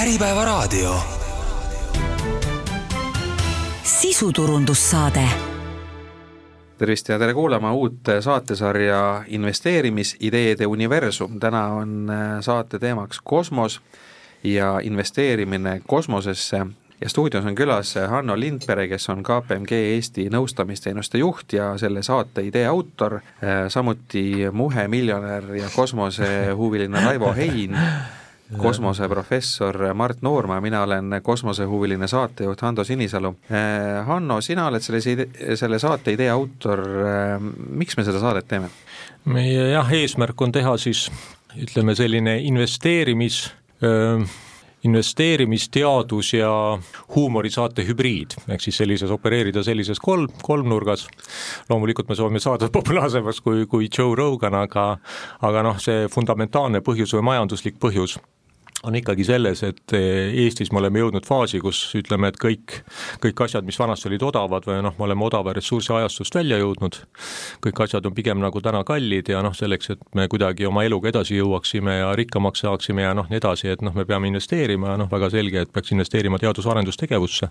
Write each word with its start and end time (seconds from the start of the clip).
Äripäevaraadio. 0.00 0.94
sisuturundussaade. 3.82 5.20
tervist 6.78 7.08
ja 7.08 7.18
tere 7.18 7.34
kuulama 7.34 7.72
uut 7.72 8.00
saatesarja 8.20 9.24
investeerimisideede 9.26 10.66
universum. 10.66 11.40
täna 11.40 11.66
on 11.66 12.10
äh, 12.10 12.40
saate 12.40 12.78
teemaks 12.78 13.20
kosmos 13.24 13.80
ja 14.44 14.80
investeerimine 14.82 15.80
kosmosesse 15.86 16.66
ja 17.00 17.08
stuudios 17.08 17.44
on 17.44 17.54
külas 17.54 17.94
Hanno 18.08 18.40
Lindpere, 18.40 18.88
kes 18.88 19.08
on 19.08 19.22
KPMG 19.22 19.72
Eesti 19.72 20.28
nõustamisteenuste 20.30 21.18
juht 21.18 21.52
ja 21.52 21.78
selle 21.78 22.02
saate 22.02 22.40
idee 22.40 22.66
autor, 22.66 23.14
äh, 23.14 23.68
samuti 23.68 24.48
Muhe 24.52 24.88
miljonär 24.88 25.54
ja 25.54 25.68
kosmosehuviline 25.76 27.04
Raivo 27.04 27.34
Hein 27.36 27.76
kosmoseprofessor 28.58 29.94
Mart 29.94 30.22
Noorma, 30.22 30.60
mina 30.60 30.82
olen 30.82 31.20
kosmosehuviline 31.22 32.08
saatejuht 32.08 32.62
Hando 32.62 32.84
Sinisalu. 32.84 33.34
Eh, 33.50 34.06
Hanno, 34.06 34.40
sina 34.40 34.66
oled 34.66 34.82
selle, 34.82 35.28
selle 35.56 35.78
saate 35.78 36.14
idee 36.16 36.30
autor, 36.30 36.82
eh, 37.06 37.48
miks 37.70 37.96
me 37.96 38.04
seda 38.06 38.22
saadet 38.22 38.48
teeme? 38.48 38.70
meie 39.30 39.70
jah, 39.74 39.90
eesmärk 39.92 40.40
on 40.40 40.52
teha 40.52 40.76
siis 40.80 41.10
ütleme, 41.60 41.94
selline 41.94 42.38
investeerimis 42.48 43.50
öö, 43.84 44.22
investeerimisteadus 44.84 46.32
ja 46.34 46.78
huumorisaate 47.14 47.84
hübriid, 47.84 48.36
ehk 48.48 48.64
siis 48.64 48.78
sellises, 48.80 49.10
opereerida 49.12 49.62
sellises 49.62 50.00
kolm, 50.00 50.28
kolmnurgas. 50.42 51.06
loomulikult 51.68 52.08
me 52.08 52.14
soovime 52.14 52.40
saada 52.40 52.68
populaarsemaks 52.72 53.40
kui, 53.40 53.66
kui 53.66 53.88
Joe 53.98 54.16
Rogan, 54.16 54.54
aga 54.54 54.96
aga 55.42 55.62
noh, 55.62 55.78
see 55.78 56.08
fundamentaalne 56.08 56.80
põhjus 56.80 57.12
või 57.18 57.28
majanduslik 57.32 57.76
põhjus 57.80 58.18
on 58.82 58.96
ikkagi 58.96 59.24
selles, 59.28 59.60
et 59.66 59.92
eh, 59.96 60.30
Eestis 60.44 60.70
me 60.72 60.80
oleme 60.80 61.02
jõudnud 61.02 61.26
faasi, 61.28 61.60
kus 61.60 61.78
ütleme, 61.98 62.30
et 62.30 62.38
kõik, 62.40 62.78
kõik 63.20 63.42
asjad, 63.44 63.66
mis 63.68 63.76
vanasti 63.78 64.08
olid 64.08 64.22
odavad 64.24 64.64
või 64.64 64.78
noh, 64.86 64.94
me 64.96 65.04
oleme 65.04 65.26
odava 65.26 65.52
ressursi 65.56 65.92
ajastust 65.92 66.34
välja 66.34 66.56
jõudnud, 66.62 66.96
kõik 67.66 67.82
asjad 67.84 68.08
on 68.08 68.16
pigem 68.16 68.40
nagu 68.40 68.62
täna 68.64 68.80
kallid 68.88 69.28
ja 69.28 69.42
noh, 69.44 69.52
selleks, 69.56 69.92
et 69.92 70.04
me 70.16 70.24
kuidagi 70.32 70.68
oma 70.68 70.86
eluga 70.88 71.10
edasi 71.12 71.36
jõuaksime 71.36 71.98
ja 71.98 72.14
rikkamaks 72.16 72.64
saaksime 72.64 73.04
ja 73.04 73.12
noh, 73.16 73.28
nii 73.28 73.40
edasi, 73.40 73.68
et 73.74 73.84
noh, 73.84 73.94
me 73.96 74.06
peame 74.08 74.30
investeerima 74.32 74.94
ja 74.94 74.96
noh, 75.02 75.10
väga 75.12 75.28
selge, 75.36 75.66
et 75.66 75.72
peaks 75.74 75.92
investeerima 75.92 76.40
teadus-arendustegevusse. 76.40 77.50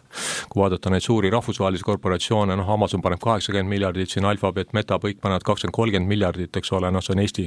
kui 0.49 0.63
vaadata 0.63 0.89
neid 0.89 1.05
suuri 1.05 1.29
rahvusvahelisi 1.29 1.85
korporatsioone, 1.85 2.57
noh, 2.57 2.73
Amazon 2.73 3.05
paneb 3.05 3.21
kaheksakümmend 3.21 3.69
miljardit, 3.69 4.09
siin 4.09 4.25
Alphabet, 4.25 4.73
Meta, 4.73 4.97
kõik 4.97 5.21
panevad 5.21 5.45
kakskümmend, 5.45 5.75
kolmkümmend 5.77 6.09
miljardit, 6.09 6.57
eks 6.57 6.73
ole, 6.73 6.89
noh, 6.91 7.05
see 7.05 7.13
on 7.13 7.21
Eesti 7.21 7.45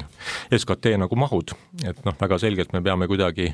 SKT 0.55 0.95
nagu 1.03 1.19
mahud, 1.19 1.55
et 1.83 2.05
noh, 2.07 2.15
väga 2.21 2.39
selgelt 2.39 2.73
me 2.77 2.83
peame 2.85 3.11
kuidagi 3.11 3.51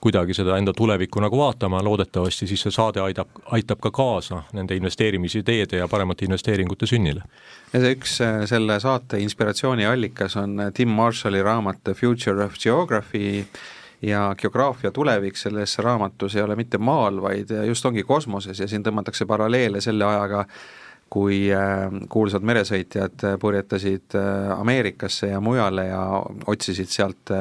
kuidagi 0.00 0.34
seda 0.34 0.58
enda 0.58 0.72
tulevikku 0.76 1.20
nagu 1.20 1.38
vaatama, 1.38 1.82
loodetavasti 1.84 2.46
siis 2.46 2.62
see 2.66 2.74
saade 2.74 3.00
aidab, 3.00 3.28
aitab 3.56 3.80
ka 3.80 3.90
kaasa 3.90 4.42
nende 4.52 4.76
investeerimisideede 4.76 5.82
ja 5.82 5.88
paremate 5.88 6.24
investeeringute 6.24 6.86
sünnile. 6.86 7.22
ja 7.72 7.80
see 7.80 7.96
üks 7.96 8.20
äh, 8.24 8.44
selle 8.50 8.80
saate 8.80 9.20
inspiratsiooniallikas 9.20 10.36
on 10.36 10.60
äh, 10.60 10.72
Tim 10.74 10.88
Marshalli 10.88 11.42
raamat 11.42 11.84
The 11.84 11.94
Future 11.94 12.44
of 12.44 12.58
Geography 12.62 13.46
ja 14.02 14.34
geograafia 14.38 14.90
tulevik 14.90 15.36
selles 15.36 15.78
raamatus 15.78 16.36
ei 16.36 16.42
ole 16.42 16.56
mitte 16.56 16.78
maal, 16.78 17.22
vaid 17.22 17.50
just 17.66 17.86
ongi 17.86 18.02
kosmoses 18.02 18.60
ja 18.60 18.68
siin 18.68 18.84
tõmmatakse 18.84 19.26
paralleele 19.28 19.80
selle 19.80 20.04
ajaga, 20.04 20.44
kui 21.10 21.48
äh, 21.50 21.88
kuulsad 22.08 22.44
meresõitjad 22.46 23.24
äh, 23.26 23.34
purjetasid 23.42 24.14
äh, 24.14 24.52
Ameerikasse 24.54 25.32
ja 25.32 25.40
mujale 25.42 25.88
ja 25.88 26.02
otsisid 26.50 26.90
sealt 26.92 27.32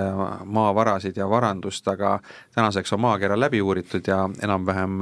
maavarasid 0.46 1.18
ja 1.18 1.28
varandust, 1.30 1.88
aga 1.88 2.18
tänaseks 2.56 2.94
on 2.98 3.04
maakera 3.06 3.38
läbi 3.40 3.62
uuritud 3.62 4.08
ja 4.10 4.24
enam-vähem 4.44 4.98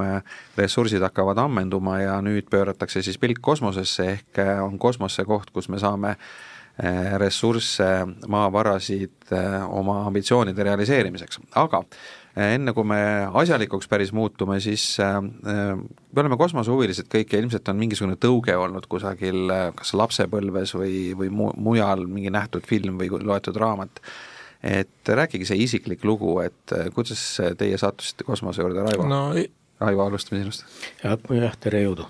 ressursid 0.58 1.02
hakkavad 1.04 1.40
ammenduma 1.40 1.98
ja 2.02 2.20
nüüd 2.24 2.50
pööratakse 2.50 3.02
siis 3.02 3.18
pilk 3.18 3.40
kosmosesse, 3.42 4.10
ehk 4.12 4.42
on 4.64 4.78
kosmos 4.78 5.16
see 5.16 5.26
koht, 5.28 5.50
kus 5.54 5.68
me 5.72 5.80
saame 5.80 6.16
ressursse, 7.18 7.86
maavarasid 8.30 9.32
oma 9.66 10.04
ambitsioonide 10.06 10.62
realiseerimiseks, 10.62 11.40
aga 11.58 11.82
enne 12.38 12.72
kui 12.76 12.86
me 12.86 12.98
asjalikuks 13.40 13.88
päris 13.90 14.12
muutume, 14.14 14.58
siis 14.62 14.84
äh, 15.02 15.16
äh, 15.16 15.74
me 15.78 16.22
oleme 16.22 16.38
kosmosehuvilised 16.38 17.08
kõik 17.12 17.32
ja 17.34 17.42
ilmselt 17.42 17.68
on 17.70 17.78
mingisugune 17.80 18.18
tõuge 18.20 18.54
olnud 18.58 18.86
kusagil 18.90 19.50
äh, 19.52 19.68
kas 19.76 19.94
lapsepõlves 19.98 20.74
või, 20.78 20.98
või 21.18 21.32
mu-, 21.34 21.54
mujal 21.56 22.06
mingi 22.06 22.32
nähtud 22.34 22.66
film 22.68 23.00
või 23.00 23.10
loetud 23.10 23.56
raamat. 23.58 24.02
et 24.62 25.08
rääkige 25.08 25.46
see 25.46 25.62
isiklik 25.62 26.04
lugu, 26.04 26.40
et 26.42 26.74
kuidas 26.94 27.20
teie 27.58 27.78
sattusite 27.78 28.24
kosmose 28.26 28.62
juurde, 28.62 28.82
Raivo 28.82 29.06
no,? 29.06 29.32
Raivo, 29.78 30.06
alustame 30.06 30.42
sinust. 30.42 30.64
jah, 31.02 31.18
jah, 31.30 31.58
tere 31.60 31.82
jõudu! 31.84 32.06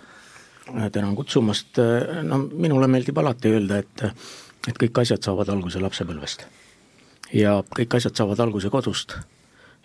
tänan 0.92 1.14
kutsumast, 1.16 1.80
no 2.28 2.38
minule 2.52 2.88
meeldib 2.88 3.18
alati 3.18 3.52
öelda, 3.52 3.78
et 3.80 4.04
et 4.68 4.76
kõik 4.76 5.00
asjad 5.00 5.24
saavad 5.24 5.48
alguse 5.48 5.80
lapsepõlvest. 5.80 6.44
ja 7.32 7.62
kõik 7.76 8.00
asjad 8.00 8.16
saavad 8.16 8.40
alguse 8.44 8.68
kodust 8.72 9.16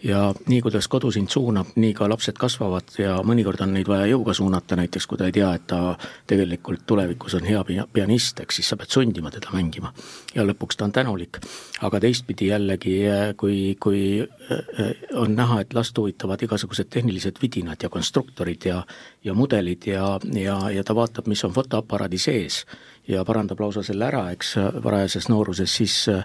ja 0.03 0.34
nii, 0.47 0.62
kuidas 0.62 0.88
kodu 0.88 1.12
sind 1.12 1.31
suunab, 1.31 1.74
nii 1.80 1.94
ka 1.96 2.08
lapsed 2.09 2.38
kasvavad 2.40 2.96
ja 3.00 3.16
mõnikord 3.25 3.62
on 3.64 3.74
neid 3.75 3.88
vaja 3.88 4.08
jõuga 4.12 4.36
suunata, 4.36 4.75
näiteks 4.80 5.08
kui 5.08 5.19
ta 5.19 5.30
ei 5.30 5.36
tea, 5.36 5.53
et 5.56 5.66
ta 5.69 5.96
tegelikult 6.28 6.84
tulevikus 6.90 7.38
on 7.40 7.47
hea 7.47 7.64
pianist, 7.94 8.41
eks 8.44 8.59
siis 8.59 8.72
sa 8.74 8.78
pead 8.80 8.91
sundima 8.91 9.31
teda 9.31 9.53
mängima. 9.56 9.94
ja 10.36 10.44
lõpuks 10.44 10.78
ta 10.78 10.86
on 10.86 10.91
tänulik. 10.91 11.40
aga 11.81 12.00
teistpidi 12.00 12.47
jällegi, 12.47 12.97
kui, 13.38 13.75
kui 13.80 14.02
äh, 14.22 14.91
on 15.14 15.36
näha, 15.36 15.62
et 15.62 15.74
last 15.74 15.97
huvitavad 15.97 16.41
igasugused 16.44 16.90
tehnilised 16.90 17.40
vidinad 17.41 17.84
ja 17.84 17.90
konstruktorid 17.90 18.66
ja 18.66 18.84
ja 19.24 19.34
mudelid 19.34 19.88
ja, 19.88 20.20
ja, 20.34 20.70
ja 20.70 20.84
ta 20.84 20.96
vaatab, 20.96 21.28
mis 21.28 21.44
on 21.44 21.53
fotoaparaadi 21.53 22.18
sees 22.18 22.66
ja 23.08 23.24
parandab 23.28 23.59
lausa 23.59 23.84
selle 23.86 24.08
ära, 24.08 24.24
eks, 24.34 24.53
varajases 24.84 25.28
nooruses, 25.31 25.75
siis 25.80 25.96
eh, 26.12 26.24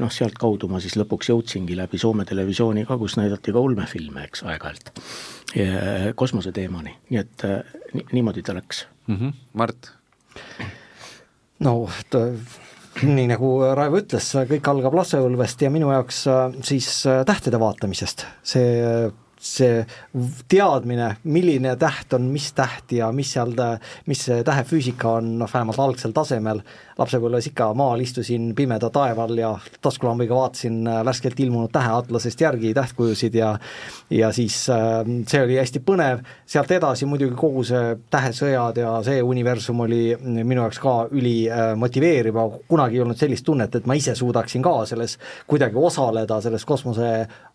noh, 0.00 0.12
sealtkaudu 0.12 0.70
ma 0.70 0.80
siis 0.82 0.96
lõpuks 1.00 1.30
jõudsingi 1.32 1.76
läbi 1.78 2.00
Soome 2.00 2.24
televisiooni 2.28 2.86
ka, 2.88 2.96
kus 3.00 3.18
näidati 3.20 3.54
ka 3.54 3.60
ulmefilme, 3.60 4.24
eks, 4.28 4.44
aeg-ajalt. 4.48 4.92
kosmoseteemani, 6.16 6.96
nii 7.10 7.20
et 7.20 7.46
eh, 7.48 7.78
ni, 7.94 8.06
niimoodi 8.12 8.42
ta 8.46 8.56
läks 8.56 8.86
mm. 9.06 9.16
-hmm. 9.16 9.32
Mart? 9.52 9.92
no 11.60 11.88
ta 12.10 12.26
nii 13.02 13.26
nagu 13.30 13.50
Raivo 13.74 14.00
ütles, 14.00 14.30
kõik 14.48 14.70
algab 14.70 14.94
lapsepõlvest 14.94 15.62
ja 15.62 15.70
minu 15.70 15.90
jaoks 15.92 16.26
eh, 16.26 16.60
siis 16.62 16.92
tähtede 17.26 17.60
vaatamisest, 17.60 18.26
see 18.42 19.10
see 19.40 19.80
teadmine, 20.52 21.14
milline 21.24 21.72
täht 21.80 22.12
on 22.12 22.28
mis 22.32 22.50
täht 22.52 22.92
ja 22.92 23.08
mis 23.12 23.32
seal, 23.32 23.54
mis 24.06 24.26
see 24.28 24.44
tähefüüsika 24.44 25.16
on, 25.20 25.32
noh 25.40 25.50
vähemalt 25.52 25.80
algsel 25.80 26.12
tasemel, 26.16 26.60
lapsepõlves 27.00 27.48
ikka 27.48 27.70
maal 27.76 28.02
istusin 28.04 28.50
pimeda 28.56 28.90
taeva 28.92 29.24
all 29.24 29.40
ja 29.40 29.54
taskulambiga 29.80 30.36
vaatasin 30.36 30.82
äh, 30.84 31.00
värskelt 31.06 31.40
ilmunud 31.40 31.72
täheatlasest 31.72 32.40
järgi 32.44 32.74
tähtkujusid 32.76 33.34
ja 33.34 33.54
ja 34.10 34.32
siis 34.36 34.60
äh, 34.70 35.00
see 35.28 35.42
oli 35.46 35.56
hästi 35.56 35.80
põnev, 35.86 36.20
sealt 36.46 36.70
edasi 36.76 37.08
muidugi 37.08 37.38
kogu 37.40 37.64
see 37.64 37.96
tähesõjad 38.12 38.82
ja 38.84 38.94
see 39.06 39.22
universum 39.24 39.80
oli 39.86 40.02
minu 40.20 40.60
jaoks 40.60 40.82
ka 40.84 40.96
ülimotiveeriv, 41.10 42.36
äh, 42.36 42.58
kunagi 42.68 43.00
ei 43.00 43.04
olnud 43.06 43.20
sellist 43.20 43.48
tunnet, 43.48 43.74
et 43.74 43.88
ma 43.88 43.96
ise 43.96 44.14
suudaksin 44.18 44.62
ka 44.62 44.82
selles 44.90 45.16
kuidagi 45.48 45.80
osaleda, 45.80 46.40
selles 46.44 46.64
kosmose 46.68 47.10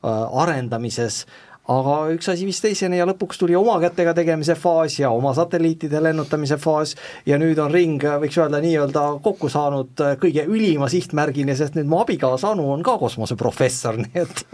arendamises, 0.05 1.25
aga 1.71 1.95
üks 2.13 2.29
asi 2.29 2.45
viis 2.47 2.59
teiseni 2.61 2.99
ja 2.99 3.07
lõpuks 3.09 3.39
tuli 3.41 3.55
oma 3.57 3.77
kätega 3.81 4.13
tegemise 4.17 4.55
faas 4.59 4.99
ja 4.99 5.09
oma 5.13 5.33
satelliitide 5.37 6.01
lennutamise 6.03 6.57
faas 6.61 6.95
ja 7.25 7.39
nüüd 7.41 7.59
on 7.61 7.73
ring, 7.73 8.01
võiks 8.21 8.37
öelda, 8.39 8.61
nii-öelda 8.63 9.05
kokku 9.25 9.49
saanud 9.49 10.05
kõige 10.21 10.45
ülima 10.45 10.89
sihtmärgini, 10.91 11.55
sest 11.57 11.77
nüüd 11.79 11.89
mu 11.89 12.01
abikaasa 12.03 12.53
Anu 12.55 12.69
on 12.73 12.85
ka 12.85 12.97
kosmoseprofessor, 13.01 13.97
nii 14.03 14.21
et 14.21 14.45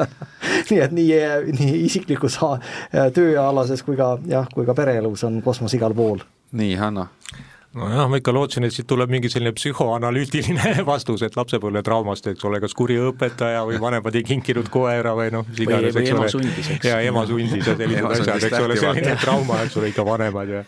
nii 0.72 0.82
et 0.88 0.96
nii, 0.96 1.14
nii 1.60 1.80
isiklikus 1.86 2.40
tööalases 3.16 3.84
kui 3.84 4.00
ka 4.00 4.16
jah, 4.30 4.48
kui 4.54 4.68
ka 4.68 4.78
pereelus 4.78 5.26
on 5.28 5.42
kosmos 5.44 5.76
igal 5.76 5.96
pool. 5.98 6.24
nii, 6.52 6.76
Hanno 6.80 7.10
nojah, 7.78 8.10
ma 8.12 8.20
ikka 8.20 8.34
lootsin, 8.36 8.66
et 8.68 8.76
siit 8.76 8.88
tuleb 8.90 9.12
mingi 9.12 9.30
selline 9.32 9.54
psühhoanalüütiline 9.56 10.74
vastus, 10.92 11.24
et 11.26 11.36
lapsepõlvetraumast, 11.40 12.28
eks 12.34 12.48
ole, 12.48 12.60
kas 12.64 12.76
kuri 12.78 12.98
õpetaja 13.00 13.64
või 13.68 13.80
vanemad 13.82 14.16
ei 14.20 14.26
kinkinud 14.28 14.68
koera 14.74 15.14
või 15.18 15.30
noh, 15.32 15.46
mis 15.48 15.64
iganes, 15.64 15.96
eks 15.96 16.36
ole. 16.36 16.80
ja 16.90 17.00
ema 17.08 17.24
sundis 17.30 17.68
ja 17.68 17.76
sellised 17.80 18.10
asjad, 18.12 18.48
eks 18.50 18.60
ole, 18.60 18.78
selline 18.82 19.16
trauma, 19.22 19.62
eks 19.66 19.80
ole, 19.80 19.92
ikka 19.94 20.06
vanemad 20.08 20.52
ja 20.52 20.64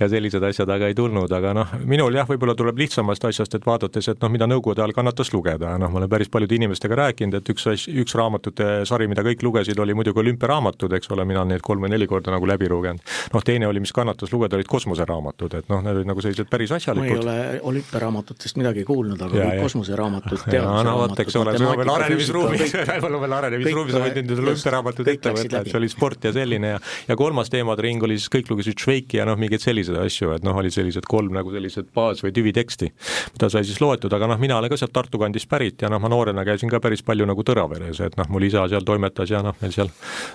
ja 0.00 0.08
sellised 0.12 0.44
asjad 0.44 0.70
aga 0.72 0.90
ei 0.90 0.96
tulnud, 0.98 1.32
aga 1.32 1.54
noh, 1.56 1.72
minul 1.88 2.14
jah, 2.16 2.28
võib-olla 2.28 2.54
tuleb 2.58 2.80
lihtsamast 2.84 3.24
asjast, 3.30 3.56
et 3.56 3.66
vaadates, 3.66 4.12
et 4.12 4.20
noh, 4.22 4.32
mida 4.32 4.48
Nõukogude 4.52 4.82
ajal 4.82 4.92
kannatas 4.96 5.32
lugeda, 5.32 5.72
noh, 5.80 5.88
ma 5.88 6.02
olen 6.02 6.10
päris 6.12 6.28
paljude 6.32 6.56
inimestega 6.58 6.98
rääkinud, 6.98 7.38
et 7.38 7.50
üks 7.54 7.64
as-, 7.70 7.86
üks 7.88 8.16
raamatute 8.18 8.82
sari, 8.88 9.08
mida 9.08 9.24
kõik 9.24 9.44
lugesid, 9.46 9.78
oli 9.80 9.96
muidugi 9.96 10.20
olümpiaraamatud, 10.20 10.92
eks 10.98 11.08
ole, 11.14 11.24
mina 11.28 11.44
neid 11.48 11.64
kolm 11.64 11.86
või 11.86 11.94
neli 11.94 12.08
korda 12.10 12.34
nagu 12.34 12.48
läbi 12.48 12.68
lugenud. 12.68 13.00
noh, 13.32 13.44
teine 13.46 13.70
oli, 13.70 13.80
mis 13.80 13.94
kannatas 13.96 14.34
lugeda, 14.34 14.58
olid 14.58 14.68
kosmoseraamatud, 14.68 15.56
et 15.62 15.72
noh, 15.72 15.80
need 15.84 16.02
olid 16.02 16.10
nagu 16.10 16.24
sellised 16.24 16.41
sellised 16.42 16.50
päris 16.50 16.72
asjalikud. 16.72 17.24
ma 17.24 17.34
ei 17.34 17.56
ole 17.56 17.60
olümpiaraamatutest 17.62 18.56
midagi 18.56 18.84
kuulnud, 18.84 19.20
aga 19.20 19.36
ja, 19.36 19.46
kõik 19.46 19.66
kosmoseraamatud, 19.66 20.44
teadusraamatud. 20.50 21.22
eks 21.24 21.36
ole, 21.36 21.54
sul 21.58 21.66
on 21.66 21.78
veel 21.80 21.92
arenemisruumis, 21.94 22.74
sul 22.74 23.16
on 23.16 23.22
veel 23.24 23.36
arenemisruumis, 23.38 23.94
sa 23.94 24.02
võid 24.02 24.18
nendele 24.20 24.44
olümpiaraamatud 24.46 25.10
ette 25.12 25.34
võtta, 25.36 25.62
et 25.62 25.70
see 25.70 25.80
oli 25.80 25.90
sport 25.92 26.28
ja 26.28 26.32
selline 26.36 26.74
ja 26.74 26.80
ja 27.08 27.16
kolmas 27.18 27.50
teemade 27.52 27.84
ring 27.86 28.02
oli 28.02 28.18
siis 28.18 28.30
kõik 28.32 28.52
lugesid 28.52 28.78
Šveiki 28.82 29.20
ja 29.20 29.26
noh, 29.28 29.38
mingeid 29.40 29.64
selliseid 29.64 29.98
asju, 30.02 30.32
et 30.36 30.46
noh, 30.46 30.56
olid 30.62 30.74
sellised 30.74 31.06
kolm 31.08 31.34
nagu 31.36 31.52
sellised 31.54 31.90
baas- 31.94 32.22
või 32.24 32.34
tüviteksti, 32.36 32.90
mida 33.36 33.50
sai 33.52 33.66
siis 33.68 33.80
loetud, 33.82 34.12
aga 34.12 34.30
noh, 34.32 34.40
mina 34.42 34.58
olen 34.58 34.72
ka 34.72 34.80
sealt 34.80 34.94
Tartu 34.96 35.20
kandist 35.20 35.48
pärit 35.50 35.82
ja 35.82 35.90
noh, 35.92 36.00
ma 36.02 36.10
noorena 36.12 36.44
käisin 36.46 36.70
ka 36.72 36.80
päris 36.82 37.04
palju 37.06 37.26
nagu 37.28 37.44
Tõraveres, 37.46 38.02
et 38.04 38.16
noh, 38.20 38.28
mul 38.32 38.48
isa 38.48 38.64
seal 38.70 38.86
toimetas 38.86 39.32
ja 39.32 39.42
noh, 39.44 39.56
meil 39.62 39.74
seal 39.74 39.90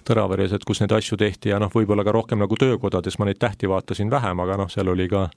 Tõraveres, 0.07 0.55
et 0.55 0.65
kus 0.67 0.81
neid 0.81 0.95
asju 0.97 1.17
tehti 1.19 1.53
ja 1.53 1.59
noh, 1.61 1.71
võib-olla 1.73 2.05
ka 2.07 2.15
rohkem 2.15 2.41
nagu 2.41 2.57
töökodades 2.59 3.19
ma 3.19 3.29
neid 3.29 3.39
tähti 3.41 3.69
vaatasin 3.69 4.11
vähem, 4.11 4.39
aga 4.43 4.57
noh, 4.63 4.71
seal 4.71 4.89
oli 4.93 5.07
ka 5.11 5.27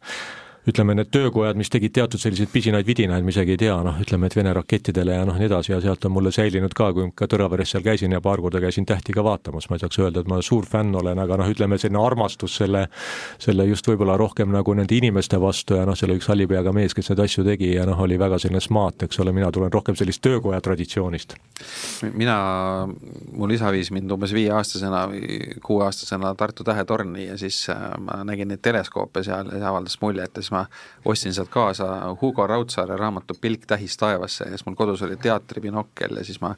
ütleme, 0.69 0.95
need 0.95 1.09
töökojad, 1.09 1.57
mis 1.57 1.71
tegid 1.73 1.95
teatud 1.97 2.21
selliseid 2.21 2.51
pisinaid-vidinaid, 2.53 3.25
ma 3.25 3.33
isegi 3.33 3.55
ei 3.55 3.61
tea, 3.63 3.77
noh, 3.85 3.97
ütleme, 4.03 4.29
et 4.29 4.37
Vene 4.37 4.53
rakettidele 4.57 5.15
ja 5.17 5.25
noh, 5.25 5.39
nii 5.41 5.49
edasi 5.49 5.73
ja 5.73 5.81
sealt 5.81 6.05
on 6.05 6.13
mulle 6.13 6.33
säilinud 6.35 6.75
ka, 6.77 6.91
kui 6.97 7.09
ka 7.17 7.29
Tõraveres 7.31 7.73
seal 7.73 7.85
käisin 7.85 8.13
ja 8.13 8.21
paar 8.21 8.43
korda 8.45 8.61
käisin 8.61 8.85
tähti 8.89 9.15
ka 9.17 9.25
vaatamas, 9.25 9.71
ma 9.71 9.79
ei 9.79 9.85
saaks 9.85 10.01
öelda, 10.03 10.21
et 10.21 10.29
ma 10.29 10.41
suur 10.45 10.69
fänn 10.69 10.93
olen, 11.01 11.19
aga 11.23 11.39
noh, 11.41 11.49
ütleme 11.49 11.79
selline 11.81 12.03
armastus 12.05 12.59
selle, 12.61 12.85
selle 13.41 13.65
just 13.71 13.89
võib-olla 13.89 14.19
rohkem 14.21 14.53
nagu 14.53 14.75
nende 14.77 14.97
inimeste 14.97 15.41
vastu 15.41 15.79
ja 15.81 15.87
noh, 15.89 15.97
seal 15.97 16.13
oli 16.13 16.21
üks 16.21 16.29
hallipeaga 16.29 16.75
mees, 16.77 16.95
kes 16.97 17.09
neid 17.13 17.25
asju 17.25 17.47
tegi 17.49 17.73
ja 17.73 17.89
noh, 17.89 18.05
oli 18.05 18.21
väga 18.21 18.39
selline 18.43 18.61
smaat, 18.61 19.07
eks 19.09 19.23
ole, 19.25 19.33
mina 19.37 19.49
tulen 19.55 19.73
rohkem 19.73 19.97
sellist 19.97 20.21
töökoja 20.27 20.61
traditsioonist. 20.61 21.37
mina, 22.13 22.37
mul 23.33 23.57
isa 23.57 23.73
viis 23.73 23.91
mind 23.97 24.13
umbes 24.13 24.37
viieaastasena 24.37 25.07
või 25.09 25.41
kuueaastasena 25.65 26.35
Tartu 26.41 26.65
tähetorni 26.65 27.27
ja 27.27 27.37
siis 27.41 27.65
äh, 27.73 27.91
ma 28.01 28.21
nägin 28.25 28.49
neid 28.53 28.61
teleskoope 28.65 29.25
seal 29.25 29.49
ja 29.49 29.59
see 29.59 29.69
avaldas 29.73 29.97
mulje, 30.01 30.25
et 30.25 30.39
siis 30.51 30.55
ma 30.55 30.67
ostsin 31.05 31.35
sealt 31.35 31.51
kaasa 31.51 32.17
Hugo 32.21 32.47
Raudsaare 32.47 32.97
raamatu 32.97 33.35
Pilk 33.41 33.67
tähis 33.67 33.97
taevasse 33.97 34.45
ja 34.45 34.51
siis 34.51 34.67
mul 34.67 34.75
kodus 34.75 35.03
oli 35.03 35.17
teatribinokkel 35.17 36.17
ja 36.17 36.25
siis 36.25 36.41
ma 36.41 36.55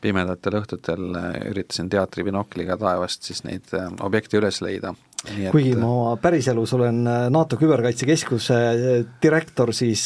pimedatel 0.00 0.58
õhtutel 0.60 1.16
üritasin 1.50 1.88
teatribinokliga 1.90 2.76
taevast 2.76 3.22
siis 3.22 3.44
neid 3.44 3.74
äh, 3.74 3.90
objekte 4.00 4.38
üles 4.38 4.60
leida 4.62 4.94
Et... 5.22 5.50
kuigi 5.52 5.76
ma 5.78 6.16
päriselus 6.18 6.72
olen 6.74 7.06
äh, 7.06 7.26
NATO 7.30 7.56
Küberkaitsekeskuse 7.60 8.56
äh, 8.58 9.04
direktor, 9.22 9.70
siis 9.74 10.02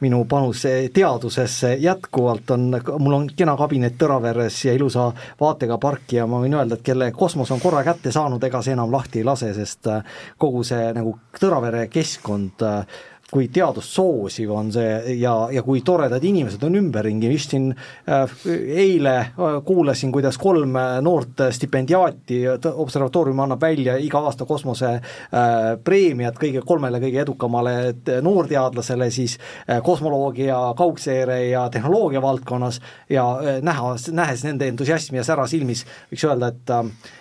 minu 0.00 0.22
panus 0.30 0.62
teadusesse 0.94 1.74
jätkuvalt 1.82 2.50
on, 2.54 2.68
mul 2.98 3.16
on 3.18 3.26
kena 3.36 3.56
kabinet 3.58 3.98
Tõraveres 3.98 4.60
ja 4.68 4.76
ilusa 4.76 5.08
vaatega 5.40 5.78
park 5.82 6.14
ja 6.18 6.28
ma 6.30 6.40
võin 6.44 6.54
öelda, 6.54 6.78
et 6.78 6.86
kelle 6.86 7.10
kosmos 7.16 7.50
on 7.50 7.60
korra 7.62 7.82
kätte 7.86 8.12
saanud, 8.14 8.42
ega 8.44 8.62
see 8.62 8.76
enam 8.76 8.92
lahti 8.92 9.22
ei 9.22 9.26
lase, 9.26 9.52
sest 9.56 9.90
kogu 10.38 10.64
see 10.66 10.92
nagu 10.96 11.16
Tõravere 11.36 11.88
keskkond 11.92 12.62
äh, 12.64 13.02
kui 13.32 13.48
teadust 13.50 13.90
soosiv 13.90 14.52
on 14.54 14.68
see 14.74 15.16
ja, 15.18 15.32
ja 15.50 15.62
kui 15.66 15.80
toredad 15.86 16.22
inimesed 16.24 16.62
on 16.66 16.78
ümberringi, 16.78 17.30
just 17.32 17.54
siin 17.54 17.72
äh, 17.74 18.36
eile 18.54 19.14
äh, 19.18 19.56
kuulasin, 19.66 20.12
kuidas 20.14 20.38
kolm 20.38 20.76
äh, 20.78 20.98
noort 21.02 21.42
stipendiaati 21.56 22.38
observatoorium 22.70 23.42
annab 23.42 23.66
välja 23.66 23.96
iga 23.98 24.22
aasta 24.28 24.46
kosmosepreemiat 24.46 26.38
kõige, 26.38 26.62
kolmele 26.66 27.02
kõige 27.02 27.24
edukamale 27.24 27.74
noorteadlasele 28.22 29.10
siis 29.10 29.36
kosmoloogia, 29.82 30.58
kaugseire 30.78 31.40
ja 31.48 31.66
tehnoloogia 31.72 32.22
valdkonnas 32.22 32.80
ja 33.10 33.26
näha, 33.62 33.94
nähes 34.14 34.46
nende 34.46 34.70
entusiasmi 34.70 35.18
ja 35.18 35.26
sära 35.26 35.48
silmis, 35.50 35.82
võiks 36.12 36.26
öelda, 36.28 36.52
et 36.54 36.74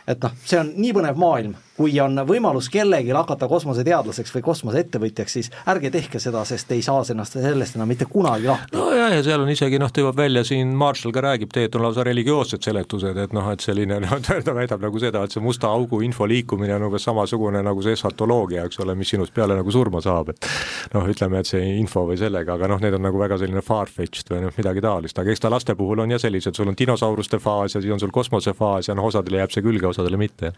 et 0.08 0.22
noh, 0.24 0.36
see 0.46 0.60
on 0.60 0.74
nii 0.76 0.94
põnev 0.96 1.22
maailm 1.22 1.56
kui 1.76 1.96
on 2.00 2.16
võimalus 2.28 2.70
kellelgi 2.72 3.12
hakata 3.16 3.48
kosmoseteadlaseks 3.52 4.32
või 4.38 4.44
kosmoseettevõtjaks, 4.46 5.34
siis 5.38 5.50
ärge 5.68 5.92
tehke 5.92 6.22
seda, 6.24 6.46
sest 6.48 6.72
ei 6.72 6.84
saa 6.86 7.04
ennast 7.12 7.36
sellest 7.36 7.76
enam 7.76 7.90
mitte 7.92 8.08
kunagi 8.08 8.48
lahti. 8.48 8.78
nojah, 8.78 9.12
ja 9.18 9.24
seal 9.24 9.44
on 9.44 9.52
isegi 9.52 9.80
noh, 9.82 9.92
tõmbab 9.92 10.16
välja 10.22 10.46
siin, 10.48 10.72
Marshall 10.80 11.14
ka 11.16 11.24
räägib, 11.26 11.52
tegelikult 11.52 11.80
on 11.82 11.86
lausa 11.88 12.06
religioossed 12.08 12.64
seletused, 12.64 13.20
et 13.20 13.36
noh, 13.36 13.50
et 13.52 13.66
selline 13.66 14.00
noh, 14.06 14.16
ta 14.24 14.56
väidab 14.56 14.86
nagu 14.86 15.02
seda, 15.04 15.26
et 15.26 15.36
see 15.36 15.44
musta 15.44 15.72
augu 15.72 16.00
info 16.06 16.28
liikumine 16.30 16.78
on 16.78 16.88
umbes 16.88 17.04
samasugune 17.10 17.64
nagu 17.66 17.84
see 17.84 17.98
esatoloogia, 18.00 18.64
eks 18.70 18.80
ole, 18.86 18.96
mis 18.96 19.12
sinust 19.12 19.36
peale 19.36 19.60
nagu 19.60 19.76
surma 19.76 20.00
saab, 20.06 20.32
et 20.32 20.50
noh, 20.96 21.12
ütleme, 21.12 21.44
et 21.44 21.52
see 21.52 21.76
info 21.82 22.06
või 22.08 22.16
sellega, 22.22 22.56
aga 22.56 22.72
noh, 22.72 22.80
need 22.80 22.96
on 22.96 23.04
nagu 23.10 23.20
väga 23.20 23.42
selline 23.42 23.64
far-fetched 23.66 24.32
või 24.32 24.46
noh, 24.46 24.56
midagi 24.56 24.86
taolist, 24.86 25.20
aga 25.20 25.36
eks 25.36 25.44
ta 25.44 25.52
laste 25.52 25.76
puhul 25.76 26.06
on 26.06 26.16
jah 26.16 26.24
sellised, 26.24 26.56
sul 26.56 26.72
on 26.72 26.80
dinosauruste 26.80 27.42
faas 27.44 27.76
ja 27.76 27.84
siis 27.84 27.92
on 27.92 28.00
sul 28.00 28.16
kosmosefaas 28.16 28.88
ja 28.88 28.96
noh, 28.96 29.12
osadele 29.12 29.44
jääb 29.44 29.52
see 29.52 29.66
külge, 29.66 29.92
osadele 29.96 30.20
mitte. 30.20 30.52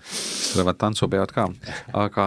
tulevad 0.54 0.78
tantsu 0.82 1.08
tantsupeod 1.08 1.32
ka, 1.32 1.48
aga 1.94 2.26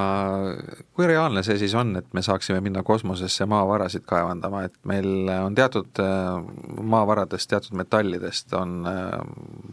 kui 0.94 1.08
reaalne 1.10 1.42
see 1.46 1.58
siis 1.58 1.74
on, 1.74 1.96
et 1.98 2.06
me 2.16 2.22
saaksime 2.22 2.60
minna 2.64 2.82
kosmosesse 2.86 3.46
maavarasid 3.50 4.06
kaevandama, 4.08 4.64
et 4.68 4.76
meil 4.88 5.28
on 5.34 5.54
teatud 5.54 6.00
äh, 6.02 6.38
maavaradest, 6.80 7.50
teatud 7.50 7.76
metallidest 7.80 8.54
on 8.54 8.86
äh, 8.88 9.10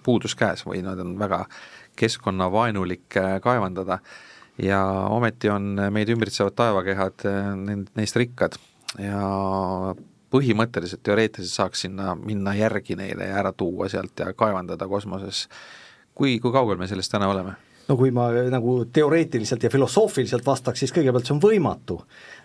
puudus 0.03 0.35
käes 0.35 0.65
või 0.67 0.81
nad 0.85 0.99
on 1.03 1.15
väga 1.19 1.45
keskkonnavaenulik 1.97 3.19
äh, 3.21 3.37
kaevandada 3.43 3.99
ja 4.61 4.81
ometi 5.13 5.51
on 5.53 5.75
meid 5.93 6.09
ümbritsevad 6.09 6.55
taevakehad 6.57 7.27
neist 7.95 8.17
rikkad 8.17 8.57
ja 8.97 9.21
põhimõtteliselt, 10.33 11.03
teoreetiliselt 11.05 11.55
saaks 11.55 11.85
sinna 11.85 12.15
minna 12.19 12.55
järgi 12.57 12.97
neile 12.99 13.29
ja 13.29 13.37
ära 13.41 13.53
tuua 13.55 13.87
sealt 13.91 14.19
ja 14.19 14.33
kaevandada 14.35 14.87
kosmoses. 14.87 15.47
Kui, 16.17 16.37
kui 16.41 16.53
kaugel 16.53 16.79
me 16.81 16.89
sellest 16.89 17.13
täna 17.13 17.29
oleme? 17.31 17.55
no 17.87 17.95
kui 17.95 18.11
ma 18.11 18.25
nagu 18.51 18.81
teoreetiliselt 18.93 19.63
ja 19.63 19.69
filosoofiliselt 19.71 20.43
vastaks, 20.45 20.81
siis 20.83 20.91
kõigepealt 20.91 21.29
see 21.29 21.35
on 21.37 21.39
võimatu, 21.39 21.95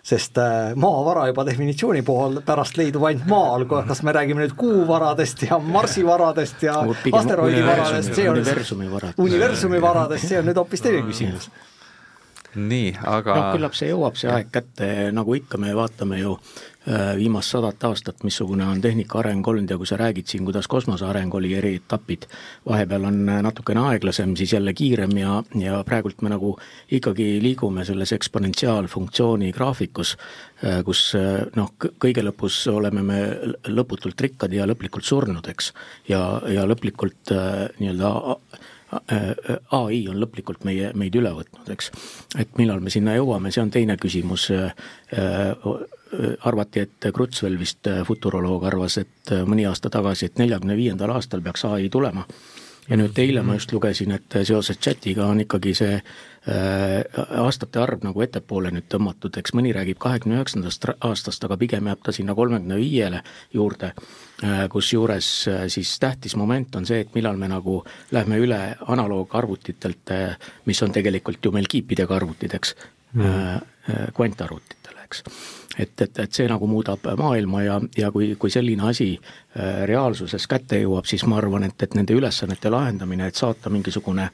sest 0.05 0.39
äh, 0.39 0.71
maavara 0.79 1.25
juba 1.27 1.43
definitsiooni 1.49 2.03
pool 2.07 2.39
pärast 2.47 2.79
leidub 2.79 3.03
ainult 3.09 3.27
maal, 3.27 3.67
kas 3.67 4.03
me 4.07 4.13
räägime 4.15 4.45
nüüd 4.45 4.55
kuuvaradest 4.59 5.43
ja 5.49 5.59
Marsi 5.59 6.05
varadest 6.07 6.63
ja 6.63 6.77
no, 6.87 6.95
asteroidi 7.19 7.59
varadest, 7.65 8.15
see 8.15 8.29
on 8.31 8.39
universumi 8.39 8.87
varadest, 8.93 9.19
universumi 9.27 9.83
varadest, 9.83 10.31
see 10.31 10.39
on 10.39 10.47
nüüd 10.47 10.63
hoopis 10.63 10.85
teine 10.85 11.03
küsimus 11.09 11.51
nii, 12.55 12.93
aga 13.07 13.35
noh, 13.37 13.47
küllap 13.55 13.75
see 13.77 13.89
jõuab, 13.89 14.17
see 14.19 14.29
aeg 14.31 14.51
kätte, 14.53 14.87
nagu 15.15 15.35
ikka, 15.37 15.57
me 15.61 15.73
vaatame 15.75 16.19
ju 16.19 16.33
äh, 16.35 17.13
viimast 17.17 17.53
sadat 17.53 17.83
aastat, 17.89 18.23
missugune 18.27 18.65
on 18.69 18.81
tehnika 18.81 19.19
areng 19.21 19.47
olnud 19.47 19.71
ja 19.71 19.77
kui 19.79 19.89
sa 19.89 19.97
räägid 19.99 20.29
siin, 20.29 20.45
kuidas 20.45 20.69
kosmose 20.71 21.05
areng 21.07 21.33
oli, 21.33 21.53
eri 21.57 21.75
etapid, 21.79 22.27
vahepeal 22.69 23.07
on 23.09 23.21
äh, 23.29 23.41
natukene 23.45 23.85
aeglasem, 23.89 24.35
siis 24.39 24.53
jälle 24.53 24.73
kiirem 24.77 25.15
ja, 25.17 25.39
ja 25.59 25.79
praegult 25.87 26.21
me 26.21 26.33
nagu 26.33 26.53
ikkagi 26.93 27.37
liigume 27.43 27.85
selles 27.87 28.13
eksponentsiaalfunktsiooni 28.17 29.53
graafikus, 29.55 30.15
äh, 30.63 30.81
kus 30.85 31.05
noh, 31.55 31.73
kõige 31.79 32.25
lõpus 32.25 32.59
oleme 32.71 33.05
me 33.05 33.23
lõputult 33.69 34.21
rikkad 34.27 34.53
ja 34.53 34.67
lõplikult 34.69 35.07
surnud, 35.07 35.49
eks. 35.49 35.73
ja, 36.09 36.21
ja 36.53 36.67
lõplikult 36.69 37.33
nii-öelda 37.79 38.13
ai 39.71 39.99
on 40.09 40.19
lõplikult 40.21 40.63
meie, 40.67 40.91
meid 40.97 41.15
üle 41.15 41.33
võtnud, 41.33 41.69
eks. 41.73 41.91
et 42.39 42.57
millal 42.59 42.83
me 42.83 42.93
sinna 42.93 43.15
jõuame, 43.17 43.51
see 43.51 43.63
on 43.63 43.73
teine 43.73 43.97
küsimus. 43.97 44.51
arvati, 46.45 46.79
et 46.79 47.07
Krutsvel 47.13 47.55
vist, 47.57 47.87
futuroloog, 48.05 48.67
arvas, 48.69 48.99
et 49.01 49.31
mõni 49.49 49.65
aasta 49.65 49.89
tagasi, 49.89 50.27
et 50.29 50.37
neljakümne 50.37 50.75
viiendal 50.77 51.09
aastal 51.09 51.41
peaks 51.41 51.65
ai 51.65 51.89
tulema 51.89 52.27
ja 52.89 52.99
nüüd 52.99 53.17
eile 53.17 53.41
ma 53.41 53.55
just 53.57 53.71
lugesin, 53.73 54.11
et 54.11 54.37
seoses 54.43 54.77
chatiga 54.77 55.25
on 55.25 55.41
ikkagi 55.41 55.73
see 55.73 55.95
äh, 55.95 56.32
aastate 56.43 57.79
arv 57.79 58.01
nagu 58.03 58.21
ettepoole 58.21 58.71
nüüd 58.73 58.89
tõmmatud, 58.91 59.37
eks 59.39 59.53
mõni 59.55 59.71
räägib 59.75 59.99
kahekümne 60.03 60.41
üheksandast 60.41 60.89
aastast, 60.99 61.43
aga 61.47 61.55
pigem 61.61 61.87
jääb 61.87 62.01
ta 62.03 62.11
sinna 62.11 62.35
kolmekümne 62.35 62.75
viiele 62.81 63.21
juurde. 63.53 63.93
Äh,, 64.43 64.65
kusjuures 64.69 65.27
äh, 65.47 65.61
siis 65.71 65.93
tähtis 65.99 66.35
moment 66.35 66.75
on 66.75 66.85
see, 66.85 66.99
et 67.05 67.13
millal 67.15 67.37
me 67.39 67.47
nagu 67.47 67.77
lähme 68.11 68.41
üle 68.43 68.59
analoogarvutitelt 68.91 70.11
äh,, 70.11 70.49
mis 70.65 70.83
on 70.83 70.91
tegelikult 70.91 71.45
ju 71.45 71.51
meil 71.55 71.69
kiipidega 71.71 72.15
arvutid, 72.17 72.57
eks. 72.57 72.75
Mm., 73.13 73.25
äh, 73.25 73.55
äh, 73.55 74.07
kvantarvutitele, 74.17 75.05
eks. 75.05 75.23
Et, 75.77 76.01
et, 76.01 76.19
et 76.19 76.33
see 76.33 76.49
nagu 76.49 76.67
muudab 76.67 77.05
maailma 77.17 77.61
ja, 77.63 77.79
ja 77.97 78.11
kui, 78.11 78.33
kui 78.41 78.51
selline 78.51 78.89
asi 78.89 79.13
äh, 79.15 79.85
reaalsuses 79.89 80.49
kätte 80.49 80.81
jõuab, 80.81 81.07
siis 81.07 81.23
ma 81.29 81.39
arvan, 81.39 81.63
et, 81.69 81.77
et 81.85 81.95
nende 81.95 82.17
ülesannete 82.17 82.73
lahendamine, 82.73 83.29
et 83.29 83.39
saata 83.39 83.71
mingisugune 83.73 84.27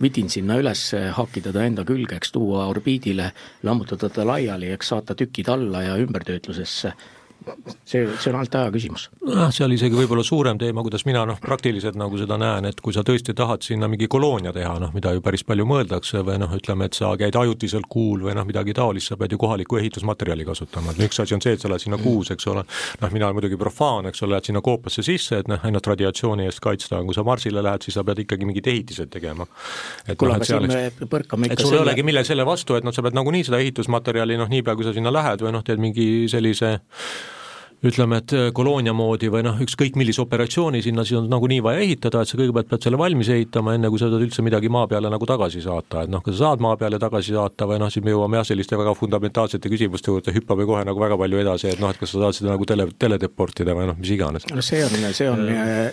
vidin 0.00 0.30
sinna 0.30 0.56
üles, 0.60 0.84
hakkida 1.16 1.52
ta 1.52 1.64
enda 1.64 1.84
külge, 1.84 2.16
eks 2.16 2.32
tuua 2.32 2.66
orbiidile, 2.70 3.32
lammutada 3.62 4.08
ta 4.08 4.26
laiali, 4.26 4.70
eks 4.72 4.92
saata 4.94 5.14
tükid 5.18 5.48
alla 5.52 5.82
ja 5.82 5.98
ümbertöötlusesse 6.00 6.94
see, 7.84 8.06
see 8.18 8.30
on 8.30 8.38
ainult 8.40 8.56
aja 8.58 8.72
küsimus. 8.74 9.08
noh, 9.26 9.50
seal 9.54 9.72
isegi 9.74 9.96
võib-olla 9.96 10.24
suurem 10.26 10.58
teema, 10.60 10.84
kuidas 10.84 11.04
mina 11.08 11.24
noh, 11.28 11.38
praktiliselt 11.42 11.98
nagu 11.98 12.18
seda 12.20 12.38
näen, 12.40 12.68
et 12.70 12.80
kui 12.80 12.94
sa 12.94 13.04
tõesti 13.06 13.34
tahad 13.38 13.64
sinna 13.66 13.88
mingi 13.90 14.08
koloonia 14.10 14.52
teha, 14.54 14.74
noh 14.82 14.94
mida 14.94 15.12
ju 15.16 15.22
päris 15.24 15.44
palju 15.48 15.66
mõeldakse 15.68 16.22
või 16.26 16.38
noh, 16.42 16.52
ütleme, 16.56 16.88
et 16.88 16.98
sa 16.98 17.12
käid 17.20 17.36
ajutiselt 17.38 17.88
kuul 17.92 18.26
või 18.26 18.36
noh, 18.38 18.46
midagi 18.48 18.74
taolist, 18.76 19.12
sa 19.12 19.18
pead 19.20 19.34
ju 19.34 19.40
kohalikku 19.42 19.78
ehitusmaterjali 19.80 20.46
kasutama, 20.48 20.94
et 20.94 21.02
üks 21.06 21.22
asi 21.22 21.36
on 21.36 21.44
see, 21.44 21.56
et 21.56 21.62
sa 21.62 21.70
lähed 21.72 21.84
sinna 21.84 21.98
kuus, 22.02 22.32
eks 22.34 22.48
ole, 22.52 22.64
noh, 23.02 23.14
mina 23.14 23.28
olen 23.28 23.38
muidugi 23.40 23.58
profaan, 23.60 24.08
eks 24.10 24.24
ole, 24.24 24.36
lähed 24.36 24.50
sinna 24.50 24.62
koopasse 24.64 25.04
sisse, 25.06 25.42
et 25.42 25.50
noh, 25.50 25.62
ennast 25.68 25.88
radiatsiooni 25.92 26.48
eest 26.48 26.62
kaitsta, 26.64 26.98
aga 26.98 27.08
kui 27.08 27.18
sa 27.18 27.26
marsile 27.26 27.64
lähed, 27.64 27.86
siis 27.86 27.98
sa 27.98 28.06
pead 28.06 28.24
ikkagi 28.24 28.48
mingid 28.48 28.70
ehitised 28.72 29.12
tegema. 29.12 29.46
kuule, 30.16 30.38
aga 30.38 30.48
siin 30.48 30.68
me 30.70 31.08
põrkame 31.10 31.48
ikka 31.48 31.58
et 31.58 31.66
sul 31.66 31.78
ei 31.78 31.82
olegi 31.84 32.06
millegi 32.06 32.32
selle 32.32 32.46
vastu, 32.48 32.76
et 32.78 32.86
noh, 32.86 32.94
sa 32.94 33.04
pead 33.04 33.16
nagunii 33.18 33.46
seda 33.48 33.60
ehitusmaterjali 33.62 34.38
noh, 34.40 34.50
niipea 34.52 34.76
kui 34.78 34.86
sa 34.86 34.94
sinna 34.96 35.12
lähed 35.14 35.44
või 35.44 35.54
noh, 35.56 35.64
teed 35.66 35.82
mingi 35.82 36.08
sellise 36.32 36.76
ütleme, 37.86 38.18
et 38.22 38.32
äh, 38.36 38.48
koloonia 38.54 38.94
moodi 38.94 39.30
või 39.32 39.42
noh, 39.46 39.58
ükskõik 39.62 39.96
millise 39.98 40.22
operatsiooni 40.22 40.82
sinna 40.84 41.04
siis 41.06 41.18
on 41.18 41.28
nagunii 41.30 41.58
vaja 41.64 41.82
ehitada, 41.82 42.22
et 42.22 42.30
sa 42.30 42.38
kõigepealt 42.38 42.68
pead 42.70 42.86
selle 42.86 43.00
valmis 43.00 43.30
ehitama, 43.32 43.74
enne 43.76 43.90
kui 43.90 43.98
sa 43.98 44.06
saad 44.10 44.22
üldse 44.22 44.44
midagi 44.46 44.70
maa 44.72 44.86
peale 44.90 45.10
nagu 45.10 45.26
tagasi 45.28 45.62
saata, 45.64 46.04
et 46.06 46.12
noh, 46.12 46.22
kui 46.22 46.34
sa 46.34 46.46
saad 46.46 46.62
maa 46.62 46.76
peale 46.78 47.00
tagasi 47.02 47.34
saata 47.34 47.66
või 47.70 47.80
noh, 47.82 47.90
siis 47.92 48.04
me 48.06 48.14
jõuame 48.14 48.38
jah, 48.38 48.46
selliste 48.52 48.78
väga 48.78 48.94
fundamentaalsete 48.98 49.72
küsimuste 49.72 50.12
juurde, 50.12 50.34
hüppame 50.36 50.66
kohe 50.68 50.84
nagu 50.86 51.02
väga 51.02 51.18
palju 51.18 51.42
edasi, 51.42 51.72
et 51.72 51.82
noh, 51.82 51.90
et 51.90 51.98
kas 51.98 52.14
sa 52.14 52.22
saad 52.22 52.38
seda 52.38 52.52
nagu 52.52 52.68
tele, 52.70 52.86
teledeportida 53.02 53.74
või 53.78 53.88
noh, 53.90 53.98
mis 53.98 54.14
iganes. 54.14 54.46
no 54.52 54.62
see 54.62 54.84
on, 54.86 54.94
see 55.10 55.30
on, 55.30 55.42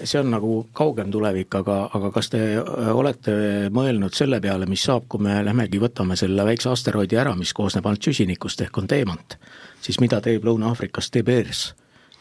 see 0.03 0.21
on 0.21 0.29
nagu 0.35 0.59
kaugem 0.77 1.09
tulevik, 1.13 1.57
aga, 1.63 1.79
aga 1.97 2.13
kas 2.13 2.29
te 2.35 2.43
äh, 2.59 2.91
olete 2.93 3.33
mõelnud 3.73 4.13
selle 4.17 4.41
peale, 4.43 4.69
mis 4.69 4.85
saab, 4.85 5.09
kui 5.09 5.25
me 5.25 5.39
lähmegi 5.45 5.81
võtame 5.81 6.19
selle 6.19 6.45
väikse 6.45 6.69
asteroidi 6.69 7.17
ära, 7.17 7.33
mis 7.39 7.55
koosneb 7.57 7.89
ainult 7.89 8.05
süsinikust 8.11 8.61
ehk 8.67 8.77
on 8.77 8.89
teemant, 8.89 9.39
siis 9.81 9.99
mida 9.99 10.21
teeb 10.21 10.45
Lõuna-Aafrikas 10.47 11.11
Tiberias 11.13 11.69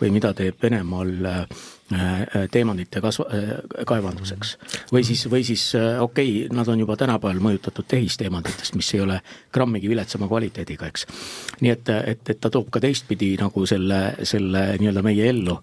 või 0.01 0.13
mida 0.15 0.33
teeb 0.37 0.61
Venemaal 0.63 1.15
äh, 1.27 1.45
teemantide 2.53 3.01
kasva-, 3.01 3.29
äh, 3.33 3.85
kaevanduseks. 3.87 4.57
või 4.93 5.05
siis, 5.05 5.25
või 5.31 5.45
siis 5.45 5.73
okei 5.75 6.45
okay,, 6.45 6.57
nad 6.57 6.69
on 6.69 6.81
juba 6.81 6.97
tänapäeval 6.97 7.41
mõjutatud 7.41 7.89
tehisteemantidest, 7.89 8.75
mis 8.77 8.91
ei 8.95 9.01
ole 9.01 9.21
grammigi 9.55 9.89
viletsama 9.89 10.29
kvaliteediga, 10.29 10.87
eks. 10.87 11.07
nii 11.61 11.73
et, 11.73 11.89
et, 12.13 12.23
et 12.35 12.41
ta 12.41 12.51
toob 12.53 12.69
ka 12.71 12.81
teistpidi 12.85 13.35
nagu 13.41 13.65
selle, 13.67 14.01
selle 14.23 14.65
nii-öelda 14.81 15.05
meie 15.07 15.31
ellu 15.31 15.57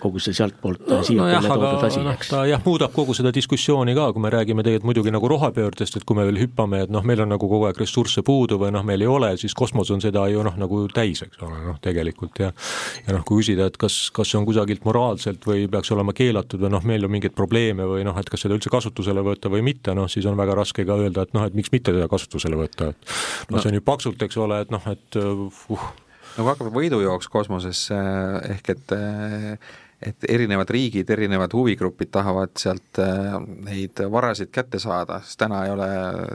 kogu 0.00 0.22
see 0.22 0.36
sealtpoolt 0.36 0.86
no, 0.88 1.00
siiapoole 1.02 1.48
no 1.48 1.58
toodud 1.58 1.88
asi, 1.88 2.04
eks. 2.14 2.30
ta 2.30 2.44
jah, 2.48 2.62
muudab 2.66 2.94
kogu 2.94 3.16
seda 3.16 3.32
diskussiooni 3.34 3.96
ka, 3.98 4.10
kui 4.14 4.22
me 4.22 4.32
räägime 4.34 4.62
tegelikult 4.62 4.90
muidugi 4.92 5.14
nagu 5.14 5.28
rohepöördest, 5.32 5.98
et 5.98 6.06
kui 6.06 6.18
me 6.18 6.26
veel 6.28 6.38
hüppame, 6.44 6.84
et 6.86 6.92
noh, 6.94 7.02
meil 7.06 7.24
on 7.24 7.34
nagu 7.34 7.48
kogu 7.50 7.68
aeg 7.68 7.82
ressursse 7.82 8.22
puudu 8.26 8.60
või 8.62 8.70
noh, 8.74 8.86
meil 8.86 9.02
ei 9.02 9.10
ole, 9.10 9.34
siis 9.40 9.56
kosmos 9.58 9.90
on 9.94 10.02
seda 10.04 10.26
ju 10.30 10.44
noh, 10.46 10.54
nagu 10.60 10.84
täis, 10.94 11.24
eks 11.26 11.42
ole, 11.42 11.58
noh 11.66 11.80
tegelikult 11.82 12.40
ja 12.42 12.52
ja 13.06 13.16
noh, 13.16 13.24
kui 13.26 13.42
küsida, 13.42 13.68
et 13.70 13.78
kas, 13.80 13.96
kas 14.14 14.30
see 14.30 14.38
on 14.38 14.46
kusagilt 14.48 14.84
moraalselt 14.86 15.44
või 15.48 15.63
peaks 15.72 15.92
olema 15.94 16.14
keelatud 16.16 16.62
või 16.64 16.72
noh, 16.74 16.86
meil 16.86 17.06
on 17.06 17.12
mingeid 17.14 17.34
probleeme 17.36 17.86
või 17.88 18.04
noh, 18.06 18.16
et 18.20 18.30
kas 18.30 18.44
seda 18.44 18.56
üldse 18.56 18.72
kasutusele 18.72 19.24
võtta 19.26 19.52
või 19.52 19.64
mitte, 19.66 19.94
noh 19.96 20.10
siis 20.10 20.26
on 20.30 20.38
väga 20.38 20.56
raske 20.58 20.86
ka 20.86 20.98
öelda, 21.04 21.26
et 21.26 21.36
noh, 21.36 21.46
et 21.46 21.56
miks 21.56 21.72
mitte 21.74 21.94
seda 21.94 22.08
kasutusele 22.10 22.58
võtta, 22.60 22.92
et 22.94 23.14
noh 23.50 23.58
no., 23.58 23.62
see 23.62 23.72
on 23.72 23.78
ju 23.80 23.84
paksult, 23.84 24.26
eks 24.26 24.40
ole, 24.42 24.60
et 24.64 24.74
noh, 24.74 24.90
et 24.90 25.20
uh. 25.20 25.88
nagu 26.36 26.52
hakkab 26.52 26.74
võidujooks 26.74 27.30
kosmosesse 27.32 28.02
ehk 28.56 28.76
et 28.76 28.94
et 30.04 30.26
erinevad 30.28 30.68
riigid, 30.68 31.08
erinevad 31.08 31.54
huvigrupid 31.56 32.10
tahavad 32.12 32.50
sealt 32.60 32.98
neid 33.64 34.02
varasid 34.12 34.50
kätte 34.52 34.76
saada, 34.82 35.20
sest 35.24 35.38
täna 35.40 35.62
ei 35.64 35.72
ole 35.72 35.88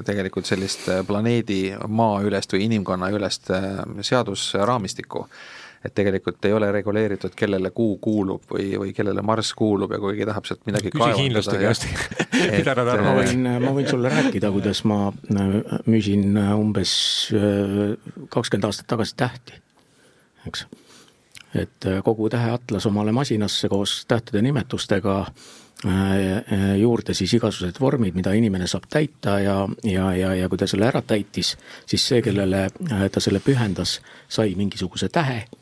tegelikult 0.07 0.49
sellist 0.49 0.87
planeedi 1.05 1.75
maa 1.85 2.23
ülest 2.25 2.55
või 2.55 2.65
inimkonna 2.65 3.11
ülest 3.13 3.51
seadusraamistikku 4.09 5.27
et 5.85 5.93
tegelikult 5.95 6.43
ei 6.45 6.53
ole 6.53 6.71
reguleeritud, 6.71 7.33
kellele 7.35 7.71
Kuu 7.75 7.97
kuulub 8.03 8.49
või, 8.51 8.73
või 8.79 8.91
kellele 8.95 9.21
Marss 9.25 9.53
kuulub 9.57 9.93
ja 9.95 9.99
kui 10.01 10.13
keegi 10.13 10.27
tahab 10.27 10.49
sealt 10.49 10.65
midagi 10.67 10.91
küsi 10.91 11.21
hiinlaste 11.21 11.55
käest 11.61 11.85
mida 12.57 12.75
nad 12.75 12.91
arvavad. 12.95 13.05
ma 13.05 13.13
võin, 13.21 13.47
ma 13.63 13.71
võin 13.77 13.87
sulle 13.87 14.11
rääkida, 14.11 14.51
kuidas 14.55 14.83
ma 14.89 14.99
äh, 15.07 15.55
müüsin 15.87 16.35
äh, 16.35 16.51
umbes 16.59 16.91
äh, 17.35 17.95
kakskümmend 18.27 18.67
aastat 18.67 18.89
tagasi 18.91 19.15
tähti, 19.19 19.55
eks. 20.49 20.65
et 21.55 21.89
kogu 22.03 22.27
täheatlas 22.29 22.89
omale 22.89 23.15
masinasse 23.15 23.71
koos 23.71 24.03
tähtede 24.07 24.43
nimetustega 24.45 25.23
juurde 26.75 27.13
siis 27.15 27.31
igasugused 27.37 27.77
vormid, 27.79 28.11
mida 28.11 28.33
inimene 28.35 28.65
saab 28.67 28.89
täita 28.91 29.37
ja, 29.39 29.53
ja, 29.87 30.09
ja, 30.11 30.33
ja 30.35 30.49
kui 30.51 30.59
ta 30.59 30.67
selle 30.67 30.89
ära 30.89 30.99
täitis, 30.99 31.53
siis 31.87 32.03
see, 32.03 32.19
kellele 32.19 32.65
ta 33.07 33.23
selle 33.23 33.39
pühendas, 33.39 34.01
sai 34.27 34.57
mingisuguse 34.59 35.07
tähe 35.07 35.45
Äh, 35.47 35.58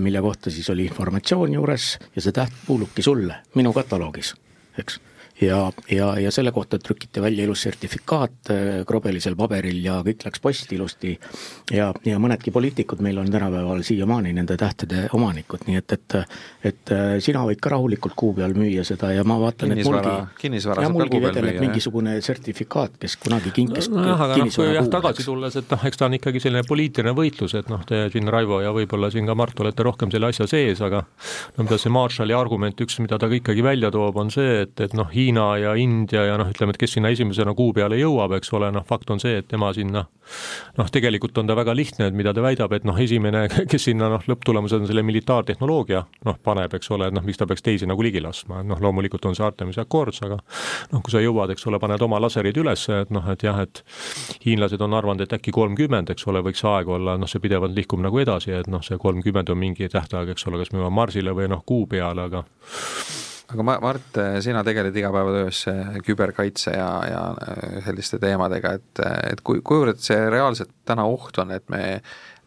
mille 0.00 0.20
kohta 0.20 0.50
siis 0.50 0.70
oli 0.70 0.86
informatsioon 0.88 1.52
juures 1.52 1.98
ja 2.16 2.22
see 2.22 2.32
täht 2.32 2.52
kuulubki 2.66 3.02
sulle 3.02 3.42
minu 3.54 3.72
kataloogis, 3.72 4.34
eks 4.78 5.00
ja, 5.40 5.72
ja, 5.90 6.18
ja 6.20 6.30
selle 6.30 6.52
kohta 6.52 6.78
trükiti 6.78 7.22
välja 7.22 7.44
ilus 7.44 7.62
sertifikaat 7.62 8.50
äh, 8.50 8.56
krobelisel 8.86 9.36
paberil 9.36 9.80
ja 9.84 9.98
kõik 10.06 10.22
läks 10.26 10.40
posti 10.40 10.76
ilusti. 10.76 11.14
ja, 11.72 11.92
ja 12.04 12.18
mõnedki 12.22 12.52
poliitikud 12.54 13.02
meil 13.02 13.18
on 13.18 13.30
tänapäeval 13.30 13.82
siiamaani 13.82 14.32
nende 14.32 14.56
tähtede 14.56 15.08
omanikud, 15.12 15.66
nii 15.66 15.80
et, 15.80 15.92
et, 15.92 16.16
et 16.70 16.92
äh, 16.94 17.16
sina 17.24 17.42
võid 17.46 17.60
ka 17.62 17.74
rahulikult 17.74 18.14
kuu 18.16 18.34
peal 18.34 18.54
müüa 18.54 18.84
seda 18.86 19.10
ja 19.12 19.24
ma 19.24 19.38
vaatan, 19.40 19.74
et 19.74 19.84
mulgi, 19.84 20.62
ja 20.82 20.92
mulgi 20.92 21.20
vedeleb 21.22 21.60
mingisugune 21.64 22.16
sertifikaat, 22.22 22.98
kes 23.02 23.18
kunagi 23.22 23.50
kinkis 23.54 23.90
nojah, 23.90 24.24
aga 24.28 24.38
noh, 24.42 24.52
kui 24.54 24.70
jah, 24.70 24.88
tagasi 24.90 25.26
tulles, 25.26 25.58
et 25.58 25.74
noh, 25.74 25.88
eks 25.90 26.00
ta 26.00 26.08
on 26.08 26.18
ikkagi 26.20 26.42
selline 26.46 26.64
poliitiline 26.68 27.14
võitlus, 27.16 27.56
et 27.58 27.70
noh, 27.72 27.82
te 27.88 28.04
siin, 28.14 28.30
Raivo, 28.34 28.60
ja 28.64 28.72
võib-olla 28.74 29.10
siin 29.12 29.26
ka 29.28 29.36
Mart, 29.38 29.58
olete 29.60 29.86
rohkem 29.86 30.12
selle 30.14 30.30
asja 30.30 30.46
sees, 30.50 30.80
aga 30.84 31.04
no 31.56 31.66
mida 31.66 31.78
see 31.80 31.92
Marshalli 31.94 32.36
argument, 32.36 32.80
üks, 32.86 33.00
mida 33.02 33.18
ta 33.20 33.28
ka 33.30 33.38
ikkagi 33.38 33.64
välja 33.66 33.90
toob, 33.94 34.16
on 34.20 34.32
see, 34.34 34.62
et, 34.64 34.74
et 34.84 34.94
noh, 34.96 35.10
Hiina 35.24 35.46
ja 35.58 35.74
India 35.80 36.24
ja 36.28 36.36
noh, 36.40 36.50
ütleme, 36.52 36.74
et 36.74 36.80
kes 36.80 36.96
sinna 36.96 37.10
esimesena 37.14 37.54
kuu 37.56 37.72
peale 37.76 37.96
jõuab, 37.98 38.36
eks 38.36 38.52
ole, 38.56 38.70
noh, 38.74 38.84
fakt 38.86 39.10
on 39.14 39.22
see, 39.22 39.38
et 39.40 39.48
tema 39.48 39.70
sinna 39.76 40.04
noh, 40.78 40.90
tegelikult 40.92 41.38
on 41.40 41.48
ta 41.48 41.56
väga 41.56 41.74
lihtne, 41.76 42.08
et 42.08 42.16
mida 42.16 42.32
ta 42.34 42.42
väidab, 42.44 42.72
et 42.76 42.86
noh, 42.88 42.98
esimene, 43.00 43.44
kes 43.70 43.88
sinna 43.88 44.10
noh, 44.12 44.24
lõpptulemusena 44.28 44.88
selle 44.88 45.04
militaartehnoloogia 45.06 46.04
noh, 46.28 46.38
paneb, 46.44 46.76
eks 46.76 46.90
ole, 46.94 47.08
et 47.08 47.16
noh, 47.16 47.24
miks 47.24 47.40
ta 47.40 47.48
peaks 47.48 47.64
teisi 47.64 47.88
nagu 47.88 48.04
ligi 48.04 48.22
laskma, 48.24 48.62
et 48.62 48.70
noh, 48.70 48.80
loomulikult 48.84 49.28
on 49.30 49.36
see 49.36 49.46
Artemise 49.46 49.82
Accords, 49.84 50.22
aga 50.26 50.40
noh, 50.92 51.02
kui 51.04 51.14
sa 51.14 51.22
jõuad, 51.24 51.54
eks 51.54 51.68
ole, 51.70 51.80
paned 51.82 52.04
oma 52.04 52.20
laserid 52.22 52.58
üles, 52.60 52.86
et 52.94 53.12
noh, 53.14 53.28
et 53.32 53.44
jah, 53.46 53.60
et 53.64 53.84
hiinlased 54.46 54.82
on 54.84 54.96
arvanud, 54.96 55.24
et 55.24 55.36
äkki 55.38 55.54
kolmkümmend, 55.54 56.12
eks 56.14 56.28
ole, 56.30 56.44
võiks 56.44 56.64
aeg 56.68 56.90
olla, 56.98 57.18
noh, 57.20 57.30
see 57.30 57.42
pidevalt 57.44 57.76
liigub 57.76 58.02
nagu 58.04 58.22
edasi, 58.22 58.54
et 58.56 58.70
noh, 58.70 58.84
see 58.84 59.00
kolmkümmend 59.00 59.52
on 59.52 59.60
mingi 59.60 59.90
tähtaeg, 59.92 60.34
eks 60.34 60.48
ole, 60.50 60.62
kas 60.62 60.72
me 60.72 60.82
jõuame 60.82 61.00
Marsile 61.02 61.36
või 61.36 61.50
noh, 61.52 61.64
kuu 61.66 61.86
peale, 61.90 62.28
aga 62.30 62.44
aga 63.52 63.66
ma, 63.66 63.78
Mart, 63.82 64.20
sina 64.44 64.62
tegeled 64.64 64.96
igapäevatöös 64.96 65.64
küberkaitse 66.04 66.76
ja, 66.76 66.90
ja 67.10 67.24
äh, 67.44 67.80
selliste 67.84 68.18
teemadega, 68.22 68.76
et, 68.78 69.02
et 69.32 69.42
kui, 69.44 69.60
kuivõrd 69.64 70.00
see 70.02 70.18
reaalselt 70.32 70.72
täna 70.88 71.06
oht 71.08 71.38
on, 71.42 71.52
et 71.54 71.66
me 71.72 72.00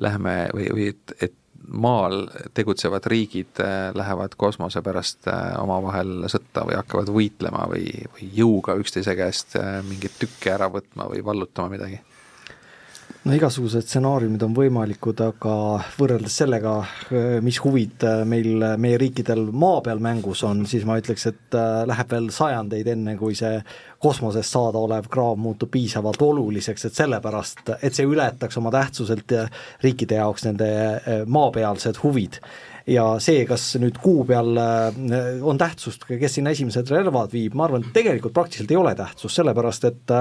läheme 0.04 0.38
või, 0.56 0.72
või 0.74 0.90
et, 0.94 1.16
et 1.22 1.38
maal 1.68 2.28
tegutsevad 2.56 3.06
riigid 3.12 3.62
äh, 3.64 3.90
lähevad 3.98 4.38
kosmose 4.40 4.82
pärast 4.86 5.30
äh, 5.30 5.56
omavahel 5.62 6.28
sõtta 6.32 6.66
või 6.68 6.78
hakkavad 6.80 7.12
võitlema 7.14 7.66
või, 7.72 7.90
või 8.14 8.30
jõuga 8.42 8.78
üksteise 8.82 9.18
käest 9.20 9.58
mingeid 9.88 10.18
tükke 10.22 10.54
ära 10.56 10.72
võtma 10.74 11.10
või 11.12 11.24
vallutama 11.26 11.76
midagi? 11.78 12.02
No 13.28 13.36
igasugused 13.36 13.84
stsenaariumid 13.84 14.44
on 14.46 14.54
võimalikud, 14.56 15.20
aga 15.20 15.54
võrreldes 15.98 16.38
sellega, 16.40 16.76
mis 17.44 17.58
huvid 17.60 18.06
meil, 18.30 18.64
meie 18.80 19.00
riikidel 19.02 19.50
maa 19.52 19.82
peal 19.84 20.00
mängus 20.04 20.46
on, 20.48 20.64
siis 20.70 20.86
ma 20.88 20.96
ütleks, 21.02 21.28
et 21.32 21.58
äh, 21.58 21.82
läheb 21.90 22.14
veel 22.14 22.30
sajandeid, 22.32 22.88
enne 22.94 23.18
kui 23.20 23.36
see 23.36 23.60
kosmosest 24.04 24.54
saadaolev 24.54 25.10
kraav 25.12 25.36
muutub 25.44 25.74
piisavalt 25.74 26.24
oluliseks, 26.24 26.88
et 26.88 27.02
sellepärast, 27.02 27.74
et 27.82 27.98
see 27.98 28.08
ületaks 28.08 28.62
oma 28.62 28.72
tähtsuselt 28.76 29.36
riikide 29.84 30.22
jaoks 30.22 30.48
nende 30.48 30.72
maapealsed 31.28 32.00
huvid 32.06 32.40
ja 32.88 33.06
see, 33.24 33.44
kas 33.48 33.66
nüüd 33.82 34.00
kuu 34.02 34.24
peal 34.28 34.58
äh, 34.62 35.42
on 35.46 35.60
tähtsust, 35.60 36.08
kes 36.08 36.38
sinna 36.38 36.54
esimesed 36.56 36.90
relvad 36.94 37.34
viib, 37.36 37.56
ma 37.58 37.68
arvan, 37.68 37.86
tegelikult 37.94 38.36
praktiliselt 38.36 38.72
ei 38.72 38.80
ole 38.80 38.94
tähtsust, 38.98 39.36
sellepärast 39.40 39.90
et 39.92 40.16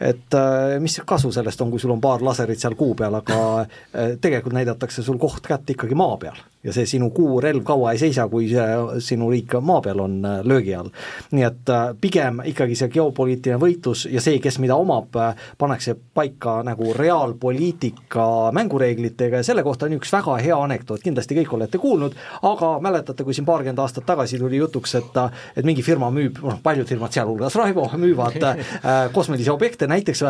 et 0.00 0.36
äh, 0.38 0.76
mis 0.82 1.00
kasu 1.06 1.32
sellest 1.34 1.60
on, 1.62 1.72
kui 1.72 1.82
sul 1.82 1.94
on 1.96 2.02
paar 2.02 2.22
laserit 2.24 2.62
seal 2.62 2.76
kuu 2.78 2.94
peal, 2.98 3.18
aga 3.18 3.40
äh, 3.62 4.14
tegelikult 4.22 4.56
näidatakse 4.56 5.04
sul 5.06 5.18
koht 5.22 5.46
kätte 5.46 5.74
ikkagi 5.74 5.98
maa 5.98 6.16
peal 6.20 6.38
ja 6.66 6.74
see 6.74 6.86
sinu 6.86 7.10
kuurelv 7.14 7.62
kaua 7.66 7.94
ei 7.94 8.00
seisa, 8.00 8.26
kui 8.30 8.48
see 8.50 9.00
sinu 9.04 9.30
riik 9.30 9.54
maa 9.62 9.80
peal 9.84 10.00
on 10.02 10.18
äh, 10.24 10.40
löögi 10.44 10.74
all. 10.74 10.90
nii 11.30 11.44
et 11.46 11.70
äh, 11.70 11.88
pigem 12.00 12.40
ikkagi 12.50 12.76
see 12.78 12.90
geopoliitiline 12.92 13.58
võitlus 13.62 14.06
ja 14.10 14.22
see, 14.22 14.40
kes 14.42 14.58
mida 14.62 14.76
omab, 14.78 15.14
äh, 15.20 15.46
pannakse 15.58 15.96
paika 16.14 16.58
nagu 16.66 16.92
reaalpoliitika 16.96 18.26
mängureeglitega 18.56 19.42
ja 19.42 19.46
selle 19.46 19.62
kohta 19.66 19.86
on 19.86 19.96
üks 19.98 20.12
väga 20.12 20.38
hea 20.42 20.58
anekdoot, 20.66 21.02
kindlasti 21.04 21.38
kõik 21.40 21.54
olete 21.58 21.80
kuulnud, 21.82 22.16
aga 22.50 22.72
mäletate, 22.82 23.24
kui 23.24 23.36
siin 23.36 23.46
paarkümmend 23.48 23.82
aastat 23.82 24.06
tagasi 24.08 24.40
tuli 24.42 24.60
jutuks, 24.60 24.96
et 24.98 25.20
et 25.56 25.64
mingi 25.64 25.82
firma 25.86 26.10
müüb, 26.12 26.40
noh 26.44 26.58
paljud 26.62 26.88
firmad, 26.88 27.14
sealhulgas 27.14 27.56
Raivo, 27.56 27.86
müüvad 27.96 28.42
kosmilisi 29.16 29.50
objekte, 29.52 29.86
näiteks 29.90 30.22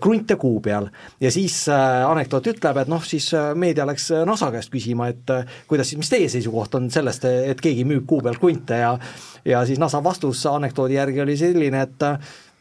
krunte 0.00 0.36
kuu 0.36 0.60
peal. 0.60 0.88
ja 1.20 1.30
siis 1.30 1.64
anekdoot 1.68 2.46
ütleb, 2.52 2.82
et 2.82 2.90
noh, 2.90 3.02
siis 3.04 3.30
meedia 3.58 3.86
läks 3.88 4.10
NASA 4.28 4.50
käest 4.54 4.72
küsima, 4.72 5.08
et 5.12 5.32
kuidas 5.68 5.94
mis 5.96 6.10
teie 6.10 6.28
seisukoht 6.28 6.74
on 6.78 6.90
sellest, 6.90 7.24
et 7.24 7.60
keegi 7.60 7.84
müüb 7.88 8.06
kuu 8.08 8.22
peal 8.24 8.38
krunte 8.40 8.78
ja 8.82 8.96
ja 9.44 9.64
siis 9.66 9.78
NASA 9.82 10.02
vastus 10.04 10.44
anekdoodi 10.46 10.94
järgi 10.94 11.20
oli 11.20 11.36
selline, 11.36 11.82
et 11.82 12.04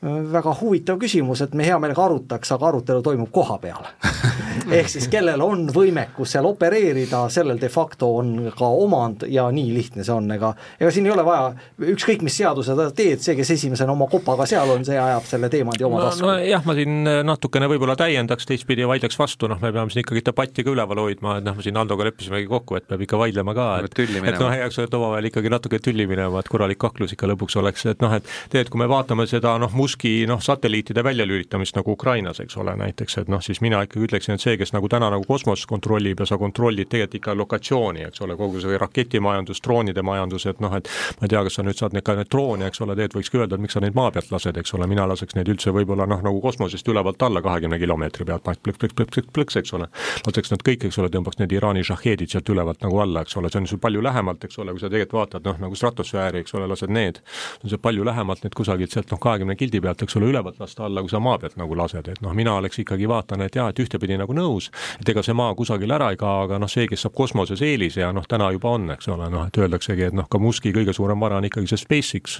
väga 0.02 0.56
huvitav 0.62 0.98
küsimus, 0.98 1.44
et 1.46 1.54
me 1.54 1.66
hea 1.66 1.78
meelega 1.80 2.02
arutaks, 2.08 2.52
aga 2.56 2.72
arutelu 2.72 3.04
toimub 3.06 3.30
koha 3.34 3.58
peal. 3.62 3.86
Ehk 4.78 4.90
siis 4.90 5.06
kellel 5.12 5.42
on 5.46 5.68
võimekus 5.74 6.34
seal 6.34 6.48
opereerida, 6.50 7.24
sellel 7.32 7.60
de 7.62 7.70
facto 7.72 8.10
on 8.18 8.50
ka 8.58 8.68
omand 8.82 9.26
ja 9.30 9.46
nii 9.54 9.72
lihtne 9.76 10.04
see 10.04 10.14
on, 10.14 10.28
ega 10.34 10.52
ega 10.80 10.92
siin 10.94 11.06
ei 11.08 11.14
ole 11.14 11.26
vaja, 11.26 11.52
ükskõik 11.94 12.26
mis 12.26 12.36
seaduse 12.42 12.76
sa 12.76 12.88
teed, 12.96 13.22
see, 13.24 13.36
kes 13.38 13.54
esimesena 13.56 13.94
oma 13.94 14.08
kopaga 14.12 14.48
seal 14.50 14.74
on, 14.74 14.86
see 14.88 14.98
ajab 15.00 15.28
selle 15.30 15.50
teemandi 15.54 15.86
oma 15.88 16.02
no, 16.02 16.10
tasku. 16.10 16.28
nojah, 16.28 16.66
ma 16.66 16.76
siin 16.78 17.12
natukene 17.28 17.70
võib-olla 17.72 17.96
täiendaks, 18.00 18.50
teistpidi 18.50 18.88
vaidleks 18.90 19.20
vastu, 19.22 19.50
noh, 19.52 19.62
me 19.62 19.72
peame 19.72 19.94
siin 19.94 20.04
ikkagi 20.04 20.26
debatti 20.32 20.66
ka 20.66 20.74
üleval 20.74 21.04
hoidma, 21.06 21.38
et 21.40 21.48
noh, 21.48 21.58
me 21.58 21.66
siin 21.66 21.78
Aldoga 21.82 22.10
leppisimegi 22.10 22.50
kokku, 22.50 22.80
et 22.80 22.90
peab 22.90 23.06
ikka 23.06 23.22
vaidlema 23.22 23.56
ka, 23.58 23.70
et 23.86 24.02
et 24.02 24.42
noh, 24.42 24.52
eks 24.68 24.82
ole, 24.82 24.90
et 24.90 25.00
omavahel 25.00 25.30
ikkagi 25.30 25.54
natuke 25.54 25.82
tülli 25.84 26.10
minema, 26.10 26.42
et 26.42 26.52
korralik 26.52 26.82
kaklus 26.82 27.16
ikka 27.16 27.30
lõpuks 27.32 27.58
oleks, 27.62 27.88
et 27.94 28.04
noh, 28.04 28.18
et 28.18 28.28
tegelikult 28.52 28.72
kui 28.72 28.80
me 28.80 28.88
vaatame 28.92 29.26
seda 29.28 29.58
noh, 29.62 29.74
Muski 29.92 30.26
noh, 30.28 30.40
satelliitide 30.40 31.04
väljalülitamist 31.04 31.76
nagu 31.76 31.92
Ukrainas, 31.92 32.40
eks 32.40 32.56
ole, 32.58 32.72
näiteks, 32.80 33.18
et 33.18 33.28
noh, 33.28 33.42
siis 33.44 33.60
mina 33.62 33.82
ikkagi 33.84 34.06
ütleksin, 34.08 34.38
et 34.38 34.44
see, 34.44 34.54
kes 34.56 34.72
nagu 34.72 34.88
täna 34.88 35.10
nagu 35.12 35.26
kosmoses 35.28 35.68
kontrollib 35.68 36.22
ja 36.24 36.28
sa 36.30 36.38
kontrollid 36.40 36.88
tegelikult 36.88 37.18
ikka 37.20 37.34
lokatsiooni, 37.36 38.06
eks 38.08 38.22
ole, 38.24 38.38
kogu 38.40 38.62
see 38.64 38.78
raketimajandus, 38.80 39.60
droonide 39.66 40.00
majandus, 40.08 40.46
et 40.48 40.62
noh, 40.64 40.72
et 40.78 40.88
ma 41.20 41.28
ei 41.28 41.34
tea, 41.34 41.42
kas 41.44 41.58
sa 41.60 41.66
nüüd 41.68 41.76
saad 41.76 41.98
ka 42.08 42.16
neid 42.16 42.30
droone, 42.32 42.70
eks 42.72 42.82
ole, 42.86 42.96
teed, 42.96 43.18
võikski 43.18 43.42
öelda, 43.42 43.60
et 43.60 43.66
miks 43.66 43.76
sa 43.76 43.82
neid 43.84 43.98
maa 44.00 44.14
pealt 44.16 44.32
lased, 44.32 44.62
eks 44.62 44.74
ole, 44.78 44.88
mina 44.88 45.10
laseks 45.12 45.36
neid 45.36 45.52
üldse 45.52 45.76
võib-olla 45.76 46.08
noh, 46.08 46.24
nagu 46.24 46.40
kosmosest 46.40 46.88
ülevalt 46.88 47.28
alla 47.28 47.44
kahekümne 47.44 47.82
kilomeetri 47.82 48.30
pealt, 48.32 48.48
plõks-plõks-plõks-plõks, 48.48 49.60
eks 49.60 49.76
ole, 49.76 49.90
laseks 50.24 50.56
nad 50.56 50.64
kõik, 50.70 50.88
eks 50.88 51.02
ole, 51.04 51.12
tõmbaks 51.12 51.42
need 51.44 51.58
Iraani 51.58 51.84
šahheedid 51.84 52.32
sealt 52.32 52.54
ülevalt 52.56 52.80
nagu 52.88 53.04
alla, 53.04 53.26
eks 53.28 53.36
ole, 53.42 53.52
see 53.52 53.60
on 53.60 53.68
sul 53.74 53.84
palju 53.84 54.08
lähemalt, 54.08 54.48
eks 54.48 54.64
ole, 54.64 54.72
kui 54.72 54.86
sa 54.86 54.88
tegelikult 54.88 55.20
vaatad, 55.20 55.52
noh, 55.52 55.60
nagu 55.68 55.76
stratosfääri, 55.76 56.46
eks 56.46 56.56
ole, 56.56 56.72
lased 56.72 56.96
need, 56.96 57.20
on 57.60 57.76
see 57.76 57.84
palju 57.90 58.08
lähemalt 58.08 58.48
need 58.48 58.56
kusagilt 58.56 58.96
sealt 58.96 59.12
noh, 59.12 59.20
kahekümne 59.20 59.60
kildi 59.60 59.81
pealt, 59.82 60.04
eks 60.06 60.18
ole, 60.20 60.30
ülevalt 60.32 60.60
lasta 60.62 60.86
alla, 60.86 61.04
kui 61.04 61.12
sa 61.12 61.22
maa 61.24 61.38
pealt 61.42 61.58
nagu 61.60 61.78
lased, 61.78 62.08
et 62.12 62.22
noh, 62.24 62.34
mina 62.38 62.56
oleks 62.60 62.82
ikkagi 62.84 63.10
vaatan, 63.10 63.46
et 63.46 63.56
jaa, 63.56 63.70
et 63.72 63.82
ühtepidi 63.84 64.18
nagu 64.20 64.36
nõus, 64.38 64.70
et 65.02 65.10
ega 65.10 65.24
see 65.26 65.36
maa 65.38 65.56
kusagil 65.58 65.92
ära 65.92 66.12
ei 66.14 66.20
kao, 66.22 66.46
aga 66.46 66.60
noh, 66.62 66.72
see, 66.72 66.88
kes 66.90 67.06
saab 67.06 67.16
kosmoses 67.18 67.62
eelise 67.66 68.04
ja 68.04 68.12
noh, 68.16 68.26
täna 68.30 68.52
juba 68.56 68.76
on, 68.78 68.90
eks 68.96 69.10
ole, 69.12 69.30
noh, 69.34 69.48
et 69.50 69.58
öeldaksegi, 69.62 70.10
et 70.12 70.18
noh, 70.18 70.28
ka 70.32 70.42
Muski 70.42 70.74
kõige 70.76 70.94
suurem 70.96 71.20
vara 71.22 71.40
on 71.42 71.48
ikkagi 71.48 71.70
see 71.72 71.82
SpaceX, 71.82 72.40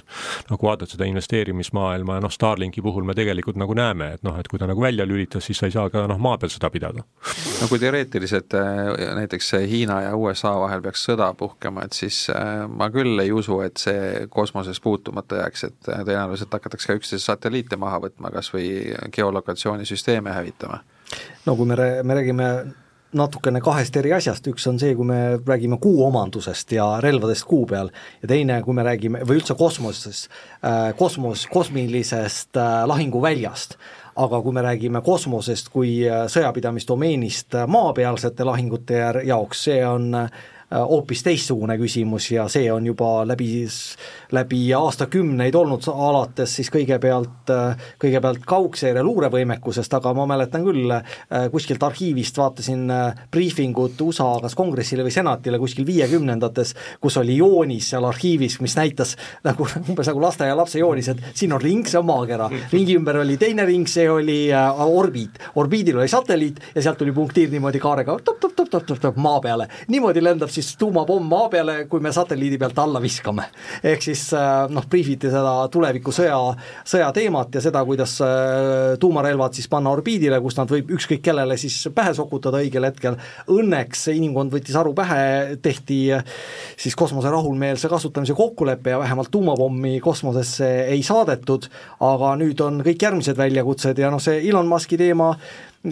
noh, 0.50 0.58
kui 0.58 0.68
vaatad 0.68 0.92
seda 0.92 1.08
investeerimismaailma 1.10 2.18
ja 2.18 2.24
noh, 2.26 2.32
Starlinki 2.32 2.82
puhul 2.84 3.06
me 3.08 3.16
tegelikult 3.18 3.60
nagu 3.60 3.76
näeme, 3.78 4.12
et 4.16 4.26
noh, 4.26 4.38
et 4.40 4.48
kui 4.50 4.60
ta 4.60 4.68
nagu 4.70 4.82
välja 4.82 5.06
lülitas, 5.08 5.46
siis 5.46 5.60
sa 5.60 5.68
ei 5.68 5.74
saa 5.74 5.88
ka 5.92 6.06
noh, 6.10 6.20
maa 6.22 6.38
peal 6.40 6.52
seda 6.52 6.70
pidada. 6.72 7.04
no 7.60 7.68
kui 7.70 7.80
teoreetiliselt 7.82 8.54
äh, 8.58 9.14
näiteks 9.18 9.52
Hiina 9.68 10.00
ja 10.06 10.16
USA 10.16 10.54
vahel 10.60 10.82
peaks 10.84 11.04
sõda 11.08 11.32
puhkema, 11.38 11.86
et 11.86 11.96
siis 11.96 12.24
äh, 12.32 12.64
ma 12.68 12.90
küll 12.94 13.20
ei 13.22 13.32
usu, 13.32 13.60
et 13.64 13.80
see 13.80 14.26
kosmoses 14.32 14.80
puutumata 14.82 15.42
jääks, 15.42 15.64
et 15.68 15.92
äh, 15.92 16.04
tõenäoliselt 16.06 16.52
hakatakse 16.52 16.90
ka 16.90 16.98
üksteise 17.00 17.26
satelliite 17.32 17.80
maha 17.80 18.00
võtma 18.06 18.30
kas 18.34 18.52
või 18.54 18.68
geolokatsioonisüsteeme 19.16 20.36
hävitama? 20.36 20.82
no 21.46 21.56
kui 21.56 21.68
me, 21.68 21.76
me 22.02 22.20
räägime 22.20 22.48
natukene 23.12 23.60
kahest 23.60 23.96
eri 24.00 24.12
asjast, 24.16 24.46
üks 24.48 24.64
on 24.70 24.78
see, 24.80 24.94
kui 24.96 25.06
me 25.08 25.18
räägime 25.36 25.76
kuu 25.82 26.04
omandusest 26.06 26.72
ja 26.72 26.86
relvadest 27.04 27.44
kuu 27.48 27.66
peal 27.68 27.90
ja 28.22 28.30
teine, 28.30 28.60
kui 28.64 28.76
me 28.76 28.84
räägime, 28.86 29.24
või 29.28 29.40
üldse 29.40 29.56
kosmosest 29.58 30.30
äh,, 30.30 30.92
kosmos, 30.98 31.46
kosmilisest 31.52 32.56
äh, 32.56 32.78
lahinguväljast 32.88 33.76
aga 34.22 34.40
kui 34.44 34.52
me 34.52 34.64
räägime 34.64 35.02
kosmosest 35.04 35.68
kui 35.72 35.98
äh, 36.08 36.24
sõjapidamisdomeenist 36.32 37.56
maapealsete 37.68 38.48
lahingute 38.48 39.04
jaoks, 39.28 39.66
see 39.68 39.80
on 39.86 40.12
hoopis 40.72 41.22
teistsugune 41.22 41.76
küsimus 41.78 42.30
ja 42.32 42.46
see 42.50 42.70
on 42.72 42.86
juba 42.86 43.26
läbi, 43.28 43.66
läbi 44.32 44.60
aastakümneid 44.76 45.54
olnud, 45.58 45.84
alates 45.92 46.56
siis 46.58 46.70
kõigepealt, 46.72 47.50
äh, 47.52 47.88
kõigepealt 48.00 48.44
kaugseire 48.48 49.02
luurevõimekusest, 49.04 49.92
aga 49.98 50.14
ma 50.16 50.26
mäletan 50.30 50.64
küll, 50.64 50.90
äh, 50.92 51.48
kuskilt 51.52 51.82
arhiivist 51.82 52.38
vaatasin 52.38 52.86
briifingut 53.32 54.00
USA 54.00 54.30
kas 54.42 54.56
kongressile 54.58 55.04
või 55.04 55.14
senatile 55.14 55.60
kuskil 55.60 55.86
viiekümnendates, 55.86 56.74
kus 57.00 57.16
oli 57.20 57.36
joonis 57.36 57.92
seal 57.92 58.06
arhiivis, 58.08 58.60
mis 58.64 58.76
näitas 58.78 59.16
nagu 59.48 59.66
umbes 59.88 60.08
nagu 60.08 60.24
lasteaialapse 60.24 60.80
joonis, 60.80 61.12
et 61.12 61.22
siin 61.34 61.52
on 61.52 61.62
ring, 61.62 61.86
see 61.88 62.00
on 62.00 62.08
maakera, 62.08 62.48
ringi 62.72 62.96
ümber 62.98 63.20
oli 63.22 63.36
teine 63.40 63.66
ring, 63.68 63.88
see 63.88 64.08
oli 64.10 64.40
orbiit, 64.52 65.38
orbiidil 65.60 66.00
oli 66.00 66.08
satelliit 66.08 66.60
ja 66.74 66.82
sealt 66.82 67.00
tuli 67.02 67.12
punktiir 67.12 67.50
niimoodi 67.52 67.80
kaarega 67.82 68.16
top-top-top-top-top 68.24 69.20
maa 69.22 69.40
peale, 69.42 69.68
niimoodi 69.92 70.22
lendab 70.24 70.50
siis 70.52 70.61
siis 70.62 70.78
tuumapomm 70.80 71.26
maa 71.28 71.48
peale, 71.52 71.76
kui 71.90 72.00
me 72.00 72.12
satelliidi 72.12 72.58
pealt 72.58 72.78
alla 72.78 73.00
viskame. 73.02 73.48
ehk 73.84 74.02
siis 74.02 74.24
äh, 74.36 74.66
noh, 74.70 74.86
briifiti 74.90 75.30
seda 75.32 75.54
tulevikusõja, 75.72 76.38
sõjateemat 76.88 77.58
ja 77.58 77.64
seda, 77.64 77.84
kuidas 77.88 78.18
äh, 78.24 78.94
tuumarelvad 79.00 79.56
siis 79.56 79.68
panna 79.72 79.92
orbiidile, 79.94 80.40
kus 80.44 80.56
nad 80.58 80.70
võib 80.70 80.92
ükskõik 80.96 81.22
kellele 81.24 81.56
siis 81.60 81.76
pähe 81.94 82.14
sokutada 82.16 82.62
õigel 82.62 82.86
hetkel, 82.88 83.18
õnneks 83.52 84.06
inimkond 84.14 84.54
võttis 84.54 84.78
aru 84.78 84.94
pähe, 84.96 85.58
tehti 85.62 86.00
siis 86.76 86.96
kosmose 86.98 87.30
rahulmeelse 87.32 87.90
kasutamise 87.92 88.36
kokkulepe 88.38 88.94
ja 88.94 89.02
vähemalt 89.02 89.30
tuumapommi 89.32 89.98
kosmosesse 90.00 90.70
ei 90.92 91.02
saadetud, 91.06 91.68
aga 92.00 92.36
nüüd 92.40 92.60
on 92.64 92.80
kõik 92.86 93.04
järgmised 93.08 93.38
väljakutsed 93.38 93.98
ja 93.98 94.10
noh, 94.12 94.22
see 94.22 94.40
Elon 94.48 94.70
Musk'i 94.70 94.98
teema 95.00 95.32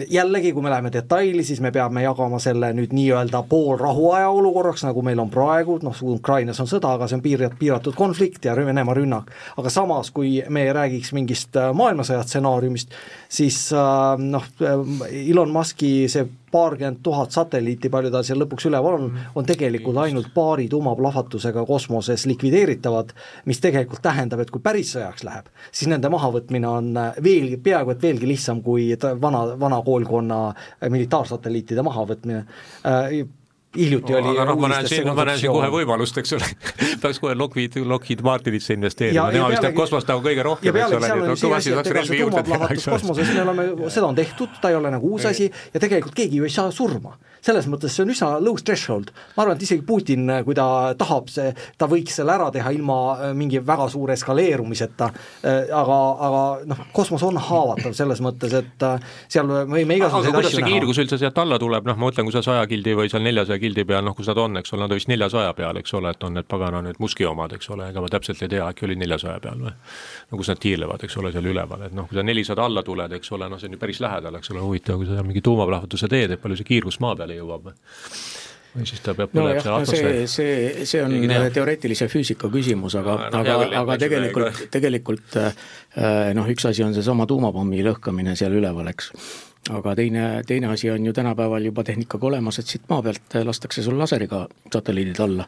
jällegi, 0.09 0.53
kui 0.53 0.63
me 0.63 0.69
läheme 0.69 0.91
detaili, 0.93 1.43
siis 1.43 1.61
me 1.61 1.71
peame 1.71 2.03
jagama 2.03 2.39
selle 2.39 2.71
nüüd 2.73 2.93
nii-öelda 2.95 3.43
poolrahuaja 3.49 4.29
olukorraks, 4.29 4.85
nagu 4.87 5.03
meil 5.03 5.19
on 5.19 5.29
praegu, 5.29 5.77
noh, 5.83 5.97
Ukrainas 6.13 6.59
on 6.63 6.69
sõda, 6.71 6.93
aga 6.95 7.09
see 7.09 7.19
on 7.19 7.23
piir-, 7.25 7.47
piiratud 7.59 7.97
konflikt 7.97 8.45
ja 8.47 8.55
Venemaa 8.55 8.95
rünnak. 8.95 9.31
aga 9.57 9.69
samas, 9.69 10.11
kui 10.11 10.43
me 10.49 10.67
räägiks 10.73 11.11
mingist 11.13 11.55
äh, 11.59 11.73
maailmasõja 11.75 12.23
stsenaariumist, 12.23 12.95
siis 13.29 13.67
äh, 13.73 14.15
noh, 14.19 14.47
Elon 15.11 15.51
Musk'i 15.51 16.07
see 16.11 16.27
paarkümmend 16.51 17.01
tuhat 17.03 17.31
satelliiti, 17.35 17.89
palju 17.93 18.11
tal 18.13 18.25
seal 18.27 18.41
lõpuks 18.43 18.67
üleval 18.69 18.97
on, 18.99 19.07
mm. 19.09 19.33
on 19.39 19.47
tegelikult 19.47 19.99
ainult 20.03 20.31
paari 20.35 20.67
tuumaplahvatusega 20.71 21.65
kosmoses 21.67 22.25
likvideeritavad, 22.29 23.13
mis 23.49 23.61
tegelikult 23.63 24.03
tähendab, 24.05 24.43
et 24.43 24.53
kui 24.53 24.63
päris 24.63 24.93
sõjaks 24.95 25.25
läheb, 25.27 25.51
siis 25.71 25.91
nende 25.91 26.11
mahavõtmine 26.13 26.69
on 26.69 26.91
äh, 26.97 27.21
veelgi, 27.23 27.59
peaaegu 27.63 27.95
et 27.95 28.07
veelgi 28.07 28.29
lihtsam 28.29 28.63
kui 28.65 28.89
vana, 29.21 29.45
vana 29.59 29.81
koolkonna 29.85 30.41
militaarsatelliitide 30.89 31.85
mahavõtmine 31.85 32.45
hiljuti 33.77 34.15
oli 34.15 34.33
aga 34.33 34.45
noh, 34.49 34.59
ma 34.59 34.69
näen 34.73 34.87
siin, 34.89 35.07
ma 35.07 35.25
näen 35.27 35.39
siin 35.39 35.53
kohe 35.53 35.69
võimalust, 35.71 36.17
eks 36.21 36.35
ole. 36.37 36.49
Peaks 37.01 37.21
kohe 37.23 37.35
Lockheed, 37.37 37.77
Lockheed 37.87 38.23
Martinisse 38.25 38.75
investeerima, 38.75 39.29
nemad 39.31 39.55
vist 39.55 39.65
teeb 39.65 39.77
kosmost 39.77 40.11
nagu 40.11 40.23
kõige 40.25 40.45
rohkem, 40.45 40.75
eks 40.75 40.95
ole, 40.97 41.07
nii 41.07 41.25
et 41.25 41.31
noh, 41.31 41.41
kõvasti 41.45 41.75
saaks 41.75 41.95
relvi 41.97 42.21
juurde 42.21 42.45
teha, 42.47 42.69
eks 42.75 42.87
ole. 42.87 42.99
kosmoses 42.99 43.33
me 43.35 43.43
oleme, 43.45 43.67
seda 43.93 44.07
on 44.09 44.17
tehtud, 44.17 44.55
ta 44.61 44.71
ei 44.73 44.79
ole 44.79 44.93
nagu 44.93 45.13
uus 45.15 45.27
asi 45.29 45.47
ja 45.49 45.83
tegelikult 45.83 46.17
keegi 46.17 46.41
ju 46.41 46.47
ei 46.47 46.53
saa 46.53 46.71
surma. 46.75 47.15
Selles 47.41 47.65
mõttes 47.65 47.95
see 47.95 48.03
on 48.05 48.11
üsna 48.13 48.27
low 48.37 48.57
threshold, 48.61 49.09
ma 49.33 49.41
arvan, 49.43 49.57
et 49.57 49.63
isegi 49.65 49.81
Putin, 49.85 50.29
kui 50.45 50.53
ta 50.57 50.65
tahab, 50.97 51.29
see, 51.33 51.49
ta 51.81 51.87
võiks 51.89 52.19
selle 52.19 52.35
ära 52.35 52.51
teha 52.53 52.69
ilma 52.75 52.97
äh, 53.15 53.31
mingi 53.37 53.57
väga 53.65 53.87
suure 53.89 54.13
eskaleerumiseta, 54.13 55.07
äh, 55.41 55.71
aga, 55.73 55.97
aga 56.27 56.43
noh, 56.69 56.83
kosmos 56.93 57.25
on 57.25 57.39
haavatav 57.41 57.95
selles 57.97 58.21
mõttes, 58.21 58.53
et 58.59 58.85
äh, 58.85 59.09
seal 59.25 59.49
me 59.49 59.63
võime 59.65 59.97
igasuguseid 59.97 60.37
asju 60.37 60.61
näha. 60.61 60.69
kiirgus 60.69 61.01
üldse 61.01 61.17
sealt 61.21 61.41
alla 61.41 61.57
tuleb, 61.61 61.89
noh 61.89 61.97
ma 61.97 62.11
mõtlen, 62.11 62.29
kui 62.29 62.35
sa 62.35 62.45
saja 62.45 62.67
kildi 62.69 62.93
või 62.99 63.09
seal 63.09 63.25
neljasaja 63.25 63.60
kildi 63.61 63.85
peal, 63.87 64.03
noh 64.05 64.15
kus 64.17 64.29
nad 64.31 64.41
on, 64.41 64.59
eks 64.61 64.73
ole, 64.73 64.83
nad 64.83 64.93
on 64.93 64.99
vist 64.99 65.09
neljasaja 65.11 65.53
peal, 65.57 65.79
eks 65.81 65.95
ole, 65.97 66.13
et 66.15 66.25
on 66.27 66.35
need 66.37 66.47
pagana 66.51 66.81
need 66.85 66.99
Muski 67.03 67.27
omad, 67.27 67.55
eks 67.57 67.71
ole, 67.73 67.89
ega 67.93 68.03
ma 68.03 68.11
täpselt 68.11 68.41
ei 68.45 68.51
tea, 68.51 68.67
äkki 68.67 68.87
oli 68.87 68.97
neljasaja 69.01 69.39
peal 69.43 69.63
või? 69.65 69.73
no 70.31 70.41
kus 70.41 70.51
nad 70.51 70.61
tiirlevad, 70.61 71.05
eks 71.07 71.17
ole, 71.21 71.33
seal 71.35 71.49
üleval, 71.53 71.87
et 71.87 71.97
noh, 71.97 72.09
kui 72.09 72.19
sa 72.19 72.25
nelisada 72.25 72.65
alla 72.67 72.83
tuled, 72.87 73.17
eks 73.19 73.33
ole, 73.37 73.49
noh 73.51 73.61
see 73.61 73.71
on 73.71 73.77
ju 73.77 73.81
päris 73.81 74.01
lähedal, 74.03 74.39
eks 74.39 74.53
ole, 74.53 74.63
huvitav, 74.65 75.01
kui 75.01 75.09
sa 75.09 75.17
seal 75.17 75.27
mingi 75.27 75.43
tuumaplahvatuse 75.45 76.11
teed, 76.11 76.35
et 76.35 76.41
palju 76.41 76.59
see 76.61 76.71
kiirgus 76.73 77.01
maa 77.03 77.17
peale 77.19 77.37
jõuab 77.39 77.69
või? 77.69 77.77
Siis 78.87 79.01
ta 79.03 79.11
peab 79.11 79.33
no 79.35 79.49
jah, 79.51 79.65
no 79.67 79.83
see, 79.83 80.23
see, 80.31 80.85
see 80.87 81.01
on 81.03 81.11
teoreetilise 81.51 82.07
füüsika 82.07 82.47
küsimus, 82.53 82.95
aga 83.01 83.17
no,, 83.25 83.41
aga, 83.41 83.55
aga 83.81 83.97
tegelikult, 83.99 84.61
tegelikult 84.71 85.35
äh, 85.41 86.31
noh, 86.37 86.47
üks 86.47 86.69
asi 86.69 86.85
on 86.85 86.95
seesama 86.95 87.27
tuumapommi 87.27 87.83
lõhkamine 87.83 88.37
seal 88.39 88.55
üleval, 88.55 88.87
eks 88.93 89.11
aga 89.69 89.93
teine, 89.95 90.41
teine 90.47 90.67
asi 90.73 90.89
on 90.89 91.05
ju 91.05 91.13
tänapäeval 91.13 91.65
juba 91.65 91.83
tehnikaga 91.83 92.27
olemas, 92.27 92.57
et 92.59 92.67
siit 92.67 92.87
maa 92.89 93.01
pealt 93.05 93.35
lastakse 93.45 93.83
sul 93.83 93.99
laseriga 93.99 94.47
satelliidid 94.73 95.19
alla. 95.21 95.45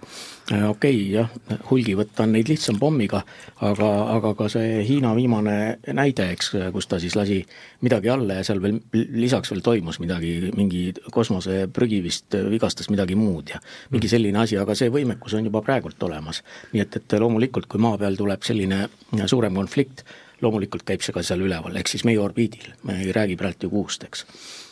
Äh, 0.51 0.69
okei 0.69 0.95
okay,, 0.95 1.07
jah, 1.15 1.29
hulgi 1.69 1.95
võtta 1.97 2.27
on 2.27 2.35
neid 2.35 2.49
lihtsam 2.51 2.77
pommiga, 2.79 3.23
aga, 3.65 3.89
aga 4.13 4.33
ka 4.37 4.49
see 4.53 4.83
Hiina 4.85 5.15
viimane 5.17 5.55
näide, 5.97 6.29
eks, 6.35 6.51
kus 6.75 6.87
ta 6.87 6.99
siis 7.01 7.15
lasi 7.17 7.39
midagi 7.81 8.11
alla 8.13 8.37
ja 8.37 8.45
seal 8.45 8.61
veel 8.61 8.77
lisaks 8.93 9.51
veel 9.51 9.65
toimus 9.65 9.97
midagi, 10.03 10.51
mingi 10.55 10.91
kosmoseprügi 11.11 12.03
vist 12.05 12.37
vigastas 12.53 12.91
midagi 12.93 13.17
muud 13.17 13.55
ja 13.55 13.61
mingi 13.89 14.11
selline 14.11 14.43
asi, 14.45 14.59
aga 14.61 14.77
see 14.77 14.93
võimekus 14.93 15.33
on 15.39 15.49
juba 15.49 15.63
praegult 15.65 16.03
olemas. 16.05 16.43
nii 16.73 16.85
et, 16.85 17.01
et 17.01 17.17
loomulikult, 17.19 17.65
kui 17.65 17.81
maa 17.81 17.97
peal 17.97 18.19
tuleb 18.19 18.45
selline 18.45 18.85
suurem 19.25 19.57
konflikt, 19.57 20.05
loomulikult 20.43 20.85
käib 20.87 21.05
see 21.05 21.15
ka 21.15 21.23
seal 21.23 21.43
üleval, 21.45 21.75
ehk 21.79 21.91
siis 21.91 22.05
meie 22.07 22.19
orbiidil, 22.21 22.73
me 22.87 22.99
ei 23.01 23.15
räägi 23.15 23.39
praegu 23.39 23.67
ju 23.67 23.73
kuust, 23.73 24.03
eks 24.07 24.25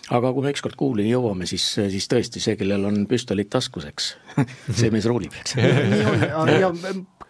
aga 0.09 0.33
kui 0.33 0.45
me 0.45 0.53
ükskord 0.55 0.75
kuulini 0.79 1.13
jõuame, 1.13 1.47
siis, 1.49 1.65
siis 1.77 2.09
tõesti 2.11 2.41
see, 2.43 2.57
kellel 2.59 2.85
on 2.89 3.03
püstolid 3.09 3.51
taskus, 3.53 3.87
eks 3.91 4.13
see 4.79 4.91
mees 4.93 5.07
ruulib, 5.09 5.35
eks 5.41 5.57
ja 5.57 6.73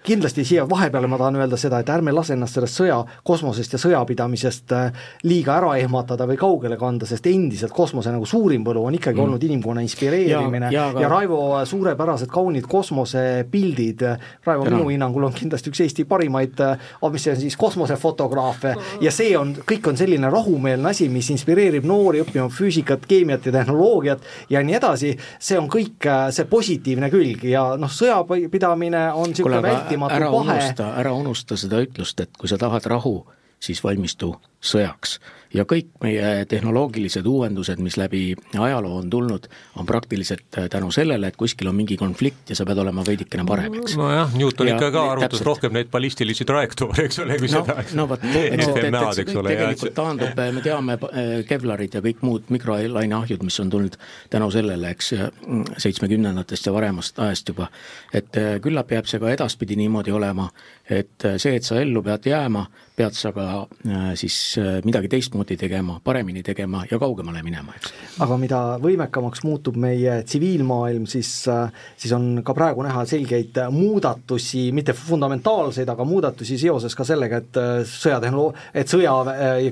kindlasti 0.04 0.46
siia 0.46 0.70
vahepeale 0.70 1.08
ma 1.08 1.18
tahan 1.18 1.36
öelda 1.36 1.58
seda, 1.60 1.80
et 1.82 1.90
ärme 1.94 2.14
lase 2.14 2.34
ennast 2.34 2.58
sellest 2.58 2.80
sõja, 2.80 2.98
kosmosest 3.28 3.76
ja 3.76 3.80
sõjapidamisest 3.82 4.74
äh, 4.74 5.04
liiga 5.30 5.56
ära 5.60 5.76
ehmatada 5.78 6.26
või 6.30 6.40
kaugele 6.42 6.78
kanda, 6.82 7.06
sest 7.10 7.28
endiselt 7.30 7.74
kosmose 7.76 8.14
nagu 8.14 8.26
suurim 8.26 8.66
võlu 8.66 8.86
on 8.90 8.98
ikkagi 8.98 9.20
mm. 9.20 9.26
olnud 9.28 9.46
inimkonna 9.46 9.84
inspireerimine. 9.86 10.72
Ja, 10.72 10.78
ja, 10.80 10.88
aga... 10.90 11.04
ja 11.06 11.12
Raivo 11.12 11.42
suurepärased 11.70 12.32
kaunid 12.34 12.66
kosmosepildid, 12.70 14.06
Raivo 14.46 14.66
Täna. 14.66 14.80
minu 14.80 14.90
hinnangul 14.90 15.28
on 15.30 15.38
kindlasti 15.38 15.74
üks 15.74 15.84
Eesti 15.86 16.08
parimaid, 16.10 16.58
äh, 16.66 16.90
mis 17.12 17.28
see 17.28 17.36
on 17.36 17.42
siis, 17.44 17.60
kosmosefotograafe 17.62 18.74
ja 19.06 19.14
see 19.14 19.36
on, 19.38 19.54
kõik 19.68 19.92
on 19.92 20.02
selline 20.02 20.34
rahumeelne 20.34 20.90
asi, 20.96 21.10
mis 21.14 21.30
inspireerib 21.34 21.86
noori 21.86 22.24
õppima 22.26 22.50
füüsikat, 22.62 23.06
keemiat 23.10 23.50
ja 23.50 23.56
tehnoloogiat 23.58 24.26
ja 24.54 24.64
nii 24.66 24.78
edasi, 24.78 25.12
see 25.42 25.60
on 25.60 25.70
kõik 25.72 26.08
äh, 26.10 26.30
see 26.36 26.48
positiivne 26.50 27.12
külg 27.14 27.46
ja 27.50 27.66
noh, 27.82 27.92
sõjapidamine 27.92 29.08
on 29.18 29.34
niisugune 29.34 29.62
vältimatu 29.66 30.32
unusta, 30.42 30.94
ära 31.02 31.14
unusta 31.18 31.60
seda 31.60 31.82
ütlust, 31.84 32.24
et 32.24 32.34
kui 32.40 32.50
sa 32.52 32.60
tahad 32.62 32.88
rahu, 32.92 33.20
siis 33.62 33.84
valmistu 33.84 34.36
sõjaks 34.62 35.20
ja 35.54 35.66
kõik 35.68 35.90
meie 36.04 36.46
tehnoloogilised 36.50 37.28
uuendused, 37.28 37.82
mis 37.84 37.98
läbi 38.00 38.22
ajaloo 38.58 38.98
on 39.02 39.10
tulnud, 39.12 39.48
on 39.80 39.86
praktiliselt 39.86 40.58
äh, 40.58 40.68
tänu 40.72 40.92
sellele, 40.92 41.28
et 41.28 41.38
kuskil 41.40 41.68
on 41.72 41.76
mingi 41.76 41.98
konflikt 42.00 42.52
ja 42.52 42.56
sa 42.56 42.66
pead 42.68 42.80
olema 42.82 43.04
veidikene 43.08 43.46
parem, 43.48 43.76
eks. 43.82 43.98
nojah, 44.00 44.32
Newton 44.38 44.72
ja, 44.72 44.78
ikka 44.78 44.92
ka 44.96 45.04
arvutas 45.12 45.36
täpselt. 45.36 45.48
rohkem 45.50 45.76
neid 45.76 45.92
ballistilisi 45.92 46.48
trajektoore, 46.48 47.08
eks 47.10 47.22
ole, 47.24 47.40
kui 47.42 47.52
no, 47.52 47.64
seda 47.66 47.98
no 48.00 48.08
vot, 48.12 48.24
et, 48.32 48.64
see 48.64 49.26
tegelikult 49.28 49.96
taandub, 49.98 50.44
me 50.56 50.64
teame 50.66 50.98
äh, 50.98 51.34
Kevlarid 51.48 52.00
ja 52.00 52.04
kõik 52.06 52.24
muud 52.28 52.52
mikrolaineahjud, 52.56 53.44
mis 53.48 53.60
on 53.64 53.74
tulnud 53.74 53.98
tänu 54.32 54.52
sellele, 54.54 54.94
eks, 54.96 55.14
seitsmekümnendatest 55.84 56.70
ja 56.70 56.76
varemast 56.76 57.20
ajast 57.20 57.52
juba, 57.52 57.68
et 58.14 58.40
äh, 58.40 58.56
küllap 58.64 58.92
jääb 58.96 59.10
see 59.10 59.20
ka 59.20 59.34
edaspidi 59.36 59.76
niimoodi 59.80 60.16
olema, 60.16 60.48
et 60.92 61.28
see, 61.40 61.56
et 61.58 61.68
sa 61.68 61.80
ellu 61.82 62.04
pead 62.06 62.32
jääma, 62.32 62.66
pead 62.96 63.16
sa 63.16 63.32
ka 63.34 63.46
siis 64.20 64.36
midagi 64.86 65.08
teistmoodi 65.10 65.41
teistmoodi 65.42 65.58
tegema, 65.58 66.00
paremini 66.04 66.44
tegema 66.44 66.84
ja 66.92 67.00
kaugemale 67.00 67.42
minema, 67.44 67.74
eks. 67.76 67.92
aga 68.22 68.38
mida 68.38 68.60
võimekamaks 68.82 69.44
muutub 69.44 69.76
meie 69.76 70.22
tsiviilmaailm, 70.24 71.06
siis, 71.10 71.48
siis 71.98 72.14
on 72.14 72.42
ka 72.46 72.54
praegu 72.54 72.84
näha 72.86 73.06
selgeid 73.06 73.58
muudatusi, 73.72 74.72
mitte 74.72 74.94
fundamentaalseid, 74.94 75.90
aga 75.90 76.06
muudatusi 76.06 76.58
seoses 76.62 76.96
ka 76.96 77.06
sellega, 77.08 77.42
et 77.42 77.60
sõjatehnoloo-, 77.90 78.54
et 78.74 78.88
sõja 78.88 79.16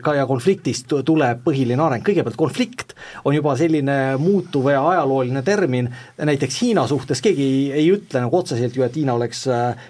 ka 0.03 0.15
ja 0.17 0.25
konfliktist 0.29 0.89
tuleb 1.05 1.43
põhiline 1.45 1.85
areng, 1.85 2.05
kõigepealt 2.05 2.39
konflikt 2.39 2.95
on 3.23 3.35
juba 3.35 3.55
selline 3.59 4.17
muutuv 4.19 4.71
ja 4.73 4.83
ajalooline 4.95 5.43
termin, 5.45 5.89
näiteks 6.17 6.61
Hiina 6.63 6.87
suhtes 6.89 7.21
keegi 7.21 7.45
ei, 7.45 7.65
ei 7.83 7.89
ütle 7.93 8.25
nagu 8.25 8.41
otseselt 8.41 8.75
ju, 8.75 8.85
et 8.85 8.95
Hiina 8.97 9.15
oleks 9.17 9.45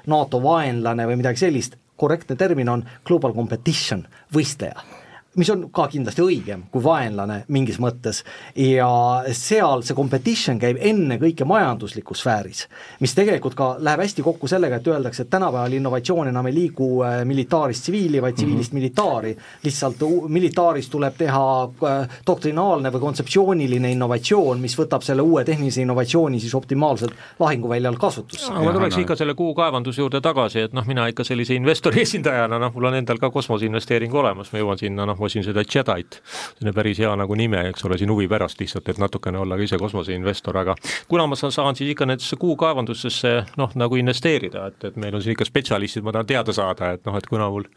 NATO 0.08 0.44
vaenlane 0.44 1.08
või 1.08 1.22
midagi 1.24 1.48
sellist, 1.48 1.80
korrektne 2.00 2.38
termin 2.40 2.70
on 2.72 2.88
global 3.08 3.36
competition, 3.36 4.06
võistleja 4.34 4.99
mis 5.40 5.50
on 5.54 5.66
ka 5.74 5.88
kindlasti 5.92 6.24
õigem 6.24 6.66
kui 6.72 6.84
vaenlane 6.84 7.44
mingis 7.54 7.80
mõttes 7.82 8.24
ja 8.60 8.90
seal 9.36 9.84
see 9.88 9.96
competition 9.98 10.60
käib 10.60 10.80
ennekõike 10.80 11.48
majanduslikus 11.48 12.24
sfääris, 12.24 12.66
mis 13.00 13.16
tegelikult 13.16 13.56
ka 13.58 13.70
läheb 13.80 14.04
hästi 14.04 14.26
kokku 14.26 14.50
sellega, 14.52 14.80
et 14.80 14.88
öeldakse, 14.88 15.24
et 15.24 15.32
tänapäeval 15.32 15.78
innovatsioon 15.80 16.32
enam 16.32 16.50
ei 16.50 16.56
liigu 16.56 16.90
äh, 17.06 17.22
militaarist 17.30 17.86
tsiviili, 17.86 18.22
vaid 18.22 18.36
tsiviilist 18.36 18.72
mm 18.72 18.78
-hmm. 18.78 18.82
militaari, 18.82 19.38
lihtsalt 19.64 20.04
militaaris 20.28 20.90
tuleb 20.90 21.18
teha 21.18 21.46
äh, 21.64 22.20
doktrinaalne 22.28 22.92
või 22.94 23.00
kontseptsiooniline 23.00 23.92
innovatsioon, 23.92 24.60
mis 24.60 24.78
võtab 24.80 25.06
selle 25.06 25.22
uue 25.22 25.44
tehnilise 25.46 25.82
innovatsiooni 25.82 26.40
siis 26.40 26.56
optimaalselt 26.56 27.14
lahinguväljal 27.40 27.98
kasutusse. 27.98 28.52
ma 28.54 28.74
tuleks 28.74 28.98
ikka 28.98 29.16
selle 29.16 29.34
kuukaevanduse 29.34 30.02
juurde 30.02 30.22
tagasi, 30.22 30.60
et 30.60 30.74
noh, 30.74 30.86
mina 30.88 31.08
ikka 31.08 31.24
sellise 31.24 31.56
investori 31.56 32.02
esindajana, 32.08 32.60
noh, 32.60 32.74
mul 32.74 32.92
on 32.92 32.96
endal 32.96 33.18
ka 33.18 33.30
kosmoseinvesteering 33.30 34.14
olemas, 34.14 34.54
ma 34.54 34.60
jõuan 34.60 34.78
sinna 34.78 35.06
noh, 35.06 35.20
ostsin 35.30 35.46
seda 35.46 35.64
Jedit, 35.64 36.20
see 36.58 36.68
on 36.68 36.76
päris 36.76 37.00
hea 37.00 37.12
nagu 37.20 37.36
nime, 37.38 37.62
eks 37.70 37.86
ole, 37.88 37.98
siin 38.00 38.12
huvi 38.12 38.28
pärast 38.32 38.60
lihtsalt, 38.62 38.90
et 38.90 39.00
natukene 39.02 39.40
olla 39.40 39.58
ka 39.58 39.66
ise 39.66 39.78
kosmoseinvestor, 39.80 40.58
aga 40.58 40.76
kuna 41.08 41.28
ma 41.30 41.38
saan, 41.40 41.78
siis 41.78 41.94
ikka 41.94 42.08
nendesse 42.10 42.38
kuukaevandustesse 42.42 43.34
noh, 43.60 43.74
nagu 43.80 44.00
investeerida, 44.00 44.66
et, 44.72 44.90
et 44.90 45.00
meil 45.00 45.16
on 45.16 45.24
siin 45.24 45.36
ikka 45.36 45.48
spetsialistid, 45.48 46.06
ma 46.06 46.14
tahan 46.16 46.30
teada 46.30 46.56
saada, 46.56 46.94
et 46.98 47.06
noh, 47.08 47.18
et 47.20 47.30
kuna 47.30 47.50
mul, 47.54 47.68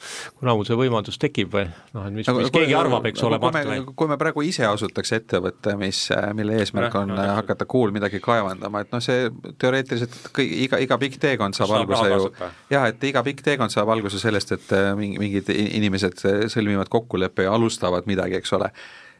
kuna 0.41 0.57
mul 0.57 0.69
see 0.69 0.79
võimalus 0.79 1.21
tekib 1.21 1.53
või 1.53 1.67
noh, 1.69 2.09
et 2.09 2.17
mis, 2.17 2.31
mis 2.39 2.53
keegi 2.55 2.77
arvab, 2.79 3.07
eks 3.13 3.25
ole, 3.29 3.41
Mart 3.43 3.61
või? 3.69 3.81
kui 3.97 4.11
me 4.11 4.19
praegu 4.21 4.45
ise 4.47 4.67
asutaks 4.69 5.15
ettevõtte, 5.19 5.77
mis, 5.81 6.05
mille 6.39 6.59
eesmärk 6.63 6.97
on 7.03 7.15
no, 7.15 7.21
hakata 7.43 7.69
kuul 7.69 7.95
midagi 7.95 8.23
kaevandama, 8.25 8.85
et 8.85 8.95
noh, 8.95 9.05
see 9.05 9.29
teoreetiliselt 9.61 10.19
kõik, 10.35 10.57
iga, 10.67 10.83
iga 10.83 10.99
pikk 11.03 11.21
teekond 11.23 11.59
saab 11.59 11.73
Saab 11.73 11.87
alguse 11.87 12.09
ju, 12.11 12.51
jah, 12.73 12.89
et 12.91 13.05
iga 13.09 13.23
pikk 13.25 13.45
teekond 13.45 13.73
saab 13.73 13.91
alguse 13.95 14.21
sellest, 14.21 14.55
et 14.57 14.75
mingid 14.99 15.49
inimesed 15.53 16.25
sõlmivad 16.53 16.91
kokkuleppe 17.33 17.43
ja 17.43 17.55
alustavad 17.55 18.07
midagi, 18.07 18.37
eks 18.37 18.53
ole 18.53 18.71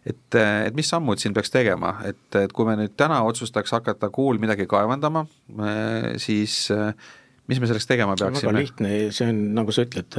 et, 0.07 0.35
et 0.35 0.75
mis 0.75 0.89
sammud 0.89 1.19
siin 1.19 1.35
peaks 1.35 1.51
tegema, 1.51 2.01
et, 2.05 2.37
et 2.37 2.53
kui 2.53 2.67
me 2.67 2.77
nüüd 2.77 2.95
täna 2.97 3.23
otsustaks 3.23 3.73
hakata 3.73 4.11
kuul 4.11 4.39
midagi 4.39 4.67
kaevandama, 4.67 5.27
siis 6.19 6.71
mis 7.49 7.61
me 7.61 7.67
selleks 7.67 7.87
tegema 7.87 8.17
peaksime? 8.17 8.51
väga 8.51 8.59
lihtne, 8.59 8.91
see 9.13 9.29
on, 9.31 9.39
nagu 9.55 9.73
sa 9.73 9.85
ütled, 9.87 10.19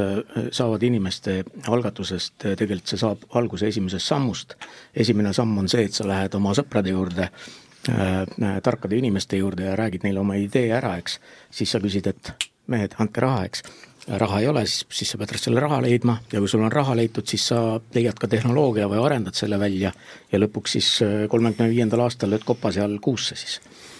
saavad 0.51 0.83
inimeste 0.83 1.43
algatusest, 1.67 2.37
tegelikult 2.45 2.87
see 2.93 3.01
saab 3.01 3.27
alguse 3.35 3.67
esimesest 3.67 4.07
sammust. 4.07 4.55
esimene 4.95 5.33
samm 5.33 5.57
on 5.57 5.67
see, 5.67 5.85
et 5.89 5.93
sa 5.93 6.07
lähed 6.07 6.35
oma 6.39 6.55
sõprade 6.55 6.95
juurde 6.95 7.27
äh,, 7.27 8.23
tarkade 8.63 8.95
inimeste 8.95 9.37
juurde 9.41 9.67
ja 9.67 9.75
räägid 9.75 10.07
neile 10.07 10.23
oma 10.23 10.39
idee 10.39 10.71
ära, 10.71 10.95
eks, 11.01 11.19
siis 11.51 11.75
sa 11.75 11.83
küsid, 11.83 12.07
et 12.07 12.49
mehed, 12.71 12.95
andke 13.03 13.19
raha, 13.19 13.43
eks 13.51 13.67
raha 14.07 14.39
ei 14.39 14.47
ole, 14.47 14.65
siis, 14.67 14.85
siis 14.91 15.13
sa 15.13 15.17
pead 15.17 15.35
selle 15.39 15.61
raha 15.63 15.79
leidma 15.81 16.17
ja 16.31 16.41
kui 16.41 16.49
sul 16.51 16.63
on 16.65 16.71
raha 16.71 16.95
leitud, 16.95 17.27
siis 17.27 17.47
sa 17.51 17.79
leiad 17.95 18.19
ka 18.19 18.27
tehnoloogia 18.27 18.89
või 18.91 18.99
arendad 19.03 19.37
selle 19.37 19.59
välja 19.59 19.93
ja 20.31 20.41
lõpuks 20.41 20.77
siis 20.77 20.89
äh, 21.05 21.23
kolmekümne 21.31 21.71
viiendal 21.71 22.03
aastal 22.05 22.33
lööd 22.33 22.43
kopa 22.47 22.73
seal 22.75 22.97
kuusse 23.03 23.39
siis. 23.39 23.59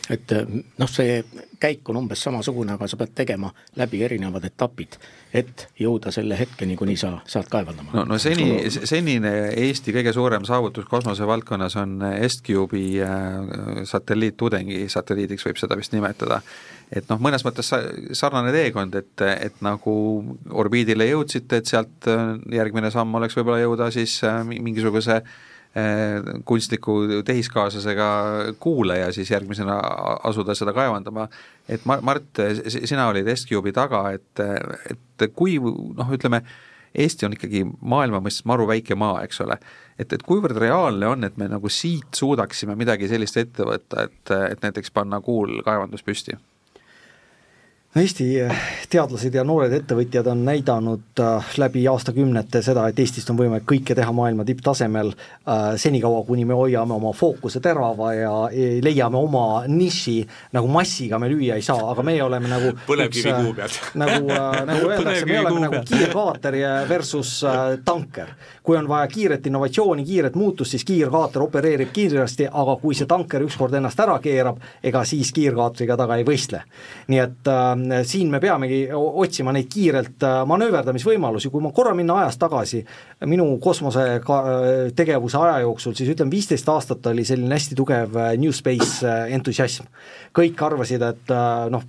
Et 0.10 0.32
äh, 0.36 0.48
noh, 0.78 0.90
see 0.92 1.22
käik 1.64 1.90
on 1.90 2.02
umbes 2.02 2.24
samasugune, 2.26 2.76
aga 2.76 2.88
sa 2.92 2.98
pead 3.00 3.14
tegema 3.16 3.50
läbi 3.80 4.02
erinevad 4.04 4.44
etapid, 4.50 4.98
et 5.34 5.68
jõuda 5.80 6.12
selle 6.12 6.36
hetkeni, 6.40 6.76
kuni 6.80 6.98
sa 7.00 7.14
saad 7.30 7.48
kaevandama. 7.52 7.94
no, 7.96 8.06
no 8.12 8.20
seni, 8.20 8.70
senine 8.74 9.34
Eesti 9.64 9.96
kõige 9.96 10.14
suurem 10.14 10.46
saavutus 10.48 10.90
kosmosevaldkonnas 10.92 11.78
on 11.80 11.98
Est-Cube'i 12.12 13.00
äh, 13.06 13.84
satelliittudengi 13.90 14.86
satelliidiks 14.92 15.48
võib 15.48 15.62
seda 15.62 15.80
vist 15.80 15.96
nimetada 15.96 16.42
et 16.94 17.08
noh, 17.10 17.22
mõnes 17.22 17.44
mõttes 17.46 17.72
sarnane 18.18 18.52
teekond, 18.54 18.96
et, 19.00 19.24
et 19.48 19.64
nagu 19.66 19.96
orbiidile 20.52 21.08
jõudsite, 21.10 21.62
et 21.62 21.72
sealt 21.72 22.12
äh, 22.12 22.36
järgmine 22.60 22.92
samm 22.94 23.16
oleks 23.20 23.38
võib-olla 23.40 23.64
jõuda 23.64 23.90
siis 23.96 24.20
äh, 24.28 24.44
mingisuguse 24.44 25.22
äh, 25.22 25.42
kunstliku 26.46 27.00
tehiskaaslasega 27.26 28.10
kuule 28.62 29.00
ja 29.00 29.08
siis 29.12 29.32
järgmisena 29.32 29.80
asuda 30.24 30.54
seda 30.54 30.74
kaevandama. 30.74 31.28
et 31.70 31.86
Mart, 31.86 32.42
sina 32.68 33.08
olid 33.08 33.28
S-Cube'i 33.34 33.74
taga, 33.74 34.04
et, 34.14 34.44
et 34.92 35.26
kui 35.34 35.58
noh, 35.58 36.14
ütleme, 36.14 36.44
Eesti 36.94 37.26
on 37.26 37.34
ikkagi 37.34 37.64
maailma 37.82 38.20
mõistes 38.22 38.46
maru 38.46 38.68
väike 38.70 38.94
maa, 38.94 39.24
eks 39.26 39.42
ole, 39.42 39.58
et, 39.98 40.14
et 40.14 40.22
kuivõrd 40.22 40.60
reaalne 40.62 41.08
on, 41.10 41.26
et 41.26 41.38
me 41.42 41.48
nagu 41.50 41.70
siit 41.74 42.14
suudaksime 42.14 42.78
midagi 42.78 43.10
sellist 43.10 43.40
ette 43.42 43.66
võtta, 43.66 44.06
et, 44.06 44.34
et 44.54 44.62
näiteks 44.62 44.94
panna 44.94 45.18
kuul 45.26 45.64
kaevandus 45.66 46.06
püsti 46.06 46.38
Eesti 47.96 48.40
eh, 48.42 48.62
teadlased 48.90 49.36
ja 49.38 49.44
noored 49.46 49.74
ettevõtjad 49.78 50.26
on 50.32 50.40
näidanud 50.48 51.20
äh, 51.22 51.50
läbi 51.62 51.84
aastakümnete 51.86 52.64
seda, 52.66 52.88
et 52.90 52.98
Eestist 52.98 53.30
on 53.30 53.38
võimalik 53.38 53.68
kõike 53.70 53.94
teha 53.94 54.10
maailma 54.18 54.42
tipptasemel 54.48 55.12
äh, 55.14 55.76
senikaua, 55.78 56.24
kuni 56.26 56.42
me 56.50 56.58
hoiame 56.58 56.96
oma 56.96 57.12
fookuse 57.14 57.62
terava 57.62 58.10
ja 58.18 58.32
leiame 58.82 59.20
oma 59.20 59.44
niši, 59.70 60.16
nagu 60.58 60.72
massiga 60.74 61.20
me 61.22 61.30
lüüa 61.30 61.60
ei 61.60 61.66
saa, 61.66 61.92
aga 61.92 62.06
meie 62.08 62.24
oleme 62.26 62.50
nagu 62.50 62.72
põlevkivi 62.90 63.36
kuu 63.36 63.54
pealt. 63.60 63.78
nagu 64.02 64.26
nagu 64.26 64.90
öeldakse, 64.90 65.28
me 65.30 65.38
oleme 65.44 65.64
nagu 65.68 65.84
kiirkaater 65.92 66.58
versus 66.90 67.36
tanker. 67.86 68.34
kui 68.64 68.78
on 68.80 68.90
vaja 68.90 69.06
kiiret 69.14 69.46
innovatsiooni, 69.46 70.08
kiiret 70.10 70.36
muutust, 70.40 70.74
siis 70.74 70.86
kiirkaater 70.90 71.46
opereerib 71.46 71.94
kiiresti, 71.94 72.50
aga 72.50 72.78
kui 72.82 72.98
see 72.98 73.06
tanker 73.06 73.46
ükskord 73.46 73.78
ennast 73.78 74.02
ära 74.02 74.18
keerab, 74.24 74.58
ega 74.82 75.06
siis 75.06 75.30
kiirkaatriga 75.36 76.00
taga 76.00 76.18
ei 76.18 76.26
võistle. 76.26 76.66
nii 77.14 77.24
et 77.28 77.54
siin 78.08 78.32
me 78.32 78.40
peamegi 78.44 78.86
otsima 78.94 79.54
neid 79.56 79.70
kiirelt 79.72 80.24
manööverdamisvõimalusi, 80.50 81.52
kui 81.54 81.64
ma 81.64 81.72
korra 81.76 81.94
minna 81.98 82.20
ajas 82.24 82.38
tagasi, 82.42 82.84
minu 83.30 83.46
kosmosetegevuse 83.64 85.40
aja 85.40 85.60
jooksul, 85.64 85.96
siis 85.98 86.12
ütleme, 86.14 86.34
viisteist 86.34 86.70
aastat 86.70 87.06
oli 87.12 87.26
selline 87.28 87.54
hästi 87.56 87.78
tugev 87.80 88.18
New 88.40 88.52
Space 88.56 89.08
entusiasm. 89.34 89.90
kõik 90.34 90.62
arvasid, 90.66 91.02
et 91.06 91.32
noh, 91.70 91.84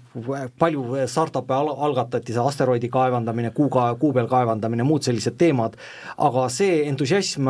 palju 0.61 1.07
startup'e 1.09 1.55
al-, 1.57 1.73
algatati, 1.87 2.35
see 2.35 2.43
asteroidi 2.43 2.91
kaevandamine, 2.93 3.55
kuu 3.57 3.71
ka-, 3.73 3.95
kuu 4.01 4.13
peal 4.13 4.29
kaevandamine, 4.29 4.85
muud 4.85 5.07
sellised 5.07 5.39
teemad, 5.41 5.79
aga 6.19 6.49
see 6.53 6.83
entusiasm 6.89 7.49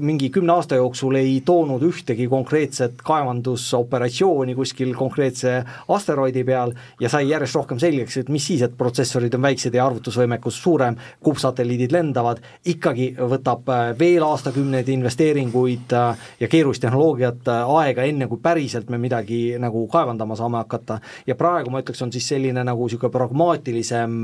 mingi 0.00 0.30
kümne 0.32 0.56
aasta 0.56 0.78
jooksul 0.80 1.18
ei 1.20 1.40
toonud 1.44 1.84
ühtegi 1.86 2.28
konkreetset 2.32 3.02
kaevandusoperatsiooni 3.04 4.56
kuskil 4.56 4.94
konkreetse 4.96 5.58
asteroidi 5.88 6.44
peal 6.44 6.74
ja 7.00 7.10
sai 7.12 7.28
järjest 7.28 7.58
rohkem 7.60 7.71
selgeks, 7.80 8.16
et 8.20 8.28
mis 8.32 8.44
siis, 8.46 8.62
et 8.64 8.74
protsessorid 8.78 9.34
on 9.36 9.42
väiksed 9.44 9.74
ja 9.74 9.86
arvutusvõimekus 9.86 10.58
suurem, 10.62 10.96
kuupsatelliidid 11.22 11.92
lendavad, 11.94 12.42
ikkagi 12.68 13.12
võtab 13.18 13.68
äh, 13.72 13.82
veel 13.98 14.24
aastakümneid 14.26 14.88
investeeringuid 14.92 15.94
äh, 15.96 16.26
ja 16.40 16.48
keerulist 16.52 16.82
tehnoloogiat 16.84 17.48
äh, 17.52 17.72
aega, 17.78 18.06
enne 18.08 18.28
kui 18.30 18.40
päriselt 18.42 18.90
me 18.92 19.00
midagi 19.02 19.58
nagu 19.62 19.86
kaevandama 19.92 20.36
saame 20.38 20.60
hakata. 20.62 20.98
Ja 21.26 21.36
praegu 21.38 21.72
ma 21.72 21.82
ütleks, 21.82 22.02
on 22.04 22.12
siis 22.12 22.28
selline 22.32 22.64
nagu 22.66 22.86
niisugune 22.86 23.12
pragmaatilisem, 23.12 24.18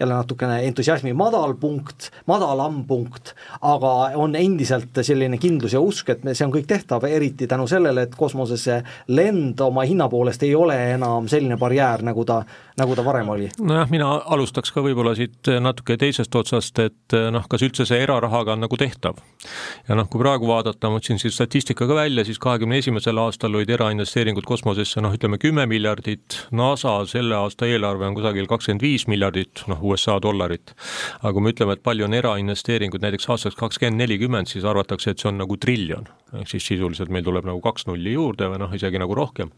jälle 0.00 0.14
natukene 0.14 0.60
entusiasmi 0.68 1.12
madal 1.16 1.54
punkt, 1.60 2.10
madalam 2.26 2.82
punkt, 2.88 3.34
aga 3.60 3.92
on 4.20 4.34
endiselt 4.36 5.00
selline 5.06 5.38
kindlus 5.40 5.74
ja 5.76 5.82
usk, 5.84 6.10
et 6.12 6.24
see 6.32 6.46
on 6.46 6.54
kõik 6.54 6.68
tehtav, 6.70 7.04
eriti 7.08 7.48
tänu 7.50 7.66
sellele, 7.70 8.06
et 8.06 8.16
kosmosesse 8.18 8.80
lend 9.14 9.60
oma 9.64 9.84
hinna 9.88 10.08
poolest 10.10 10.42
ei 10.46 10.54
ole 10.54 10.76
enam 10.94 11.28
selline 11.30 11.58
barjäär, 11.60 12.04
nagu 12.06 12.24
ta, 12.28 12.42
nagu 12.80 12.96
ta 12.96 13.04
varem 13.04 13.28
oli. 13.32 13.48
nojah, 13.60 13.88
mina 13.92 14.08
alustaks 14.34 14.72
ka 14.74 14.82
võib-olla 14.84 15.14
siit 15.18 15.50
natuke 15.62 15.96
teisest 16.00 16.34
otsast, 16.36 16.78
et 16.82 17.16
noh, 17.34 17.46
kas 17.50 17.64
üldse 17.66 17.86
see 17.88 18.00
erarahaga 18.04 18.56
on 18.56 18.64
nagu 18.64 18.78
tehtav. 18.80 19.20
ja 19.88 19.98
noh, 19.98 20.08
kui 20.10 20.22
praegu 20.22 20.48
vaadata, 20.50 20.90
ma 20.90 20.98
võtsin 21.00 21.20
siit 21.20 21.36
statistika 21.36 21.88
ka 21.88 21.98
välja, 21.98 22.24
siis 22.28 22.40
kahekümne 22.42 22.80
esimesel 22.80 23.20
aastal 23.22 23.54
olid 23.56 23.70
erainvesteeringud 23.76 24.46
kosmosesse 24.48 25.02
noh, 25.04 25.14
ütleme 25.16 25.38
kümme 25.42 25.66
miljardit, 25.70 26.40
NASA 26.56 26.96
selle 27.10 27.36
aasta 27.38 27.68
eelarve 27.68 28.08
on 28.08 28.16
kusagil 28.18 28.48
kakskümmend 28.50 28.84
viis 28.84 29.06
miljardit, 29.10 29.64
noh, 29.70 29.82
USA 29.92 30.18
dollarit. 30.22 30.74
aga 31.20 31.32
kui 31.36 31.44
me 31.44 31.54
ütleme, 31.54 31.76
et 31.76 31.84
palju 31.84 32.08
on 32.08 32.16
erainvesteeringuid 32.16 33.04
näiteks 33.04 33.28
aastaks 33.30 33.58
kakskümmend 33.60 34.04
nelikümmend, 34.04 34.50
siis 34.50 34.64
arvatakse, 34.64 35.14
et 35.14 35.22
see 35.22 35.30
on 35.30 35.40
nagu 35.44 35.56
triljon. 35.60 36.08
Ehk 36.38 36.48
siis 36.50 36.66
sisuliselt 36.72 37.10
meil 37.12 37.24
tuleb 37.26 37.46
nagu 37.48 37.60
kaks 37.64 37.86
nulli 37.88 38.14
juurde 38.14 38.48
või 38.52 38.60
noh, 38.62 38.74
isegi 38.76 39.00
nagu 39.00 39.16
rohkem. 39.16 39.50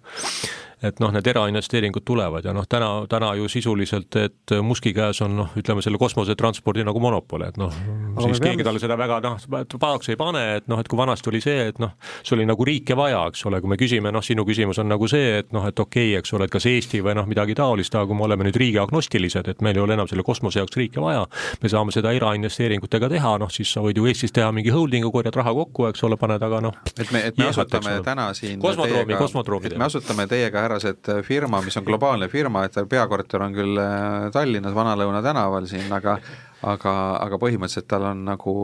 Et 0.82 0.98
noh, 0.98 1.12
need 1.14 1.28
erainvesteeringud 1.30 2.02
tulevad 2.06 2.46
ja 2.48 2.54
noh, 2.56 2.66
täna, 2.66 3.04
täna 3.10 3.34
ju 3.38 3.46
sisuliselt, 3.50 4.16
et 4.18 4.54
Muski 4.66 4.90
käes 4.96 5.20
on 5.22 5.36
noh, 5.38 5.52
ütleme 5.58 5.84
selle 5.84 6.00
kosmosetranspordi 6.02 6.82
nagu 6.88 7.02
monopol, 7.02 7.44
et 7.46 7.60
noh, 7.60 7.70
siis 8.16 8.40
peame... 8.40 8.52
keegi 8.52 8.66
talle 8.66 8.82
seda 8.82 8.96
väga 8.98 9.20
noh, 9.24 9.38
pahaks 9.80 10.12
ei 10.12 10.18
pane, 10.20 10.42
et 10.58 10.68
noh, 10.70 10.80
et 10.80 10.88
kui 10.90 10.98
vanasti 10.98 11.30
oli 11.32 11.40
see, 11.44 11.68
et 11.72 11.80
noh, 11.82 11.94
see 12.22 12.36
oli 12.36 12.46
nagu 12.48 12.66
riike 12.66 12.96
vaja, 12.98 13.24
eks 13.30 13.46
ole, 13.48 13.60
kui 13.62 13.72
me 13.72 13.78
küsime, 13.80 14.12
noh, 14.14 14.24
sinu 14.24 14.44
küsimus 14.48 14.80
on 14.82 14.90
nagu 14.92 15.08
see, 15.10 15.38
et 15.42 15.52
noh, 15.54 15.66
et 15.68 15.78
okei 15.78 16.12
okay,, 16.12 16.20
eks 16.20 16.34
ole, 16.36 16.48
et 16.48 16.54
kas 16.54 16.66
Eesti 16.70 17.02
või 17.04 17.16
noh, 17.18 17.28
midagi 17.28 17.56
taolist, 17.58 17.94
aga 17.94 18.08
kui 18.10 18.18
me 18.18 18.26
oleme 18.28 18.48
nüüd 18.48 18.58
riigiagnostilised, 18.62 19.48
et 19.54 19.64
meil 19.64 19.78
ei 19.78 19.84
ole 19.84 19.96
enam 19.96 20.10
selle 20.10 20.24
kosmose 20.26 20.60
jaoks 20.60 20.78
riike 20.78 21.02
vaja, 21.02 21.24
me 21.62 21.72
saame 21.72 21.94
seda 21.94 22.12
erainvesteeringutega 22.16 23.10
teha, 23.12 23.34
noh 23.42 23.52
siis 23.52 23.72
sa 23.72 23.84
võid 23.84 24.00
ju 24.00 24.08
Eestis 24.10 24.34
teha 24.34 24.52
mingi 24.54 24.72
holding'u, 24.74 25.12
korjad 25.14 25.38
raha 25.40 25.54
kokku, 25.62 25.88
eks 25.90 26.06
ole, 26.08 26.18
paned 26.20 26.42
aga 26.42 26.62
noh. 26.68 26.78
et 26.96 27.10
me, 27.14 27.24
et 27.30 27.40
me 27.40 27.48
asutame 27.50 27.98
täna 28.04 28.30
siin 28.36 28.60
kosmodroomi, 28.62 29.18
kosmodroomi. 29.18 29.72
et 29.72 29.78
me 29.80 29.88
asutame 29.88 30.28
teiega 30.30 30.66
härrased 30.66 31.12
firma, 31.26 31.62
mis 31.64 31.76
on 31.80 31.86
globaalne 31.88 32.28
firma, 32.32 32.66
et 32.68 32.80
peakorter 32.88 33.46
on 33.46 33.56
küll 33.56 33.82
äh, 33.82 34.30
Tallinnas 34.34 34.74
Vana-Lõuna 34.76 35.22
tänaval 35.24 35.68
siin, 35.70 35.90
aga 35.92 36.18
aga, 36.62 36.94
aga 37.22 37.38
põhimõtteliselt 37.42 37.88
tal 37.90 38.06
on 38.12 38.24
nagu 38.24 38.54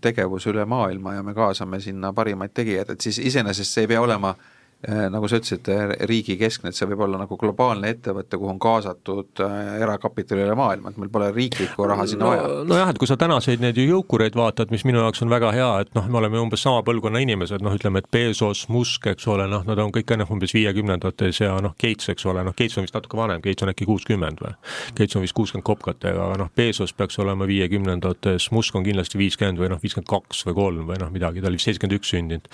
tegevus 0.00 0.46
üle 0.50 0.64
maailma 0.68 1.18
ja 1.18 1.22
me 1.22 1.34
kaasame 1.36 1.80
sinna 1.80 2.12
parimaid 2.12 2.54
tegijaid, 2.54 2.94
et 2.94 3.00
siis 3.00 3.18
iseenesest 3.18 3.72
see 3.72 3.86
ei 3.86 3.92
pea 3.94 4.00
olema 4.02 4.32
äh, 4.32 4.61
nagu 4.88 5.28
sa 5.30 5.38
ütlesid, 5.38 5.68
äh, 5.70 5.92
riigikeskne, 6.10 6.72
et 6.72 6.76
see 6.76 6.88
võib 6.90 7.04
olla 7.06 7.20
nagu 7.20 7.36
globaalne 7.38 7.92
ettevõte, 7.94 8.34
kuhu 8.34 8.50
on 8.50 8.58
kaasatud 8.62 9.42
äh, 9.44 9.58
erakapitali 9.84 10.42
üle 10.42 10.56
maailma, 10.58 10.90
et 10.90 10.98
meil 10.98 11.10
pole 11.12 11.28
riiklikku 11.30 11.86
raha 11.86 12.06
sinna 12.10 12.24
no, 12.24 12.30
vaja. 12.32 12.64
nojah, 12.66 12.90
et 12.90 12.98
kui 12.98 13.06
sa 13.06 13.16
tänaseid 13.20 13.62
neid 13.62 13.78
jõukureid 13.78 14.34
vaatad, 14.34 14.72
mis 14.74 14.82
minu 14.88 14.98
jaoks 14.98 15.22
on 15.22 15.30
väga 15.30 15.52
hea, 15.54 15.68
et 15.84 15.92
noh, 15.94 16.08
me 16.10 16.18
oleme 16.18 16.40
umbes 16.42 16.64
sama 16.66 16.82
põlvkonna 16.86 17.22
inimesed, 17.22 17.62
noh 17.62 17.76
ütleme, 17.78 18.02
et 18.02 18.10
Bezos, 18.10 18.64
Musk, 18.74 19.06
eks 19.12 19.28
ole, 19.30 19.46
noh, 19.52 19.62
nad 19.68 19.78
on 19.78 19.94
kõik 19.94 20.10
noh, 20.18 20.32
umbes 20.34 20.56
viiekümnendates 20.56 21.38
ja 21.44 21.54
noh, 21.62 21.76
Gates, 21.78 22.10
eks 22.10 22.26
ole, 22.26 22.42
noh, 22.42 22.56
Gates 22.58 22.80
on 22.80 22.88
vist 22.88 22.98
natuke 22.98 23.20
vanem, 23.20 23.38
Gates 23.44 23.62
on 23.62 23.70
äkki 23.70 23.86
kuuskümmend 23.86 24.42
või? 24.42 24.56
Gates 24.98 25.14
on 25.14 25.22
vist 25.22 25.38
kuuskümmend 25.38 25.66
kopkatega, 25.68 26.26
aga 26.26 26.40
noh, 26.42 26.50
Bezos 26.58 26.90
peaks 26.98 27.22
olema 27.22 27.46
viiekümnendates, 27.46 28.50
Musk 28.50 28.74
on 28.74 28.86
kindlasti 28.88 29.22
viiskümmend 29.22 29.62
või 29.62 29.70
noh, 29.76 29.82
viiskümmend 29.82 30.10
kaks 30.10 30.42
või 30.50 30.58
kolm 30.58 30.90
või 30.90 30.98
noh, 30.98 31.14
midagi, 31.14 31.38
ta 31.38 31.50
oli 31.52 31.62
vist 31.62 31.70
seitsekümmend 31.70 32.00
üks 32.00 32.12
sündinud. 32.16 32.50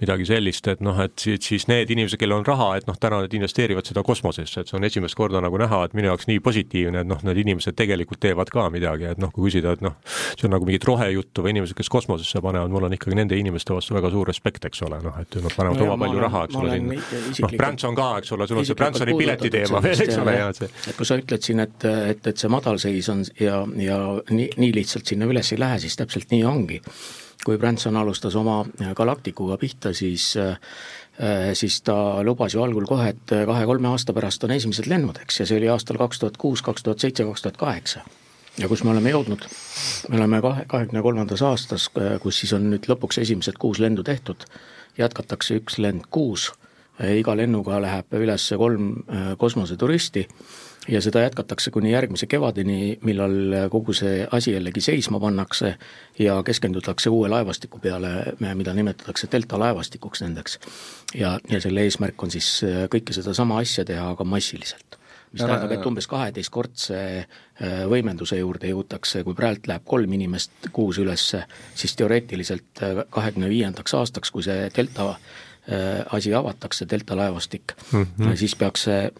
midagi 0.00 0.26
sellist, 0.32 0.72
et 0.72 0.80
noh, 0.80 0.96
et 1.04 1.20
siis 1.20 1.65
siis 1.66 1.72
need 1.72 1.90
inimesed, 1.90 2.18
kellel 2.20 2.40
on 2.40 2.46
raha, 2.46 2.68
et 2.78 2.86
noh, 2.86 2.96
täna 3.00 3.20
nad 3.24 3.34
investeerivad 3.34 3.86
seda 3.86 4.02
kosmosesse, 4.06 4.62
et 4.62 4.70
see 4.70 4.78
on 4.78 4.86
esimest 4.86 5.18
korda 5.18 5.40
nagu 5.42 5.58
näha, 5.58 5.82
et 5.86 5.96
minu 5.98 6.10
jaoks 6.10 6.28
nii 6.30 6.40
positiivne, 6.44 7.02
et 7.02 7.10
noh, 7.10 7.22
need 7.26 7.42
inimesed 7.42 7.76
tegelikult 7.76 8.20
teevad 8.22 8.50
ka 8.52 8.68
midagi, 8.70 9.10
et 9.10 9.22
noh, 9.22 9.32
kui 9.34 9.48
küsida, 9.48 9.74
et 9.76 9.84
noh, 9.84 9.96
see 10.36 10.46
on 10.48 10.54
nagu 10.56 10.68
mingit 10.68 10.86
rohejuttu 10.86 11.44
või 11.44 11.56
inimesed, 11.56 11.76
kes 11.78 11.90
kosmosesse 11.92 12.42
panevad, 12.44 12.72
mul 12.72 12.88
on 12.88 12.96
ikkagi 12.96 13.18
nende 13.18 13.38
inimeste 13.38 13.74
vastu 13.74 13.96
väga 13.96 14.10
suur 14.14 14.30
respekt, 14.30 14.64
eks 14.70 14.82
ole, 14.86 15.00
noh, 15.04 15.18
et 15.22 15.38
nad 15.42 15.52
panevad 15.52 15.82
no, 15.82 15.90
oma 15.90 15.98
palju 16.04 16.20
olen, 16.20 16.26
raha, 16.28 16.44
eks 16.46 16.60
ole, 16.62 16.78
siin 17.36 17.46
noh, 17.46 17.56
Branson 17.58 17.98
ka, 17.98 18.08
eks 18.22 18.34
ole, 18.36 18.48
sul 18.50 18.62
on 18.62 18.68
see 18.68 18.78
Bransoni 18.78 19.18
pileti 19.18 19.52
teema 19.52 19.82
veel, 19.84 20.06
eks 20.06 20.22
ole, 20.22 20.36
ja 20.38 20.50
see 20.56 20.70
et 20.86 20.96
kui 20.96 21.08
sa 21.08 21.18
ütled 21.18 21.44
siin, 21.44 21.62
et, 21.64 21.86
et, 22.12 22.26
et 22.30 22.42
see 22.42 22.50
madalseis 22.52 23.10
on 23.12 23.22
ja, 23.40 23.60
ja 23.80 24.00
nii, 24.30 24.50
nii 24.60 24.74
lihtsalt 24.76 25.12
sinna 25.12 25.28
üles 25.28 25.52
ei 25.54 25.60
lähe, 25.60 25.80
siis 25.82 25.96
täpselt 25.98 26.32
nii 26.34 26.44
ongi. 26.46 26.80
Kui 27.46 27.58
Branson 27.60 27.94
alustas 28.00 28.34
oma 28.38 28.62
Galacticuga 28.96 29.58
pihta, 29.60 29.92
siis 29.94 30.32
siis 31.56 31.80
ta 31.82 31.96
lubas 32.24 32.54
ju 32.54 32.62
algul 32.62 32.84
kohe, 32.88 33.08
et 33.14 33.32
äh, 33.32 33.46
kahe-kolme 33.48 33.88
aasta 33.88 34.12
pärast 34.12 34.44
on 34.44 34.52
esimesed 34.52 34.88
lennud, 34.90 35.16
eks, 35.22 35.40
ja 35.40 35.46
see 35.48 35.56
oli 35.56 35.70
aastal 35.72 35.96
kaks 36.00 36.20
tuhat 36.20 36.36
kuus, 36.36 36.62
kaks 36.62 36.84
tuhat 36.84 37.00
seitse, 37.00 37.24
kaks 37.24 37.44
tuhat 37.46 37.56
kaheksa. 37.56 38.02
ja 38.58 38.68
kus 38.68 38.84
me 38.84 38.90
oleme 38.90 39.14
jõudnud? 39.14 39.46
me 40.10 40.20
oleme 40.20 40.42
kahe, 40.44 40.66
kahekümne 40.68 41.02
kolmandas 41.02 41.42
aastas, 41.42 41.88
äh, 41.96 42.18
kus 42.20 42.42
siis 42.42 42.52
on 42.52 42.68
nüüd 42.70 42.88
lõpuks 42.90 43.20
esimesed 43.22 43.56
kuus 43.58 43.80
lendu 43.80 44.04
tehtud, 44.04 44.44
jätkatakse 44.98 45.56
üks 45.62 45.78
lend 45.78 46.04
kuus, 46.10 46.50
iga 47.00 47.34
lennuga 47.36 47.76
läheb 47.80 48.14
üles 48.16 48.46
kolm 48.56 49.02
kosmoseturisti 49.36 50.22
ja 50.88 51.00
seda 51.00 51.20
jätkatakse 51.20 51.70
kuni 51.70 51.92
järgmise 51.92 52.26
kevadeni, 52.26 52.98
millal 53.02 53.68
kogu 53.70 53.92
see 53.96 54.26
asi 54.30 54.52
jällegi 54.52 54.80
seisma 54.80 55.20
pannakse 55.20 55.74
ja 56.18 56.42
keskendutakse 56.42 57.10
uue 57.10 57.28
laevastiku 57.28 57.78
peale, 57.78 58.12
mida 58.54 58.74
nimetatakse 58.74 59.28
delta 59.32 59.58
laevastikuks 59.58 60.22
nendeks. 60.22 60.58
ja, 61.14 61.38
ja 61.50 61.60
selle 61.60 61.82
eesmärk 61.82 62.22
on 62.22 62.30
siis 62.30 62.60
kõike 62.92 63.12
sedasama 63.16 63.58
asja 63.64 63.84
teha, 63.84 64.10
aga 64.10 64.24
massiliselt 64.24 64.98
mis 65.36 65.44
ja, 65.44 65.48
tähendab, 65.50 65.74
et 65.76 65.88
umbes 65.88 66.08
kaheteistkordse 66.10 66.98
äh, 67.20 67.80
võimenduse 67.90 68.38
juurde 68.40 68.70
jõutakse, 68.72 69.22
kui 69.26 69.36
praegu 69.38 69.70
läheb 69.70 69.86
kolm 69.88 70.16
inimest 70.18 70.70
kuus 70.76 71.00
ülesse, 71.02 71.44
siis 71.74 71.96
teoreetiliselt 71.98 72.82
äh, 72.82 73.02
kahekümne 73.10 73.50
viiendaks 73.52 73.96
aastaks, 73.98 74.32
kui 74.34 74.44
see 74.46 74.68
delta 74.76 75.12
äh, 75.12 76.04
asi 76.16 76.34
avatakse, 76.34 76.88
delta 76.90 77.16
laevastik 77.18 77.76
mm, 77.92 78.06
-hmm. 78.06 78.36
siis 78.36 78.56
peaks 78.56 78.88
see 78.88 79.10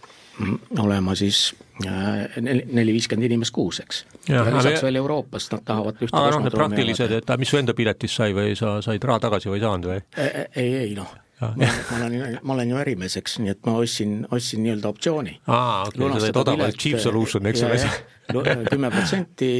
olema 0.78 1.14
siis 1.14 1.54
äh, 1.86 2.36
neli-viiskümmend 2.40 3.24
inimest 3.24 3.54
kuus, 3.56 3.80
eks. 3.80 4.04
ja 4.28 4.44
lisaks 4.56 4.82
veel 4.82 5.00
Euroopast, 5.00 5.52
nad 5.52 5.64
tahavad 5.64 6.00
ühte 6.02 6.16
aga 6.16 6.34
noh, 6.36 6.44
need 6.44 6.56
praktilised, 6.56 7.14
et 7.20 7.36
mis 7.40 7.52
su 7.52 7.60
enda 7.60 7.74
piletist 7.74 8.20
sai 8.20 8.34
või 8.36 8.56
sa 8.58 8.78
said 8.84 9.04
raha 9.04 9.22
tagasi 9.28 9.48
või 9.48 9.60
ei 9.60 9.64
saanud 9.64 9.88
või? 9.92 10.02
ei, 10.56 10.74
ei 10.82 10.92
noh, 10.98 11.14
ma, 11.40 11.52
ma 11.90 11.96
olen, 12.06 12.38
ma 12.42 12.54
olen 12.56 12.70
ju 12.72 12.78
ärimees, 12.80 13.16
eks, 13.20 13.38
nii 13.42 13.52
et 13.52 13.66
ma 13.68 13.76
ostsin, 13.82 14.18
ostsin 14.30 14.62
nii-öelda 14.64 14.92
optsiooni. 14.92 15.38
aa, 15.46 15.86
okei 15.88 16.12
sa 16.12 16.20
said 16.26 16.42
odavaid 16.42 16.78
cheap 16.80 17.02
solution, 17.02 17.46
eks 17.52 17.64
ole 17.66 17.80
kümme 18.70 18.90
protsenti 18.90 19.50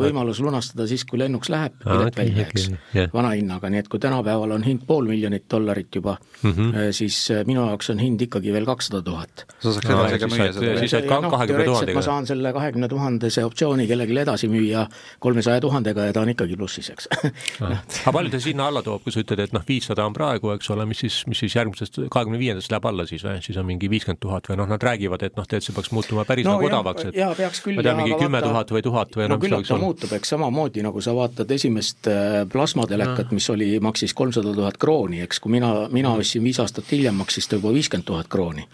võimalus 0.00 0.40
lunastada 0.44 0.86
siis, 0.88 1.04
kui 1.08 1.20
lennuks 1.20 1.50
läheb, 1.52 1.76
pilet 1.82 2.12
okay, 2.12 2.24
välja, 2.24 2.46
eks 2.46 2.68
okay, 2.72 3.10
vana 3.12 3.32
hinnaga, 3.36 3.70
nii 3.72 3.82
et 3.82 3.90
kui 3.92 4.00
tänapäeval 4.02 4.54
on 4.56 4.64
hind 4.66 4.84
pool 4.88 5.08
miljonit 5.10 5.46
dollarit 5.50 5.94
juba 5.94 6.16
mm, 6.42 6.50
-hmm. 6.52 6.92
siis 6.92 7.30
äh, 7.30 7.44
minu 7.46 7.66
jaoks 7.66 7.90
on 7.90 7.98
hind 8.02 8.20
ikkagi 8.20 8.52
veel 8.52 8.66
kakssada 8.66 9.02
tuhat. 9.02 9.44
sa 9.58 9.72
saaks 9.72 9.90
edasi 9.90 10.18
ka 10.18 10.30
müüa 10.32 10.52
seda? 10.52 10.78
siis 10.78 10.90
saad 10.90 11.08
kahekümne 11.08 11.64
tuhandega. 11.64 11.98
ma 11.98 12.02
saan 12.02 12.26
selle 12.26 12.52
kahekümne 12.52 12.88
tuhandese 12.88 13.44
optsiooni 13.44 13.86
kellelegi 13.86 14.18
edasi 14.18 14.48
müüa 14.48 14.86
kolmesaja 15.18 15.60
tuhandega 15.60 16.08
ja 16.08 16.12
ta 16.12 16.24
on 16.24 16.32
ikkagi 16.34 16.56
plussis, 16.56 16.90
eks 16.90 17.08
no.. 17.60 17.72
aga 17.72 18.12
palju 18.12 18.30
ta 18.30 18.40
sinna 18.40 18.68
alla 18.72 18.82
toob, 18.82 19.02
kui 19.04 19.12
sa 19.12 19.22
ütled, 19.24 19.44
et 19.44 19.52
noh, 19.56 19.64
viissada 19.68 20.06
on 20.06 20.16
praegu, 20.16 20.52
eks 20.56 20.70
ole, 20.74 20.86
mis 20.88 21.04
siis, 21.04 21.20
mis 21.30 21.38
siis 21.44 21.56
järgmisest 21.56 22.00
kahekümne 22.10 22.38
viiendast 22.40 22.72
läheb 22.72 22.88
alla 22.90 23.06
siis 23.08 23.24
või, 23.24 23.42
siis 23.44 23.58
on 23.60 23.66
mingi 23.68 23.90
viiskümmend 23.90 24.22
tuhat 24.22 24.48
või 24.50 24.60
noh, 24.62 24.70
nad 24.70 24.82
räägivad, 24.82 25.24
et 25.28 25.36
noh, 25.38 25.46
tead, 25.48 25.64
see 25.64 25.76
peaks 25.76 25.92
muutuma 25.94 26.24
päris 26.28 26.46
no, 26.48 26.56
nagu 26.56 26.70
odavaks, 26.70 27.10
et 27.10 27.18
jaa, 27.18 27.32
peaks 27.38 27.62
küll 27.64 27.82
ja 27.82 27.94
mingi 27.98 28.18
kümme 28.20 28.42
tuhat 28.44 28.72
või 28.74 28.82
tuhat 28.84 29.16
või 29.18 29.28
no 29.30 29.38
küllap 29.42 29.66
ta 29.68 29.78
muutub, 29.80 30.12
eks 30.18 30.34
samamoodi 30.34 30.84
nagu 30.86 31.02
sa 31.04 31.14
vaatad 31.16 31.50
esimest 31.54 32.10
äh, 32.10 32.42
plasmatelekat, 32.52 33.32
mis 33.36 33.48
oli, 33.54 33.74
maksis 33.84 34.14
kolmsada 34.18 34.54
tuhat 34.54 34.78
krooni, 34.80 35.22
eks, 35.26 35.42
kui 35.44 35.58
mina, 35.58 35.72
mina 35.94 36.14
ostsin 36.18 36.44
viis 36.44 36.60
aastat 36.62 36.88
hiljem, 36.92 37.18
maksis 37.18 37.48
ta 37.48 37.58
juba 37.60 37.74
viiskümmend 37.76 38.08
tuhat 38.08 38.30
krooni. 38.32 38.68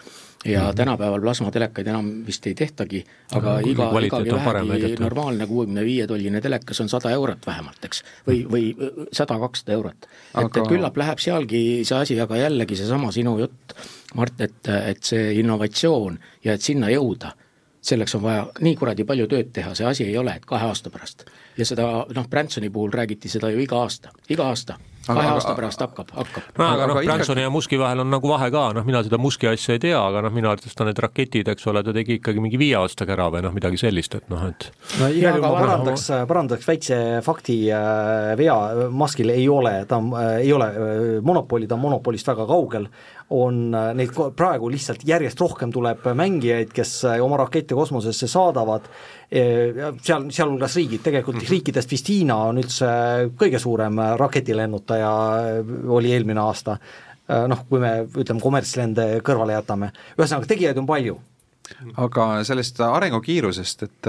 Ja 0.45 0.61
mm 0.61 0.69
-hmm. 0.69 0.75
tänapäeval 0.75 1.21
plasmatelekaid 1.21 1.87
enam 1.87 2.25
vist 2.25 2.47
ei 2.47 2.53
tehtagi, 2.53 3.05
aga 3.31 3.53
no, 3.53 3.59
iga, 3.59 3.99
igagi 3.99 4.31
vähegi 4.31 4.95
normaalne 4.99 5.47
kuuekümne 5.47 5.85
viie 5.85 6.07
tolline 6.07 6.41
telekas 6.41 6.81
on 6.81 6.89
sada 6.89 7.11
eurot 7.11 7.47
vähemalt, 7.47 7.85
eks, 7.85 8.03
või, 8.27 8.45
või 8.51 8.75
sada, 9.11 9.39
kakssada 9.39 9.73
eurot. 9.73 9.97
et 10.03 10.09
aga..., 10.33 10.61
et 10.61 10.67
küllap 10.67 10.97
läheb 10.97 11.17
sealgi 11.19 11.81
see 11.83 11.97
asi, 11.97 12.19
aga 12.21 12.37
jällegi 12.37 12.75
seesama 12.75 13.11
sinu 13.11 13.39
jutt, 13.39 13.73
Mart, 14.15 14.41
et, 14.41 14.67
et 14.67 15.03
see 15.03 15.33
innovatsioon 15.39 16.19
ja 16.43 16.53
et 16.53 16.61
sinna 16.61 16.89
jõuda, 16.89 17.33
selleks 17.85 18.15
on 18.17 18.23
vaja 18.23 18.45
nii 18.65 18.75
kuradi 18.79 19.05
palju 19.07 19.27
tööd 19.31 19.51
teha, 19.53 19.75
see 19.77 19.87
asi 19.87 20.07
ei 20.07 20.17
ole, 20.17 20.33
et 20.35 20.45
kahe 20.49 20.69
aasta 20.69 20.91
pärast. 20.93 21.27
Ja 21.57 21.65
seda 21.65 21.87
noh, 22.15 22.27
Bransoni 22.29 22.69
puhul 22.69 22.93
räägiti 22.93 23.31
seda 23.31 23.51
ju 23.53 23.63
iga 23.63 23.81
aasta, 23.85 24.13
iga 24.29 24.51
aasta. 24.51 24.77
Kahe 25.05 25.27
aasta 25.29 25.51
pärast 25.53 25.81
hakkab, 25.83 26.09
hakkab. 26.17 26.45
no 26.57 26.65
aga 26.65 26.85
noh, 26.89 26.99
Bransoni 27.05 27.43
ja 27.43 27.49
Muski 27.53 27.77
vahel 27.77 28.01
on 28.01 28.09
nagu 28.09 28.29
vahe 28.29 28.47
ka, 28.53 28.63
noh, 28.73 28.85
mina 28.87 29.03
seda 29.05 29.19
Muski 29.21 29.45
asja 29.51 29.75
ei 29.77 29.81
tea, 29.83 29.99
aga 29.99 30.23
noh, 30.25 30.33
minu 30.33 30.49
arvates 30.49 30.73
ta 30.73 30.87
need 30.87 30.97
raketid, 31.05 31.51
eks 31.53 31.67
ole, 31.69 31.83
ta 31.85 31.93
tegi 31.93 32.17
ikkagi 32.17 32.41
mingi 32.41 32.57
viie 32.57 32.73
aastaga 32.79 33.13
ära 33.13 33.27
või 33.35 33.43
noh, 33.45 33.53
midagi 33.53 33.77
sellist, 33.77 34.17
et 34.17 34.31
noh, 34.33 34.47
et 34.49 34.65
no 34.97 35.09
igal 35.13 35.37
juhul 35.37 35.45
ma 35.45 35.51
parandaks, 35.59 36.07
parandaks 36.31 36.69
väikse 36.71 36.97
fakti 37.25 37.59
äh, 37.69 38.31
vea, 38.39 38.57
Muskil 38.89 39.29
ei 39.35 39.45
ole, 39.51 39.75
ta 39.89 40.01
äh, 40.01 40.31
ei 40.47 40.55
ole 40.55 40.71
äh, 40.71 41.03
monopoli, 41.21 41.69
ta 41.69 41.77
on 41.77 41.85
monopolist 41.85 42.33
väga 42.33 42.49
kaugel, 42.49 42.89
on 43.35 43.61
neid 43.97 44.13
praegu 44.37 44.69
lihtsalt 44.73 45.05
järjest 45.05 45.39
rohkem 45.41 45.71
tuleb 45.73 46.01
mängijaid, 46.17 46.73
kes 46.73 46.97
oma 47.25 47.39
rakette 47.41 47.77
kosmosesse 47.77 48.29
saadavad 48.29 48.89
seal, 49.29 50.29
sealhulgas 50.29 50.75
riigid, 50.75 51.01
tegelikult 51.03 51.37
mm 51.37 51.41
-hmm. 51.41 51.49
riikidest 51.49 51.91
vist 51.91 52.09
Hiina 52.09 52.35
on 52.49 52.57
üldse 52.61 52.87
kõige 53.37 53.59
suurem 53.59 53.97
raketilennutaja, 54.17 55.11
oli 55.87 56.13
eelmine 56.13 56.39
aasta, 56.39 56.77
noh, 57.47 57.65
kui 57.69 57.79
me 57.79 58.05
ütleme, 58.05 58.41
kommertslende 58.41 59.07
kõrvale 59.25 59.57
jätame, 59.57 59.91
ühesõnaga 60.19 60.47
tegijaid 60.47 60.77
on 60.77 60.85
palju. 60.85 61.19
aga 61.97 62.43
sellest 62.43 62.79
arengukiirusest, 62.79 63.83
et 63.83 64.07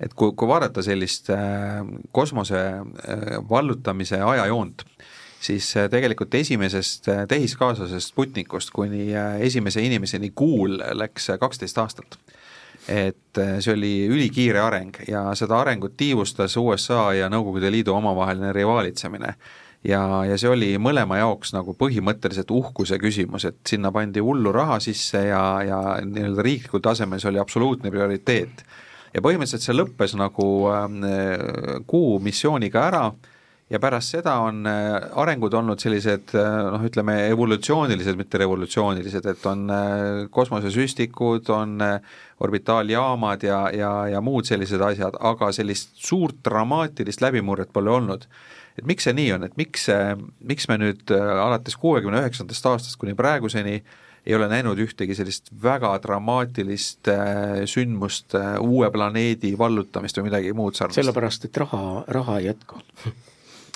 et 0.00 0.14
kui, 0.14 0.32
kui 0.36 0.48
vaadata 0.48 0.82
sellist 0.82 1.30
kosmose 2.12 2.60
vallutamise 3.48 4.20
ajajoont, 4.20 4.82
siis 5.40 5.74
tegelikult 5.90 6.34
esimesest 6.34 7.08
tehiskaaslasest 7.28 8.08
Sputnikust 8.08 8.70
kuni 8.70 9.12
esimese 9.40 9.80
inimeseni 9.80 10.32
Kuul 10.34 10.78
läks 10.92 11.30
kaksteist 11.40 11.78
aastat 11.78 12.18
et 12.88 13.38
äh, 13.38 13.58
see 13.64 13.72
oli 13.72 13.92
ülikiire 14.10 14.60
areng 14.60 14.96
ja 15.08 15.26
seda 15.38 15.60
arengut 15.62 15.96
tiivustas 15.96 16.56
USA 16.60 17.12
ja 17.16 17.30
Nõukogude 17.32 17.70
Liidu 17.72 17.94
omavaheline 17.96 18.52
rivaalitsemine. 18.52 19.34
ja, 19.84 20.02
ja 20.28 20.38
see 20.40 20.50
oli 20.50 20.70
mõlema 20.78 21.18
jaoks 21.20 21.54
nagu 21.56 21.74
põhimõtteliselt 21.80 22.50
uhkuse 22.50 22.98
küsimus, 22.98 23.44
et 23.44 23.60
sinna 23.68 23.92
pandi 23.92 24.20
hullu 24.20 24.52
raha 24.52 24.80
sisse 24.80 25.26
ja, 25.28 25.44
ja 25.64 25.80
nii-öelda 26.04 26.42
riiklikul 26.42 26.84
tasemel 26.84 27.20
see 27.20 27.32
oli 27.32 27.40
absoluutne 27.40 27.90
prioriteet. 27.90 28.64
ja 29.14 29.20
põhimõtteliselt 29.24 29.64
see 29.64 29.76
lõppes 29.76 30.16
nagu 30.20 30.48
äh, 30.72 31.80
kuu 31.86 32.18
missiooniga 32.20 32.88
ära 32.90 33.06
ja 33.70 33.80
pärast 33.80 34.14
seda 34.14 34.36
on 34.44 34.64
äh, 34.68 34.96
arengud 35.20 35.54
olnud 35.56 35.80
sellised 35.80 36.34
äh, 36.36 36.56
noh, 36.74 36.84
ütleme 36.84 37.16
evolutsioonilised, 37.30 38.18
mitte 38.18 38.40
revolutsioonilised, 38.42 39.28
et 39.32 39.46
on 39.48 39.64
äh, 39.72 39.88
kosmosesüstikud, 40.34 41.48
on 41.54 41.78
orbitaaljaamad 42.44 43.46
ja, 43.46 43.60
ja, 43.74 43.92
ja 44.14 44.22
muud 44.24 44.48
sellised 44.48 44.82
asjad, 44.84 45.18
aga 45.20 45.50
sellist 45.56 45.94
suurt 45.98 46.42
dramaatilist 46.46 47.24
läbimurret 47.24 47.72
pole 47.72 47.90
olnud. 47.90 48.26
et 48.78 48.86
miks 48.90 49.06
see 49.06 49.14
nii 49.14 49.32
on, 49.36 49.44
et 49.46 49.56
miks, 49.56 49.86
miks 50.42 50.68
me 50.68 50.78
nüüd 50.82 51.12
alates 51.14 51.76
kuuekümne 51.78 52.24
üheksandast 52.24 52.66
aastast 52.66 52.98
kuni 52.98 53.14
praeguseni 53.14 53.82
ei 54.24 54.34
ole 54.34 54.48
näinud 54.48 54.78
ühtegi 54.80 55.14
sellist 55.14 55.50
väga 55.62 55.92
dramaatilist 56.02 57.10
sündmust, 57.70 58.34
uue 58.64 58.88
planeedi 58.90 59.52
vallutamist 59.58 60.18
või 60.18 60.30
midagi 60.30 60.56
muud 60.56 60.78
sarnast? 60.78 60.98
sellepärast, 60.98 61.46
et 61.50 61.62
raha, 61.62 61.84
raha 62.08 62.40
ei 62.40 62.48
jätku 62.48 62.80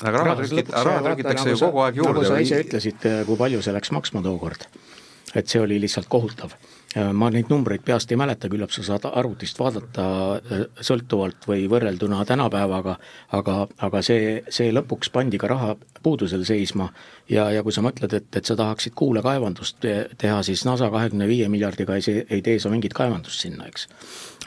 aga 0.02 0.22
raha 0.22 0.36
trükit-, 0.40 0.72
raha 0.72 1.02
trükitakse 1.06 1.52
ju 1.52 1.60
kogu 1.60 1.82
aeg 1.84 2.00
juurde. 2.00 2.14
nagu 2.14 2.30
sa 2.30 2.40
ise 2.42 2.60
ütlesid, 2.62 3.06
kui 3.26 3.38
palju 3.40 3.62
see 3.64 3.74
läks 3.74 3.92
maksma 3.94 4.22
tookord. 4.24 4.66
et 5.34 5.50
see 5.50 5.60
oli 5.62 5.80
lihtsalt 5.82 6.08
kohutav. 6.10 6.54
Ma 6.96 7.28
neid 7.28 7.50
numbreid 7.52 7.82
peast 7.84 8.12
ei 8.12 8.16
mäleta, 8.16 8.48
küllap 8.48 8.72
sa 8.72 8.82
saad 8.86 9.04
arvutist 9.10 9.58
vaadata 9.60 10.04
äh, 10.38 10.62
sõltuvalt 10.80 11.44
või 11.48 11.66
võrrelduna 11.68 12.22
tänapäevaga, 12.28 12.94
aga, 13.36 13.56
aga 13.84 14.02
see, 14.04 14.38
see 14.48 14.72
lõpuks 14.72 15.12
pandi 15.12 15.40
ka 15.40 15.50
rahapuudusel 15.52 16.46
seisma 16.48 16.88
ja, 17.28 17.50
ja 17.52 17.62
kui 17.66 17.76
sa 17.76 17.84
mõtled, 17.84 18.14
et, 18.16 18.30
et 18.40 18.48
sa 18.48 18.56
tahaksid 18.56 18.96
kuulekaevandust 18.96 19.84
teha, 20.18 20.40
siis 20.46 20.64
NASA 20.64 20.88
kahekümne 20.94 21.28
viie 21.28 21.50
miljardiga 21.52 21.98
ei, 22.00 22.24
ei 22.24 22.40
tee 22.42 22.56
sa 22.62 22.72
mingit 22.72 22.96
kaevandust 22.96 23.44
sinna, 23.44 23.68
eks. 23.68 23.84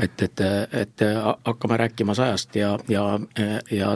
et, 0.01 0.25
et, 0.25 0.45
et 0.81 1.05
hakkame 1.45 1.77
rääkima 1.85 2.17
sajast 2.17 2.57
ja, 2.57 2.73
ja, 2.89 3.05
ja 3.69 3.95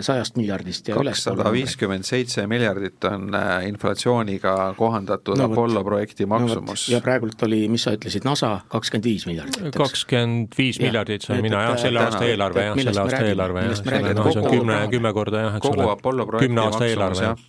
sajast 0.00 0.36
miljardist 0.38 0.88
ja 0.88 0.94
üles. 0.94 1.18
kakssada 1.18 1.50
viiskümmend 1.50 2.06
seitse 2.06 2.46
miljardit 2.46 3.04
on 3.10 3.34
äh, 3.34 3.64
inflatsiooniga 3.66 4.74
kohandatud 4.78 5.38
no, 5.38 5.48
Apollo 5.50 5.82
projekti 5.84 6.26
maksumus. 6.30 6.88
No,. 6.88 6.94
ja 6.94 7.00
praegult 7.02 7.42
oli, 7.42 7.64
mis 7.68 7.82
sa 7.86 7.94
ütlesid, 7.96 8.22
NASA 8.26 8.60
kakskümmend 8.70 9.08
viis 9.08 9.26
miljardit. 9.26 9.74
kakskümmend 9.74 10.54
viis 10.58 10.78
miljardit, 10.82 11.26
see 11.26 11.34
on 11.34 11.42
mina 11.42 11.64
jah, 11.66 11.78
selle 11.82 12.04
aasta 12.04 12.22
eelarve 12.28 12.68
jah, 12.68 12.78
selle 12.84 13.02
aasta 13.02 13.24
eelarve 13.26 13.64
jah, 13.66 13.74
noh, 14.14 14.30
see 14.30 14.44
on 14.44 14.50
kümme, 14.52 14.78
kümme 14.94 15.12
korda 15.16 15.42
jah, 15.48 15.58
eks 15.58 15.72
ole, 15.72 15.90
kümne 16.38 16.64
aasta 16.68 16.86
eelarve 16.86 17.26
jah. 17.26 17.44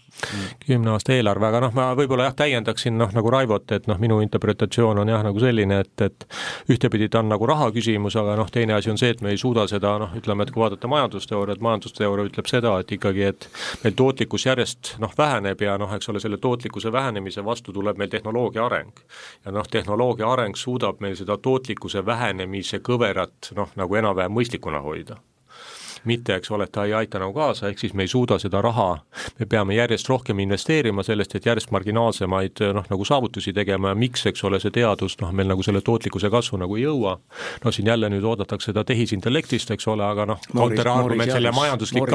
kümne 0.66 0.94
aasta 0.96 1.14
eelarve, 1.14 1.50
aga 1.50 1.62
noh, 1.68 1.76
ma 1.78 1.88
võib-olla 2.00 2.30
jah, 2.30 2.38
täiendaksin 2.42 2.98
noh, 2.98 3.14
nagu 3.14 3.32
Raivot, 3.34 3.70
et 3.76 3.86
noh, 3.92 4.00
minu 4.02 4.18
interpretatsioon 4.26 5.04
on 5.04 5.14
jah, 5.14 5.22
nagu 5.28 5.42
selline, 5.44 5.82
et, 5.86 6.06
et 6.08 6.28
ühtepidi 6.72 7.10
ta 7.12 7.22
on 7.22 7.30
nagu 7.30 7.46
raha 7.50 7.70
küsimus, 7.76 8.16
aga 8.18 8.38
noh, 8.40 8.50
teine 8.50 8.78
asi 8.80 8.94
on 8.94 8.98
see, 9.02 9.12
et 9.14 9.22
me 9.22 9.36
ei 9.36 9.42
suuda 9.42 9.68
seda 9.70 9.98
noh, 10.02 10.16
ütleme, 10.18 10.48
et 10.48 10.56
kui 10.56 10.64
vaadata 10.64 10.90
majandusteooriat, 10.90 11.62
majandusteooria 12.16 12.32
ütleb 12.32 12.48
seda, 12.50 12.80
et 12.80 12.92
ikkagi, 12.92 13.24
et 13.24 13.48
meil 13.84 13.96
tootlikkus 13.96 14.46
järjest 14.46 14.96
noh, 15.00 15.12
väheneb 15.18 15.62
ja 15.62 15.78
noh, 15.78 15.92
eks 15.96 16.10
ole, 16.10 16.20
selle 16.20 16.38
tootlikkuse 16.38 16.92
vähenemise 16.92 17.44
vastu 17.46 17.74
tuleb 17.74 17.98
meil 17.98 18.10
tehnoloogia 18.10 18.66
areng. 18.66 18.94
ja 19.46 19.52
noh, 19.52 19.68
tehnoloogia 19.68 20.32
areng 20.32 20.56
suudab 20.56 21.02
meil 21.02 21.16
seda 21.16 21.38
tootlikkuse 21.38 22.06
vähenemise 22.06 22.80
kõverat 22.80 23.52
noh, 23.56 23.70
nagu 23.76 23.96
enam-vähem 23.96 24.32
mõistlikuna 24.32 24.82
hoida 24.82 25.20
mitte, 26.10 26.36
eks 26.40 26.52
ole, 26.52 26.68
et 26.68 26.72
ta 26.76 26.86
ei 26.86 26.94
aita 26.94 27.20
nagu 27.22 27.34
kaasa, 27.36 27.70
ehk 27.70 27.80
siis 27.82 27.94
me 27.94 28.06
ei 28.06 28.12
suuda 28.12 28.38
seda 28.42 28.62
raha, 28.62 28.90
me 29.40 29.48
peame 29.50 29.76
järjest 29.78 30.10
rohkem 30.10 30.40
investeerima 30.44 31.04
sellest, 31.04 31.36
et 31.36 31.46
järjest 31.46 31.72
marginaalsemaid 31.76 32.64
noh, 32.76 32.88
nagu 32.90 33.06
saavutusi 33.08 33.54
tegema 33.54 33.94
ja 33.94 34.00
miks, 34.00 34.26
eks 34.32 34.44
ole, 34.48 34.60
see 34.64 34.74
teadus 34.76 35.18
noh, 35.22 35.32
meil 35.36 35.50
nagu 35.52 35.64
selle 35.66 35.82
tootlikkuse 35.86 36.30
kasvu 36.34 36.60
nagu 36.62 36.78
ei 36.78 36.86
jõua, 36.86 37.16
no 37.64 37.74
siin 37.76 37.90
jälle 37.92 38.10
nüüd 38.14 38.26
oodatakse 38.26 38.72
seda 38.72 38.86
tehisintellektist, 38.88 39.72
eks 39.76 39.88
ole, 39.92 40.06
aga 40.06 40.28
noh, 40.34 40.42
counterargument 40.52 41.32
selle 41.32 41.54
majanduslik 41.56 42.14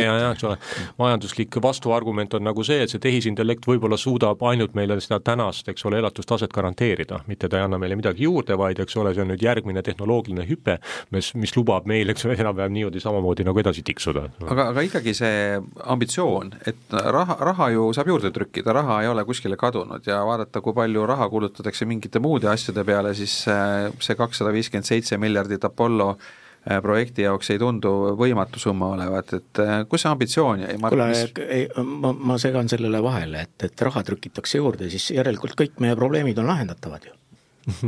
ja, 0.00 0.16
ja 0.24 0.32
eks 0.34 0.46
ole, 0.48 0.58
majanduslik 0.98 1.60
vastuargument 1.62 2.34
on 2.38 2.46
nagu 2.48 2.64
see, 2.66 2.82
et 2.84 2.92
see 2.92 3.02
tehisintellekt 3.02 3.66
võib-olla 3.68 3.98
suudab 4.00 4.42
ainult 4.50 4.74
meile 4.78 4.98
seda 5.00 5.20
tänast, 5.24 5.68
eks 5.70 5.84
ole, 5.88 6.00
elatustaset 6.02 6.52
garanteerida, 6.52 7.22
mitte 7.30 7.48
ta 7.48 7.60
ei 7.60 7.66
anna 7.66 7.78
meile 7.80 7.98
midagi 7.98 8.26
juurde, 8.26 8.56
vaid 8.58 8.80
eks 8.82 8.96
ole, 9.00 9.14
see 9.14 9.24
on 9.24 9.32
nüüd 9.32 9.44
järgmine 9.44 9.82
tehnoloogiline 9.86 10.46
hüpe, 10.48 10.78
mis, 11.14 11.32
mis 11.38 11.54
lubab 11.56 11.88
meil, 11.90 12.12
eks 12.12 12.26
ole, 12.26 12.38
enam-vähem 12.40 12.74
niimoodi 12.76 13.02
sama 13.02 13.19
samamoodi 13.20 13.44
nagu 13.44 13.60
edasi 13.60 13.84
tiksuda. 13.86 14.24
aga, 14.48 14.68
aga 14.72 14.84
ikkagi 14.86 15.14
see 15.16 15.60
ambitsioon, 15.94 16.52
et 16.66 16.96
raha, 17.16 17.36
raha 17.50 17.70
ju 17.74 17.90
saab 17.96 18.10
juurde 18.12 18.32
trükkida, 18.34 18.74
raha 18.76 19.00
ei 19.04 19.10
ole 19.10 19.24
kuskile 19.28 19.58
kadunud 19.60 20.06
ja 20.06 20.22
vaadata, 20.26 20.62
kui 20.64 20.76
palju 20.76 21.06
raha 21.06 21.28
kulutatakse 21.30 21.86
mingite 21.86 22.22
muude 22.22 22.50
asjade 22.50 22.84
peale, 22.84 23.14
siis 23.14 23.42
äh, 23.48 23.90
see 24.00 24.18
kakssada 24.18 24.52
viiskümmend 24.54 24.88
seitse 24.88 25.18
miljardit 25.20 25.64
Apollo 25.64 26.08
äh, 26.16 26.80
projekti 26.82 27.26
jaoks 27.26 27.52
ei 27.54 27.60
tundu 27.60 27.94
võimatu 28.18 28.62
summa 28.62 28.92
olevat, 28.96 29.36
et 29.38 29.62
äh, 29.62 29.76
kus 29.90 30.04
see 30.04 30.12
ambitsioon 30.12 30.66
jäi? 30.66 30.76
kuule, 30.88 31.10
ei, 31.46 31.68
ma, 31.84 32.14
ma 32.32 32.38
segan 32.40 32.70
sellele 32.72 33.02
vahele, 33.04 33.46
et, 33.48 33.70
et 33.70 33.88
raha 33.88 34.04
trükitakse 34.06 34.60
juurde, 34.62 34.90
siis 34.92 35.12
järelikult 35.16 35.58
kõik 35.58 35.80
meie 35.84 35.98
probleemid 35.98 36.40
on 36.40 36.50
lahendatavad 36.54 37.10
ju 37.10 37.16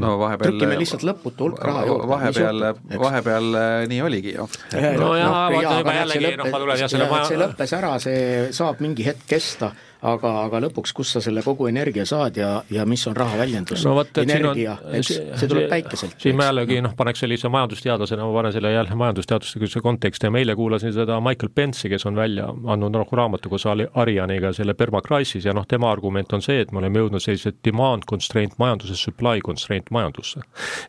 no 0.03 0.17
vahepeal 0.21 0.53
trükime 0.53 0.77
lihtsalt 0.81 1.07
lõputu 1.07 1.49
hulk 1.49 1.63
raha 1.65 1.87
juurde. 1.89 2.09
vahepeal, 2.11 2.67
vahepeal 3.01 3.49
nii 3.93 4.03
oligi 4.05 4.35
ju. 4.37 4.49
nojah, 5.01 5.39
vaata 5.55 5.79
juba 5.81 5.95
jällegi, 6.01 6.35
noh 6.41 6.51
ma 6.53 6.61
tulen 6.65 6.83
jah 6.83 6.93
selle 6.93 7.09
maja 7.13 7.31
see 7.31 7.41
lõppes 7.41 7.75
ära, 7.79 7.95
see 8.03 8.21
saab 8.53 8.85
mingi 8.85 9.07
hetk 9.09 9.25
kesta 9.33 9.73
aga, 10.03 10.33
aga 10.47 10.61
lõpuks, 10.67 10.93
kust 10.97 11.17
sa 11.17 11.23
selle 11.23 11.43
kogu 11.47 11.69
energia 11.71 12.05
saad 12.09 12.38
ja, 12.38 12.51
ja 12.73 12.85
mis 12.88 13.05
on 13.07 13.17
raha 13.17 13.38
väljendus 13.43 13.85
no,? 13.87 13.95
energia, 14.23 14.77
eks 14.99 15.12
see 15.12 15.51
tuleb 15.51 15.69
päikeselt. 15.71 16.17
siin 16.23 16.37
ma 16.38 16.49
jällegi 16.49 16.81
noh, 16.83 16.95
paneks 16.99 17.23
sellise 17.23 17.51
majandusteadlasena, 17.53 18.27
ma 18.27 18.37
panen 18.38 18.55
selle 18.57 18.73
jälle 18.73 18.97
majandusteaduslikkuse 18.99 19.83
konteksti 19.85 20.27
ja 20.27 20.35
ma 20.35 20.43
eile 20.43 20.57
kuulasin 20.59 20.95
seda 20.97 21.21
Michael 21.23 21.53
Pence'i, 21.55 21.91
kes 21.93 22.07
on 22.11 22.19
välja 22.19 22.49
andnud 22.51 22.95
noh, 22.97 23.15
raamatu 23.23 23.53
koos 23.53 23.67
Arianiga 23.71 24.53
selle 24.57 24.75
Perma 24.75 25.03
Crisis 25.07 25.47
ja 25.47 25.55
noh, 25.55 25.67
tema 25.69 25.93
argument 25.93 26.33
on 26.33 26.43
see, 26.43 26.61
et 26.65 26.73
me 26.73 26.83
oleme 26.83 27.05
jõudnud 27.05 27.23
sellise 27.23 27.55
demand 27.65 28.07
constraint 28.11 28.59
majanduses 28.59 29.03
supply 29.07 29.41
constraint 29.45 29.91
majandusse. 29.95 30.43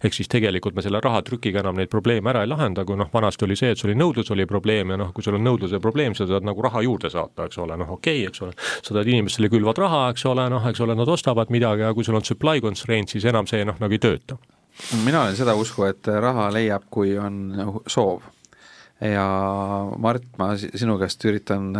ehk 0.03 0.17
siis 0.17 0.31
tegelikult 0.31 0.75
me 0.75 0.81
selle 0.81 1.01
rahatrükiga 1.03 1.61
enam 1.61 1.77
neid 1.77 1.91
probleeme 1.93 2.33
ära 2.33 2.43
ei 2.43 2.49
lahenda, 2.49 2.85
kui 2.85 2.97
noh, 2.97 3.11
vanasti 3.13 3.45
oli 3.45 3.57
see, 3.59 3.73
et 3.73 3.81
sul 3.81 3.91
oli 3.91 3.99
nõudlus 3.99 4.31
oli 4.33 4.47
probleem 4.49 4.95
ja 4.95 4.97
noh, 4.97 5.13
kui 5.13 5.23
sul 5.23 5.37
on 5.37 5.45
nõudluse 5.45 5.79
probleem, 5.83 6.17
sa 6.17 6.25
saad 6.29 6.45
nagu 6.47 6.65
raha 6.65 6.81
juurde 6.81 7.13
saata, 7.13 7.45
eks 7.45 7.61
ole, 7.61 7.77
noh 7.77 7.93
okei 7.97 8.23
okay,, 8.23 8.31
eks 8.31 8.41
ole, 8.45 8.57
sa 8.81 9.02
tahad 9.03 9.13
inimestele 9.13 9.49
külvad 9.51 9.77
raha, 9.77 10.03
eks 10.13 10.25
ole, 10.29 10.45
noh, 10.49 10.63
eks 10.69 10.81
ole, 10.83 10.95
nad 10.95 11.09
ostavad 11.09 11.51
midagi, 11.51 11.83
aga 11.83 11.93
kui 11.93 12.05
sul 12.07 12.15
on 12.15 12.23
supply 12.23 12.61
constraint, 12.61 13.11
siis 13.11 13.25
enam 13.25 13.47
see 13.49 13.65
noh, 13.67 13.75
nagu 13.79 13.93
ei 13.93 13.99
tööta. 13.99 14.37
Mina 15.03 15.25
olen 15.25 15.35
seda 15.37 15.53
usku, 15.59 15.85
et 15.85 16.07
raha 16.07 16.47
leiab, 16.53 16.87
kui 16.89 17.17
on 17.19 17.83
soov. 17.87 18.23
Ja 19.03 19.25
Mart, 19.99 20.23
ma 20.39 20.53
sinu 20.55 20.95
käest 21.01 21.25
üritan 21.27 21.73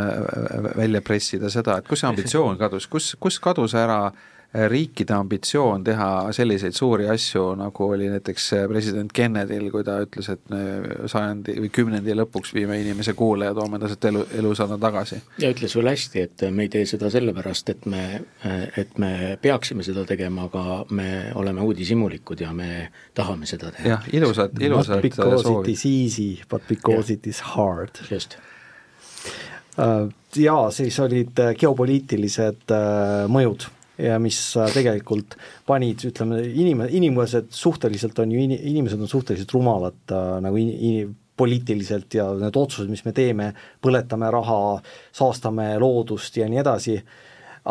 välja 0.75 1.01
pressida 1.01 1.49
seda, 1.49 1.77
et 1.79 1.87
kus 1.87 2.03
see 2.03 2.09
ambitsioon 2.09 2.59
kadus, 2.59 2.89
kus, 2.91 3.13
kus 3.21 3.39
kadus 3.39 3.77
ära 3.79 4.09
äh, 4.09 4.32
riikide 4.53 5.13
ambitsioon 5.17 5.83
teha 5.83 6.07
selliseid 6.35 6.75
suuri 6.77 7.07
asju, 7.09 7.41
nagu 7.57 7.87
oli 7.95 8.05
näiteks 8.11 8.51
president 8.69 9.13
Kennedy'l, 9.15 9.71
kui 9.73 9.81
ta 9.85 9.95
ütles, 10.05 10.29
et 10.29 10.43
me 10.53 11.07
sajandi 11.09 11.55
või 11.63 11.71
kümnendi 11.73 12.13
lõpuks 12.19 12.53
viime 12.53 12.77
inimese 12.81 13.15
kuule 13.17 13.49
ja 13.49 13.55
toome 13.57 13.81
ta 13.81 13.89
sealt 13.89 14.05
elu, 14.11 14.23
elusana 14.43 14.77
tagasi. 14.81 15.17
ja 15.41 15.49
ütles 15.55 15.73
veel 15.79 15.89
hästi, 15.89 16.25
et 16.27 16.45
me 16.53 16.67
ei 16.67 16.73
tee 16.75 16.85
seda 16.89 17.09
sellepärast, 17.13 17.73
et 17.73 17.89
me, 17.89 18.05
et 18.77 18.97
me 19.01 19.11
peaksime 19.41 19.85
seda 19.85 20.05
tegema, 20.05 20.45
aga 20.51 20.83
me 20.93 21.09
oleme 21.35 21.65
uudishimulikud 21.65 22.45
ja 22.45 22.53
me 22.53 22.89
tahame 23.17 23.49
seda 23.49 23.73
teha. 23.73 23.89
jah, 23.95 24.09
ilusad, 24.13 24.61
ilusad 24.61 25.01
Not 25.01 25.09
because 25.09 25.43
soovid. 25.43 25.69
it 25.69 25.73
is 25.73 25.85
easy, 25.89 26.31
but 26.49 26.67
because 26.69 27.09
yeah. 27.09 27.17
it 27.17 27.27
is 27.27 27.41
hard. 27.55 28.05
just 28.11 28.37
uh, 29.81 30.05
jaa, 30.35 30.67
siis 30.71 30.99
olid 31.01 31.41
geopoliitilised 31.57 32.69
mõjud 33.33 33.73
ja 33.97 34.19
mis 34.21 34.39
tegelikult 34.73 35.35
panid, 35.67 36.05
ütleme, 36.09 36.41
inim-, 36.47 36.85
inimesed 36.89 37.51
suhteliselt 37.53 38.19
on 38.23 38.31
ju, 38.33 38.45
inimesed 38.45 39.01
on 39.01 39.11
suhteliselt 39.11 39.53
rumalad 39.53 40.15
äh, 40.15 40.31
nagu 40.43 40.61
in-, 40.61 40.73
in, 40.73 41.19
poliitiliselt 41.37 42.13
ja 42.13 42.27
need 42.37 42.53
otsused, 42.61 42.91
mis 42.93 43.01
me 43.07 43.11
teeme, 43.15 43.47
põletame 43.81 44.27
raha, 44.29 44.57
saastame 45.17 45.71
loodust 45.81 46.37
ja 46.37 46.45
nii 46.45 46.59
edasi, 46.61 46.99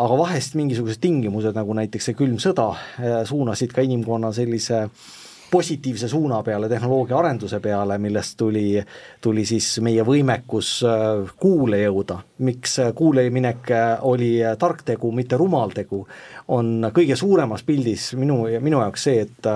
aga 0.03 0.17
vahest 0.19 0.57
mingisugused 0.59 0.99
tingimused, 0.99 1.55
nagu 1.55 1.75
näiteks 1.77 2.09
see 2.09 2.17
külm 2.19 2.39
sõda, 2.43 2.73
äh, 2.99 3.21
suunasid 3.29 3.71
ka 3.75 3.85
inimkonna 3.87 4.33
sellise 4.35 4.81
äh, 4.83 5.13
positiivse 5.53 6.07
suuna 6.09 6.39
peale, 6.43 6.69
tehnoloogia 6.69 7.17
arenduse 7.19 7.59
peale, 7.61 7.97
millest 8.01 8.33
tuli, 8.39 8.81
tuli 9.21 9.45
siis 9.45 9.67
meie 9.85 10.01
võimekus 10.05 10.71
äh, 10.89 11.33
kuule 11.39 11.83
jõuda. 11.83 12.17
miks 12.43 12.79
kuule 12.95 13.27
minek 13.29 13.69
äh, 13.71 13.91
oli 14.01 14.31
tark 14.59 14.81
tegu, 14.85 15.11
mitte 15.13 15.37
rumal 15.37 15.71
tegu, 15.75 16.01
on 16.47 16.89
kõige 16.95 17.15
suuremas 17.15 17.63
pildis 17.63 18.09
minu, 18.17 18.41
minu 18.59 18.81
jaoks 18.81 19.07
see, 19.09 19.21
et 19.27 19.51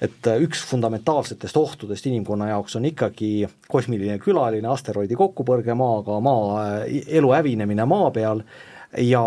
et 0.00 0.26
üks 0.40 0.62
fundamentaalsetest 0.70 1.56
ohtudest 1.56 2.06
inimkonna 2.06 2.48
jaoks 2.52 2.76
on 2.76 2.86
ikkagi 2.88 3.48
kosmiline 3.68 4.18
külaline, 4.22 4.68
asteroidi 4.68 5.18
kokkupõrge 5.18 5.74
maaga, 5.74 6.20
maa, 6.24 6.66
elu 6.86 7.32
hävinemine 7.34 7.86
maa 7.90 8.10
peal 8.14 8.44
ja 8.98 9.22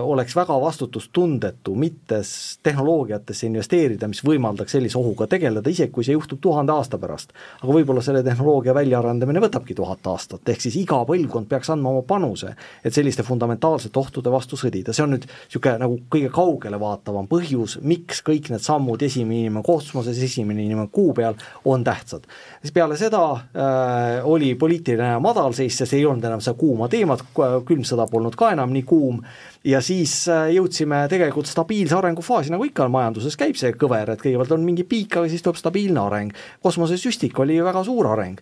oleks 0.00 0.36
väga 0.36 0.60
vastutustundetu 0.60 1.74
mitte 1.74 2.20
tehnoloogiatesse 2.62 3.46
investeerida, 3.46 4.08
mis 4.10 4.24
võimaldaks 4.26 4.74
sellise 4.74 4.98
ohuga 4.98 5.28
tegeleda, 5.30 5.70
isegi 5.70 5.92
kui 5.94 6.04
see 6.06 6.16
juhtub 6.16 6.40
tuhande 6.42 6.72
aasta 6.74 6.98
pärast. 6.98 7.30
aga 7.62 7.72
võib-olla 7.72 8.02
selle 8.02 8.22
tehnoloogia 8.26 8.74
väljaarendamine 8.74 9.42
võtabki 9.44 9.74
tuhat 9.74 10.06
aastat, 10.10 10.42
ehk 10.48 10.64
siis 10.66 10.76
iga 10.80 10.98
põlvkond 11.06 11.46
peaks 11.48 11.70
andma 11.70 11.92
oma 11.92 12.02
panuse, 12.02 12.54
et 12.84 12.94
selliste 12.94 13.22
fundamentaalsete 13.22 13.98
ohtude 13.98 14.32
vastu 14.34 14.58
sõdida, 14.58 14.92
see 14.92 15.04
on 15.06 15.14
nüüd 15.14 15.28
niisugune 15.28 15.78
nagu 15.84 16.00
kõige 16.10 16.32
kaugele 16.34 16.80
vaatavam 16.80 17.30
põhjus, 17.30 17.78
miks 17.82 18.22
kõik 18.26 18.50
need 18.50 18.66
sammud, 18.66 19.02
esimene 19.02 19.44
inimene 19.44 19.62
kosmoses, 19.66 20.18
esimene 20.18 20.64
inimene 20.66 20.90
kuu 20.92 21.14
peal, 21.14 21.38
on 21.64 21.84
tähtsad. 21.84 22.26
siis 22.62 22.74
peale 22.74 22.98
seda 22.98 23.22
äh, 23.30 24.26
oli 24.26 24.54
poliitiline 24.58 25.20
madalseis, 25.22 25.78
sest 25.78 25.94
ei 25.94 26.04
olnud 26.06 26.24
enam 26.24 26.42
seda 26.42 26.58
kuuma 26.58 26.88
teemat, 26.88 27.22
külm 27.64 27.86
sõda 27.86 28.08
polnud 28.10 28.34
ka 28.34 28.50
enam 28.56 28.72
nii 28.74 28.82
kuum, 28.82 29.03
buum 29.04 29.20
ja 29.64 29.80
siis 29.84 30.12
äh, 30.28 30.50
jõudsime 30.54 31.04
tegelikult 31.10 31.48
stabiilse 31.48 31.96
arengufaasi, 31.98 32.52
nagu 32.52 32.66
ikka 32.68 32.86
majanduses 32.92 33.36
käib 33.40 33.56
see 33.60 33.72
kõver, 33.80 34.14
et 34.14 34.22
kõigepealt 34.22 34.56
on 34.56 34.64
mingi 34.64 34.84
piik, 34.88 35.16
aga 35.16 35.30
siis 35.32 35.44
tuleb 35.44 35.60
stabiilne 35.60 36.00
areng. 36.04 36.34
kosmosesüstik 36.64 37.38
oli 37.44 37.60
väga 37.64 37.84
suur 37.84 38.10
areng, 38.12 38.40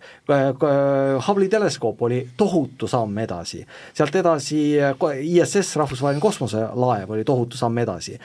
Hubble'i 1.26 1.50
teleskoop 1.52 2.02
oli 2.08 2.22
tohutu 2.36 2.88
samm 2.90 3.18
edasi, 3.22 3.62
sealt 3.94 4.16
edasi 4.18 4.62
ISS, 4.78 5.76
rahvusvaheline 5.82 6.22
kosmoselaev 6.22 7.14
oli 7.14 7.24
tohutu 7.24 7.60
samm 7.60 7.78
edasi 7.82 8.18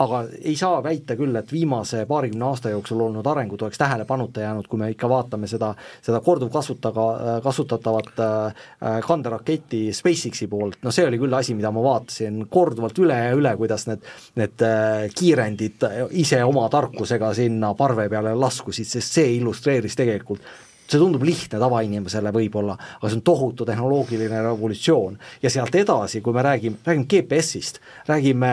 aga 0.00 0.20
ei 0.40 0.54
saa 0.56 0.78
väita 0.84 1.16
küll, 1.18 1.36
et 1.36 1.52
viimase 1.52 2.04
paarikümne 2.08 2.46
aasta 2.48 2.72
jooksul 2.72 3.00
olnud 3.04 3.26
arengud 3.26 3.62
oleks 3.66 3.78
tähelepanuta 3.78 4.44
jäänud, 4.44 4.68
kui 4.68 4.80
me 4.80 4.90
ikka 4.94 5.08
vaatame 5.08 5.48
seda, 5.50 5.74
seda 6.02 6.20
korduvkasutaga, 6.24 7.06
kasutatavat 7.44 8.22
äh, 8.24 8.64
kanderaketti 9.06 9.82
SpaceX-i 9.96 10.48
poolt, 10.48 10.80
no 10.82 10.94
see 10.94 11.04
oli 11.08 11.20
küll 11.20 11.36
asi, 11.36 11.56
mida 11.58 11.72
ma 11.74 11.84
vaatasin 11.84 12.46
korduvalt 12.50 12.98
üle 13.04 13.18
ja 13.26 13.36
üle, 13.36 13.52
kuidas 13.60 13.86
need, 13.90 14.08
need 14.40 14.64
äh, 14.64 15.04
kiirendid 15.16 15.86
ise 16.22 16.40
oma 16.48 16.68
tarkusega 16.72 17.34
sinna 17.36 17.74
parve 17.78 18.08
peale 18.12 18.34
laskusid, 18.38 18.88
sest 18.88 19.20
see 19.20 19.36
illustreeris 19.36 19.98
tegelikult 20.00 20.48
see 20.90 21.00
tundub 21.00 21.24
lihtne 21.26 21.60
tavainimesele 21.62 22.32
võib-olla, 22.34 22.76
aga 22.98 23.10
see 23.10 23.20
on 23.20 23.24
tohutu 23.26 23.66
tehnoloogiline 23.68 24.42
revolutsioon. 24.46 25.18
ja 25.42 25.50
sealt 25.50 25.74
edasi, 25.74 26.20
kui 26.20 26.34
me 26.34 26.42
räägime, 26.42 26.82
räägime 26.86 27.06
GPS-ist, 27.06 27.80
räägime 28.08 28.52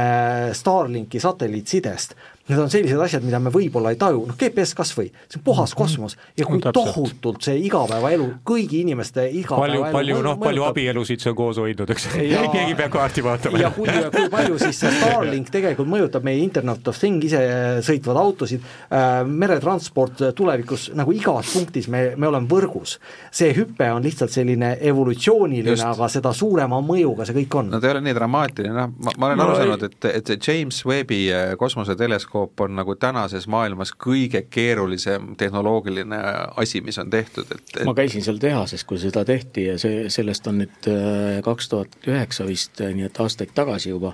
Starlinki 0.54 1.20
satelliitsidest, 1.20 2.16
Need 2.48 2.60
on 2.64 2.70
sellised 2.72 3.02
asjad, 3.04 3.26
mida 3.28 3.40
me 3.44 3.52
võib-olla 3.52 3.92
ei 3.92 3.98
taju, 4.00 4.22
noh 4.30 4.38
GPS 4.40 4.72
kas 4.78 4.94
või, 4.96 5.10
see 5.28 5.40
on 5.42 5.44
puhas 5.44 5.74
mhm. 5.74 5.80
kosmos. 5.82 6.16
Ja 6.40 6.46
kui 6.48 6.62
no, 6.62 6.72
tohutult 6.76 7.44
see 7.44 7.58
igapäevaelu, 7.68 8.28
kõigi 8.48 8.82
inimeste 8.86 9.26
igapäevaelu 9.28 9.82
palju, 9.82 9.96
palju 9.98 10.20
noh, 10.24 10.38
palju 10.40 10.68
abielusid 10.70 11.24
see 11.24 11.32
on 11.34 11.38
koos 11.40 11.60
hoidnud, 11.60 11.92
eks? 11.92 12.08
Ja, 12.24 12.46
keegi 12.54 12.72
ei 12.72 12.78
pea 12.80 12.88
kaarti 12.94 13.24
vaatama. 13.26 13.60
ja 13.60 13.72
kui, 13.76 13.90
kui 14.14 14.30
palju 14.32 14.62
siis 14.64 14.80
see 14.80 14.94
Starlink 14.96 15.52
tegelikult 15.52 15.92
mõjutab 15.92 16.24
meie 16.28 16.40
Internet 16.46 16.88
of 16.88 17.00
Thing 17.02 17.24
ise 17.28 17.42
sõitvad 17.86 18.22
autosid. 18.22 18.64
Äh,, 18.88 19.20
meretransport 19.28 20.24
tulevikus, 20.38 20.88
nagu 20.96 21.12
igas 21.16 21.52
punktis 21.52 21.92
me, 21.92 22.14
me 22.16 22.32
oleme 22.32 22.48
võrgus. 22.48 22.98
see 23.32 23.52
hüpe 23.58 23.92
on 23.92 24.06
lihtsalt 24.08 24.32
selline 24.32 24.78
evolutsiooniline, 24.88 25.84
aga 25.92 26.08
seda 26.12 26.32
suurema 26.36 26.80
mõjuga 26.80 27.28
see 27.28 27.42
kõik 27.42 27.60
on. 27.60 27.76
no 27.76 27.84
ta 27.84 27.92
ei 27.92 27.98
ole 27.98 28.06
nii 28.08 28.16
dramaatiline, 28.16 28.74
noh, 28.78 28.96
ma, 29.04 29.16
ma 29.18 29.32
olen 29.32 29.42
no, 29.42 29.50
aru 29.50 29.60
saanud, 29.60 29.88
et, 29.90 30.10
et 30.22 30.32
see 30.32 30.40
James 30.48 30.80
Webbi 30.88 31.22
äh, 31.34 31.54
kosmoseteleskoop 31.60 32.37
teleskoop 32.38 32.60
on 32.60 32.76
nagu 32.76 32.96
tänases 32.96 33.48
maailmas 33.48 33.92
kõige 33.94 34.44
keerulisem 34.50 35.36
tehnoloogiline 35.38 36.18
asi, 36.58 36.82
mis 36.82 36.98
on 36.98 37.10
tehtud, 37.10 37.46
et, 37.52 37.78
et 37.80 37.86
ma 37.86 37.96
käisin 37.98 38.24
seal 38.24 38.38
tehases, 38.38 38.84
kui 38.84 39.00
seda 39.00 39.26
tehti 39.26 39.68
ja 39.72 39.78
see, 39.80 40.10
sellest 40.10 40.48
on 40.48 40.62
nüüd 40.62 40.90
äh, 40.92 41.40
kaks 41.44 41.70
tuhat 41.70 41.98
üheksa 42.08 42.46
vist, 42.48 42.82
äh, 42.82 42.94
nii 42.94 43.08
et 43.08 43.20
aastaid 43.20 43.54
tagasi 43.56 43.90
juba, 43.90 44.14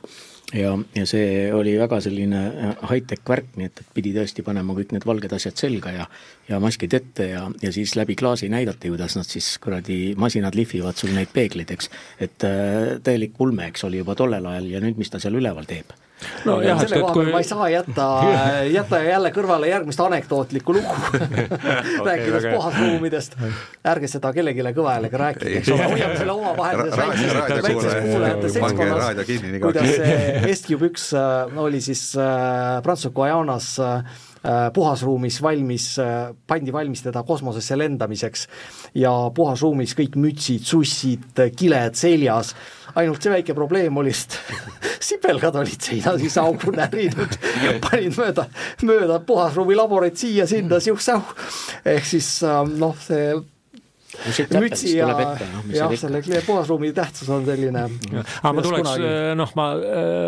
ja, 0.54 0.78
ja 0.96 1.06
see 1.10 1.52
oli 1.54 1.76
väga 1.80 2.00
selline 2.04 2.44
äh, 2.48 2.86
high-tech 2.90 3.28
värk, 3.28 3.52
nii 3.58 3.70
et, 3.70 3.84
et 3.84 3.92
pidi 3.94 4.14
tõesti 4.16 4.46
panema 4.46 4.76
kõik 4.78 4.96
need 4.96 5.08
valged 5.08 5.36
asjad 5.36 5.60
selga 5.60 5.92
ja 5.96 6.08
ja 6.50 6.60
maskid 6.60 6.94
ette 6.94 7.30
ja, 7.30 7.44
ja 7.64 7.72
siis 7.72 7.96
läbi 7.96 8.16
klaasi 8.20 8.50
näidati, 8.52 8.92
kuidas 8.92 9.16
nad 9.16 9.28
siis 9.28 9.58
kuradi 9.64 10.14
masinad 10.20 10.56
lihvivad 10.56 11.00
sul 11.00 11.14
neid 11.16 11.32
peegleid, 11.34 11.72
eks. 11.76 11.92
et 12.20 12.48
äh, 12.48 12.96
täielik 13.04 13.40
ulme, 13.40 13.68
eks 13.72 13.88
oli 13.90 14.04
juba 14.04 14.16
tollel 14.16 14.48
ajal 14.52 14.72
ja 14.78 14.84
nüüd, 14.84 15.00
mis 15.00 15.12
ta 15.12 15.22
seal 15.24 15.40
üleval 15.40 15.68
teeb 15.68 15.94
no 16.48 16.58
jah, 16.64 16.80
selle 16.82 17.02
koha 17.02 17.14
peal 17.14 17.28
kui... 17.28 17.32
ma 17.34 17.42
ei 17.44 17.48
saa 17.48 17.70
jätta, 17.72 18.08
jätta 18.78 19.02
jälle 19.06 19.32
kõrvale 19.36 19.70
järgmist 19.72 20.04
anekdootlikku 20.04 20.78
lugu. 20.78 20.98
Rääkides 22.08 22.40
okay, 22.40 22.56
puhasruumidest. 22.56 23.38
ärge 23.94 24.10
seda 24.12 24.34
kellelegi 24.36 24.66
kõva 24.74 24.98
häälega 24.98 25.22
rääkige, 25.26 25.56
eks 25.62 25.72
ole, 25.76 25.88
hoiame 25.94 26.20
selle 26.20 26.36
omavahelises 26.38 27.00
väikses, 27.00 27.64
väikses 27.68 27.98
kuulajate 28.10 28.54
seltskonnas, 28.58 29.24
kuidas 29.64 29.90
see 29.96 30.54
S-Cube 30.54 30.92
üks 30.92 31.10
äh, 31.18 31.58
oli 31.64 31.82
siis 31.84 32.12
äh, 32.20 32.80
Prantsuse 32.86 33.14
Guajanas 33.16 33.74
äh, 33.84 34.22
Äh, 34.44 34.74
puhasruumis 34.74 35.42
valmis, 35.42 36.00
äh, 36.00 36.34
pandi 36.48 36.74
valmis 36.74 37.00
teda 37.02 37.22
kosmosesse 37.24 37.78
lendamiseks 37.80 38.42
ja 39.00 39.12
puhasruumis 39.36 39.94
kõik 39.96 40.18
mütsid, 40.20 40.66
sussid, 40.68 41.40
kiled 41.56 41.96
seljas, 41.96 42.52
ainult 42.92 43.24
see 43.24 43.32
väike 43.32 43.56
probleem 43.56 44.02
oli, 44.02 44.12
et 44.12 44.36
sipelgad 45.08 45.56
olid 45.62 45.88
seina 45.88 46.18
siis 46.20 46.36
augu 46.44 46.76
närinud 46.76 47.40
panid 47.88 48.20
mööda, 48.20 48.50
mööda 48.84 49.22
puhasruumi 49.24 49.80
laborit 49.80 50.20
siia-sinna 50.20 50.82
siuh-säuh, 50.84 51.32
ehk 51.96 52.12
siis 52.12 52.36
äh, 52.44 52.60
noh, 52.84 53.00
see 53.00 53.32
mütsi 54.62 54.96
ja, 54.98 55.08
noh, 55.10 55.72
jah, 55.74 55.94
selle 55.98 56.22
puhasruumi 56.46 56.94
tähtsus 56.94 57.30
on 57.34 57.46
selline. 57.46 57.86
aga 58.42 58.54
ma 58.54 58.66
tuleks, 58.66 58.92
noh, 59.40 59.54
ma 59.58 59.68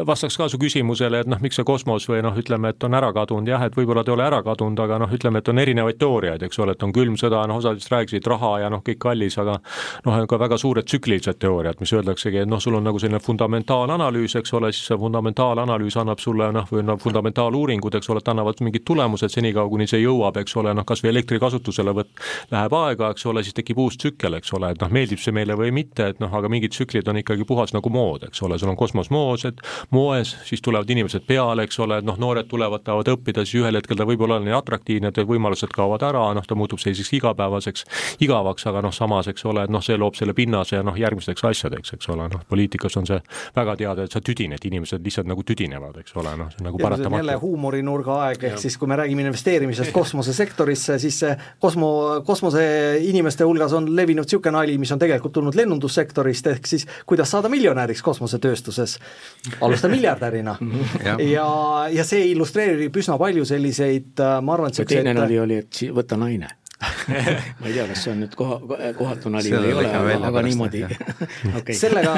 vastaks 0.08 0.38
ka 0.40 0.50
su 0.52 0.60
küsimusele, 0.62 1.24
et 1.24 1.30
noh, 1.30 1.42
miks 1.44 1.60
see 1.60 1.68
kosmos 1.68 2.08
või 2.10 2.22
noh, 2.26 2.36
ütleme, 2.38 2.74
et 2.74 2.88
on 2.88 2.98
ära 2.98 3.12
kadunud, 3.16 3.50
jah, 3.50 3.64
et 3.68 3.78
võib-olla 3.78 4.04
ta 4.04 4.12
ei 4.12 4.18
ole 4.18 4.28
ära 4.28 4.42
kadunud, 4.46 4.80
aga 4.86 5.00
noh, 5.04 5.14
ütleme, 5.16 5.42
et 5.42 5.52
on 5.52 5.62
erinevaid 5.62 6.00
teooriaid, 6.02 6.46
eks 6.48 6.60
ole, 6.64 6.76
et 6.76 6.86
on 6.86 6.94
külm 6.96 7.18
sõda, 7.20 7.44
noh, 7.50 7.62
osad 7.62 7.80
vist 7.80 7.92
rääkisid 7.94 8.30
raha 8.30 8.52
ja 8.66 8.72
noh, 8.74 8.84
kõik 8.86 9.02
kallis, 9.06 9.38
aga 9.42 9.58
noh, 10.06 10.20
ka 10.30 10.40
väga 10.42 10.60
suured 10.62 10.88
tsüklilised 10.90 11.40
teooriad, 11.42 11.80
mis 11.82 11.94
öeldaksegi, 11.96 12.44
et 12.44 12.52
noh, 12.52 12.62
sul 12.64 12.78
on 12.80 12.86
nagu 12.88 13.02
selline 13.02 13.22
fundamentaalanalüüs, 13.24 14.38
eks 14.42 14.56
ole, 14.58 14.72
siis 14.76 14.90
see 14.92 15.00
fundamentaalanalüüs 15.00 16.00
annab 16.02 16.24
sulle 16.24 16.50
noh, 16.56 16.68
või 16.72 16.86
noh, 16.88 17.00
fundamentaaluuringud, 17.02 18.00
eks 18.00 18.12
ole, 18.14 18.24
et 18.24 18.34
annavad 18.34 18.62
mingid 18.66 18.86
tulemused 18.88 19.34
senikaua, 19.34 19.70
kuni 19.72 19.88
see 19.90 20.02
jõuab, 20.04 20.40
eks 20.42 20.58
ole, 20.62 20.74
noh, 20.78 20.88
kas 20.88 21.04
või 21.04 21.14
elektri 21.14 21.40
kasutuselevõtt 21.42 22.26
läheb 22.54 22.78
aega, 22.80 23.12
eks 23.16 23.26
ole, 23.32 23.44
siis 23.46 23.58
tekib 23.58 23.80
uus 23.86 23.98
tsükkel, 24.02 24.38
eks 24.40 24.54
ole, 24.58 24.72
et 24.74 24.82
noh, 24.82 24.92
meeldib 24.94 25.22
see 25.22 25.34
meile 25.36 25.58
või 25.60 25.72
mitte, 25.76 26.10
et 26.14 26.22
noh, 26.24 26.34
aga 26.34 26.50
mingid 26.52 26.74
tsüklid 26.76 27.08
on 27.12 27.22
ikkagi 27.22 27.46
puhas 27.48 27.74
nagu 27.76 27.92
mood, 27.94 28.26
eks 28.28 28.42
ole, 28.46 28.58
sul 28.62 28.72
on 28.72 28.80
kosmosmoos, 28.80 29.46
et 29.50 29.62
moes, 29.96 30.36
siis 30.48 30.64
tulevad 30.66 30.90
inimesed 30.90 31.26
peale, 31.28 31.66
eks 31.68 31.80
ole, 31.86 32.00
et 32.02 32.08
noh, 32.08 32.18
noored 32.22 32.50
tulevad, 32.52 32.84
tahavad 32.86 33.12
õppida, 33.16 33.46
siis 33.46 33.62
ühel 33.62 33.80
hetkel 33.80 34.00
ta 34.00 34.08
võib 34.08 34.26
olla 34.26 34.40
nii 34.44 34.56
atraktiivne, 34.58 35.12
et 35.12 35.22
võimalused 35.30 35.74
kaovad 35.76 36.06
ära, 36.08 36.26
noh, 36.36 36.46
ta 36.46 36.58
muutub 36.58 36.82
selliseks 36.82 37.14
igapäevaseks, 37.20 37.86
igavaks, 38.26 38.68
aga 38.72 38.84
noh, 38.86 38.94
samas, 38.96 39.30
eks 39.32 39.46
ole, 39.50 39.66
et 39.68 39.74
noh, 39.74 39.84
see 39.86 39.98
loob 40.00 40.18
selle 40.18 40.36
pinnase 40.38 40.82
noh, 40.86 40.98
järgmisteks 41.00 41.46
asjadeks, 41.52 41.96
eks 41.98 42.12
ole, 42.14 42.28
noh, 42.32 42.46
poliitikas 42.50 42.98
on 43.00 43.10
see 43.10 43.20
väga 43.56 43.78
teada, 43.82 44.06
et 44.06 44.16
sa 44.16 44.22
tüdined, 44.26 44.62
inimesed 44.70 45.04
lihtsalt 45.06 45.30
nagu 45.30 45.46
tüdinevad, 45.46 46.00
eks 46.02 46.16
ole, 46.20 46.36
noh, 46.40 46.52
see 46.54 46.64
on 46.64 46.70
nagu 46.72 46.82
paratamatu. 46.82 47.22
jälle 47.22 47.38
huumorinurga 47.42 48.20
aeg, 48.28 48.48
ehk 48.50 48.62
siis 48.62 48.78
kui 48.82 48.90
me 48.90 48.98
räägime 49.00 49.26
investeerimisest 49.26 49.94
kosmosesektorisse, 49.96 51.00
siis 51.02 51.22
kosmo, 51.60 52.22
kosmose 52.26 52.66
inimeste 53.06 53.46
hulgas 53.66 53.74
on 53.74 53.96
levinud 53.96 54.26
niisugune 54.26 54.54
nali, 54.56 54.78
mis 54.78 54.92
on 54.92 55.00
tegelikult 55.00 55.34
tulnud 55.34 55.56
lennundussektorist, 55.56 56.48
ehk 56.48 56.68
siis 56.68 56.86
kuidas 57.06 57.32
saada 57.32 57.50
miljonäriks 57.50 58.02
kosmosetööstuses, 58.02 59.00
alusta 59.62 59.90
miljardärina. 59.90 60.58
Ja, 61.26 61.48
ja 61.92 62.04
see 62.06 62.30
illustreerib 62.32 62.96
üsna 62.98 63.18
palju 63.20 63.46
selliseid, 63.46 64.20
ma 64.42 64.54
arvan, 64.54 64.72
et 64.72 64.88
teine 64.88 65.14
nali 65.16 65.40
oli, 65.40 65.58
et 65.64 65.82
võta 65.94 66.18
naine 66.20 66.50
ma 67.60 67.68
ei 67.68 67.74
tea, 67.74 67.86
kas 67.88 68.02
see 68.04 68.12
on 68.12 68.18
nüüd 68.20 68.34
koha, 68.36 68.58
kohatu 68.98 69.30
nali 69.32 69.52
või 69.54 69.70
ei 69.70 69.76
ole, 69.80 69.92
aga, 69.96 70.16
aga 70.28 70.42
niimoodi. 70.44 70.82
okay. 71.60 71.76
sellega, 71.78 72.16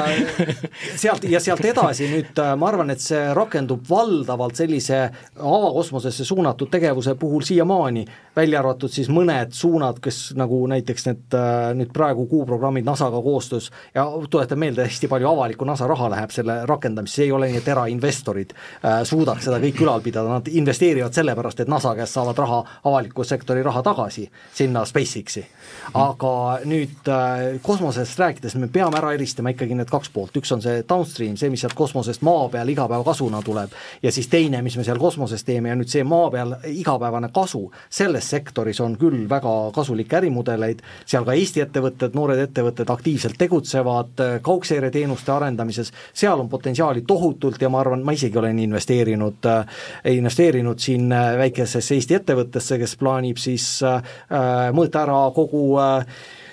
sealt 0.98 1.26
ja 1.30 1.38
sealt 1.42 1.62
edasi 1.68 2.08
nüüd 2.10 2.40
äh, 2.42 2.54
ma 2.58 2.70
arvan, 2.72 2.90
et 2.90 3.02
see 3.02 3.20
rakendub 3.38 3.86
valdavalt 3.88 4.58
sellise 4.58 4.98
avakosmosesse 5.38 6.26
suunatud 6.26 6.72
tegevuse 6.72 7.14
puhul 7.20 7.46
siiamaani, 7.46 8.02
välja 8.36 8.58
arvatud 8.58 8.90
siis 8.90 9.10
mõned 9.14 9.54
suunad, 9.54 10.00
kes 10.02 10.32
nagu 10.38 10.58
näiteks 10.74 11.06
need 11.06 11.38
äh, 11.38 11.70
nüüd 11.78 11.94
praegu 11.94 12.26
kuuprogrammid 12.26 12.88
NASA-ga 12.88 13.22
koostöös 13.22 13.70
ja 13.94 14.08
tuletan 14.30 14.58
meelde, 14.58 14.88
hästi 14.90 15.12
palju 15.12 15.30
avalikku 15.30 15.68
NASA 15.70 15.86
raha 15.86 16.10
läheb 16.16 16.34
selle 16.34 16.64
rakendamisse, 16.66 17.22
ei 17.28 17.32
ole 17.36 17.52
nii, 17.52 17.62
et 17.62 17.72
erainvestorid 17.76 18.56
äh, 18.58 19.00
suudaks 19.06 19.46
seda 19.46 19.62
kõike 19.62 19.86
ülal 19.86 20.02
pidada, 20.02 20.40
nad 20.40 20.50
investeerivad 20.50 21.14
sellepärast, 21.14 21.62
et 21.62 21.70
NASA 21.70 21.94
käest 21.94 22.18
saavad 22.18 22.42
raha, 22.42 22.62
avaliku 22.90 23.22
sektori 23.26 23.62
raha 23.62 23.86
tagasi 23.86 24.26
sinna 24.54 24.84
SpaceX-i. 24.84 25.46
aga 25.94 26.60
nüüd 26.68 27.08
äh, 27.12 27.58
kosmosest 27.64 28.18
rääkides 28.20 28.54
me 28.60 28.68
peame 28.72 28.96
ära 28.98 29.10
eristama 29.16 29.52
ikkagi 29.52 29.76
need 29.76 29.88
kaks 29.88 30.10
poolt, 30.12 30.34
üks 30.36 30.50
on 30.52 30.62
see 30.64 30.82
downstream, 30.88 31.36
see, 31.40 31.48
mis 31.52 31.62
sealt 31.64 31.76
kosmosest 31.76 32.24
maa 32.24 32.46
peal 32.52 32.68
iga 32.72 32.86
päev 32.88 33.04
kasuna 33.04 33.40
tuleb, 33.44 33.72
ja 34.02 34.12
siis 34.12 34.28
teine, 34.32 34.60
mis 34.64 34.76
me 34.76 34.84
seal 34.84 35.00
kosmoses 35.00 35.44
teeme 35.48 35.72
ja 35.72 35.76
nüüd 35.76 35.88
see 35.92 36.04
maa 36.08 36.30
peal 36.32 36.54
igapäevane 36.72 37.30
kasu, 37.34 37.62
selles 37.92 38.28
sektoris 38.32 38.80
on 38.84 38.96
küll 39.00 39.26
väga 39.28 39.54
kasulikke 39.76 40.18
ärimudeleid, 40.20 40.82
seal 41.08 41.26
ka 41.28 41.36
Eesti 41.36 41.64
ettevõtted, 41.64 42.16
noored 42.16 42.40
ettevõtted 42.46 42.92
aktiivselt 42.92 43.40
tegutsevad 43.40 44.24
äh, 44.24 44.34
kaugseireteenuste 44.44 45.32
arendamises, 45.36 45.92
seal 46.12 46.40
on 46.40 46.52
potentsiaali 46.52 47.04
tohutult 47.08 47.60
ja 47.64 47.72
ma 47.72 47.82
arvan, 47.84 48.04
ma 48.04 48.16
isegi 48.16 48.40
olen 48.40 48.60
investeerinud, 48.64 49.52
äh, 49.52 49.84
investeerinud 50.16 50.80
siin 50.84 51.12
väikesesse 51.12 51.96
Eesti 51.96 52.20
ettevõttesse, 52.20 52.80
kes 52.80 52.96
plaanib 53.00 53.40
siis 53.40 53.70
äh, 53.84 54.00
Äh, 54.37 54.37
mõõta 54.76 55.06
ära 55.06 55.22
kogu 55.36 55.62
äh, 55.82 56.04
Äh, 56.04 56.47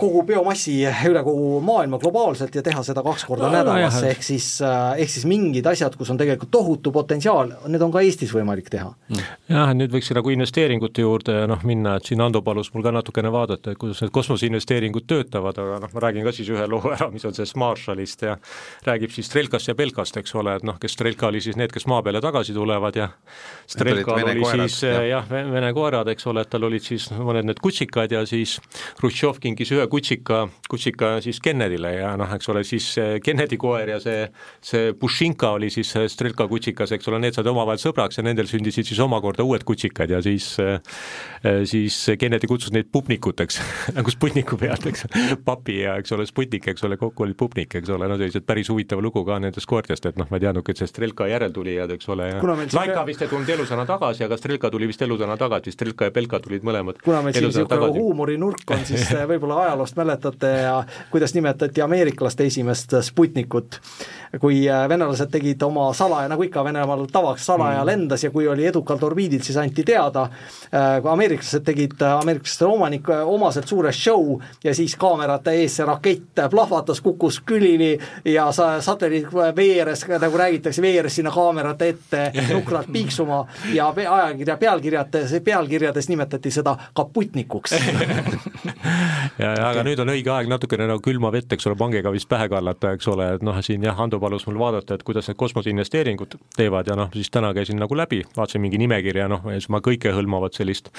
kogu 0.00 0.22
biomassi 0.26 0.74
üle 1.08 1.22
kogu 1.24 1.60
maailma 1.64 1.98
globaalselt 2.02 2.54
ja 2.54 2.62
teha 2.64 2.82
seda 2.86 3.02
kaks 3.04 3.24
korda 3.28 3.48
no, 3.48 3.52
nädalas 3.56 3.98
no,, 4.00 4.08
ehk 4.10 4.24
siis, 4.26 4.46
äh, 4.64 5.00
ehk 5.02 5.12
siis 5.12 5.26
mingid 5.28 5.66
asjad, 5.68 5.96
kus 5.98 6.10
on 6.12 6.20
tegelikult 6.20 6.50
tohutu 6.52 6.92
potentsiaal, 6.94 7.54
need 7.72 7.84
on 7.84 7.92
ka 7.94 8.02
Eestis 8.04 8.32
võimalik 8.34 8.70
teha. 8.72 8.90
Mm. 9.10 9.28
jah, 9.52 9.72
nüüd 9.76 9.94
võiks 9.94 10.10
nagu 10.16 10.32
investeeringute 10.34 11.04
juurde 11.04 11.36
noh 11.50 11.64
minna, 11.68 11.96
et 11.98 12.08
siin 12.08 12.22
Ando 12.24 12.42
palus 12.44 12.72
mul 12.74 12.84
ka 12.86 12.92
natukene 12.94 13.32
vaadata, 13.34 13.72
et 13.72 13.80
kuidas 13.80 14.02
need 14.04 14.12
kosmoseinvesteeringud 14.14 15.06
töötavad, 15.10 15.58
aga 15.62 15.80
noh, 15.82 15.92
ma 15.94 16.04
räägin 16.06 16.26
ka 16.26 16.34
siis 16.34 16.50
ühe 16.52 16.66
loo 16.70 16.82
ära, 16.92 17.10
mis 17.12 17.24
on 17.28 17.36
sellest 17.36 17.58
Marshallist 17.60 18.26
ja 18.26 18.36
räägib 18.86 19.14
siis 19.14 19.30
Strelkast 19.30 19.72
ja 19.72 19.76
Belkast, 19.78 20.16
eks 20.20 20.34
ole, 20.38 20.56
et 20.60 20.66
noh, 20.66 20.78
kes 20.82 20.96
Strelka 20.96 21.30
oli 21.30 21.42
siis 21.44 21.58
need, 21.60 21.72
kes 21.74 21.88
maa 21.90 22.02
peale 22.04 22.22
tagasi 22.24 22.54
tulevad 22.56 22.96
ja 22.98 23.08
Strelkal 23.70 24.22
oli 24.22 24.42
koerad, 24.42 24.68
siis 24.68 24.82
jah 24.88 25.06
ja,, 25.08 25.22
vene 25.30 25.72
koerad, 25.76 26.10
eks 26.12 26.26
ole, 26.30 26.44
et 26.44 26.52
tal 26.52 26.68
olid 26.68 26.84
siis 26.84 27.08
mõned 27.16 27.48
need 27.48 27.62
kutsikad 27.62 28.12
ja 28.12 28.24
siis 28.28 28.58
Hruštšov 29.00 29.40
kinkis 29.52 29.72
ühe 29.76 29.86
kutsika, 29.92 30.46
kutsika 30.70 31.14
siis 31.24 31.40
Kennedyle 31.44 31.92
ja 31.94 32.12
noh, 32.18 32.30
eks 32.36 32.48
ole, 32.52 32.64
siis 32.66 32.88
Kennedy 33.24 33.58
koer 33.60 33.94
ja 33.94 33.98
see, 34.02 34.26
see 34.64 34.92
Pušinka 34.98 35.52
oli 35.58 35.68
siis 35.72 35.92
Strelka 36.12 36.48
kutsikas, 36.50 36.94
eks 36.96 37.10
ole, 37.10 37.20
need 37.22 37.36
said 37.36 37.48
omavahel 37.50 37.80
sõbraks 37.82 38.18
ja 38.18 38.24
nendel 38.26 38.48
sündisid 38.50 38.88
siis 38.88 39.00
omakorda 39.04 39.44
uued 39.46 39.64
kutsikad 39.68 40.10
ja 40.10 40.22
siis 40.24 40.54
siis 41.68 41.98
Kennedy 42.18 42.48
kutsus 42.50 42.72
neid 42.72 42.88
pupnikuteks 42.92 43.60
nagu 43.96 44.14
Sputniku 44.14 44.56
pealt, 44.60 44.86
eks, 44.88 45.06
papi 45.44 45.78
ja 45.82 45.98
eks 46.00 46.16
ole, 46.16 46.26
Sputnik, 46.28 46.66
eks 46.72 46.88
ole, 46.88 46.98
kokku 47.00 47.26
olid 47.26 47.38
pupnik, 47.38 47.76
eks 47.80 47.92
ole, 47.92 48.08
no 48.08 48.18
sellised 48.20 48.46
päris 48.48 48.72
huvitav 48.72 49.02
lugu 49.04 49.24
ka 49.28 49.38
nendest 49.42 49.68
koertest, 49.68 50.08
et 50.08 50.18
noh, 50.20 50.28
ma 50.30 50.40
ei 50.40 50.46
teadnudki, 50.46 50.74
et 50.74 50.82
see 50.82 50.90
Strelka 50.90 51.28
järeltulijad, 51.30 51.92
eks 51.98 52.10
ole, 52.12 52.32
ja 52.32 52.42
Laika 52.72 53.04
vist 53.08 53.22
ei 53.24 53.30
tulnud 53.30 53.52
elusana 53.52 53.86
tagasi, 53.88 54.24
aga 54.26 54.38
Strelka 54.40 54.70
tuli 54.72 54.88
vist 54.90 55.02
elusana 55.04 55.36
tagasi, 55.40 55.74
Strelka 55.74 56.08
ja 56.08 56.14
Belka 56.14 56.40
tulid 56.42 56.64
mõlemad 56.66 57.02
kuna 57.04 57.22
meil 57.24 57.36
siin 57.36 57.48
niisugune 57.48 57.90
huumorinurk 57.96 58.70
on, 58.74 58.84
siis 58.86 59.10
võib-olla 59.42 59.62
ajaloost 59.66 59.96
mäletate 59.96 60.46
ja 60.46 60.84
kuidas 61.10 61.34
nimetati 61.34 61.82
ameeriklaste 61.82 62.44
esimest 62.46 62.94
Sputnikut, 63.02 63.80
kui 64.40 64.62
äh, 64.70 64.88
venelased 64.88 65.30
tegid 65.32 65.62
oma 65.62 65.88
salaja, 65.94 66.28
nagu 66.30 66.42
ikka 66.46 66.62
Venemaal 66.64 67.06
tavaks, 67.12 67.46
salaja 67.46 67.80
mm. 67.80 67.86
lendas 67.86 68.24
ja 68.24 68.30
kui 68.30 68.46
oli 68.48 68.66
edukalt 68.66 69.02
orbiidil, 69.02 69.42
siis 69.42 69.58
anti 69.58 69.84
teada, 69.84 70.28
äh, 70.70 71.00
kui 71.02 71.10
ameeriklased 71.10 71.64
tegid 71.66 71.98
äh, 72.02 72.14
ameeriklaste 72.20 72.66
omanik, 72.66 73.10
omaselt 73.24 73.68
suure 73.68 73.92
show 73.92 74.38
ja 74.64 74.74
siis 74.74 74.94
kaamerate 74.96 75.56
ees 75.58 75.76
see 75.80 75.86
rakett 75.88 76.44
plahvatas, 76.50 77.00
kukkus 77.00 77.40
külili 77.46 77.96
ja 78.24 78.46
sa, 78.52 78.76
satelliit 78.80 79.32
veeres, 79.56 80.06
nagu 80.22 80.38
räägitakse, 80.38 80.82
veeres 80.82 81.18
sinna 81.18 81.34
kaamerate 81.34 81.88
ette 81.96 82.24
nukralt 82.54 82.92
piiksuma 82.92 83.42
ja 83.74 83.90
ajakirja 83.96 84.56
pealkirjades, 84.56 85.34
pealkirjades 85.44 86.08
nimetati 86.12 86.54
seda 86.54 86.76
kaputnikuks 86.94 87.74
ja, 89.38 89.52
ja 89.58 89.68
aga 89.70 89.84
nüüd 89.86 90.00
on 90.02 90.12
õige 90.12 90.32
aeg 90.34 90.50
natukene 90.50 90.86
nagu 90.90 91.02
külma 91.04 91.32
vett, 91.34 91.52
eks 91.52 91.68
ole, 91.70 91.78
pangiga 91.80 92.12
vist 92.14 92.28
pähe 92.30 92.48
kallata, 92.52 92.92
eks 92.96 93.08
ole, 93.12 93.28
et 93.36 93.46
noh, 93.46 93.58
siin 93.64 93.84
jah, 93.86 93.98
Ando 94.02 94.20
palus 94.20 94.46
mul 94.48 94.58
vaadata, 94.60 94.96
et 94.98 95.04
kuidas 95.06 95.28
need 95.30 95.38
kosmoseinvesteeringud 95.40 96.36
teevad 96.56 96.90
ja 96.90 96.96
noh, 96.98 97.10
siis 97.14 97.30
täna 97.32 97.52
käisin 97.56 97.80
nagu 97.80 97.96
läbi, 97.96 98.22
vaatasin 98.36 98.62
mingi 98.64 98.80
nimekirja, 98.82 99.28
noh, 99.30 99.46
ma 99.72 99.82
kõikehõlmavat 99.84 100.58
sellist 100.58 100.90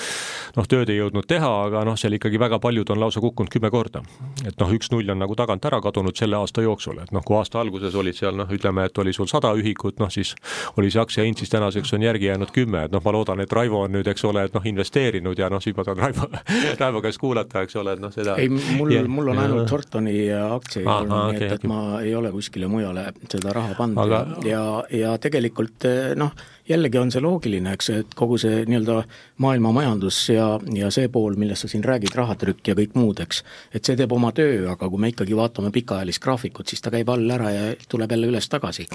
noh, 0.57 0.67
tööd 0.69 0.91
ei 0.93 0.99
jõudnud 0.99 1.27
teha, 1.29 1.51
aga 1.67 1.83
noh, 1.87 1.97
seal 1.99 2.17
ikkagi 2.17 2.39
väga 2.41 2.59
paljud 2.63 2.89
on 2.93 3.01
lausa 3.03 3.21
kukkunud 3.23 3.51
kümme 3.53 3.71
korda. 3.73 4.03
et 4.45 4.57
noh, 4.59 4.73
üks 4.73 4.91
null 4.93 5.09
on 5.09 5.19
nagu 5.21 5.35
tagant 5.35 5.65
ära 5.65 5.81
kadunud 5.83 6.17
selle 6.17 6.39
aasta 6.39 6.63
jooksul, 6.65 6.99
et 7.03 7.11
noh, 7.15 7.23
kui 7.25 7.37
aasta 7.37 7.59
alguses 7.61 7.95
olid 7.95 8.17
seal 8.17 8.37
noh, 8.37 8.49
ütleme, 8.49 8.85
et 8.87 8.97
oli 8.97 9.13
sul 9.13 9.29
sada 9.29 9.53
ühikut, 9.57 9.99
noh 9.99 10.11
siis 10.13 10.35
oli 10.77 10.91
see 10.93 11.01
aktsiahind 11.01 11.41
siis 11.41 11.51
tänaseks 11.53 11.93
on 11.93 12.05
järgi 12.05 12.29
jäänud 12.29 12.51
kümme, 12.55 12.85
et 12.87 12.93
noh, 12.93 13.01
ma 13.05 13.13
loodan, 13.15 13.41
et 13.43 13.53
Raivo 13.53 13.83
on 13.83 13.93
nüüd, 13.95 14.07
eks 14.09 14.25
ole, 14.29 14.45
et 14.47 14.55
noh, 14.55 14.65
investeerinud 14.65 15.39
ja 15.39 15.49
noh, 15.51 15.61
siis 15.63 15.75
ma 15.77 15.85
saan 15.87 15.99
Raivo, 15.99 16.29
Raivo 16.81 17.01
käest 17.03 17.21
kuulata, 17.21 17.65
eks 17.65 17.77
ole, 17.81 17.97
et 17.97 18.03
noh, 18.03 18.12
seda. 18.13 18.37
Ei, 18.41 18.49
mul 18.49 18.93
mul 19.11 19.33
on 19.33 19.43
ainult 19.43 19.67
Thorntoni 19.69 20.15
aktsiaid 20.31 20.89
olnud, 20.89 21.37
nii 21.37 21.47
et, 21.47 21.55
et 21.57 21.67
ma 21.69 21.83
ei 22.01 22.15
ole 22.17 22.31
kuskile 22.33 22.69
mujale 22.71 23.09
seda 23.27 23.53
raha 23.55 23.77
pannud. 23.77 24.03
Aga... 24.05 24.23
ja, 24.47 24.63
ja 24.93 25.15
tegelikult 25.21 25.87
noh, 26.19 26.33
jällegi 26.69 26.97
on 26.97 27.11
see 27.11 27.21
loogiline, 27.21 27.73
eks, 27.75 27.89
et 27.91 28.13
kogu 28.15 28.37
see 28.39 28.63
nii-öelda 28.69 29.01
maailma 29.43 29.73
majandus 29.75 30.19
ja, 30.31 30.45
ja 30.73 30.91
see 30.93 31.09
pool, 31.11 31.35
millest 31.39 31.65
sa 31.65 31.69
siin 31.71 31.83
räägid, 31.83 32.13
rahatrükk 32.15 32.71
ja 32.71 32.75
kõik 32.77 32.95
muud, 32.95 33.19
eks, 33.23 33.41
et 33.75 33.83
see 33.83 33.97
teeb 33.99 34.11
oma 34.15 34.31
töö, 34.35 34.69
aga 34.71 34.87
kui 34.89 35.01
me 35.01 35.11
ikkagi 35.11 35.35
vaatame 35.35 35.73
pikaajalist 35.75 36.23
graafikut, 36.23 36.71
siis 36.71 36.81
ta 36.83 36.93
käib 36.93 37.11
all 37.11 37.35
ära 37.35 37.51
ja 37.51 37.65
tuleb 37.91 38.15
jälle 38.15 38.29
üles 38.31 38.47
tagasi. 38.49 38.87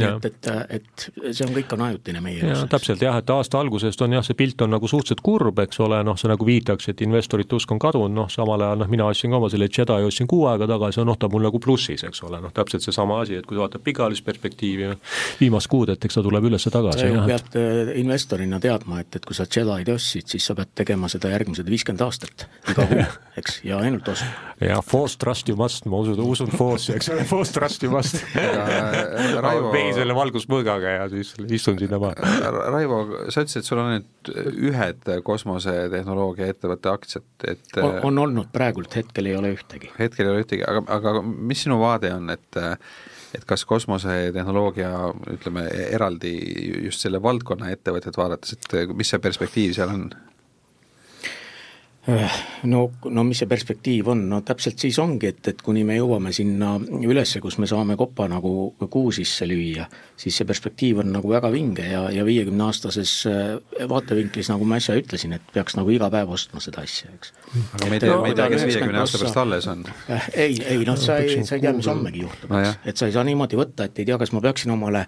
et, 0.00 0.24
et, 0.26 0.50
et 0.78 1.06
see 1.30 1.46
on, 1.46 1.54
kõik 1.54 1.76
on 1.76 1.86
ajutine 1.88 2.24
meie 2.24 2.40
jaoks. 2.42 2.66
täpselt 2.72 3.04
jah, 3.06 3.20
et 3.22 3.30
aasta 3.30 3.60
algusest 3.60 4.02
on 4.02 4.18
jah, 4.18 4.26
see 4.26 4.38
pilt 4.38 4.66
on 4.66 4.74
nagu 4.74 4.90
suhteliselt 4.90 5.22
kurb, 5.22 5.62
eks 5.62 5.80
ole, 5.84 6.02
noh, 6.02 6.18
see 6.18 6.30
nagu 6.32 6.46
viitaks, 6.46 6.90
et 6.90 7.06
investorite 7.06 7.54
usk 7.58 7.70
on 7.70 7.82
kadunud, 7.82 8.16
noh, 8.16 8.30
samal 8.32 8.66
ajal 8.66 8.82
noh, 8.82 8.90
mina 8.90 9.06
ostsin 9.06 9.30
ka 9.30 9.38
oma 9.38 9.52
selle 9.52 9.70
Jedi 9.70 10.08
ostsin 10.08 10.26
kuu 10.26 10.46
aega 10.50 10.66
tagasi, 10.66 11.04
noh, 11.06 11.18
ta 11.18 11.30
on 11.30 11.36
mul 11.36 11.46
nagu 11.46 11.62
plussis, 11.62 12.02
eks 12.08 12.26
ole, 12.26 12.42
noh, 12.42 12.50
täpselt 12.54 12.82
seesama 12.82 13.20
asi, 13.22 13.38
et 13.38 13.46
kui 13.46 13.58
sa 13.58 13.66
vaatad 13.66 13.84
pikaajalist 13.84 14.24
perspektiivi, 14.26 14.90
viimast 15.40 15.70
kuud, 15.70 15.92
et 15.94 16.04
eks 16.04 16.18
ta 16.18 16.24
tuleb 16.24 16.50
üles 16.50 16.70
tagasi 16.72 17.11
ju 17.16 17.24
pead 17.28 17.58
äh, 17.60 17.92
investorina 18.00 18.60
teadma, 18.62 19.02
et, 19.02 19.18
et 19.18 19.28
kui 19.28 19.36
sa 19.36 19.46
Jedi'd 19.46 19.92
ostsid, 19.94 20.28
siis 20.32 20.46
sa 20.48 20.56
pead 20.58 20.72
tegema 20.82 21.10
seda 21.12 21.32
järgmised 21.32 21.68
viiskümmend 21.68 22.04
aastat 22.06 22.46
iga 22.72 22.86
kuu 22.88 23.04
eks, 23.40 23.58
ja 23.64 23.78
ainult 23.82 24.08
oska. 24.12 24.26
ja 24.60 24.78
force 24.84 25.18
trust 25.20 25.48
you 25.48 25.56
must, 25.58 25.86
ma 25.90 26.00
usun, 26.02 26.20
usun 26.24 26.50
force'i, 26.52 26.96
eks 26.98 27.10
ole, 27.14 27.24
force 27.28 27.54
trust 27.54 27.84
you 27.84 27.92
must. 27.92 28.18
Raivo 29.46 29.72
vee 29.74 29.92
selle 29.96 30.16
valgusmõõgaga 30.16 30.96
ja 30.96 31.06
siis 31.12 31.32
istun 31.48 31.78
sinna 31.80 32.00
maha. 32.02 32.32
Raivo, 32.74 33.00
sa 33.28 33.44
ütlesid, 33.44 33.62
et 33.62 33.68
sul 33.70 33.82
on 33.82 33.92
nüüd 33.96 34.32
ühed 34.70 35.12
kosmosetehnoloogia 35.26 36.50
ettevõtte 36.52 36.92
aktsiad, 36.92 37.28
et 37.48 37.80
on, 37.82 37.98
on 38.10 38.22
olnud, 38.26 38.52
praegult 38.54 38.96
hetkel 38.98 39.30
ei 39.30 39.38
ole 39.38 39.54
ühtegi. 39.56 39.92
hetkel 39.98 40.28
ei 40.28 40.34
ole 40.34 40.44
ühtegi, 40.44 40.66
aga, 40.68 40.84
aga 40.98 41.16
mis 41.22 41.64
sinu 41.66 41.80
vaade 41.82 42.12
on, 42.14 42.30
et 42.34 42.62
et 43.34 43.44
kas 43.48 43.64
kosmosetehnoloogia, 43.68 44.90
ütleme 45.32 45.66
eraldi 45.88 46.34
just 46.86 47.04
selle 47.04 47.22
valdkonna 47.22 47.70
ettevõtet 47.72 48.18
vaadates, 48.18 48.56
et 48.58 48.94
mis 48.96 49.12
see 49.12 49.22
perspektiiv 49.22 49.74
seal 49.76 49.94
on? 49.94 50.06
Äh, 52.08 52.32
no, 52.66 52.90
no 53.14 53.22
mis 53.22 53.38
see 53.38 53.46
perspektiiv 53.46 54.08
on, 54.10 54.24
no 54.26 54.40
täpselt 54.42 54.80
siis 54.82 54.96
ongi, 54.98 55.28
et, 55.30 55.38
et 55.52 55.60
kuni 55.62 55.84
me 55.86 55.94
jõuame 55.94 56.32
sinna 56.34 56.72
ülesse, 56.82 57.38
kus 57.38 57.60
me 57.62 57.68
saame 57.70 57.94
kopa 57.94 58.24
nagu 58.26 58.72
kuu 58.90 59.12
sisse 59.14 59.46
lüüa, 59.46 59.84
siis 60.18 60.34
see 60.40 60.48
perspektiiv 60.48 61.04
on 61.04 61.12
nagu 61.14 61.30
väga 61.30 61.52
vinge 61.54 61.84
ja, 61.86 62.00
ja 62.10 62.24
viiekümne 62.26 62.64
aastases 62.66 63.12
äh, 63.30 63.84
vaatevinklis, 63.92 64.50
nagu 64.50 64.66
ma 64.66 64.80
äsja 64.82 64.96
ütlesin, 64.98 65.36
et 65.36 65.52
peaks 65.54 65.78
nagu 65.78 65.92
iga 65.94 66.08
päev 66.10 66.32
ostma 66.34 66.58
seda 66.64 66.82
asja, 66.82 67.12
eks. 67.14 67.30
aga 67.78 67.92
me 67.92 68.00
ei 68.00 68.02
tea, 68.02 68.16
me 68.24 68.32
ei 68.32 68.38
tea, 68.40 68.48
kes 68.50 68.64
viiekümne 68.66 69.02
aasta 69.04 69.20
pärast 69.22 69.38
alles 69.44 69.68
on. 69.70 69.84
Äh, 70.10 70.26
ei, 70.46 70.56
ei 70.72 70.82
noh, 70.88 70.98
sa 70.98 71.20
ei, 71.22 71.36
sa 71.46 71.54
ei 71.54 71.62
tea, 71.62 71.74
mis 71.76 71.90
hommegi 71.92 72.24
juhtub 72.24 72.50
no,, 72.50 72.64
eks, 72.64 72.80
et 72.82 72.98
sa 72.98 73.06
ei 73.06 73.14
saa 73.14 73.22
niimoodi 73.30 73.60
võtta, 73.60 73.86
et 73.86 74.02
ei 74.02 74.10
tea, 74.10 74.18
kas 74.18 74.34
ma 74.34 74.42
peaksin 74.42 74.74
omale 74.74 75.04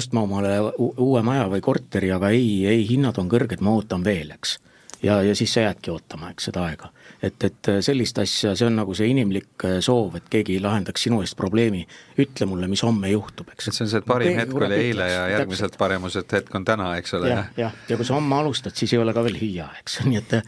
ostma 0.00 0.24
omale 0.24 0.56
uue 0.80 1.20
maja 1.28 1.44
või 1.52 1.60
korteri, 1.68 2.08
aga 2.16 2.32
ei, 2.32 2.64
ei, 2.72 2.88
hinnad 2.88 3.20
on 3.20 3.28
kõrged, 3.28 3.60
ma 3.60 3.76
ootan 3.76 4.08
veel, 4.08 4.32
eks 4.38 4.56
ja, 5.02 5.22
ja 5.22 5.34
siis 5.34 5.54
sa 5.54 5.60
jäädki 5.60 5.90
ootama, 5.90 6.30
eks, 6.30 6.48
seda 6.48 6.64
aega. 6.68 6.90
et, 7.22 7.44
et 7.44 7.70
sellist 7.82 8.18
asja, 8.22 8.52
see 8.58 8.66
on 8.68 8.76
nagu 8.78 8.94
see 8.94 9.08
inimlik 9.10 9.64
äh, 9.66 9.78
soov, 9.84 10.16
et 10.18 10.28
keegi 10.30 10.58
lahendaks 10.62 11.06
sinu 11.06 11.20
eest 11.24 11.36
probleemi, 11.38 11.84
ütle 12.18 12.46
mulle, 12.50 12.68
mis 12.70 12.82
homme 12.86 13.10
juhtub, 13.10 13.50
eks. 13.54 13.70
et 13.70 13.78
see 13.78 13.86
on 13.86 13.92
see, 13.92 14.02
et 14.02 14.08
parim 14.08 14.34
no, 14.34 14.42
hetk 14.42 14.60
oli 14.60 14.78
eile 14.88 15.08
ja 15.10 15.24
järgmiselt 15.34 15.78
paremuselt 15.80 16.36
hetk 16.38 16.54
on 16.58 16.66
täna, 16.68 16.92
eks 17.00 17.16
ole. 17.18 17.32
jah, 17.32 17.50
jah, 17.58 17.80
ja 17.88 17.98
kui 17.98 18.06
sa 18.06 18.18
homme 18.18 18.38
alustad, 18.38 18.76
siis 18.78 18.94
ei 18.94 19.02
ole 19.02 19.14
ka 19.16 19.24
veel 19.26 19.40
hilja, 19.40 19.68
eks, 19.82 20.00
nii 20.08 20.22
et 20.22 20.38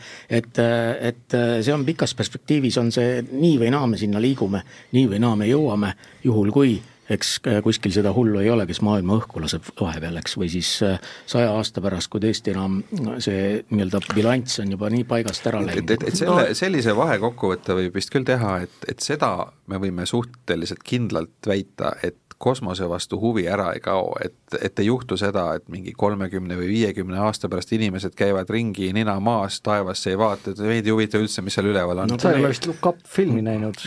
et, 0.41 0.63
et 1.11 1.41
see 1.65 1.75
on 1.75 1.87
pikas 1.87 2.15
perspektiivis, 2.19 2.79
on 2.83 2.93
see 2.95 3.21
nii 3.31 3.59
või 3.65 3.75
naa, 3.75 3.91
me 3.91 4.01
sinna 4.01 4.23
liigume, 4.23 4.65
nii 4.97 5.11
või 5.15 5.23
naa 5.23 5.39
me 5.39 5.51
jõuame, 5.51 5.95
juhul 6.25 6.55
kui 6.55 6.79
eks 7.11 7.33
äh, 7.49 7.59
kuskil 7.65 7.93
seda 7.95 8.13
hullu 8.15 8.41
ei 8.43 8.51
ole, 8.53 8.67
kes 8.69 8.81
maailma 8.87 9.19
õhku 9.21 9.43
laseb 9.43 9.67
vahepeal, 9.81 10.19
eks, 10.21 10.37
või 10.41 10.51
siis 10.53 10.71
äh, 10.87 10.99
saja 11.31 11.53
aasta 11.57 11.83
pärast, 11.85 12.11
kui 12.13 12.23
tõesti 12.23 12.55
enam 12.55 12.81
see 13.23 13.61
nii-öelda 13.71 14.03
bilanss 14.15 14.63
on 14.63 14.75
juba 14.77 14.91
nii 14.93 15.07
paigast 15.11 15.47
ära 15.51 15.63
läinud. 15.65 15.85
et, 15.85 15.97
et, 15.97 16.09
et 16.13 16.21
selle 16.23 16.47
no., 16.49 16.59
sellise 16.61 16.95
vahekokkuvõtte 16.97 17.77
võib 17.79 17.99
vist 17.99 18.13
küll 18.15 18.27
teha, 18.29 18.61
et, 18.67 18.89
et 18.91 19.05
seda 19.05 19.33
me 19.71 19.81
võime 19.83 20.07
suhteliselt 20.09 20.85
kindlalt 20.87 21.51
väita, 21.51 21.95
et 22.07 22.20
kosmose 22.41 22.89
vastu 22.89 23.19
huvi 23.21 23.45
ära 23.53 23.69
ei 23.77 23.83
kao, 23.85 24.15
et, 24.25 24.35
et 24.57 24.81
ei 24.81 24.87
juhtu 24.89 25.19
seda, 25.21 25.45
et 25.59 25.67
mingi 25.69 25.93
kolmekümne 25.97 26.57
või 26.57 26.71
viiekümne 26.71 27.21
aasta 27.21 27.51
pärast 27.53 27.75
inimesed 27.77 28.17
käivad 28.17 28.49
ringi 28.51 28.89
nina 28.97 29.19
maas, 29.21 29.61
taevasse 29.65 30.15
ei 30.15 30.19
vaata, 30.21 30.55
et 30.55 30.63
meid 30.65 30.89
ei 30.89 30.95
huvita 30.95 31.21
üldse, 31.21 31.45
mis 31.45 31.59
seal 31.59 31.69
üleval 31.69 32.05
on 32.05 32.15
no,. 32.15 32.21
sa 32.21 32.33
ei 32.33 32.41
ole 32.41 32.55
vist 32.55 32.69
Look 32.71 32.89
Up 32.89 33.03
filmi 33.05 33.45
näinud 33.45 33.85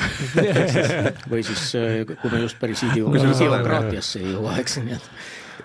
või 1.31 1.41
siis, 1.47 1.71
kui 2.13 2.33
me 2.33 2.43
just 2.43 2.61
päris 2.61 2.85
idiokraatiasse 2.91 4.21
ei 4.21 4.35
jõua, 4.35 4.59
eks, 4.61 4.77
nii 4.85 4.99
et 4.99 5.09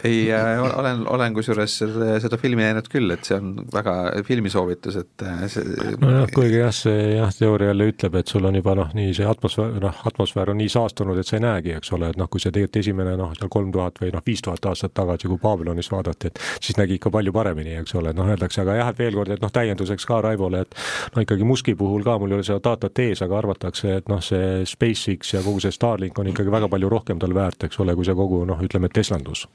ei 0.05 0.33
äh,, 0.33 0.79
olen, 0.79 1.07
olen 1.09 1.35
kusjuures 1.35 1.75
seda, 1.79 2.39
filmi 2.39 2.63
näinud 2.63 2.87
küll, 2.91 3.11
et 3.11 3.27
see 3.27 3.39
on 3.39 3.55
väga 3.73 3.95
filmisoovitus, 4.27 4.99
et 5.01 5.25
äh, 5.27 5.45
see 5.51 5.95
nojah, 5.99 6.29
kuigi 6.35 6.61
jah, 6.61 6.75
see 6.75 7.17
jah, 7.17 7.33
teooria 7.35 7.73
jälle 7.73 7.89
ütleb, 7.93 8.19
et 8.21 8.31
sul 8.31 8.47
on 8.49 8.59
juba 8.59 8.77
noh, 8.79 8.93
nii 8.95 9.15
see 9.17 9.27
atmosfäär, 9.29 9.79
noh, 9.83 10.03
atmosfäär 10.11 10.53
on 10.53 10.61
nii 10.61 10.71
saastunud, 10.73 11.19
et 11.19 11.29
sa 11.29 11.39
ei 11.39 11.45
näegi, 11.45 11.75
eks 11.79 11.93
ole, 11.97 12.13
et 12.13 12.21
noh, 12.21 12.31
kui 12.31 12.43
see 12.43 12.53
tegelikult 12.55 12.81
esimene 12.83 13.17
noh, 13.19 13.33
seal 13.39 13.51
kolm 13.53 13.73
tuhat 13.75 13.99
või 14.03 14.13
noh, 14.15 14.25
viis 14.27 14.45
tuhat 14.45 14.71
aastat 14.71 14.95
tagasi, 14.97 15.31
kui 15.31 15.41
Babylonis 15.43 15.91
vaadati, 15.93 16.31
et 16.31 16.43
siis 16.61 16.79
nägi 16.79 16.99
ikka 16.99 17.13
palju 17.15 17.35
paremini, 17.35 17.75
eks 17.83 17.97
ole, 17.99 18.15
noh, 18.17 18.31
öeldakse, 18.31 18.63
aga 18.63 18.79
jah, 18.79 18.93
et 18.93 19.03
veel 19.03 19.19
kord, 19.19 19.35
et 19.35 19.43
noh, 19.43 19.53
täienduseks 19.55 20.07
ka 20.09 20.21
Raivole, 20.25 20.63
et 20.67 20.79
no 21.17 21.25
ikkagi 21.25 21.47
Muski 21.49 21.75
puhul 21.79 22.07
ka, 22.07 22.19
mul 22.23 22.37
ei 22.37 22.41
ole 22.41 22.47
seda 22.47 22.63
datat 22.71 23.03
ees, 23.03 23.23
aga 23.25 23.39
arvatakse, 23.43 23.99
et 24.03 24.11
noh, 24.13 24.23
see 24.25 24.63
SpaceX 24.69 25.35
ja 25.35 25.43
kogu 25.45 25.63
see 25.65 25.75
Starlink 25.75 26.19
on 26.19 26.31
ikkagi 26.31 26.53
väga 26.55 26.71
palju 26.71 26.91
rohkem 26.93 27.19
tal 27.23 27.35
väärt, 27.35 27.67
eks 27.67 27.83
ole, 27.83 27.97
kui 27.99 28.07
see 28.07 28.17
kogu 28.19 28.45
noh, 28.49 28.63
ütleme, 28.65 28.91
Teslandus 28.93 29.47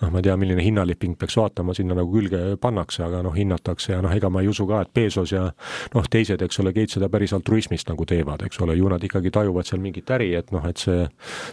noh, 0.00 0.10
ma 0.12 0.20
ei 0.20 0.26
tea, 0.26 0.36
milline 0.40 0.64
hinnaliping 0.64 1.16
peaks 1.18 1.36
vaatama, 1.38 1.74
sinna 1.76 1.96
nagu 1.98 2.12
külge 2.12 2.56
pannakse, 2.62 3.02
aga 3.06 3.22
noh, 3.26 3.34
hinnatakse 3.36 3.94
ja 3.94 4.00
noh, 4.04 4.12
ega 4.14 4.30
ma 4.32 4.42
ei 4.44 4.50
usu 4.50 4.66
ka, 4.68 4.82
et 4.84 4.92
Bezos 4.94 5.32
ja 5.34 5.46
noh, 5.94 6.08
teised, 6.10 6.42
eks 6.44 6.60
ole, 6.62 6.72
Gates 6.76 6.98
seda 6.98 7.10
päris 7.12 7.34
altruismist 7.36 7.90
nagu 7.90 8.06
teevad, 8.08 8.44
eks 8.48 8.60
ole, 8.64 8.76
ju 8.78 8.90
nad 8.92 9.04
ikkagi 9.04 9.32
tajuvad 9.34 9.68
seal 9.68 9.82
mingit 9.84 10.10
äri, 10.14 10.30
et 10.38 10.52
noh, 10.54 10.64
et 10.68 10.82
see, 10.82 11.06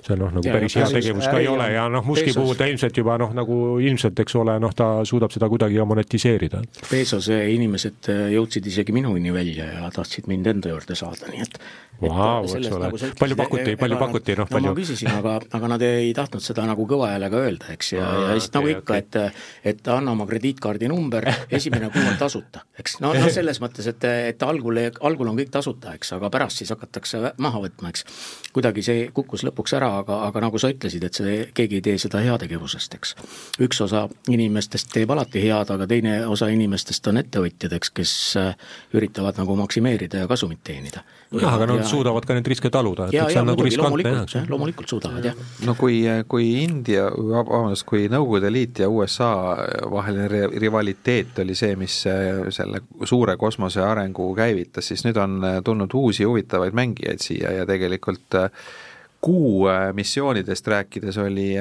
see 0.06 0.20
noh, 0.20 0.34
nagu 0.36 0.48
ja, 0.48 0.58
päris 0.58 0.78
hea 0.80 0.90
tegevus 0.98 1.30
ka 1.30 1.40
ei 1.42 1.50
ole 1.52 1.70
ja 1.74 1.88
noh, 1.92 2.06
Muski 2.06 2.32
Bezos. 2.32 2.42
puhul 2.42 2.60
ta 2.60 2.70
ilmselt 2.72 3.02
juba 3.02 3.18
noh, 3.22 3.34
nagu 3.38 3.60
ilmselt, 3.84 4.20
eks 4.26 4.38
ole, 4.42 4.58
noh, 4.62 4.76
ta 4.76 4.90
suudab 5.08 5.34
seda 5.36 5.50
kuidagi 5.52 5.80
ka 5.80 5.88
monetiseerida. 5.90 6.64
Bezose 6.90 7.42
inimesed 7.56 8.12
jõudsid 8.36 8.72
isegi 8.72 8.96
minuni 8.96 9.34
välja 9.36 9.68
ja 9.80 9.92
tahtsid 9.94 10.30
mind 10.32 10.54
enda 10.56 10.74
juurde 10.74 10.98
saada, 10.98 11.32
nii 11.32 11.46
et 11.46 11.60
Vau, 11.96 12.44
eks 12.44 12.68
ole 12.76 12.90
nagu, 12.90 13.00
palju 13.20 13.36
pakuti, 13.40 13.76
palju 13.80 13.98
pakuti, 14.00 14.34
noh, 14.36 14.48
palju? 14.50 14.68
ma 14.68 14.76
küsisin, 14.76 15.10
aga, 15.16 15.38
aga 15.56 15.70
nad 15.72 15.84
ei 15.86 16.10
tahtnud 16.16 16.44
seda 16.44 16.66
nagu 16.68 16.84
kõva 16.90 17.14
häälega 17.14 17.40
öelda, 17.46 17.70
eks, 17.72 17.94
ja, 17.96 18.10
ja 18.22 18.36
siis 18.38 18.50
okay, 18.50 18.58
nagu 18.60 18.72
ikka 18.74 18.98
okay., 18.98 19.04
et 19.04 19.76
et 19.76 19.88
anna 19.92 20.14
oma 20.14 20.28
krediitkaardi 20.30 20.88
number, 20.90 21.28
esimene 21.52 21.90
kuu 21.94 22.04
on 22.06 22.18
tasuta, 22.20 22.64
eks, 22.80 23.00
no, 23.04 23.14
no 23.18 23.30
selles 23.38 23.60
mõttes, 23.64 23.88
et, 23.92 24.08
et 24.32 24.46
algul, 24.46 24.80
algul 25.06 25.32
on 25.32 25.40
kõik 25.40 25.52
tasuta, 25.54 25.96
eks, 25.98 26.14
aga 26.18 26.30
pärast 26.34 26.62
siis 26.62 26.72
hakatakse 26.74 27.34
maha 27.42 27.64
võtma, 27.66 27.92
eks. 27.94 28.06
kuidagi 28.56 28.86
see 28.86 29.08
kukkus 29.16 29.46
lõpuks 29.48 29.76
ära, 29.78 29.92
aga, 30.04 30.22
aga 30.30 30.46
nagu 30.48 30.62
sa 30.62 30.72
ütlesid, 30.74 31.06
et 31.08 31.22
see, 31.22 31.38
keegi 31.58 31.80
ei 31.82 31.86
tee 31.90 31.98
seda 32.02 32.22
heategevusest, 32.26 32.98
eks. 33.00 33.16
üks 33.66 33.82
osa 33.86 34.06
inimestest 34.32 34.94
teeb 34.94 35.12
alati 35.16 35.44
head, 35.46 35.74
aga 35.76 35.90
teine 35.90 36.18
osa 36.32 36.50
inimestest 36.54 37.12
on 37.12 37.22
ettevõtjad, 37.24 37.78
eks, 37.80 37.94
kes 37.96 38.16
üritavad 38.96 39.42
nagu 39.42 39.58
maksimeerida 39.60 40.26
ja 40.26 40.32
kasumit 40.32 40.64
teenida 40.66 41.04
jah, 41.42 41.56
aga 41.56 41.68
nad 41.70 41.82
ja... 41.82 41.88
suudavad 41.90 42.26
ka 42.26 42.36
neid 42.38 42.48
riske 42.50 42.70
taluda, 42.74 43.10
et 43.10 43.18
ja, 43.18 43.26
see 43.32 43.42
on 43.42 43.50
nagu 43.50 43.66
riskantne 43.66 44.14
jah. 44.30 44.48
loomulikult 44.52 44.92
suudavad, 44.92 45.26
jah. 45.26 45.38
no 45.66 45.76
kui, 45.80 46.02
kui 46.32 46.50
India, 46.64 47.08
vabandust, 47.10 47.86
kui 47.90 48.05
Nõukogude 48.12 48.52
Liit 48.54 48.80
ja 48.84 48.90
USA 48.90 49.30
vaheline 49.92 50.48
rivaliteet 50.60 51.40
oli 51.44 51.56
see, 51.58 51.76
mis 51.80 52.00
selle 52.56 52.82
suure 53.04 53.38
kosmose 53.38 53.84
arengu 53.84 54.32
käivitas, 54.38 54.92
siis 54.92 55.06
nüüd 55.08 55.20
on 55.22 55.40
tulnud 55.66 55.94
uusi 55.94 56.28
huvitavaid 56.28 56.76
mängijaid 56.78 57.24
siia 57.24 57.52
ja 57.60 57.66
tegelikult 57.70 58.38
kuu 59.26 59.66
missioonidest 59.98 60.68
rääkides 60.68 61.18
oli 61.18 61.56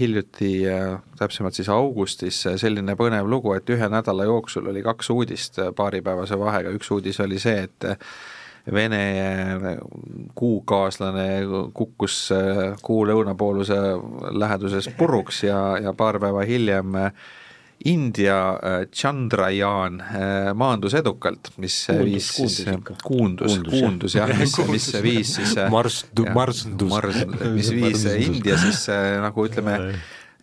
hiljuti, 0.00 0.64
täpsemalt 1.18 1.54
siis 1.54 1.68
augustis, 1.70 2.40
selline 2.58 2.96
põnev 2.98 3.28
lugu, 3.30 3.52
et 3.54 3.70
ühe 3.70 3.88
nädala 3.92 4.26
jooksul 4.26 4.66
oli 4.72 4.82
kaks 4.82 5.12
uudist 5.14 5.60
paaripäevase 5.76 6.38
vahega, 6.38 6.72
üks 6.74 6.90
uudis 6.90 7.20
oli 7.22 7.38
see, 7.38 7.68
et 7.68 7.86
Vene 8.72 9.00
kuukaaslane 10.34 11.26
kukkus 11.74 12.18
äh, 12.34 12.74
kuu 12.82 13.04
lõunapooluse 13.06 13.76
läheduses 14.34 14.88
puruks 14.98 15.44
ja, 15.46 15.58
ja 15.82 15.92
paar 15.94 16.18
päeva 16.22 16.42
hiljem 16.48 16.96
äh, 16.98 17.12
India 17.86 18.38
äh, 18.56 18.80
Chandrayaan 18.90 20.00
maandus 20.58 20.96
edukalt, 20.98 21.52
mis 21.62 21.76
kuundus, 21.86 22.08
viis 22.08 22.30
siis, 22.34 22.56
kuundus, 23.04 23.58
kuundus 23.70 24.16
jah, 24.18 24.32
mis, 24.34 24.56
mis 24.74 24.88
viis 25.04 25.34
siis 25.38 25.54
Mars, 25.70 26.02
marsndus. 26.34 26.90
Mars, 26.90 27.22
mis 27.54 27.70
viis 27.78 28.02
India 28.16 28.58
siis 28.58 28.88
nagu 29.22 29.46
ütleme, 29.46 29.78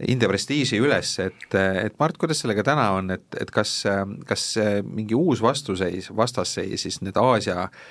India 0.08 0.30
prestiiži 0.32 0.80
üles, 0.82 1.12
et, 1.26 1.44
et 1.58 2.00
Mart, 2.00 2.16
kuidas 2.22 2.40
sellega 2.46 2.64
täna 2.72 2.88
on, 2.96 3.12
et, 3.18 3.28
et 3.42 3.52
kas, 3.52 3.76
kas 4.30 4.48
mingi 4.88 5.18
uus 5.18 5.44
vastuseis, 5.44 6.08
vastasseis 6.16 6.88
siis 6.88 7.02
need 7.04 7.20
Aasia 7.20 7.68
äh, 7.68 7.84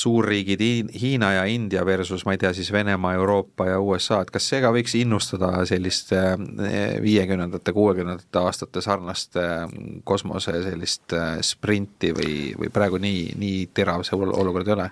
suurriigid 0.00 0.62
Hiina 1.00 1.32
ja 1.32 1.44
India 1.48 1.84
versus 1.86 2.24
ma 2.26 2.34
ei 2.34 2.40
tea, 2.40 2.52
siis 2.56 2.72
Venemaa, 2.72 3.14
Euroopa 3.18 3.66
ja 3.68 3.80
USA, 3.80 4.20
et 4.24 4.32
kas 4.34 4.46
see 4.50 4.60
ka 4.62 4.72
võiks 4.74 4.94
innustada 4.98 5.52
sellist 5.68 6.14
eh, 6.16 6.32
viiekümnendate, 7.02 7.74
kuuekümnendate 7.76 8.40
aastate 8.40 8.82
sarnast 8.84 9.36
eh, 9.40 9.66
kosmose 10.04 10.56
sellist 10.64 11.16
eh, 11.16 11.38
sprinti 11.44 12.14
või, 12.16 12.34
või 12.58 12.72
praegu 12.72 13.00
nii, 13.02 13.30
nii 13.40 13.68
terav 13.76 14.04
see 14.06 14.18
olukord 14.18 14.68
ei 14.68 14.76
ole? 14.78 14.90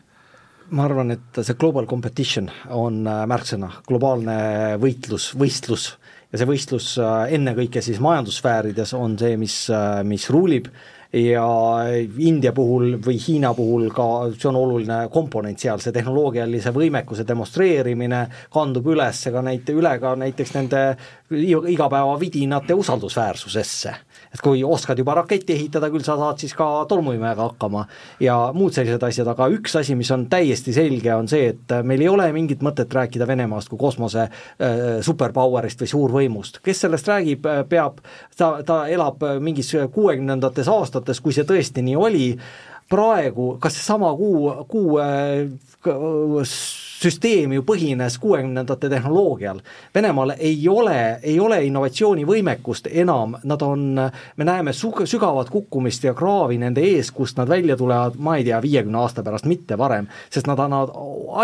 ma 0.68 0.84
arvan, 0.84 1.14
et 1.14 1.38
see 1.40 1.56
global 1.56 1.86
competition 1.88 2.50
on 2.76 3.00
märksõna, 3.00 3.70
globaalne 3.88 4.34
võitlus, 4.76 5.30
võistlus 5.40 5.94
ja 6.28 6.36
see 6.36 6.48
võistlus 6.50 6.90
ennekõike 7.32 7.80
siis 7.80 8.02
majandussfäärides 8.04 8.92
on 8.98 9.16
see, 9.16 9.38
mis, 9.40 9.56
mis 10.04 10.28
ruulib 10.28 10.68
ja 11.12 11.44
India 12.20 12.52
puhul 12.52 12.98
või 13.04 13.16
Hiina 13.16 13.54
puhul 13.56 13.88
ka 13.94 14.28
see 14.34 14.48
on 14.50 14.58
oluline 14.60 14.98
komponent 15.12 15.60
seal, 15.60 15.80
see 15.80 15.94
tehnoloogialise 15.94 16.72
võimekuse 16.74 17.24
demonstreerimine 17.28 18.26
kandub 18.52 18.90
üles 18.92 19.22
ka 19.32 19.42
näite, 19.44 19.72
üle 19.72 19.94
ka 20.02 20.14
näiteks 20.20 20.54
nende 20.58 20.82
igapäevavidinate 21.30 22.74
usaldusväärsusesse. 22.74 23.94
et 24.34 24.40
kui 24.44 24.64
oskad 24.64 24.98
juba 24.98 25.14
raketti 25.14 25.52
ehitada, 25.52 25.88
küll 25.90 26.04
sa 26.04 26.16
saad 26.20 26.40
siis 26.40 26.52
ka 26.54 26.84
tolmuimejaga 26.88 27.46
hakkama 27.48 27.86
ja 28.20 28.36
muud 28.54 28.74
sellised 28.76 29.02
asjad, 29.02 29.28
aga 29.32 29.46
üks 29.52 29.76
asi, 29.80 29.94
mis 29.96 30.10
on 30.12 30.26
täiesti 30.28 30.72
selge, 30.76 31.14
on 31.14 31.28
see, 31.28 31.54
et 31.54 31.74
meil 31.82 32.04
ei 32.04 32.08
ole 32.08 32.26
mingit 32.32 32.64
mõtet 32.64 32.92
rääkida 32.92 33.26
Venemaast 33.28 33.68
kui 33.72 33.80
kosmose 33.80 34.26
äh, 34.26 34.74
superpower'ist 35.04 35.84
või 35.84 35.92
suurvõimust, 35.94 36.60
kes 36.64 36.84
sellest 36.84 37.08
räägib, 37.08 37.48
peab, 37.68 38.02
ta, 38.36 38.58
ta 38.66 38.82
elab 38.88 39.24
mingis 39.40 39.72
kuuekümnendates 39.94 40.68
aastates, 40.68 41.20
kui 41.24 41.32
see 41.36 41.48
tõesti 41.48 41.84
nii 41.84 41.96
oli, 41.96 42.28
praegu 42.88 43.54
kas 43.60 43.80
seesama 43.80 44.12
kuu, 44.16 44.52
kuu 44.68 45.00
äh, 45.00 45.48
süsteem 46.98 47.52
ju 47.52 47.62
põhines 47.62 48.18
kuuekümnendate 48.18 48.88
tehnoloogial. 48.90 49.60
Venemaal 49.94 50.34
ei 50.38 50.68
ole, 50.68 51.18
ei 51.22 51.38
ole 51.40 51.60
innovatsioonivõimekust 51.68 52.88
enam, 52.90 53.36
nad 53.44 53.62
on, 53.62 53.84
me 54.36 54.48
näeme 54.48 54.74
su-, 54.74 55.06
sügavat 55.06 55.50
kukkumist 55.54 56.04
ja 56.04 56.14
kraavi 56.18 56.58
nende 56.58 56.82
ees, 56.82 57.12
kust 57.14 57.38
nad 57.38 57.48
välja 57.48 57.76
tulevad, 57.76 58.18
ma 58.18 58.36
ei 58.38 58.46
tea, 58.48 58.62
viiekümne 58.62 58.98
aasta 58.98 59.22
pärast, 59.22 59.46
mitte 59.46 59.78
varem, 59.78 60.08
sest 60.30 60.50
nad 60.50 60.58
annavad, 60.58 60.94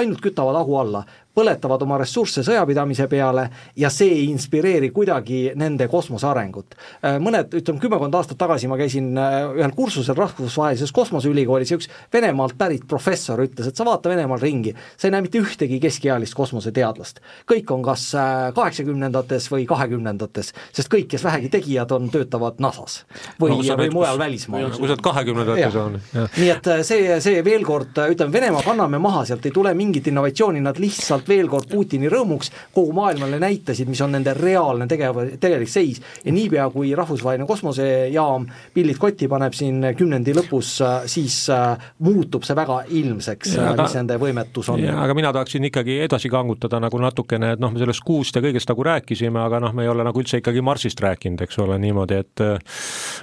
ainult 0.00 0.22
kütavad 0.24 0.58
hagu 0.58 0.80
alla 0.82 1.04
põletavad 1.34 1.82
oma 1.82 1.98
ressursse 2.00 2.44
sõjapidamise 2.46 3.06
peale 3.10 3.48
ja 3.80 3.90
see 3.92 4.12
ei 4.14 4.26
inspireeri 4.30 4.90
kuidagi 4.94 5.40
nende 5.58 5.88
kosmose 5.90 6.28
arengut. 6.30 6.76
Äh, 7.02 7.18
mõned, 7.22 7.54
ütleme 7.58 7.82
kümmekond 7.82 8.14
aastat 8.14 8.38
tagasi 8.40 8.70
ma 8.70 8.78
käisin 8.80 9.12
äh, 9.18 9.40
ühel 9.58 9.74
kursusel 9.74 10.16
rahvusvahelises 10.18 10.94
kosmoseülikoolis 10.94 11.74
ja 11.74 11.78
üks 11.80 11.90
Venemaalt 12.14 12.56
pärit 12.58 12.86
professor 12.88 13.40
ütles, 13.42 13.68
et 13.68 13.76
sa 13.76 13.86
vaata 13.86 14.12
Venemaal 14.12 14.42
ringi, 14.42 14.74
sa 14.96 15.08
ei 15.08 15.14
näe 15.14 15.24
mitte 15.26 15.42
ühtegi 15.42 15.80
keskealist 15.82 16.36
kosmoseteadlast. 16.38 17.20
kõik 17.50 17.72
on 17.74 17.82
kas 17.86 18.06
äh, 18.18 18.52
kaheksakümnendates 18.54 19.50
või 19.52 19.66
kahekümnendates, 19.68 20.52
sest 20.72 20.92
kõik, 20.92 21.08
kes 21.14 21.26
vähegi 21.26 21.50
tegijad 21.56 21.90
on, 21.96 22.08
töötavad 22.14 22.62
NASA-s 22.62 23.02
või 23.40 23.56
no,, 23.56 23.78
või 23.82 23.90
mujal 23.92 24.18
välismaal. 24.18 24.70
kui 24.70 24.86
sa 24.86 24.94
oled 24.94 25.04
kahekümnendates 25.04 25.80
on. 25.82 25.98
nii 26.38 26.50
et 26.54 26.70
see, 26.86 27.18
see 27.24 27.42
veel 27.44 27.66
kord, 27.66 27.98
ütleme, 28.14 28.32
Venemaa 28.34 28.64
kanname 28.66 28.98
maha, 29.02 29.24
sealt 29.28 29.44
ei 29.46 29.52
tule 29.54 29.74
mingit 29.78 30.08
innovatsiooni, 30.10 30.62
nad 30.64 30.78
lihtsalt 30.82 31.23
lihtsalt 31.24 31.28
veel 31.28 31.48
kord 31.48 31.68
Putini 31.70 32.08
rõõmuks 32.08 32.50
kogu 32.74 32.92
maailmale 32.92 33.38
näitasid, 33.40 33.88
mis 33.88 34.00
on 34.00 34.12
nende 34.12 34.34
reaalne 34.34 34.86
tegev, 34.86 35.38
tegelik 35.40 35.68
seis 35.68 36.00
ja 36.24 36.32
niipea, 36.32 36.68
kui 36.70 36.94
rahvusvaheline 36.94 37.46
kosmosejaam 37.46 38.46
pillid 38.74 38.98
kotti 38.98 39.28
paneb 39.28 39.54
siin 39.54 39.82
kümnendi 39.96 40.34
lõpus, 40.34 40.78
siis 41.06 41.48
äh, 41.50 41.78
muutub 41.98 42.44
see 42.44 42.56
väga 42.56 42.84
ilmseks, 42.88 43.56
mis 43.80 43.96
nende 43.98 44.18
võimetus 44.20 44.70
on. 44.70 44.84
aga 44.84 45.14
mina 45.14 45.32
tahaksin 45.32 45.64
ikkagi 45.70 46.00
edasi 46.04 46.30
kangutada 46.30 46.80
nagu 46.80 46.98
natukene, 46.98 47.54
et 47.54 47.62
noh, 47.62 47.72
me 47.72 47.80
sellest 47.80 48.04
kuust 48.04 48.36
ja 48.36 48.42
kõigest 48.44 48.70
nagu 48.70 48.84
rääkisime, 48.84 49.40
aga 49.40 49.60
noh, 49.64 49.74
me 49.74 49.84
ei 49.86 49.92
ole 49.92 50.04
nagu 50.04 50.20
üldse 50.20 50.40
ikkagi 50.42 50.62
Marsist 50.64 51.00
rääkinud, 51.00 51.44
eks 51.44 51.58
ole, 51.64 51.78
niimoodi, 51.82 52.20
et 52.20 52.44
äh, 52.44 52.78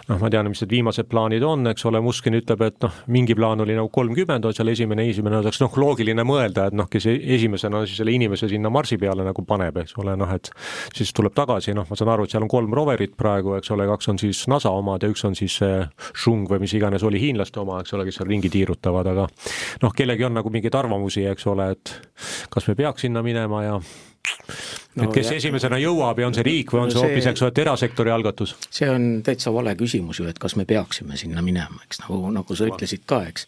noh, 0.09 0.21
ma 0.21 0.31
tean, 0.31 0.49
mis 0.51 0.63
need 0.63 0.75
viimased 0.77 1.09
plaanid 1.11 1.45
on, 1.45 1.67
eks 1.71 1.85
ole, 1.89 2.01
Muskin 2.01 2.37
ütleb, 2.37 2.65
et 2.65 2.79
noh, 2.83 3.01
mingi 3.11 3.35
plaan 3.37 3.61
oli 3.63 3.75
nagu 3.77 3.91
kolmkümmend, 3.93 4.45
on 4.47 4.55
seal 4.55 4.71
esimene, 4.73 5.05
esimene 5.11 5.41
oleks 5.41 5.61
noh, 5.61 5.79
loogiline 5.81 6.25
mõelda, 6.27 6.69
et 6.69 6.77
noh, 6.77 6.89
kes 6.91 7.07
e-, 7.11 7.19
esimesena 7.35 7.81
siis 7.91 8.01
selle 8.01 8.15
inimese 8.15 8.49
sinna 8.51 8.71
Marsi 8.73 8.97
peale 9.01 9.25
nagu 9.27 9.45
paneb, 9.47 9.81
eks 9.83 9.97
ole, 10.01 10.15
noh 10.19 10.31
et 10.33 10.51
siis 10.95 11.11
tuleb 11.15 11.35
tagasi, 11.37 11.75
noh, 11.77 11.87
ma 11.89 11.99
saan 11.99 12.13
aru, 12.13 12.25
et 12.25 12.33
seal 12.33 12.45
on 12.45 12.51
kolm 12.51 12.75
roverit 12.77 13.15
praegu, 13.19 13.55
eks 13.57 13.73
ole, 13.75 13.87
kaks 13.91 14.11
on 14.13 14.21
siis 14.21 14.45
NASA 14.51 14.71
omad 14.75 15.03
ja 15.03 15.11
üks 15.11 15.25
on 15.27 15.35
siis 15.37 15.59
see 15.61 15.81
Shung 16.11 16.47
või 16.49 16.63
mis 16.63 16.75
iganes 16.77 17.03
oli 17.07 17.21
hiinlaste 17.21 17.61
oma, 17.61 17.81
eks 17.83 17.97
ole, 17.97 18.07
kes 18.07 18.21
seal 18.21 18.31
ringi 18.31 18.51
tiirutavad, 18.53 19.11
aga 19.11 19.27
noh, 19.83 19.97
kellelgi 19.97 20.27
on 20.27 20.39
nagu 20.39 20.53
mingeid 20.53 20.77
arvamusi, 20.77 21.25
eks 21.31 21.49
ole, 21.51 21.71
et 21.75 21.97
kas 22.53 22.69
me 22.69 22.77
peaks 22.79 23.07
sinna 23.07 23.23
minema 23.25 23.65
ja 23.65 23.75
no, 24.95 25.05
et 25.05 25.13
kes 25.15 25.30
jah. 25.30 25.38
esimesena 25.39 25.80
jõuab 25.82 26.19
ja 26.22 26.28
on 26.30 26.36
see 26.36 26.45
riik 26.45 26.74
või 26.74 26.84
on 26.84 26.91
no, 26.91 26.95
see 26.95 27.03
hoopis, 27.05 27.30
eks 27.32 27.45
ole, 27.45 27.53
erasektori 27.63 28.13
algatus? 28.13 28.55
see 28.69 28.89
on 28.91 29.07
täitsa 29.26 29.53
vale 29.53 29.76
küsimus 29.80 30.22
ju, 30.22 30.28
et 30.32 30.41
kas 30.41 30.57
me 30.59 30.65
peaksime 30.69 31.19
sinna 31.19 31.43
minema, 31.45 31.82
eks 31.86 32.03
nagu, 32.03 32.19
nagu 32.34 32.57
sa 32.57 32.67
ütlesid 32.69 33.05
ka, 33.09 33.24
eks. 33.32 33.47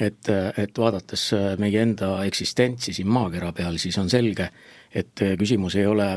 et, 0.00 0.32
et 0.64 0.82
vaadates 0.84 1.28
meie 1.60 1.84
enda 1.84 2.16
eksistentsi 2.28 2.96
siin 2.96 3.12
maakera 3.12 3.52
peal, 3.56 3.78
siis 3.80 3.98
on 4.00 4.10
selge, 4.12 4.50
et 4.96 5.24
küsimus 5.38 5.78
ei 5.78 5.86
ole 5.88 6.16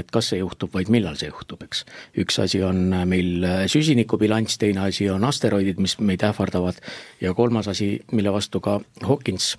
et 0.00 0.08
kas 0.08 0.30
see 0.32 0.38
juhtub, 0.40 0.70
vaid 0.72 0.88
millal 0.92 1.18
see 1.20 1.28
juhtub, 1.28 1.60
eks. 1.66 1.82
üks 2.22 2.38
asi 2.40 2.62
on 2.64 2.78
meil 3.08 3.44
süsinikubilanss, 3.68 4.56
teine 4.62 4.86
asi 4.86 5.10
on 5.12 5.26
asteroidid, 5.28 5.82
mis 5.84 5.98
meid 6.00 6.24
ähvardavad 6.24 6.80
ja 7.20 7.34
kolmas 7.36 7.68
asi, 7.68 7.98
mille 8.16 8.32
vastu 8.32 8.62
ka 8.64 8.78
Hawkins 9.04 9.52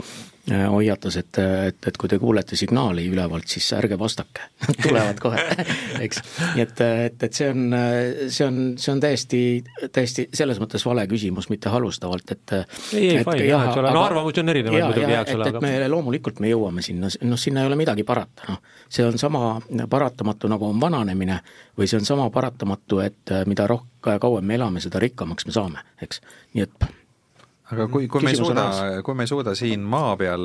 hoiatas, 0.48 1.18
et, 1.20 1.38
et, 1.68 1.88
et 1.90 1.98
kui 2.00 2.10
te 2.10 2.20
kuulete 2.20 2.56
signaali 2.56 3.04
ülevalt, 3.12 3.48
siis 3.52 3.68
ärge 3.76 3.98
vastake 4.00 4.46
tulevad 4.86 5.20
kohe, 5.20 5.42
eks. 6.06 6.22
nii 6.56 6.64
et, 6.64 6.84
et, 6.86 7.24
et 7.28 7.40
see 7.40 7.50
on, 7.52 7.64
see 8.32 8.46
on, 8.46 8.60
see 8.80 8.94
on 8.94 9.02
täiesti, 9.04 9.42
täiesti 9.94 10.28
selles 10.38 10.62
mõttes 10.64 10.86
vale 10.88 11.04
küsimus, 11.12 11.50
mitte 11.52 11.72
halvustavalt, 11.74 12.36
et 12.36 12.56
ei, 12.58 13.10
ei, 13.10 13.24
fine, 13.28 13.48
jah, 13.50 13.68
eks 13.68 13.82
ole, 13.82 13.92
no 13.96 14.04
arvamusi 14.06 14.44
on 14.44 14.54
erinevaid 14.54 14.86
muidugi, 14.88 15.18
eks 15.18 15.36
ole, 15.36 15.50
aga 15.50 15.62
et 15.64 15.68
me 15.68 15.90
loomulikult 15.92 16.40
me 16.44 16.52
jõuame 16.54 16.86
sinna, 16.86 17.12
noh, 17.28 17.42
sinna 17.42 17.64
ei 17.66 17.72
ole 17.72 17.80
midagi 17.80 18.08
parata, 18.08 18.48
noh. 18.54 18.62
see 18.90 19.06
on 19.08 19.20
sama 19.20 19.58
paratamatu, 19.90 20.52
nagu 20.52 20.70
on 20.70 20.80
vananemine, 20.82 21.42
või 21.78 21.90
see 21.92 22.00
on 22.00 22.08
sama 22.08 22.30
paratamatu, 22.34 23.02
et 23.04 23.36
mida 23.50 23.68
rohkem, 23.68 24.22
kauem 24.22 24.48
me 24.48 24.56
elame, 24.56 24.80
seda 24.84 25.02
rikkamaks 25.04 25.50
me 25.50 25.56
saame, 25.56 25.84
eks. 26.02 26.24
nii 26.56 26.64
et 26.64 26.88
aga 27.68 27.88
kui, 27.92 28.06
kui 28.08 28.24
me 28.24 28.32
ei 28.32 28.38
suuda, 28.40 28.66
kui 29.04 29.16
me 29.18 29.26
ei 29.26 29.30
suuda 29.30 29.52
siin 29.58 29.82
maa 29.84 30.14
peal 30.20 30.44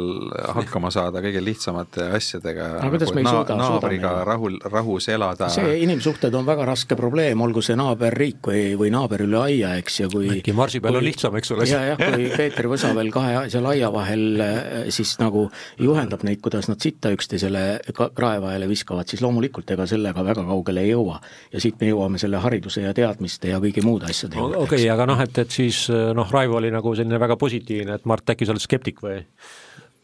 hakkama 0.57 0.91
saada 0.91 1.21
kõige 1.23 1.43
lihtsamate 1.45 2.09
asjadega 2.17 2.69
nagu 2.83 2.99
na 2.99 3.07
suuda, 3.07 3.57
naabriga 3.61 4.11
suuda 4.11 4.25
rahul, 4.27 4.57
rahus 4.73 5.07
elada. 5.13 5.51
see 5.55 5.77
inimsuhted 5.85 6.35
on 6.35 6.49
väga 6.49 6.67
raske 6.73 6.99
probleem, 6.99 7.45
olgu 7.47 7.63
see 7.63 7.77
naaberriik 7.79 8.51
või, 8.51 8.65
või 8.81 8.91
naaber 8.95 9.23
üle 9.29 9.39
aia, 9.39 9.77
eks, 9.79 10.01
ja 10.03 10.09
kui 10.11 10.33
äkki 10.35 10.55
Marsi 10.57 10.81
peal 10.83 10.97
kui, 10.97 11.03
on 11.03 11.07
lihtsam, 11.07 11.37
eks 11.39 11.55
ole. 11.55 11.69
ja, 11.71 11.85
jah, 11.93 12.03
kui 12.03 12.27
Peeter 12.35 12.69
Võsa 12.73 12.91
veel 12.97 13.13
kahe 13.15 13.45
seal 13.55 13.71
aia 13.71 13.93
vahel 13.95 14.43
eh, 14.43 14.91
siis 14.95 15.15
nagu 15.23 15.45
juhendab 15.79 16.27
neid, 16.27 16.43
kuidas 16.43 16.67
nad 16.73 16.83
sitta 16.83 17.15
üksteisele 17.15 17.65
kraevahele 17.95 18.67
viskavad, 18.71 19.07
siis 19.07 19.23
loomulikult 19.23 19.71
ega 19.77 19.87
sellega 19.87 20.27
väga 20.27 20.43
kaugele 20.49 20.83
ei 20.83 20.91
jõua. 20.91 21.21
ja 21.55 21.63
siit 21.63 21.79
me 21.79 21.93
jõuame 21.93 22.19
selle 22.19 22.43
hariduse 22.43 22.83
ja 22.83 22.91
teadmiste 22.97 23.55
ja 23.55 23.63
kõigi 23.63 23.87
muude 23.87 24.11
asjade 24.11 24.43
juurde. 24.43 24.59
okei 24.59 24.83
okay,, 24.83 24.91
aga 24.91 25.07
noh, 25.15 25.23
et, 25.23 25.39
et 25.39 25.55
siis 25.63 25.85
noh, 25.89 26.27
Raivo 26.33 26.59
oli 26.59 26.75
nagu 26.75 26.95
selline 26.99 27.12
selline 27.13 27.21
väga 27.21 27.37
positiivne, 27.37 27.99
et 27.99 28.09
Mart, 28.09 28.33
äkki 28.33 28.49
sa 28.49 28.55
oled 28.55 28.65
skeptik 28.65 29.03
või, 29.05 29.21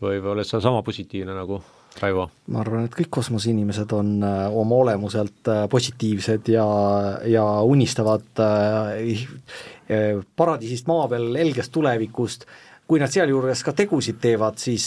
või, 0.02 0.20
või 0.20 0.34
oled 0.36 0.48
sa 0.48 0.61
sama 0.61 0.82
positiivne 0.84 1.34
nagu 1.36 1.62
Raivo? 1.98 2.28
ma 2.52 2.61
arvan, 2.61 2.84
et 2.86 2.94
kõik 2.94 3.11
kosmoseinimesed 3.18 3.92
on 3.96 4.18
äh, 4.22 4.44
oma 4.52 4.82
olemuselt 4.84 5.48
äh, 5.48 5.64
positiivsed 5.72 6.50
ja, 6.52 6.66
ja 7.26 7.44
unistavad 7.64 8.42
äh, 8.44 9.24
paradiisist 10.36 10.86
maa 10.86 11.09
peal, 11.09 11.32
helgest 11.40 11.72
tulevikust, 11.72 12.44
kui 12.88 13.00
nad 13.00 13.12
sealjuures 13.12 13.62
ka 13.64 13.72
tegusid 13.76 14.16
teevad, 14.20 14.56
siis 14.61 14.84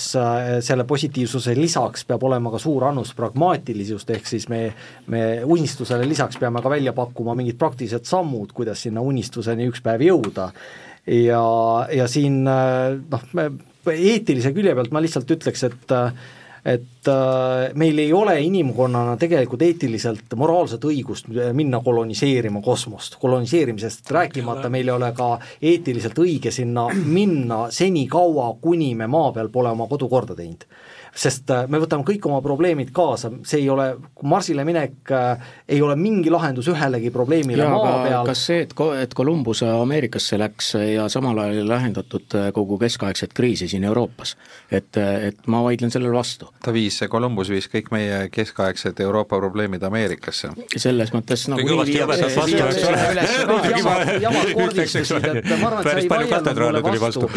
selle 0.65 0.85
positiivsuse 0.89 1.53
lisaks 1.57 2.05
peab 2.09 2.23
olema 2.25 2.49
ka 2.53 2.57
suur 2.61 2.87
annus 2.87 3.11
pragmaatilisust, 3.17 4.09
ehk 4.13 4.29
siis 4.29 4.47
me, 4.49 4.61
me 5.13 5.21
unistusele 5.45 6.05
lisaks 6.09 6.37
peame 6.41 6.61
ka 6.61 6.69
välja 6.69 6.93
pakkuma 6.97 7.35
mingid 7.37 7.59
praktilised 7.61 8.09
sammud, 8.09 8.53
kuidas 8.57 8.81
sinna 8.87 9.01
unistuseni 9.05 9.69
üks 9.69 9.81
päev 9.85 10.05
jõuda 10.05 10.49
ja, 11.07 11.43
ja 11.93 12.07
siin 12.07 12.43
noh, 12.45 13.25
eetilise 13.91 14.53
külje 14.53 14.75
pealt 14.77 14.93
ma 14.93 15.01
lihtsalt 15.03 15.33
ütleks, 15.37 15.65
et 15.69 15.97
et 16.61 17.07
äh, 17.09 17.71
meil 17.73 17.97
ei 17.97 18.11
ole 18.13 18.35
inimkonnana 18.45 19.15
tegelikult 19.17 19.63
eetiliselt 19.65 20.35
moraalset 20.37 20.83
õigust 20.85 21.31
minna 21.57 21.79
koloniseerima 21.81 22.61
kosmost, 22.61 23.17
koloniseerimisest 23.21 24.11
rääkimata 24.13 24.69
meil 24.69 24.91
ei 24.91 24.93
ole 24.93 25.09
ka 25.17 25.31
eetiliselt 25.57 26.21
õige 26.21 26.53
sinna 26.53 26.85
minna 26.93 27.63
senikaua, 27.73 28.51
kuni 28.61 28.93
me 28.95 29.09
maa 29.09 29.31
peal 29.33 29.49
pole 29.49 29.73
oma 29.73 29.89
kodu 29.89 30.09
korda 30.11 30.37
teinud 30.37 30.67
sest 31.15 31.49
äh, 31.51 31.65
me 31.71 31.79
võtame 31.81 32.05
kõik 32.07 32.25
oma 32.29 32.39
probleemid 32.43 32.91
kaasa, 32.95 33.31
see 33.47 33.61
ei 33.63 33.69
ole, 33.71 33.87
Marsile 34.27 34.63
minek 34.67 35.11
äh, 35.11 35.51
ei 35.71 35.81
ole 35.83 35.97
mingi 35.99 36.31
lahendus 36.31 36.69
ühelegi 36.71 37.11
probleemile 37.11 37.65
ja, 37.65 37.71
maa 37.73 38.03
peal. 38.05 38.25
kas 38.29 38.45
see, 38.47 38.61
et, 38.65 38.75
et 39.01 39.15
Columbus 39.17 39.63
Ameerikasse 39.67 40.39
läks 40.39 40.73
ja 40.79 41.07
samal 41.11 41.41
ajal 41.43 41.59
ei 41.59 41.67
lahendatud 41.67 42.37
äh, 42.39 42.47
kogu 42.55 42.79
keskaegset 42.81 43.35
kriisi 43.35 43.67
siin 43.71 43.83
Euroopas, 43.89 44.35
et, 44.71 44.95
et 44.97 45.47
ma 45.51 45.63
vaidlen 45.65 45.91
sellele 45.91 46.15
vastu. 46.15 46.47
ta 46.63 46.73
viis, 46.73 47.01
Columbus 47.11 47.51
viis 47.51 47.67
kõik 47.71 47.91
meie 47.91 48.23
keskaegsed 48.31 48.99
Euroopa 49.03 49.39
probleemid 49.41 49.83
Ameerikasse. 49.83 50.53
selles 50.77 51.11
mõttes 51.15 51.47
nagu 51.51 51.67
sa 51.67 51.83
ei 55.97 56.07
vaielnud 56.07 56.81
mulle 56.87 57.03
vastu, 57.03 57.27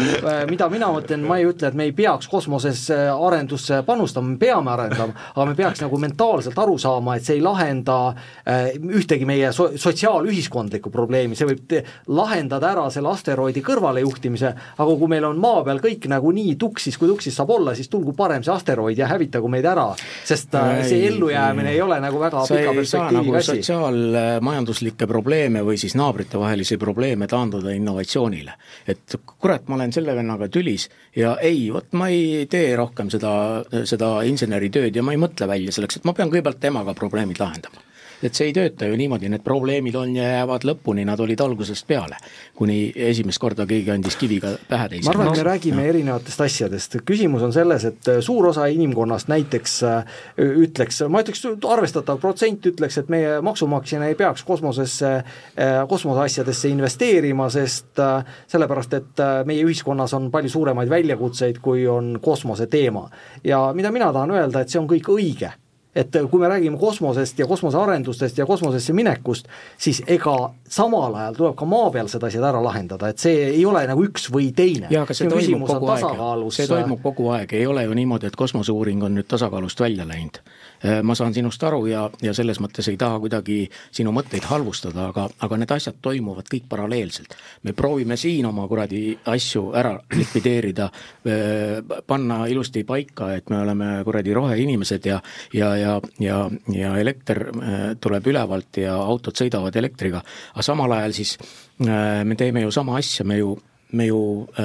mida 0.49 0.71
mina 0.71 0.93
mõtlen, 0.95 1.27
ma 1.27 1.41
ei 1.41 1.49
ütle, 1.49 1.73
et 1.73 1.75
me 1.75 1.89
ei 1.89 1.95
peaks 1.95 2.31
kosmoses 2.31 2.87
arendust 2.93 3.64
arendusse 3.65 3.85
panustama, 3.85 4.29
me 4.29 4.37
peame 4.37 4.71
arendama, 4.71 5.13
aga 5.35 5.45
me 5.45 5.55
peaks 5.55 5.81
nagu 5.81 5.97
mentaalselt 5.99 6.57
aru 6.57 6.77
saama, 6.77 7.15
et 7.15 7.25
see 7.25 7.37
ei 7.37 7.43
lahenda 7.43 7.97
äh, 8.45 8.75
ühtegi 8.77 9.25
meie 9.25 9.51
so-, 9.53 9.71
sotsiaalühiskondlikku 9.77 10.91
probleemi, 10.93 11.35
see 11.35 11.47
võib 11.49 11.75
lahendada 12.07 12.71
ära 12.71 12.87
selle 12.93 13.11
asteroidi 13.11 13.63
kõrvalejuhtimise, 13.65 14.53
aga 14.77 14.97
kui 14.99 15.11
meil 15.11 15.25
on 15.29 15.39
maa 15.41 15.63
peal 15.65 15.81
kõik 15.83 16.07
nagu 16.11 16.31
nii 16.35 16.55
tuksis, 16.61 16.97
kui 16.97 17.09
tuksis 17.09 17.35
saab 17.35 17.53
olla, 17.55 17.75
siis 17.75 17.89
tulgu 17.89 18.15
parem 18.17 18.43
see 18.45 18.53
asteroid 18.53 18.97
ja 18.99 19.09
hävitagu 19.09 19.49
meid 19.51 19.65
ära, 19.69 19.87
sest 20.25 20.55
äh, 20.55 20.79
ei, 20.79 20.89
see 20.89 21.09
ellujäämine 21.09 21.73
ei, 21.73 21.81
ole 21.81 21.99
nagu 22.03 22.21
väga 22.21 22.45
pika 22.49 22.75
perspektiiviga 22.75 23.21
nagu 23.21 23.37
asi. 23.39 23.51
sotsiaalmajanduslikke 23.53 25.09
probleeme 25.09 25.63
või 25.65 25.79
siis 25.81 25.97
naabritevahelisi 25.99 26.77
probleeme 26.81 27.27
taanduda 27.31 27.73
innovatsioonile. 27.75 28.53
et 28.87 29.19
kurat, 29.25 29.67
ma 29.67 29.79
olen 29.79 29.93
selle 29.93 30.15
vennaga 30.15 30.47
tülis 30.51 30.89
ja 31.15 31.35
ei, 31.41 31.67
vot 31.73 31.93
ma 31.97 32.09
ei 32.11 32.45
tee 32.51 32.75
rohkem 32.77 33.09
seda, 33.13 33.54
seda 33.89 34.11
inseneritööd 34.27 34.95
ja 34.95 35.03
ma 35.05 35.15
ei 35.15 35.21
mõtle 35.21 35.47
välja 35.49 35.73
selleks, 35.75 35.99
et 35.99 36.07
ma 36.07 36.13
pean 36.17 36.31
kõigepealt 36.33 36.61
temaga 36.63 36.95
probleemid 36.97 37.41
lahendama 37.41 37.83
et 38.23 38.35
see 38.35 38.49
ei 38.49 38.53
tööta 38.55 38.87
ju 38.89 38.95
niimoodi, 38.99 39.29
need 39.31 39.43
probleemid 39.45 39.95
on 39.99 40.15
ja 40.15 40.29
jäävad 40.39 40.65
lõpuni, 40.67 41.05
nad 41.07 41.19
olid 41.19 41.41
algusest 41.41 41.87
peale. 41.87 42.17
kuni 42.55 42.93
esimest 42.95 43.39
korda 43.39 43.65
keegi 43.67 43.91
andis 43.91 44.15
kiviga 44.15 44.53
pähe 44.69 44.89
teisele. 44.89 45.17
ma 45.17 45.23
arvan, 45.23 45.33
et 45.33 45.43
me 45.43 45.49
räägime 45.49 45.87
erinevatest 45.89 46.41
asjadest, 46.41 46.97
küsimus 47.05 47.43
on 47.43 47.53
selles, 47.53 47.85
et 47.85 48.11
suur 48.19 48.47
osa 48.47 48.65
inimkonnast 48.71 49.27
näiteks 49.27 49.75
äh, 49.83 50.05
ütleks, 50.37 51.01
ma 51.09 51.21
ütleks, 51.23 51.43
arvestatav 51.69 52.19
protsent 52.21 52.65
ütleks, 52.71 52.99
et 53.01 53.11
meie 53.11 53.41
maksumaksjana 53.45 54.09
ei 54.11 54.15
peaks 54.19 54.43
kosmosesse, 54.47 55.11
äh, 55.17 55.75
kosmoseasjadesse 55.89 56.71
investeerima, 56.71 57.49
sest 57.53 57.99
äh, 57.99 58.23
sellepärast, 58.51 58.93
et 58.93 59.25
meie 59.45 59.65
ühiskonnas 59.65 60.15
on 60.17 60.31
palju 60.31 60.49
suuremaid 60.49 60.89
väljakutseid, 60.89 61.59
kui 61.61 61.87
on 61.87 62.19
kosmose 62.21 62.67
teema. 62.67 63.09
ja 63.43 63.73
mida 63.73 63.91
mina 63.91 64.13
tahan 64.13 64.31
öelda, 64.31 64.61
et 64.61 64.69
see 64.69 64.79
on 64.79 64.87
kõik 64.89 65.11
õige 65.11 65.51
et 65.95 66.17
kui 66.31 66.39
me 66.39 66.49
räägime 66.51 66.77
kosmosest 66.77 67.39
ja 67.39 67.47
kosmosearendustest 67.47 68.37
ja 68.37 68.45
kosmosesse 68.45 68.93
minekust, 68.93 69.47
siis 69.77 70.03
ega 70.07 70.35
samal 70.69 71.15
ajal 71.15 71.37
tuleb 71.37 71.55
ka 71.59 71.67
maapealsed 71.69 72.23
asjad 72.27 72.43
ära 72.49 72.61
lahendada, 72.63 73.09
et 73.09 73.21
see 73.21 73.49
ei 73.51 73.65
ole 73.65 73.85
nagu 73.87 74.05
üks 74.07 74.29
või 74.33 74.51
teine. 74.55 74.89
jaa, 74.91 75.05
aga 75.05 75.17
see 75.17 75.29
toimub 75.29 75.67
kogu 75.69 75.91
aeg, 75.93 76.45
see 76.55 76.69
toimub 76.69 77.01
kogu 77.03 77.29
aeg, 77.37 77.53
ei 77.53 77.67
ole 77.69 77.85
ju 77.85 77.97
niimoodi, 77.97 78.31
et 78.31 78.39
kosmoseuuring 78.39 79.03
on 79.05 79.19
nüüd 79.19 79.29
tasakaalust 79.29 79.79
välja 79.85 80.07
läinud 80.07 80.41
Äh, 80.85 81.01
ma 81.03 81.15
saan 81.15 81.33
sinust 81.33 81.63
aru 81.63 81.85
ja, 81.87 82.03
ja 82.21 82.33
selles 82.35 82.59
mõttes 82.61 82.85
ei 82.91 82.97
taha 82.99 83.17
kuidagi 83.23 83.63
sinu 83.95 84.11
mõtteid 84.13 84.43
halvustada, 84.49 85.07
aga, 85.09 85.27
aga 85.45 85.57
need 85.57 85.71
asjad 85.71 85.97
toimuvad 86.03 86.49
kõik 86.51 86.67
paralleelselt. 86.69 87.35
me 87.63 87.73
proovime 87.73 88.17
siin 88.19 88.45
oma 88.45 88.67
kuradi 88.67 89.15
asju 89.31 89.71
ära 89.73 89.95
likvideerida, 90.13 90.89
äh, 91.25 91.95
panna 92.07 92.43
ilusti 92.51 92.83
paika, 92.83 93.31
et 93.35 93.49
me 93.49 93.61
oleme 93.63 94.03
kuradi 94.05 94.33
roheinimesed 94.35 95.05
ja, 95.05 95.21
ja, 95.53 95.75
ja, 95.79 95.95
ja, 96.19 96.41
ja 96.73 96.93
elekter 96.99 97.41
äh, 97.47 97.87
tuleb 98.01 98.27
ülevalt 98.27 98.81
ja 98.83 98.97
autod 98.99 99.39
sõidavad 99.39 99.75
elektriga, 99.79 100.21
aga 100.53 100.64
samal 100.65 100.97
ajal 100.97 101.15
siis 101.15 101.37
me 101.79 102.37
teeme 102.39 102.63
ju 102.65 102.71
sama 102.71 102.99
asja, 102.99 103.25
me 103.27 103.39
ju, 103.39 103.55
me 103.95 104.09
ju 104.09 104.19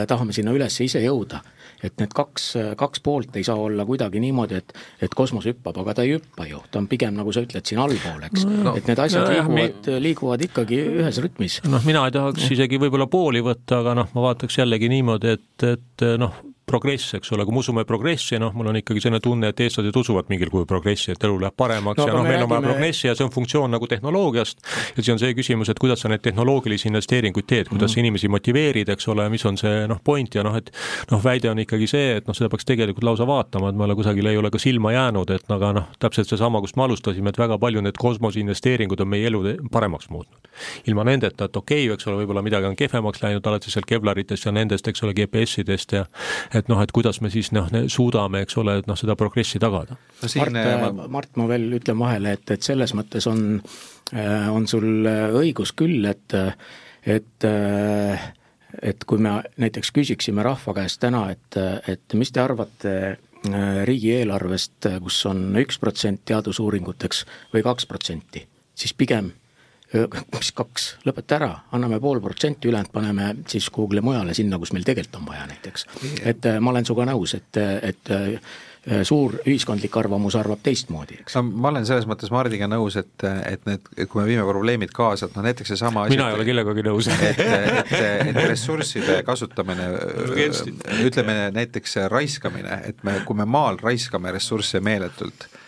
tahame 0.09 0.34
sinna 0.36 0.55
üles 0.57 0.76
ise 0.84 1.03
jõuda 1.05 1.42
et 1.84 1.96
need 2.01 2.12
kaks, 2.16 2.46
kaks 2.78 3.03
poolt 3.05 3.36
ei 3.40 3.44
saa 3.46 3.59
olla 3.61 3.86
kuidagi 3.88 4.20
niimoodi, 4.22 4.61
et, 4.61 4.74
et 5.07 5.14
kosmos 5.16 5.46
hüppab, 5.48 5.80
aga 5.82 5.96
ta 5.96 6.07
ei 6.07 6.14
hüppa 6.16 6.46
ju, 6.48 6.61
ta 6.70 6.80
on 6.82 6.88
pigem, 6.90 7.16
nagu 7.16 7.32
sa 7.34 7.44
ütled, 7.44 7.64
siin 7.66 7.80
allpool, 7.82 8.26
eks 8.28 8.46
no,. 8.48 8.74
et 8.78 8.88
need 8.90 9.01
asjad 9.01 9.24
no, 9.24 9.32
liiguvad, 9.32 9.90
liiguvad 10.05 10.46
ikkagi 10.51 10.80
ühes 11.01 11.20
rütmis. 11.24 11.61
noh, 11.68 11.84
mina 11.88 12.05
ei 12.09 12.16
tahaks 12.16 12.51
isegi 12.57 12.80
võib-olla 12.82 13.09
pooli 13.11 13.42
võtta, 13.44 13.80
aga 13.80 13.96
noh, 14.03 14.12
ma 14.16 14.28
vaataks 14.28 14.61
jällegi 14.61 14.90
niimoodi, 14.92 15.36
et, 15.38 15.68
et 15.70 16.07
noh, 16.20 16.36
progress, 16.70 17.14
eks 17.18 17.32
ole, 17.34 17.44
kui 17.46 17.56
me 17.56 17.62
usume 17.64 17.84
progressi, 17.88 18.38
noh, 18.40 18.54
mul 18.56 18.70
on 18.70 18.78
ikkagi 18.80 19.02
selline 19.02 19.20
tunne, 19.24 19.50
et 19.50 19.62
eestlased 19.64 19.96
usuvad 19.96 20.30
mingil 20.30 20.52
kujul 20.52 20.68
progressi, 20.70 21.14
et 21.14 21.26
elu 21.26 21.38
läheb 21.42 21.56
paremaks 21.58 22.00
no, 22.00 22.06
ja 22.08 22.14
noh, 22.16 22.24
meil 22.24 22.36
räägime... 22.38 22.46
on 22.46 22.52
vaja 22.54 22.66
progressi 22.68 23.08
ja 23.08 23.16
see 23.18 23.26
on 23.26 23.32
funktsioon 23.34 23.74
nagu 23.74 23.88
tehnoloogiast 23.90 24.62
ja 24.62 25.02
siis 25.02 25.12
on 25.14 25.20
see 25.22 25.34
küsimus, 25.36 25.70
et 25.72 25.80
kuidas 25.82 26.04
sa 26.04 26.10
neid 26.12 26.22
tehnoloogilisi 26.24 26.90
investeeringuid 26.90 27.48
teed, 27.50 27.70
kuidas 27.70 27.90
mm. 27.90 27.94
sa 27.94 28.04
inimesi 28.04 28.30
motiveerid, 28.32 28.92
eks 28.94 29.08
ole, 29.12 29.26
mis 29.32 29.44
on 29.48 29.58
see 29.60 29.84
noh, 29.90 30.00
point 30.04 30.34
ja 30.34 30.44
noh, 30.46 30.56
et 30.58 30.70
noh, 31.10 31.22
väide 31.24 31.50
on 31.50 31.62
ikkagi 31.64 31.88
see, 31.90 32.16
et 32.20 32.28
noh, 32.30 32.36
seda 32.36 32.50
peaks 32.52 32.68
tegelikult 32.68 33.06
lausa 33.06 33.26
vaatama, 33.28 33.72
et 33.72 33.78
ma 33.78 33.86
ei 33.86 33.90
ole 33.90 33.98
kusagile, 34.00 34.34
ei 34.34 34.40
ole 34.40 34.52
ka 34.54 34.60
silma 34.62 34.94
jäänud, 34.94 35.34
et 35.34 35.56
aga 35.56 35.72
noh, 35.80 35.90
täpselt 36.02 36.30
seesama, 36.30 36.62
kust 36.64 36.78
me 36.78 36.86
alustasime, 36.86 37.32
et 37.32 37.40
väga 37.40 37.58
palju 37.60 37.82
need 37.84 37.98
kosmoseinvesteeringud 38.00 39.02
on 39.02 39.10
meie 39.10 39.26
elu 39.30 39.42
paremaks 39.72 40.10
muutnud. 40.10 40.50
ilma 40.86 41.04
nendeta, 41.08 41.46
et 41.48 41.56
okei 41.56 41.86
okay,, 41.86 41.94
eks 41.94 42.08
ole, 42.08 42.20
võib-olla 42.22 42.42
midagi 42.44 42.68
on 42.68 42.76
kehvemaks 42.76 43.22
läinud, 43.22 43.46
alates 43.46 43.72
seal 43.74 43.86
Kevlaritest 43.86 44.46
ja 44.46 44.52
nendest, 44.52 44.88
eks 44.88 45.02
ole, 45.06 45.14
GPS-idest 45.16 45.94
ja 45.96 46.04
et 46.61 46.68
noh, 46.70 46.80
et 46.82 46.92
kuidas 46.94 47.20
me 47.24 47.30
siis 47.32 47.50
noh, 47.56 47.68
suudame, 47.92 48.44
eks 48.44 48.58
ole, 48.61 48.78
et 48.80 48.90
noh, 48.90 48.98
seda 48.98 49.16
progressi 49.18 49.61
tagada. 49.62 49.96
siin 50.24 50.44
Mart, 50.44 50.58
äh, 50.61 50.84
ma... 50.96 51.08
Mart, 51.18 51.32
ma 51.40 51.48
veel 51.50 51.68
ütlen 51.80 51.98
vahele, 52.00 52.36
et, 52.38 52.44
et 52.54 52.66
selles 52.66 52.94
mõttes 52.96 53.26
on, 53.30 53.40
äh, 54.12 54.50
on 54.52 54.68
sul 54.70 55.08
äh, 55.08 55.26
õigus 55.42 55.74
küll, 55.76 56.04
et, 56.11 56.36
et 57.06 57.48
et 58.80 59.02
kui 59.02 59.18
me 59.18 59.32
näiteks 59.58 59.90
küsiksime 59.90 60.44
rahva 60.46 60.76
käest 60.76 61.00
täna, 61.02 61.24
et, 61.32 61.56
et 61.90 62.14
mis 62.14 62.30
te 62.30 62.38
arvate 62.38 62.92
riigieelarvest, 63.88 64.86
kus 65.02 65.16
on 65.26 65.56
üks 65.58 65.80
protsent 65.82 66.22
teadusuuringuteks 66.28 67.24
või 67.54 67.64
kaks 67.66 67.88
protsenti, 67.90 68.44
siis 68.78 68.94
pigem 68.94 69.32
mis 69.93 70.53
kaks, 70.55 70.86
lõpeta 71.07 71.36
ära, 71.41 71.51
anname 71.74 71.99
pool 72.03 72.20
protsenti, 72.22 72.70
ülejäänud 72.70 72.93
paneme 72.95 73.34
siis 73.51 73.70
kuhugile 73.74 74.03
mujale, 74.05 74.34
sinna, 74.38 74.59
kus 74.62 74.74
meil 74.76 74.86
tegelikult 74.86 75.22
on 75.22 75.30
vaja 75.32 75.47
näiteks. 75.51 75.86
et 76.22 76.47
äh, 76.47 76.59
ma 76.62 76.70
olen 76.70 76.86
sinuga 76.86 77.09
nõus, 77.11 77.34
et, 77.34 77.59
et 77.82 78.12
äh, 78.14 79.03
suur 79.05 79.34
ühiskondlik 79.43 79.97
arvamus 79.99 80.36
arvab 80.38 80.62
teistmoodi, 80.62 81.18
eks. 81.24 81.36
no 81.36 81.43
ma 81.51 81.72
olen 81.72 81.88
selles 81.88 82.07
mõttes 82.09 82.30
Mardiga 82.32 82.68
nõus, 82.70 82.97
et, 83.01 83.26
et 83.51 83.66
need, 83.66 83.91
kui 84.07 84.22
me 84.22 84.28
viime 84.28 84.47
probleemid 84.47 84.95
kaasa, 84.95 85.26
et 85.26 85.36
noh 85.36 85.45
näiteks 85.45 85.74
seesama 85.74 86.07
mina 86.12 86.30
ei 86.30 86.38
ole 86.38 86.47
kellegagi 86.49 86.86
nõus 86.86 87.11
et, 87.11 87.43
et, 87.43 87.95
et 88.30 88.43
ressursside 88.47 89.20
kasutamine, 89.26 89.91
ütleme 91.03 91.41
näiteks 91.57 92.05
raiskamine, 92.14 92.84
et 92.88 93.03
me, 93.05 93.18
kui 93.26 93.43
me 93.43 93.49
maal 93.49 93.82
raiskame 93.82 94.32
ressursse 94.38 94.80
meeletult 94.80 95.51
Äh, 95.51 95.59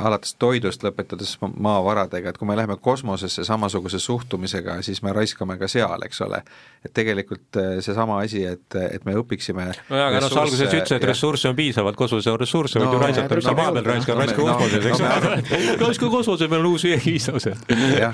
alates 0.00 0.34
toidust, 0.40 0.82
lõpetades 0.84 1.36
maavaradega, 1.40 2.32
et 2.32 2.38
kui 2.38 2.48
me 2.48 2.56
läheme 2.58 2.76
kosmosesse 2.82 3.44
samasuguse 3.46 4.00
suhtumisega, 4.02 4.80
siis 4.82 5.02
me 5.02 5.14
raiskame 5.16 5.56
ka 5.60 5.68
seal, 5.70 6.02
eks 6.06 6.20
ole. 6.26 6.42
et 6.84 6.92
tegelikult 6.94 7.60
äh, 7.60 7.78
seesama 7.84 8.18
asi, 8.24 8.44
et, 8.44 8.76
et 8.90 9.04
me 9.06 9.14
õpiksime 9.20 9.68
nojah, 9.88 10.08
aga 10.10 10.20
noh, 10.24 10.32
sa 10.32 10.42
alguses 10.42 10.66
ütlesid, 10.66 10.96
et 10.98 11.08
ressursse 11.12 11.48
on 11.48 11.56
piisavalt, 11.56 11.96
kosmoses 11.96 12.30
on 12.32 12.40
ressursse 12.42 12.80
no,, 12.80 12.86
võid 12.86 12.98
ju 12.98 13.02
raisata, 13.06 13.38
mis 13.38 13.48
sa 13.48 13.56
maa 13.56 13.72
peal 13.76 13.88
raiskad, 13.88 14.18
raiska 14.18 14.42
kosmoses, 14.42 14.90
eks. 14.92 15.42
raiska 15.86 16.12
kosmoses, 16.18 16.52
meil 16.52 16.64
on 16.64 16.70
uus 16.74 16.86
viis, 17.06 17.30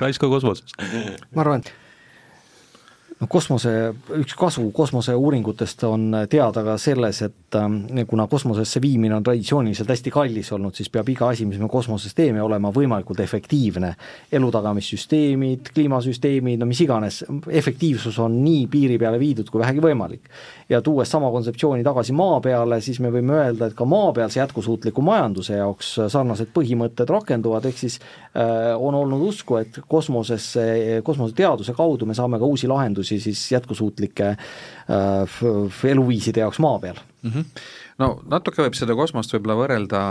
raiska 0.05 0.31
kosmoses. 0.31 0.77
ma 1.35 1.47
arvan, 1.47 1.65
et 1.65 1.88
noh, 3.19 3.29
kosmose, 3.31 3.73
üks 4.19 4.35
kasu 4.39 4.69
kosmoseuuringutest 4.75 5.83
on 5.89 6.07
teada 6.31 6.63
ka 6.67 6.77
selles, 6.81 7.21
et 7.27 7.59
äh, 7.59 8.05
kuna 8.09 8.29
kosmosesse 8.31 8.81
viimine 8.83 9.17
on 9.17 9.27
traditsiooniliselt 9.27 9.91
hästi 9.93 10.13
kallis 10.15 10.53
olnud, 10.55 10.77
siis 10.79 10.91
peab 10.93 11.09
iga 11.13 11.31
asi, 11.33 11.47
mis 11.49 11.61
me 11.61 11.71
kosmoses 11.71 12.15
teeme, 12.19 12.43
olema 12.43 12.73
võimalikult 12.75 13.21
efektiivne. 13.25 13.95
elutagamissüsteemid, 14.33 15.73
kliimasüsteemid, 15.75 16.61
no 16.61 16.67
mis 16.69 16.81
iganes, 16.85 17.25
efektiivsus 17.49 18.19
on 18.23 18.39
nii 18.45 18.67
piiri 18.71 18.99
peale 18.99 19.19
viidud 19.19 19.51
kui 19.51 19.61
vähegi 19.61 19.83
võimalik. 19.83 20.31
ja 20.69 20.83
tuues 20.85 21.11
sama 21.11 21.31
kontseptsiooni 21.33 21.85
tagasi 21.85 22.13
maa 22.13 22.41
peale, 22.45 22.81
siis 22.85 23.01
me 23.01 23.11
võime 23.11 23.39
öelda, 23.39 23.67
et 23.67 23.75
ka 23.75 23.85
maapealse 23.89 24.41
jätkusuutliku 24.41 25.03
majanduse 25.03 25.57
jaoks 25.57 25.95
sarnased 26.13 26.53
põhimõtted 26.55 27.09
rakenduvad, 27.09 27.65
ehk 27.65 27.79
siis 27.79 27.99
on 28.79 28.95
olnud 28.95 29.23
usku, 29.29 29.57
et 29.59 29.81
kosmosesse, 29.89 31.01
kosmoseteaduse 31.05 31.75
kaudu 31.75 32.07
me 32.07 32.15
saame 32.15 32.39
ka 32.39 32.47
uusi 32.47 32.69
lahendusi 32.71 33.19
siis 33.21 33.41
jätkusuutlike 33.53 34.29
äh, 34.29 35.41
eluviiside 35.91 36.45
jaoks 36.45 36.61
maa 36.63 36.79
peal 36.79 37.03
mm. 37.23 37.31
-hmm 37.31 37.45
no 37.99 38.21
natuke 38.31 38.63
võib 38.63 38.77
seda 38.79 38.95
kosmost 38.99 39.33
võib-olla 39.35 39.57
võrrelda 39.59 40.03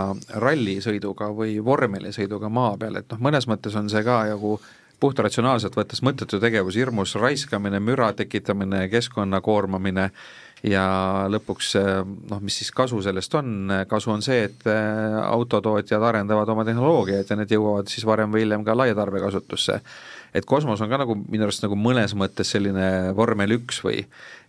rallisõiduga 0.44 1.30
või 1.36 1.56
vormelisõiduga 1.64 2.50
maa 2.52 2.76
peal, 2.76 3.00
et 3.00 3.08
noh, 3.12 3.22
mõnes 3.28 3.48
mõttes 3.48 3.76
on 3.80 3.88
see 3.88 4.04
ka 4.04 4.20
nagu 4.28 4.58
puhtaratsionaalselt 5.00 5.76
võttes 5.78 6.02
mõttetu 6.02 6.40
tegevus, 6.42 6.76
hirmus 6.76 7.14
raiskamine, 7.14 7.80
müra 7.80 8.10
tekitamine, 8.18 8.88
keskkonna 8.90 9.40
koormamine 9.40 10.10
ja 10.66 10.84
lõpuks 11.30 11.74
noh, 11.78 12.40
mis 12.42 12.60
siis 12.60 12.70
kasu 12.74 13.00
sellest 13.04 13.34
on, 13.38 13.72
kasu 13.88 14.12
on 14.14 14.24
see, 14.24 14.48
et 14.48 14.66
autotootjad 14.68 16.02
arendavad 16.02 16.48
oma 16.50 16.64
tehnoloogiaid 16.66 17.30
ja 17.30 17.38
need 17.38 17.52
jõuavad 17.54 17.90
siis 17.90 18.06
varem 18.08 18.32
või 18.34 18.42
hiljem 18.44 18.64
ka 18.66 18.76
laia 18.76 18.96
tarbekasutusse 18.98 19.80
et 20.34 20.46
kosmos 20.48 20.80
on 20.84 20.90
ka 20.90 21.00
nagu 21.00 21.16
minu 21.18 21.46
arust 21.46 21.64
nagu 21.64 21.78
mõnes 21.78 22.14
mõttes 22.18 22.52
selline 22.54 23.14
vormel 23.16 23.56
üks 23.58 23.80
või 23.84 24.02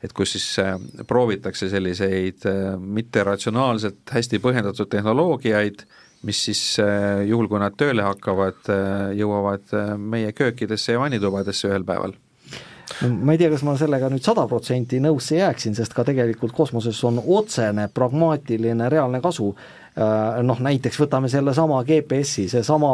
et 0.04 0.14
kus 0.16 0.36
siis 0.36 0.48
äh, 0.64 0.76
proovitakse 1.08 1.70
selliseid 1.72 2.48
mitteratsionaalselt 2.80 4.16
hästi 4.16 4.42
põhjendatud 4.44 4.90
tehnoloogiaid, 4.92 5.84
mis 6.28 6.40
siis 6.50 6.62
juhul, 7.30 7.48
kui 7.48 7.62
nad 7.62 7.78
tööle 7.80 8.04
hakkavad, 8.04 8.68
jõuavad 9.16 9.72
meie 9.98 10.34
köökidesse 10.36 10.98
ja 10.98 11.00
vannitubadesse 11.00 11.70
ühel 11.72 11.88
päeval 11.88 12.18
no 13.02 13.10
ma 13.26 13.36
ei 13.36 13.42
tea, 13.42 13.50
kas 13.54 13.64
ma 13.68 13.76
sellega 13.80 14.10
nüüd 14.12 14.26
sada 14.26 14.46
protsenti 14.50 15.00
nõusse 15.04 15.40
jääksin, 15.40 15.76
sest 15.78 15.94
ka 15.96 16.06
tegelikult 16.08 16.56
kosmoses 16.56 17.00
on 17.08 17.22
otsene 17.22 17.90
pragmaatiline 17.94 18.90
reaalne 18.92 19.22
kasu. 19.24 19.54
Noh, 20.46 20.60
näiteks 20.64 20.96
võtame 21.02 21.28
sellesama 21.28 21.82
GPS-i, 21.84 22.46
seesama, 22.48 22.92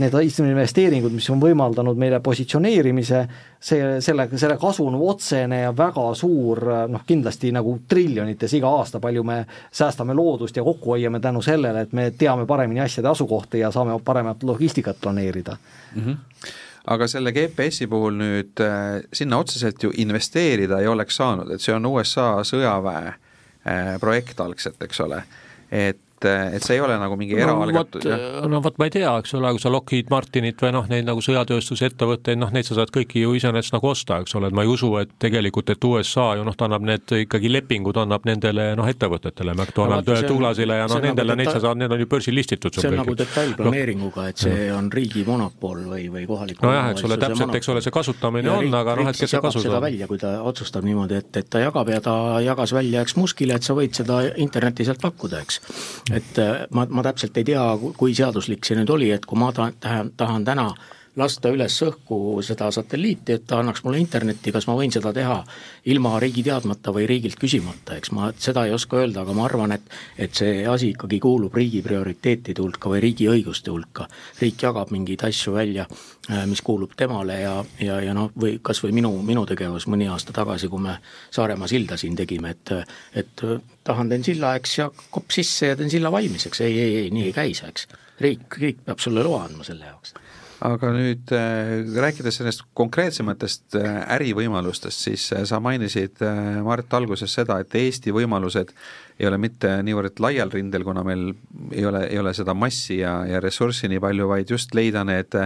need 0.00 0.16
investeeringud, 0.42 1.12
mis 1.14 1.28
on 1.30 1.38
võimaldanud 1.38 2.00
meile 2.00 2.18
positsioneerimise, 2.24 3.20
see, 3.60 4.00
selle, 4.02 4.26
selle 4.32 4.56
kasu 4.58 4.88
on 4.88 4.96
otsene 4.98 5.60
ja 5.60 5.70
väga 5.76 6.08
suur, 6.18 6.64
noh 6.90 7.04
kindlasti 7.06 7.52
nagu 7.54 7.76
triljonites 7.86 8.56
iga 8.58 8.72
aasta, 8.80 8.98
palju 9.04 9.22
me 9.22 9.44
säästame 9.70 10.16
loodust 10.16 10.58
ja 10.58 10.66
kokku 10.66 10.96
hoiame 10.96 11.22
tänu 11.22 11.44
sellele, 11.44 11.86
et 11.86 11.94
me 11.94 12.10
teame 12.18 12.48
paremini 12.50 12.82
asjade 12.82 13.12
asukohta 13.12 13.60
ja 13.60 13.70
saame 13.70 14.00
paremat 14.04 14.42
logistikat 14.42 14.98
planeerida. 15.04 15.56
Mm. 15.94 16.02
-hmm 16.02 16.62
aga 16.84 17.08
selle 17.08 17.32
GPS-i 17.32 17.88
puhul 17.90 18.18
nüüd 18.18 18.60
äh, 18.60 19.00
sinna 19.12 19.38
otseselt 19.40 19.82
ju 19.82 19.92
investeerida 19.96 20.80
ei 20.80 20.88
oleks 20.90 21.16
saanud, 21.20 21.54
et 21.54 21.64
see 21.64 21.74
on 21.74 21.86
USA 21.88 22.28
sõjaväe 22.44 23.14
äh, 23.14 23.94
projekt 24.00 24.40
algselt, 24.44 24.82
eks 24.84 25.00
ole, 25.04 25.22
et 25.72 26.03
et, 26.28 26.56
et 26.58 26.66
see 26.66 26.78
ei 26.78 26.82
ole 26.84 26.96
nagu 27.00 27.16
mingi 27.20 27.38
eraalgatus 27.38 28.04
no,, 28.04 28.10
jah? 28.14 28.48
no 28.50 28.60
vot, 28.64 28.78
ma 28.80 28.88
ei 28.88 28.94
tea, 28.94 29.12
eks 29.22 29.34
ole, 29.38 29.52
kui 29.56 29.62
sa 29.62 29.72
Lockheed 29.72 30.10
Martinit 30.12 30.62
või 30.64 30.72
noh, 30.76 30.88
neid 30.90 31.06
nagu 31.08 31.22
sõjatööstusettevõtteid, 31.24 32.40
noh 32.40 32.52
neid 32.54 32.68
sa 32.68 32.78
saad 32.78 32.92
kõiki 32.94 33.24
ju 33.24 33.34
iseenesest 33.38 33.76
nagu 33.76 33.90
osta, 33.90 34.20
eks 34.24 34.36
ole, 34.38 34.50
et 34.50 34.56
ma 34.56 34.64
ei 34.66 34.72
usu, 34.72 34.90
et 35.02 35.12
tegelikult, 35.22 35.74
et 35.74 35.88
USA 35.88 36.30
ju 36.38 36.46
noh, 36.46 36.56
ta 36.56 36.68
annab 36.68 36.86
need 36.86 37.14
ikkagi 37.24 37.52
lepingud, 37.52 37.98
annab 38.04 38.28
nendele 38.28 38.70
noh, 38.78 38.88
ettevõtetele, 38.90 39.56
McDonald 39.56 40.08
no,, 40.08 40.20
Douglasile 40.28 40.80
ja 40.80 40.88
noh, 40.90 41.02
nendele 41.02 41.34
nagu 41.34 41.42
neid 41.42 41.52
sa 41.52 41.62
saad, 41.66 41.80
need 41.80 41.94
on 41.94 42.04
ju 42.04 42.10
börsil 42.10 42.36
listitud. 42.36 42.74
see 42.74 42.90
on 42.90 42.98
nagu 43.02 43.16
detailplaneeringuga, 43.18 44.28
et 44.32 44.44
see 44.46 44.68
on 44.74 44.90
riigi 44.94 45.24
monopol 45.26 45.84
või, 45.90 46.08
või 46.12 46.26
kohaliku 46.28 46.66
nojah, 46.66 46.90
eks 46.94 47.06
ole, 47.08 47.18
täpselt, 47.20 47.54
eks 47.60 47.72
ole, 47.72 47.84
see 47.84 47.94
kasutamine 47.94 48.50
ja 48.50 48.56
on, 48.58 48.78
aga 48.80 48.96
noh, 49.00 49.10
et 49.12 49.20
kes 49.20 49.34
see 49.34 49.42
kasutab. 49.44 49.80
välja, 49.84 50.08
kui 50.10 50.20
ta 50.20 50.34
otsustab 50.46 50.86
niimoodi, 50.86 51.20
et, 51.22 51.30
et 51.42 51.50
ta 51.50 51.62
jagab 51.62 51.90
ja 51.92 52.00
ta 52.04 52.14
jagas 52.44 52.74
välja, 52.76 53.04
eks 53.04 53.16
Muskile, 53.20 53.58
et 53.58 53.66
sa 53.66 53.76
võid 53.76 53.96
seda 53.96 54.20
interneti 54.42 54.86
sealt 54.86 55.02
pakkuda, 55.02 55.42
eks. 55.44 55.60
Et 56.14 56.38
ma, 56.70 56.86
ma 56.88 57.02
täpselt 57.06 57.36
ei 57.40 57.46
tea, 57.50 57.62
kui 57.98 58.14
seaduslik 58.14 58.66
see 58.66 58.78
nüüd 58.78 58.90
oli, 58.94 59.10
et 59.14 59.26
kui 59.26 59.38
ma 59.40 59.52
tahan, 59.52 60.12
tahan 60.16 60.44
täna 60.46 60.68
lasta 61.16 61.50
üles 61.54 61.76
õhku 61.86 62.18
seda 62.42 62.70
satelliiti, 62.74 63.36
et 63.36 63.44
ta 63.46 63.60
annaks 63.62 63.84
mulle 63.84 64.00
internetti, 64.02 64.52
kas 64.54 64.66
ma 64.66 64.74
võin 64.78 64.92
seda 64.94 65.12
teha 65.14 65.36
ilma 65.90 66.16
riigi 66.22 66.42
teadmata 66.46 66.92
või 66.94 67.06
riigilt 67.10 67.38
küsimata, 67.40 67.98
eks 67.98 68.10
ma 68.16 68.30
seda 68.38 68.64
ei 68.66 68.74
oska 68.74 68.98
öelda, 69.02 69.22
aga 69.22 69.36
ma 69.36 69.44
arvan, 69.46 69.76
et 69.76 69.86
et 70.18 70.34
see 70.34 70.64
asi 70.66 70.90
ikkagi 70.94 71.20
kuulub 71.22 71.54
riigi 71.54 71.82
prioriteetide 71.84 72.62
hulka 72.62 72.90
või 72.90 73.02
riigi 73.04 73.28
õiguste 73.30 73.70
hulka. 73.70 74.08
riik 74.40 74.62
jagab 74.62 74.90
mingeid 74.90 75.22
asju 75.28 75.54
välja, 75.54 75.86
äh, 76.30 76.46
mis 76.50 76.62
kuulub 76.62 76.96
temale 76.96 77.40
ja, 77.40 77.54
ja, 77.78 78.00
ja 78.00 78.14
noh, 78.14 78.32
või 78.40 78.58
kas 78.62 78.82
või 78.82 78.92
minu, 78.92 79.12
minu 79.22 79.46
tegevus 79.46 79.86
mõni 79.86 80.10
aasta 80.10 80.32
tagasi, 80.32 80.68
kui 80.68 80.82
me 80.82 80.98
Saaremaa 81.30 81.68
silda 81.68 81.96
siin 81.96 82.16
tegime, 82.16 82.50
et 82.50 82.74
et 83.14 83.42
tahan, 83.84 84.08
teen 84.08 84.24
silla, 84.24 84.54
eks, 84.56 84.78
ja 84.78 84.90
kopp 85.10 85.30
sisse 85.30 85.66
ja 85.72 85.76
teen 85.76 85.90
silla 85.90 86.10
valmis, 86.12 86.46
eks, 86.46 86.60
ei, 86.60 86.78
ei, 86.80 86.96
ei, 86.96 87.10
nii 87.10 87.26
ei 87.30 87.32
käi 87.32 87.54
see, 87.54 87.68
eks. 87.68 87.88
riik, 88.20 88.58
riik 88.58 88.84
peab 88.84 88.98
sulle 88.98 89.22
loa 89.22 89.44
andma 89.44 89.64
selle 89.64 89.86
jaoks 89.86 90.14
aga 90.64 90.90
nüüd 90.94 91.32
äh, 91.36 91.84
rääkides 92.00 92.38
sellest 92.40 92.64
konkreetsematest 92.78 93.76
äh, 93.76 93.98
ärivõimalustest, 94.16 95.06
siis 95.06 95.26
äh, 95.36 95.44
sa 95.48 95.60
mainisid, 95.60 96.22
Mart, 96.64 96.92
alguses 96.96 97.32
seda, 97.36 97.58
et 97.60 97.74
Eesti 97.76 98.14
võimalused 98.14 98.72
ei 99.20 99.28
ole 99.28 99.38
mitte 99.40 99.76
niivõrd 99.84 100.20
laial 100.24 100.52
rindel, 100.52 100.86
kuna 100.86 101.04
meil 101.06 101.32
ei 101.70 101.84
ole, 101.86 102.06
ei 102.08 102.20
ole 102.20 102.32
seda 102.36 102.54
massi 102.56 103.02
ja, 103.02 103.18
ja 103.28 103.42
ressurssi 103.44 103.90
nii 103.92 104.00
palju, 104.02 104.28
vaid 104.30 104.52
just 104.54 104.74
leida 104.74 105.04
need 105.06 105.36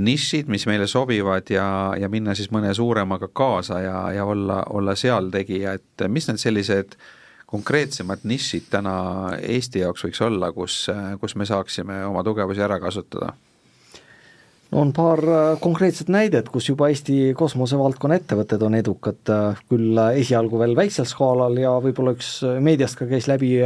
nišid, 0.00 0.50
mis 0.50 0.66
meile 0.70 0.86
sobivad 0.90 1.50
ja, 1.50 1.66
ja 1.98 2.10
minna 2.10 2.34
siis 2.38 2.50
mõne 2.54 2.72
suuremaga 2.74 3.30
kaasa 3.32 3.80
ja, 3.84 4.00
ja 4.14 4.26
olla, 4.26 4.64
olla 4.74 4.96
seal 4.98 5.30
tegija, 5.34 5.76
et 5.78 6.06
mis 6.10 6.26
need 6.30 6.42
sellised 6.42 6.98
konkreetsemad 7.50 8.26
nišid 8.30 8.66
täna 8.70 8.96
Eesti 9.42 9.82
jaoks 9.82 10.06
võiks 10.06 10.22
olla, 10.26 10.50
kus, 10.54 10.84
kus 11.22 11.34
me 11.38 11.46
saaksime 11.46 12.02
oma 12.06 12.22
tugevusi 12.26 12.62
ära 12.62 12.78
kasutada 12.82 13.32
on 14.72 14.92
paar 14.92 15.18
äh, 15.18 15.60
konkreetset 15.60 16.08
näidet, 16.08 16.48
kus 16.48 16.68
juba 16.68 16.88
Eesti 16.90 17.32
kosmosevaldkonna 17.38 18.20
ettevõtted 18.20 18.62
on 18.62 18.76
edukad, 18.78 19.18
äh, 19.32 19.58
küll 19.70 19.98
äh, 19.98 20.20
esialgu 20.22 20.60
veel 20.60 20.76
väiksel 20.78 21.08
skaalal 21.10 21.58
ja 21.58 21.72
võib-olla 21.82 22.14
üks 22.14 22.36
meediast 22.62 22.98
ka 22.98 23.08
käis 23.10 23.26
läbi 23.30 23.56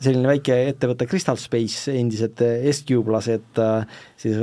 selline 0.00 0.30
väike 0.30 0.56
ettevõte 0.70 1.06
Crystal 1.06 1.36
Space, 1.38 1.92
endised 1.92 2.40
S-Cube'lased, 2.72 3.60
siis 4.18 4.38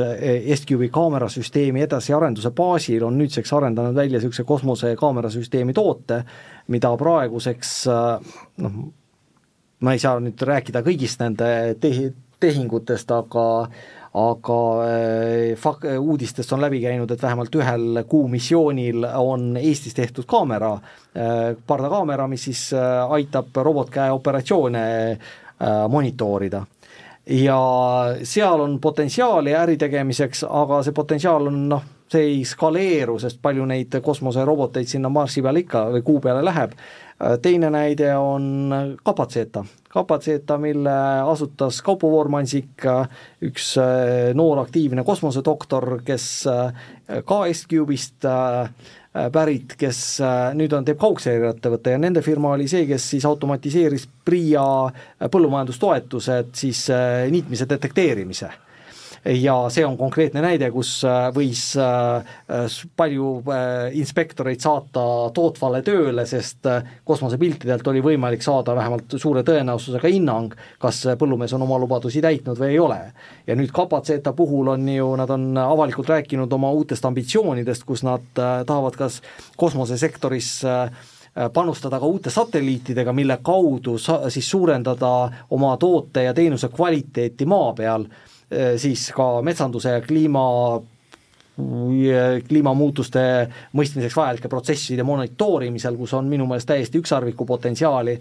S-Cube'i 0.56 0.92
kaamerasüsteemi 0.94 1.82
edasiarenduse 1.82 2.52
baasil 2.56 3.08
on 3.08 3.18
nüüdseks 3.18 3.56
arendanud 3.58 3.98
välja 3.98 4.20
niisuguse 4.20 4.46
kosmosekaamerasüsteemi 4.48 5.74
toote, 5.74 6.22
mida 6.70 6.94
praeguseks 7.02 7.74
noh, 7.90 8.78
ma 9.82 9.98
ei 9.98 10.04
saa 10.06 10.22
nüüd 10.22 10.46
rääkida 10.46 10.86
kõigist 10.86 11.26
nende 11.26 11.50
tehi-, 11.82 12.14
tehingutest, 12.40 13.12
aga 13.18 13.48
aga 14.18 14.60
eh, 14.88 15.58
fak-, 15.60 15.86
uudistest 16.00 16.54
on 16.54 16.62
läbi 16.62 16.82
käinud, 16.82 17.12
et 17.12 17.22
vähemalt 17.22 17.56
ühel 17.56 18.04
kuumissioonil 18.10 19.06
on 19.20 19.58
Eestis 19.62 19.94
tehtud 19.98 20.26
kaamera, 20.30 20.74
eh, 21.16 21.52
pardakaamera, 21.68 22.28
mis 22.28 22.48
siis 22.50 22.64
eh, 22.74 23.12
aitab 23.20 23.56
robotkäe 23.56 24.12
operatsioone 24.12 24.88
monitoorida. 25.90 26.60
Ja 27.34 27.62
seal 28.24 28.62
on 28.62 28.76
potentsiaali 28.80 29.56
äri 29.58 29.74
tegemiseks, 29.82 30.44
aga 30.46 30.84
see 30.86 30.94
potentsiaal 30.94 31.50
on 31.50 31.58
noh, 31.72 31.88
see 32.12 32.30
ei 32.32 32.46
skaleeru, 32.48 33.18
sest 33.20 33.42
palju 33.42 33.66
neid 33.68 34.00
kosmoseroboteid 34.04 34.88
sinna 34.88 35.10
Marsi 35.12 35.44
peale 35.44 35.66
ikka 35.66 35.88
või 35.96 36.06
Kuu 36.08 36.22
peale 36.24 36.44
läheb, 36.46 36.76
teine 37.42 37.70
näide 37.74 38.14
on 38.18 38.98
Kapatseta. 39.04 39.66
Kapatseta, 39.90 40.58
mille 40.58 40.94
asutas 41.32 41.82
Kaupo 41.82 42.12
Voormansik, 42.12 42.86
üks 43.42 43.72
äh, 43.82 44.30
noor 44.38 44.62
aktiivne 44.62 45.04
kosmosedoktor, 45.04 46.02
kes 46.06 46.28
äh, 46.52 46.86
ka 47.26 47.40
S-Cube'ist 47.50 48.28
äh, 48.30 48.70
pärit, 49.34 49.74
kes 49.80 50.02
nüüd 50.54 50.76
on, 50.78 50.86
teeb 50.86 51.00
kaugseireettevõtte 51.02 51.96
ja 51.96 51.98
nende 51.98 52.22
firma 52.22 52.52
oli 52.54 52.68
see, 52.70 52.86
kes 52.86 53.10
siis 53.16 53.26
automatiseeris 53.26 54.06
PRIA 54.28 54.68
põllumajandustoetused 55.34 56.54
siis 56.62 56.84
niitmise 57.32 57.66
detekteerimise 57.72 58.52
ja 59.26 59.56
see 59.74 59.86
on 59.86 59.98
konkreetne 59.98 60.42
näide, 60.44 60.70
kus 60.72 61.00
äh, 61.08 61.28
võis 61.36 61.62
äh, 61.80 62.38
palju 62.98 63.32
äh, 63.52 63.98
inspektoreid 64.00 64.62
saata 64.64 65.04
tootvale 65.36 65.82
tööle, 65.86 66.26
sest 66.30 66.68
kosmosepiltidelt 67.08 67.88
oli 67.88 68.04
võimalik 68.06 68.46
saada 68.46 68.76
vähemalt 68.78 69.18
suure 69.18 69.44
tõenäosusega 69.48 70.12
hinnang, 70.12 70.56
kas 70.82 71.04
põllumees 71.20 71.56
on 71.58 71.66
oma 71.68 71.80
lubadusi 71.82 72.22
täitnud 72.24 72.60
või 72.60 72.74
ei 72.76 72.80
ole. 72.80 73.02
ja 73.48 73.56
nüüd 73.56 73.72
Kapaceta 73.74 74.34
puhul 74.34 74.74
on 74.74 74.88
ju, 74.90 75.12
nad 75.20 75.30
on 75.34 75.52
avalikult 75.58 76.10
rääkinud 76.10 76.54
oma 76.54 76.72
uutest 76.72 77.06
ambitsioonidest, 77.06 77.84
kus 77.88 78.04
nad 78.08 78.26
tahavad 78.38 78.96
kas 78.98 79.22
kosmosesektoris 79.58 80.52
panustada 81.54 82.00
ka 82.00 82.06
uute 82.06 82.32
satelliitidega, 82.34 83.14
mille 83.14 83.38
kaudu 83.46 83.98
sa-, 84.02 84.24
siis 84.34 84.50
suurendada 84.50 85.12
oma 85.54 85.76
toote 85.78 86.24
ja 86.24 86.34
teenuse 86.34 86.70
kvaliteeti 86.74 87.46
maa 87.46 87.74
peal 87.78 88.08
siis 88.78 89.10
ka 89.16 89.42
metsanduse 89.44 89.92
ja 89.98 90.02
kliima 90.02 90.44
kliimamuutuste 92.48 93.22
mõistmiseks 93.74 94.16
vajalike 94.16 94.50
protsesside 94.50 95.04
monitoorimisel, 95.04 95.96
kus 95.98 96.14
on 96.14 96.28
minu 96.30 96.46
meelest 96.46 96.70
täiesti 96.70 97.02
ükssarviku 97.02 97.48
potentsiaali, 97.50 98.14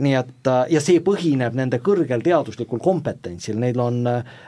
nii 0.00 0.14
et 0.16 0.48
äh, 0.48 0.62
ja 0.72 0.80
see 0.80 1.02
põhineb 1.04 1.56
nende 1.58 1.82
kõrgel 1.84 2.24
teaduslikul 2.24 2.80
kompetentsil, 2.80 3.58
neil 3.60 3.80
on, 3.84 4.00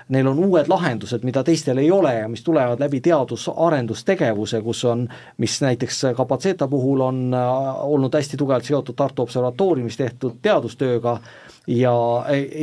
neil 0.09 0.31
on 0.33 0.41
uued 0.47 0.73
lahendused, 0.73 1.27
mida 1.29 1.45
teistel 1.45 1.83
ei 1.83 1.91
ole 1.93 2.15
ja 2.17 2.31
mis 2.33 2.45
tulevad 2.47 2.81
läbi 2.81 3.03
teadus-arendustegevuse, 3.05 4.63
kus 4.65 4.85
on, 4.89 5.05
mis 5.37 5.61
näiteks 5.61 6.01
Kapaceta 6.17 6.69
puhul 6.69 7.05
on 7.05 7.23
äh, 7.37 7.85
olnud 7.85 8.17
hästi 8.17 8.41
tugevalt 8.41 8.65
seotud 8.65 8.97
Tartu 8.97 9.29
Observatooriumis 9.29 10.01
tehtud 10.01 10.41
teadustööga, 10.41 11.19
ja, 11.71 11.95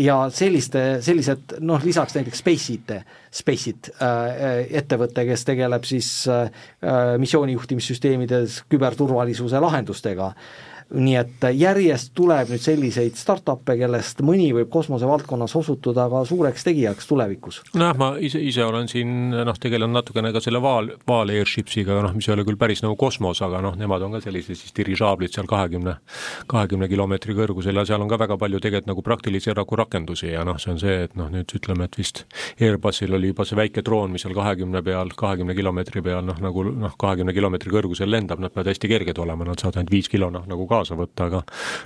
ja 0.03 0.17
selliste, 0.33 0.83
sellised 1.05 1.57
noh, 1.63 1.83
lisaks 1.85 2.17
näiteks 2.17 2.41
Space'it, 2.43 2.93
Space'it 3.33 3.91
äh, 4.03 4.65
ettevõte, 4.81 5.23
kes 5.29 5.45
tegeleb 5.47 5.87
siis 5.87 6.09
äh, 6.31 6.49
missioonijuhtimissüsteemides 7.21 8.63
küberturvalisuse 8.71 9.61
lahendustega. 9.63 10.33
äh,, 10.33 10.66
nii 10.93 11.15
et 11.19 11.45
järjest 11.57 12.13
tuleb 12.15 12.51
nüüd 12.53 12.63
selliseid 12.63 13.17
startup'e, 13.19 13.75
kellest 13.79 14.21
mõni 14.25 14.47
võib 14.55 14.69
kosmosevaldkonnas 14.71 15.55
osutuda 15.59 16.07
ka 16.11 16.23
suureks 16.25 16.63
tegijaks 16.63 17.09
tulevikus. 17.09 17.61
nojah, 17.75 17.97
ma 17.99 18.09
ise, 18.23 18.39
ise 18.39 18.63
olen 18.63 18.87
siin 18.87 19.31
noh, 19.31 19.59
tegelen 19.59 19.91
natukene 19.93 20.31
ka 20.35 20.41
selle 20.43 20.61
Vaal, 20.63 20.93
Vaal 21.07 21.33
Airshipsiga, 21.35 21.99
noh, 22.05 22.15
mis 22.15 22.29
ei 22.29 22.35
ole 22.37 22.45
küll 22.47 22.59
päris 22.59 22.83
nagu 22.85 22.95
kosmos, 22.95 23.41
aga 23.43 23.61
noh, 23.65 23.75
nemad 23.79 24.05
on 24.07 24.15
ka 24.15 24.21
sellised 24.23 24.55
siis 24.55 24.75
dirižaablid 24.77 25.35
seal 25.35 25.49
kahekümne, 25.49 25.97
kahekümne 26.47 26.87
kilomeetri 26.87 27.35
kõrgusel 27.35 27.75
ja 27.75 27.85
seal 27.89 28.03
on 28.03 28.11
ka 28.11 28.21
väga 28.23 28.39
palju 28.39 28.63
tegelikult 28.63 28.91
nagu 28.93 29.03
praktilisi 29.03 29.51
nagu 29.57 29.75
rakendusi 29.75 30.31
ja 30.31 30.45
noh, 30.47 30.59
see 30.61 30.71
on 30.71 30.79
see, 30.79 30.97
et 31.09 31.19
noh, 31.19 31.27
nüüd 31.33 31.51
ütleme, 31.59 31.89
et 31.89 31.99
vist 31.99 32.23
Airbusil 32.61 33.13
oli 33.17 33.33
juba 33.33 33.43
see 33.47 33.59
väike 33.59 33.83
droon, 33.83 34.15
mis 34.15 34.23
seal 34.23 34.35
kahekümne 34.37 34.81
peal, 34.85 35.11
kahekümne 35.19 35.55
kilomeetri 35.57 36.03
peal 36.05 36.23
noh, 36.25 36.39
nagu 36.43 36.63
noh, 36.71 36.95
kahekümne 36.99 37.35
kilomeetri 37.35 37.73
kõrgusel 37.75 38.11
lendab, 38.11 38.39
nad 38.39 38.55
peavad 38.55 38.71
hästi 38.71 38.91
kerged 38.91 39.19
olema, 39.19 39.47
nad 39.47 39.59
saavad 39.59 39.81
ainult 39.81 39.91
viis 39.91 40.07
kilo 40.11 40.31
noh, 40.33 40.47
nagu 40.47 40.67
ka 40.69 40.76
kaasa 40.77 40.97
võtta, 40.97 41.27
aga 41.27 41.41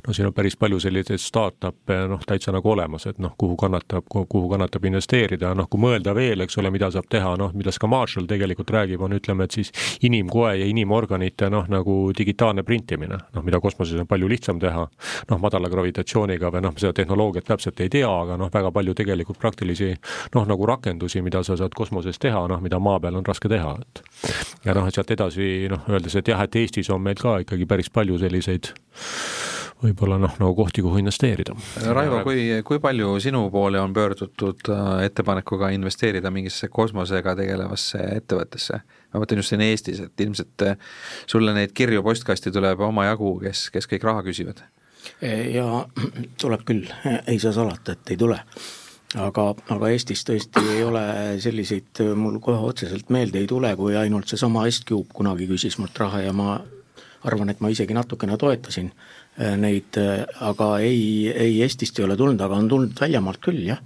no 0.05 0.13
siin 0.15 0.29
on 0.29 0.35
päris 0.35 0.57
palju 0.59 0.79
selliseid 0.83 1.21
startup'e 1.21 2.01
noh, 2.11 2.21
täitsa 2.27 2.53
nagu 2.53 2.71
olemas, 2.71 3.07
et 3.09 3.19
noh, 3.23 3.33
kuhu 3.39 3.55
kannatab, 3.59 4.07
kuhu 4.11 4.49
kannatab 4.51 4.85
investeerida, 4.89 5.53
noh 5.57 5.69
kui 5.71 5.81
mõelda 5.81 6.13
veel, 6.15 6.43
eks 6.45 6.59
ole, 6.61 6.71
mida 6.73 6.91
saab 6.91 7.07
teha, 7.11 7.33
noh 7.39 7.53
millest 7.57 7.81
ka 7.81 7.89
Marshall 7.91 8.27
tegelikult 8.29 8.73
räägib, 8.75 9.01
on 9.01 9.15
ütleme, 9.17 9.47
et 9.47 9.57
siis 9.57 9.71
inimkoe 10.05 10.53
ja 10.59 10.67
inimorganite 10.67 11.49
noh, 11.53 11.67
nagu 11.71 11.97
digitaalne 12.17 12.65
printimine, 12.67 13.19
noh 13.35 13.47
mida 13.47 13.61
kosmoses 13.63 14.01
on 14.01 14.09
palju 14.09 14.29
lihtsam 14.31 14.59
teha, 14.61 14.85
noh 15.31 15.41
madala 15.41 15.71
gravitatsiooniga 15.71 16.51
või 16.53 16.65
noh, 16.67 16.75
seda 16.81 16.93
tehnoloogiat 17.01 17.47
täpselt 17.47 17.79
ei 17.83 17.91
tea, 17.91 18.09
aga 18.09 18.37
noh, 18.39 18.51
väga 18.53 18.73
palju 18.75 18.95
tegelikult 18.97 19.39
praktilisi 19.41 19.93
noh, 20.35 20.47
nagu 20.47 20.67
rakendusi, 20.69 21.23
mida 21.25 21.43
sa 21.47 21.57
saad 21.59 21.75
kosmoses 21.77 22.19
teha, 22.21 22.45
noh 22.51 22.61
mida 22.63 22.79
maa 22.79 22.99
peal 22.99 23.19
on 23.19 23.27
raske 23.27 23.51
teha, 23.51 23.75
et. 23.81 24.03
ja 24.65 24.77
noh, 24.77 24.89
sealt 24.91 25.15
edasi 25.15 25.67
noh, 25.71 25.85
öeldes, 25.89 26.17
et 26.19 26.33
jah, 26.33 26.41
et 26.43 26.61
Eestis 26.61 26.91
on 26.93 27.01
meil 27.03 27.19
ka 27.21 27.39
ikkagi 27.45 27.67
päris 27.69 27.91
palju 27.93 28.19
selliseid 28.21 28.73
võib-olla 29.81 30.17
noh, 30.21 30.33
nagu 30.39 30.55
kohti, 30.55 30.83
kuhu 30.85 30.99
investeerida. 31.01 31.55
Raivo, 31.95 32.21
kui, 32.25 32.43
kui 32.65 32.79
palju 32.83 33.15
sinu 33.23 33.43
poole 33.53 33.81
on 33.81 33.93
pöördutud 33.93 34.69
äh, 34.69 34.89
ettepanekuga 35.07 35.71
investeerida 35.75 36.31
mingisse 36.33 36.69
kosmosega 36.69 37.35
tegelevasse 37.39 38.03
ettevõttesse? 38.21 38.81
ma 39.11 39.19
mõtlen 39.19 39.41
just 39.41 39.51
siin 39.51 39.63
Eestis, 39.65 39.99
et 40.05 40.21
ilmselt 40.23 40.63
äh, 40.63 40.77
sulle 41.27 41.55
neid 41.55 41.73
kirju 41.75 42.03
postkasti 42.05 42.53
tuleb 42.53 42.79
omajagu, 42.87 43.33
kes, 43.41 43.65
kes 43.73 43.89
kõik 43.91 44.05
raha 44.07 44.23
küsivad. 44.27 44.61
ja 45.21 45.65
tuleb 46.39 46.61
küll, 46.67 46.85
ei 47.27 47.41
saa 47.41 47.55
salata, 47.55 47.97
et 47.97 48.13
ei 48.13 48.21
tule 48.21 48.37
aga, 49.19 49.47
aga 49.73 49.89
Eestis 49.91 50.23
tõesti 50.27 50.61
ei 50.75 50.83
ole 50.85 51.03
selliseid, 51.43 52.03
mul 52.15 52.37
kohe 52.43 52.61
otseselt 52.69 53.09
meelde 53.11 53.41
ei 53.41 53.49
tule, 53.49 53.73
kui 53.75 53.97
ainult 53.97 54.29
seesama 54.31 54.67
Est-Cube 54.69 55.11
kunagi 55.13 55.49
küsis 55.49 55.79
mult 55.81 55.97
raha 55.99 56.21
ja 56.27 56.35
ma 56.35 56.59
arvan, 57.23 57.49
et 57.49 57.61
ma 57.61 57.69
isegi 57.69 57.95
natukene 57.97 58.37
toetasin 58.37 58.91
äh, 58.91 59.55
neid, 59.59 59.97
äh, 60.01 60.25
aga 60.39 60.73
ei, 60.83 61.29
ei 61.31 61.61
Eestist 61.65 61.99
ei 61.99 62.05
ole 62.07 62.17
tulnud, 62.19 62.41
aga 62.41 62.57
on 62.57 62.69
tulnud 62.71 63.01
väljamaalt 63.01 63.41
küll, 63.43 63.63
jah 63.67 63.81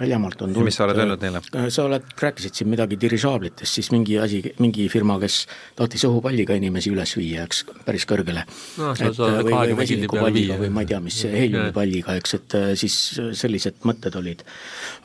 väljamaalt 0.00 0.42
on 0.42 0.52
tulnud. 0.52 0.66
mis 0.66 0.78
sa 0.78 0.86
oled 0.86 0.98
öelnud 1.02 1.22
neile? 1.24 1.42
Äh, 1.56 1.66
sa 1.72 1.84
oled, 1.86 2.06
rääkisid 2.20 2.56
siin 2.58 2.70
midagi 2.72 2.98
dirižaablitest, 3.00 3.78
siis 3.78 3.90
mingi 3.94 4.18
asi, 4.22 4.40
mingi 4.62 4.86
firma, 4.92 5.18
kes 5.22 5.42
tahtis 5.78 6.04
õhupalliga 6.08 6.56
inimesi 6.58 6.92
üles 6.92 7.12
viia, 7.18 7.44
eks, 7.48 7.62
päris 7.86 8.06
kõrgele 8.10 8.44
no,. 8.80 8.92
et 8.94 9.20
või, 9.20 9.54
või 9.54 9.76
vesinikupalliga 9.82 10.58
või 10.60 10.72
ma 10.74 10.84
ei 10.84 10.90
tea, 10.92 11.00
mis 11.04 11.20
heeliumipalliga, 11.24 12.16
eks, 12.20 12.36
et 12.40 12.58
äh, 12.58 12.68
siis 12.80 12.96
sellised 13.42 13.82
mõtted 13.88 14.16
olid. 14.20 14.44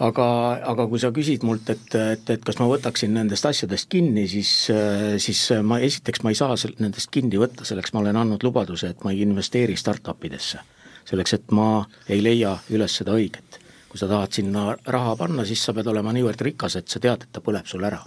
aga, 0.04 0.28
aga 0.74 0.88
kui 0.92 1.02
sa 1.04 1.12
küsid 1.16 1.46
mult, 1.48 1.70
et, 1.74 1.88
et, 2.00 2.36
et 2.38 2.46
kas 2.46 2.62
ma 2.62 2.70
võtaksin 2.72 3.14
nendest 3.16 3.48
asjadest 3.50 3.92
kinni, 3.92 4.28
siis, 4.32 4.54
äh, 4.74 5.16
siis 5.22 5.48
ma 5.64 5.82
esiteks 5.84 6.24
ma 6.26 6.34
ei 6.34 6.40
saa 6.40 6.56
nendest 6.80 7.12
kinni 7.14 7.40
võtta, 7.42 7.68
selleks 7.68 7.94
ma 7.94 8.04
olen 8.06 8.24
andnud 8.24 8.48
lubaduse, 8.48 8.94
et 8.96 9.04
ma 9.06 9.14
ei 9.14 9.26
investeeri 9.28 9.78
startup 9.80 10.24
idesse. 10.26 10.64
selleks, 11.06 11.36
et 11.38 11.52
ma 11.54 11.86
ei 12.10 12.24
leia 12.24 12.56
üles 12.74 12.96
seda 12.98 13.14
õiget 13.14 13.45
kui 13.96 14.02
sa 14.02 14.10
tahad 14.12 14.36
sinna 14.36 14.76
raha 14.92 15.16
panna, 15.16 15.46
siis 15.48 15.62
sa 15.64 15.72
pead 15.72 15.88
olema 15.88 16.12
niivõrd 16.12 16.42
rikas, 16.44 16.74
et 16.76 16.92
sa 16.92 17.00
tead, 17.00 17.22
et 17.24 17.32
ta 17.32 17.40
põleb 17.40 17.64
sul 17.72 17.88
ära. 17.88 18.04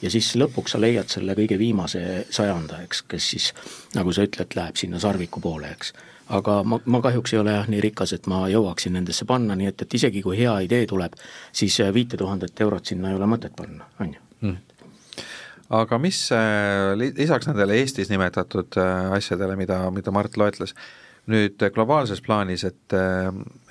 ja 0.00 0.10
siis 0.12 0.30
lõpuks 0.36 0.74
sa 0.74 0.78
leiad 0.80 1.08
selle 1.08 1.32
kõige 1.36 1.56
viimase 1.60 2.00
sajanda, 2.30 2.82
eks, 2.84 3.02
kes 3.08 3.28
siis 3.32 3.46
nagu 3.94 4.12
sa 4.12 4.24
ütled, 4.24 4.56
läheb 4.56 4.76
sinna 4.76 5.00
sarviku 5.00 5.40
poole, 5.40 5.70
eks. 5.76 5.92
aga 6.38 6.62
ma, 6.64 6.80
ma 6.84 7.00
kahjuks 7.04 7.34
ei 7.34 7.40
ole 7.40 7.52
jah 7.52 7.68
nii 7.68 7.80
rikas, 7.84 8.12
et 8.16 8.28
ma 8.32 8.46
jõuaksin 8.48 8.96
nendesse 8.96 9.28
panna, 9.28 9.56
nii 9.56 9.68
et, 9.72 9.84
et 9.84 9.98
isegi 10.00 10.22
kui 10.24 10.38
hea 10.40 10.54
idee 10.64 10.86
tuleb, 10.88 11.16
siis 11.52 11.76
viite 11.92 12.16
tuhandet 12.16 12.60
eurot 12.60 12.92
sinna 12.92 13.12
ei 13.12 13.20
ole 13.20 13.28
mõtet 13.28 13.52
panna, 13.56 13.92
on 14.00 14.16
ju 14.16 14.24
mm 14.40 14.56
aga 15.76 15.98
mis 15.98 16.20
äh, 16.30 16.92
lisaks 16.94 17.48
nendele 17.48 17.74
Eestis 17.80 18.06
nimetatud 18.06 18.76
äh, 18.78 19.12
asjadele, 19.16 19.56
mida, 19.58 19.80
mida 19.90 20.12
Mart 20.14 20.36
loetles, 20.38 20.76
nüüd 21.30 21.62
globaalses 21.74 22.20
plaanis, 22.22 22.64
et, 22.68 22.96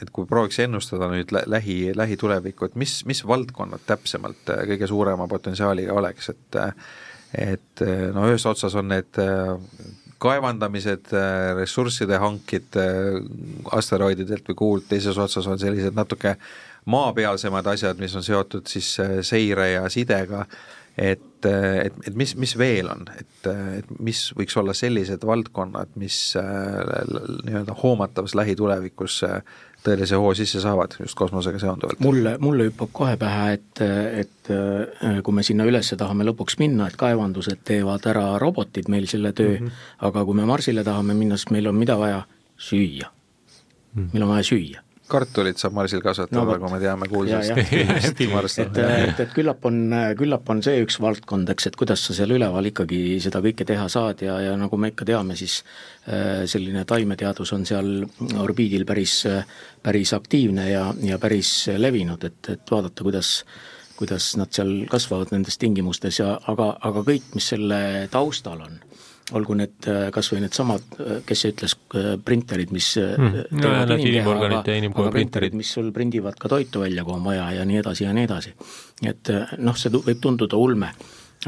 et 0.02 0.12
kui 0.14 0.28
prooviks 0.28 0.60
ennustada 0.64 1.08
nüüd 1.12 1.32
lähi, 1.48 1.78
lähitulevikku, 1.96 2.70
et 2.70 2.80
mis, 2.80 2.98
mis 3.08 3.24
valdkonnad 3.28 3.86
täpsemalt 3.88 4.52
kõige 4.72 4.90
suurema 4.92 5.28
potentsiaaliga 5.32 5.96
oleks, 5.96 6.34
et 6.36 6.62
et 7.36 7.82
no 8.16 8.30
ühes 8.30 8.46
otsas 8.48 8.76
on 8.80 8.88
need 8.94 9.18
kaevandamised, 10.24 11.10
ressursside 11.58 12.20
hankid 12.22 12.78
asteroididelt 13.76 14.48
või 14.52 14.60
kuult, 14.62 14.88
teises 14.88 15.18
otsas 15.20 15.48
on 15.52 15.60
sellised 15.60 15.98
natuke 15.98 16.36
maapealsemad 16.92 17.68
asjad, 17.74 18.00
mis 18.00 18.16
on 18.16 18.24
seotud 18.24 18.70
siis 18.72 18.94
seire 19.28 19.72
ja 19.74 19.90
sidega 19.92 20.46
et, 20.98 21.46
et, 21.46 21.94
et 22.08 22.16
mis, 22.16 22.36
mis 22.40 22.58
veel 22.58 22.90
on, 22.92 23.04
et, 23.20 23.48
et 23.80 23.90
mis 24.00 24.22
võiks 24.38 24.56
olla 24.60 24.74
sellised 24.78 25.26
valdkonnad, 25.28 25.96
mis 26.00 26.18
äh, 26.40 26.46
nii-öelda 27.48 27.76
hoomatavas 27.82 28.36
lähitulevikus 28.40 29.22
äh, 29.28 29.42
tõelise 29.86 30.20
hoo 30.20 30.32
sisse 30.38 30.62
saavad 30.64 30.96
just 31.00 31.18
kosmosega 31.20 31.60
seonduvalt? 31.62 32.00
mulle, 32.04 32.38
mulle 32.42 32.70
hüppab 32.70 32.94
kohe 32.96 33.18
pähe, 33.22 33.58
et, 33.58 33.84
et 34.24 34.54
äh, 34.54 35.20
kui 35.24 35.36
me 35.36 35.44
sinna 35.46 35.68
üles 35.68 35.92
tahame 36.00 36.28
lõpuks 36.30 36.60
minna, 36.62 36.88
et 36.90 36.98
kaevandused 37.00 37.66
teevad 37.68 38.08
ära 38.12 38.30
robotid 38.42 38.90
meil 38.92 39.10
selle 39.12 39.34
töö 39.36 39.58
mm, 39.60 39.68
-hmm. 39.68 39.92
aga 40.10 40.26
kui 40.26 40.40
me 40.40 40.48
Marsile 40.48 40.84
tahame 40.88 41.14
minna, 41.14 41.38
siis 41.38 41.52
meil 41.52 41.68
on 41.68 41.76
mida 41.76 42.00
vaja? 42.00 42.24
süüa 42.58 43.12
mm. 43.12 44.02
-hmm. 44.02 44.10
meil 44.14 44.24
on 44.24 44.30
vaja 44.30 44.44
süüa 44.44 44.85
kartulit 45.10 45.60
saab 45.62 45.76
marsil 45.78 46.02
kasvatada 46.04 46.42
no,, 46.42 46.56
nagu 46.56 46.70
me 46.72 46.80
teame 46.82 47.08
kuulsast 47.12 47.60
filmist. 47.70 48.60
et, 48.64 48.80
et, 48.80 49.20
et 49.26 49.36
küllap 49.36 49.68
on, 49.70 49.78
küllap 50.18 50.50
on 50.50 50.64
see 50.66 50.82
üks 50.84 50.98
valdkond, 51.04 51.50
eks, 51.54 51.70
et 51.70 51.78
kuidas 51.80 52.08
sa 52.08 52.16
seal 52.18 52.34
üleval 52.36 52.72
ikkagi 52.72 53.20
seda 53.24 53.42
kõike 53.46 53.68
teha 53.70 53.86
saad 53.92 54.26
ja, 54.26 54.40
ja 54.48 54.56
nagu 54.60 54.80
me 54.82 54.94
ikka 54.94 55.08
teame, 55.08 55.38
siis 55.40 55.60
äh, 56.10 56.44
selline 56.50 56.86
taimeteadus 56.90 57.54
on 57.58 57.68
seal 57.70 57.94
orbiidil 58.42 58.88
päris, 58.90 59.22
päris 59.86 60.16
aktiivne 60.18 60.70
ja, 60.72 60.90
ja 61.06 61.22
päris 61.22 61.54
levinud, 61.78 62.26
et, 62.26 62.42
et 62.58 62.76
vaadata, 62.76 63.06
kuidas 63.06 63.40
kuidas 63.96 64.34
nad 64.36 64.52
seal 64.52 64.74
kasvavad 64.92 65.32
nendes 65.32 65.56
tingimustes 65.62 66.20
ja 66.20 66.34
aga, 66.52 66.74
aga 66.84 67.04
kõik, 67.08 67.30
mis 67.38 67.54
selle 67.54 67.78
taustal 68.12 68.66
on 68.66 68.82
olgu 69.34 69.56
need 69.58 69.88
äh, 69.90 70.08
kas 70.14 70.30
või 70.34 70.44
needsamad, 70.44 70.86
äh, 71.02 71.20
kes 71.26 71.42
see 71.42 71.54
ütles, 71.56 71.76
äh, 71.98 72.14
printerid, 72.22 72.74
mis 72.76 72.92
hmm. 73.00 73.58
no, 73.58 73.98
inimorganite 73.98 74.76
ja 74.76 74.84
inimkoe 74.84 75.10
printerid, 75.14 75.58
mis 75.58 75.72
sul 75.74 75.90
prindivad 75.96 76.38
ka 76.42 76.52
toitu 76.52 76.84
välja, 76.84 77.06
kui 77.08 77.16
on 77.18 77.26
vaja 77.26 77.50
ja 77.58 77.66
nii 77.66 77.82
edasi 77.82 78.06
ja 78.06 78.14
nii 78.14 78.28
edasi. 78.30 78.54
et 79.06 79.32
noh, 79.58 79.78
see 79.78 79.94
võib 79.96 80.22
tunduda 80.22 80.60
ulme 80.62 80.94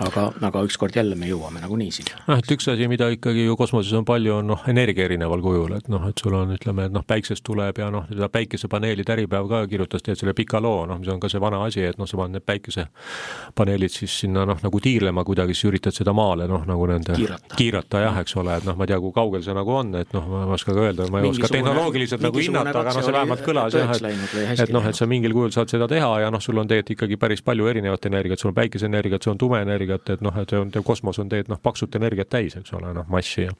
aga, 0.04 0.28
aga 0.48 0.62
ükskord 0.68 0.96
jälle 0.96 1.16
me 1.18 1.30
jõuame 1.30 1.62
nagunii 1.64 1.92
sinna. 1.94 2.20
noh, 2.28 2.42
et 2.42 2.52
üks 2.54 2.68
asi, 2.72 2.88
mida 2.90 3.10
ikkagi 3.14 3.48
ju 3.48 3.56
kosmoses 3.60 3.94
on 3.98 4.06
palju, 4.08 4.36
on 4.42 4.52
noh, 4.54 4.64
energia 4.70 5.08
erineval 5.08 5.42
kujul, 5.44 5.74
et 5.78 5.90
noh, 5.92 6.08
et 6.10 6.22
sul 6.22 6.36
on, 6.38 6.54
ütleme, 6.56 6.88
et 6.88 6.94
noh, 6.94 7.06
päiksest 7.08 7.44
tuleb 7.48 7.82
ja 7.82 7.90
noh, 7.94 8.06
seda 8.12 8.30
päikesepaneelide 8.34 9.16
Äripäev 9.18 9.50
ka 9.50 9.64
kirjutas 9.70 10.04
tegelikult 10.04 10.24
selle 10.24 10.36
pika 10.38 10.62
loo, 10.64 10.86
noh, 10.90 11.00
mis 11.02 11.10
on 11.14 11.22
ka 11.24 11.32
see 11.32 11.42
vana 11.42 11.64
asi, 11.66 11.84
et 11.88 11.98
noh, 12.00 12.10
sa 12.10 12.20
paned 12.20 12.38
need 12.38 12.46
päikesepaneelid 12.48 13.94
siis 13.94 14.20
sinna 14.24 14.46
noh, 14.50 14.60
nagu 14.64 14.82
tiirlema 14.84 15.24
kuidagi, 15.28 15.56
siis 15.58 15.72
üritad 15.72 15.96
seda 15.96 16.14
maale 16.18 16.48
noh, 16.50 16.66
nagu 16.68 16.88
nende 16.90 17.18
kiirata, 17.18 17.58
kiirata 17.58 18.04
jah, 18.06 18.22
eks 18.24 18.38
ole, 18.42 18.58
et 18.62 18.68
noh, 18.68 18.78
ma 18.78 18.86
ei 18.88 18.94
tea, 18.94 19.00
kui 19.04 19.16
kaugel 19.16 19.46
see 19.46 19.58
nagu 19.58 19.76
on, 19.80 19.94
et 20.02 20.14
noh, 20.16 20.30
ma 20.34 20.44
ei 20.46 20.56
oska 20.58 20.76
ka 20.78 20.86
öelda, 20.86 21.10
ma 21.14 21.24
ei 21.24 21.32
oska 21.32 21.52
tehnoloogiliselt 21.54 22.26
nagu 22.26 22.44
hinnata, 22.44 22.76
aga 22.84 22.96
noh, 22.98 23.08
see 23.08 23.18
vähemalt 23.18 23.46
kõlas 23.48 23.78
jah, 23.78 23.96
et 23.98 24.68
et 24.68 24.74
noh, 24.74 24.86
et 24.88 24.98
sa 24.98 25.10
mingil 25.10 25.34
kujul 25.36 25.54
saad 25.56 25.72
seda 25.72 25.88
teha 25.90 26.12
ja 26.24 26.32
noh, 26.34 26.44
sul 26.44 26.58
on 26.62 26.70
tegelikult 26.70 26.98
ikkagi 26.98 27.18
päris 27.20 27.44
palju 27.46 27.68
erinevat 27.70 28.06
energiat, 28.10 28.40
sul 28.42 28.52
on 28.52 28.58
päikeseenergiat, 28.58 29.24
sul 29.24 29.36
on 29.36 29.42
tumeenergiat, 29.88 30.10
et 30.10 30.22
noh, 30.22 30.36
et 30.42 30.54
on, 30.54 30.72
kosmos 30.84 31.20
on 31.20 31.30
tegelikult 31.30 31.56
noh, 31.56 31.62
paksut 31.64 31.96
energiat 31.96 32.30
täis, 32.30 32.56
eks 32.58 32.74
ole, 32.76 32.92
noh, 32.94 33.06
massi 33.10 33.46
ja 33.46 33.54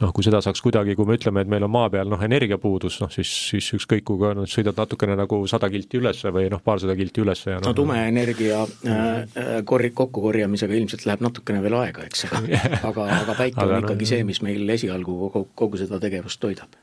noh, 0.00 0.12
kui 0.14 0.24
seda 0.24 0.40
saaks 0.42 0.60
kuidagi, 0.62 0.94
kui 0.96 1.06
me 1.06 1.16
ütleme, 1.18 1.42
et 1.42 1.50
meil 1.50 1.64
on 1.66 1.72
maa 1.72 1.90
peal 1.90 2.08
noh, 2.10 2.20
energiapuudus, 2.22 3.00
noh 3.02 3.10
siis, 3.12 3.30
siis 3.50 3.70
ükskõik, 3.76 4.04
kui 4.08 4.20
ka 4.20 4.32
noh, 4.36 4.48
sõidad 4.48 4.78
natukene 4.78 5.16
nagu 5.18 5.40
sada 5.50 5.70
kilti 5.72 6.00
ülesse 6.00 6.32
või 6.34 6.50
noh, 6.52 6.62
paarsada 6.64 6.96
kilti 6.98 7.24
ülesse 7.24 7.54
ja 7.54 7.60
noh, 7.60 7.70
no 7.70 7.76
tumeenergia 7.76 8.60
äh, 8.64 8.92
äh, 8.94 9.50
korri-, 9.68 9.92
kokkukorjamisega 9.96 10.78
ilmselt 10.78 11.06
läheb 11.08 11.24
natukene 11.26 11.62
veel 11.64 11.78
aega, 11.80 12.06
eks, 12.06 12.28
aga 12.30 12.62
aga, 12.92 13.08
aga 13.22 13.38
päike 13.38 13.60
aga, 13.60 13.80
on 13.80 13.88
ikkagi 13.88 14.06
no, 14.06 14.12
see, 14.14 14.28
mis 14.28 14.44
meil 14.46 14.76
esialgu 14.76 15.18
kogu, 15.26 15.48
kogu 15.58 15.82
seda 15.82 16.00
tegevust 16.02 16.40
toidab. 16.42 16.78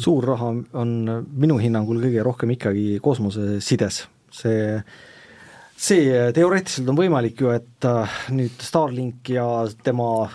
suur 0.00 0.24
raha 0.24 0.54
on 0.80 0.96
minu 1.36 1.60
hinnangul 1.60 2.00
kõige 2.02 2.24
rohkem 2.24 2.56
ikkagi 2.56 2.98
kosmosesides, 3.04 4.04
see 4.34 4.80
see 5.80 6.10
äh, 6.12 6.28
teoreetiliselt 6.36 6.88
on 6.92 6.98
võimalik 6.98 7.40
ju, 7.40 7.50
et 7.56 7.88
äh, 7.88 8.20
nüüd 8.36 8.60
Starlink 8.64 9.32
ja 9.32 9.46
tema 9.84 10.28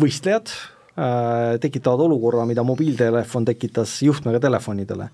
võistlejad 0.00 0.52
äh, 0.52 1.56
tekitavad 1.60 2.06
olukorra, 2.06 2.46
mida 2.48 2.64
mobiiltelefon 2.66 3.44
tekitas 3.48 4.00
juhtmega 4.02 4.40
telefonidele. 4.40 5.10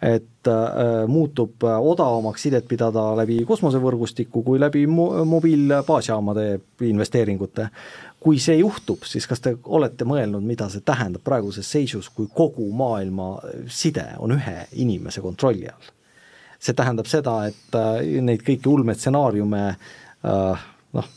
et 0.00 0.48
äh, 0.48 1.06
muutub 1.06 1.64
äh, 1.68 1.76
odavamaks 1.76 2.42
sidet 2.42 2.64
pidada 2.68 3.02
läbi 3.18 3.42
kosmosevõrgustiku 3.44 4.40
kui 4.42 4.60
läbi 4.60 4.86
mo-, 4.86 5.24
mobiilbaasjaamade 5.28 6.60
investeeringute. 6.88 7.68
kui 8.20 8.38
see 8.38 8.56
juhtub, 8.56 9.04
siis 9.04 9.26
kas 9.26 9.40
te 9.40 9.56
olete 9.64 10.04
mõelnud, 10.04 10.44
mida 10.44 10.68
see 10.68 10.80
tähendab 10.80 11.22
praeguses 11.24 11.70
seisus, 11.70 12.08
kui 12.08 12.26
kogu 12.34 12.72
maailma 12.72 13.38
side 13.68 14.06
on 14.18 14.32
ühe 14.32 14.66
inimese 14.72 15.20
kontrolli 15.20 15.68
all? 15.68 15.99
See 16.60 16.76
tähendab 16.76 17.08
seda, 17.10 17.40
et 17.50 17.78
äh, 17.78 18.02
neid 18.24 18.44
kõiki 18.46 18.68
ulmestsenaariume 18.70 19.64
äh, 19.70 20.68
noh, 20.96 21.10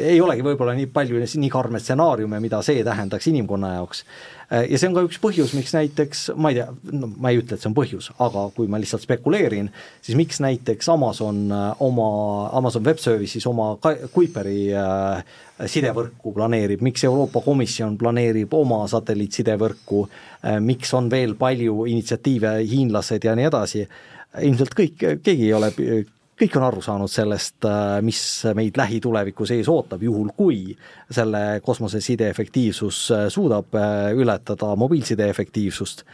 ei 0.00 0.18
olegi 0.20 0.44
võib-olla 0.44 0.74
nii 0.74 0.88
palju 0.90 1.20
nii 1.20 1.50
karme 1.52 1.80
stsenaariume, 1.80 2.40
mida 2.42 2.60
see 2.66 2.82
tähendaks 2.86 3.28
inimkonna 3.30 3.74
jaoks. 3.76 4.02
ja 4.50 4.78
see 4.78 4.88
on 4.88 4.96
ka 4.96 5.04
üks 5.06 5.20
põhjus, 5.22 5.52
miks 5.54 5.70
näiteks, 5.76 6.24
ma 6.34 6.50
ei 6.50 6.58
tea, 6.58 6.66
no 6.90 7.10
ma 7.22 7.30
ei 7.30 7.38
ütle, 7.38 7.54
et 7.54 7.62
see 7.62 7.70
on 7.70 7.76
põhjus, 7.76 8.10
aga 8.18 8.48
kui 8.56 8.66
ma 8.70 8.80
lihtsalt 8.82 9.04
spekuleerin, 9.04 9.70
siis 10.02 10.18
miks 10.18 10.40
näiteks 10.42 10.90
Amazon 10.90 11.44
oma, 11.86 12.08
Amazon 12.58 12.84
Web 12.86 12.98
Services 12.98 13.46
oma 13.46 13.76
Kuiperi 14.10 14.72
äh, 14.74 15.22
sidevõrku 15.70 16.34
planeerib, 16.34 16.82
miks 16.82 17.04
Euroopa 17.06 17.44
Komisjon 17.44 17.98
planeerib 18.00 18.54
oma 18.58 18.82
satelliitsidevõrku 18.90 20.02
äh,, 20.06 20.58
miks 20.64 20.94
on 20.98 21.10
veel 21.12 21.36
palju 21.38 21.84
initsiatiive, 21.92 22.56
hiinlased 22.70 23.28
ja 23.28 23.36
nii 23.38 23.50
edasi, 23.52 23.86
ilmselt 24.38 24.74
kõik, 24.78 25.06
keegi 25.24 25.48
ei 25.48 25.54
ole 25.56 25.72
kõik 26.40 26.56
on 26.56 26.64
aru 26.64 26.82
saanud 26.84 27.12
sellest, 27.12 27.58
äh, 27.68 28.00
mis 28.04 28.20
meid 28.56 28.78
lähitulevikus 28.80 29.52
ees 29.56 29.68
ootab, 29.68 30.02
juhul 30.04 30.32
kui 30.36 30.76
selle 31.12 31.60
kosmoseside 31.64 32.30
efektiivsus 32.32 33.00
äh, 33.14 33.26
suudab 33.32 33.74
äh, 33.76 34.12
ületada 34.16 34.72
mobiilside 34.80 35.28
efektiivsust. 35.30 36.04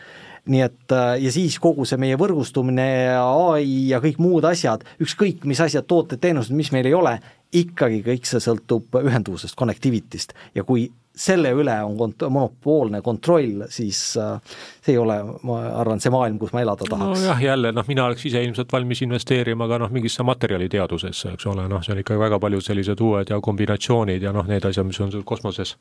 Nii 0.47 0.61
et 0.62 0.93
ja 0.95 1.31
siis 1.35 1.57
kogu 1.59 1.83
see 1.91 1.99
meie 1.99 2.14
võrgustumine, 2.14 2.85
ai 3.19 3.89
ja 3.91 3.99
kõik 3.99 4.21
muud 4.23 4.45
asjad, 4.47 4.85
ükskõik 5.03 5.43
mis 5.51 5.59
asjad, 5.59 5.89
tooted, 5.91 6.21
teenused, 6.23 6.55
mis 6.55 6.71
meil 6.71 6.87
ei 6.87 6.95
ole, 6.95 7.17
ikkagi 7.51 7.99
kõik 8.07 8.31
see 8.31 8.39
sõltub 8.45 8.95
ühenduvusest, 9.01 9.57
connectivity'st. 9.59 10.37
Ja 10.55 10.63
kui 10.63 10.84
selle 11.17 11.51
üle 11.57 11.75
on 11.84 11.97
kont-, 11.97 12.26
monopoolne 12.30 13.01
kontroll, 13.03 13.64
siis 13.72 14.01
äh, 14.21 14.37
see 14.84 14.95
ei 14.95 14.99
ole, 15.01 15.17
ma 15.49 15.59
arvan, 15.80 16.01
see 16.03 16.13
maailm, 16.13 16.38
kus 16.41 16.53
ma 16.53 16.63
elada 16.64 16.88
tahaks. 16.88 17.22
nojah, 17.22 17.43
jälle 17.43 17.72
noh, 17.72 17.87
mina 17.88 18.05
oleks 18.05 18.26
ise 18.29 18.43
ilmselt 18.45 18.72
valmis 18.72 19.03
investeerima 19.07 19.68
ka 19.71 19.80
noh, 19.80 19.93
mingisse 19.93 20.26
materjaliteadusesse, 20.29 21.33
eks 21.37 21.49
ole, 21.53 21.67
noh, 21.72 21.83
see 21.84 21.97
on 21.97 22.03
ikka 22.05 22.18
väga 22.21 22.41
paljud 22.43 22.64
sellised 22.64 23.01
uued 23.01 23.33
ja 23.33 23.41
kombinatsioonid 23.41 24.29
ja 24.29 24.33
noh, 24.37 24.47
need 24.51 24.68
asjad, 24.68 24.88
mis 24.88 25.01
on 25.01 25.13
sul 25.14 25.25
kosmoses 25.26 25.76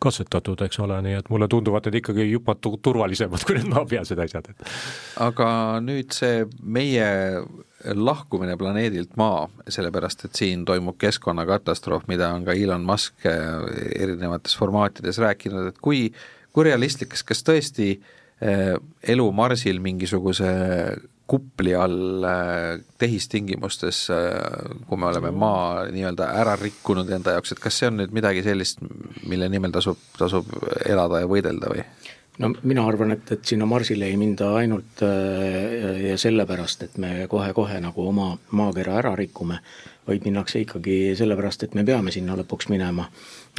katsetatud, 0.00 0.64
eks 0.66 0.80
ole, 0.80 1.00
nii 1.04 1.20
et 1.20 1.32
mulle 1.32 1.48
tunduvad 1.50 1.88
need 1.88 2.00
ikkagi 2.00 2.30
jupmatu 2.30 2.78
turvalisemad 2.82 3.44
kui 3.44 3.60
need 3.60 3.68
maapealsed 3.72 4.24
asjad, 4.24 4.52
aga 5.20 5.50
nüüd 5.84 6.16
see 6.16 6.46
meie 6.64 7.10
lahkumine 7.84 8.56
planeedilt 8.56 9.16
Maa, 9.16 9.48
sellepärast 9.68 10.26
et 10.28 10.38
siin 10.38 10.64
toimub 10.68 10.98
keskkonnakatastroof, 11.00 12.06
mida 12.10 12.30
on 12.34 12.44
ka 12.44 12.56
Elon 12.56 12.84
Musk 12.86 13.26
äh, 13.26 13.36
erinevates 13.96 14.56
formaatides 14.58 15.20
rääkinud, 15.22 15.70
et 15.72 15.78
kui, 15.82 16.08
kui 16.52 16.68
realistlik, 16.68 17.12
kas, 17.14 17.24
kas 17.26 17.44
tõesti 17.46 17.94
äh, 17.96 18.74
elu 19.08 19.30
Marsil 19.32 19.80
mingisuguse 19.80 20.50
kupli 21.30 21.76
all 21.78 22.26
äh, 22.26 22.82
tehistingimustes, 22.98 24.02
kui 24.88 24.98
me 24.98 25.06
oleme 25.12 25.30
maa 25.30 25.86
nii-öelda 25.94 26.32
ära 26.42 26.56
rikkunud 26.58 27.08
enda 27.14 27.36
jaoks, 27.36 27.54
et 27.54 27.62
kas 27.62 27.78
see 27.80 27.88
on 27.88 28.00
nüüd 28.02 28.12
midagi 28.16 28.42
sellist, 28.44 28.82
mille 29.30 29.48
nimel 29.48 29.72
tasub, 29.72 30.00
tasub 30.18 30.50
elada 30.84 31.22
ja 31.22 31.30
võidelda 31.30 31.70
või? 31.72 31.86
No 32.40 32.50
mina 32.62 32.84
arvan, 32.88 33.14
et, 33.14 33.32
et 33.34 33.44
sinna 33.44 33.66
Marsile 33.68 34.08
ei 34.08 34.16
minda 34.20 34.50
ainult 34.58 35.02
äh, 35.04 36.00
ja 36.08 36.18
sellepärast, 36.18 36.86
et 36.86 36.98
me 37.02 37.12
kohe-kohe 37.30 37.80
nagu 37.84 38.06
oma 38.08 38.32
maakera 38.56 38.98
ära 39.00 39.14
rikume, 39.18 39.60
vaid 40.08 40.24
minnakse 40.26 40.62
ikkagi 40.64 41.16
sellepärast, 41.18 41.66
et 41.66 41.76
me 41.78 41.84
peame 41.86 42.12
sinna 42.14 42.36
lõpuks 42.40 42.70
minema. 42.72 43.08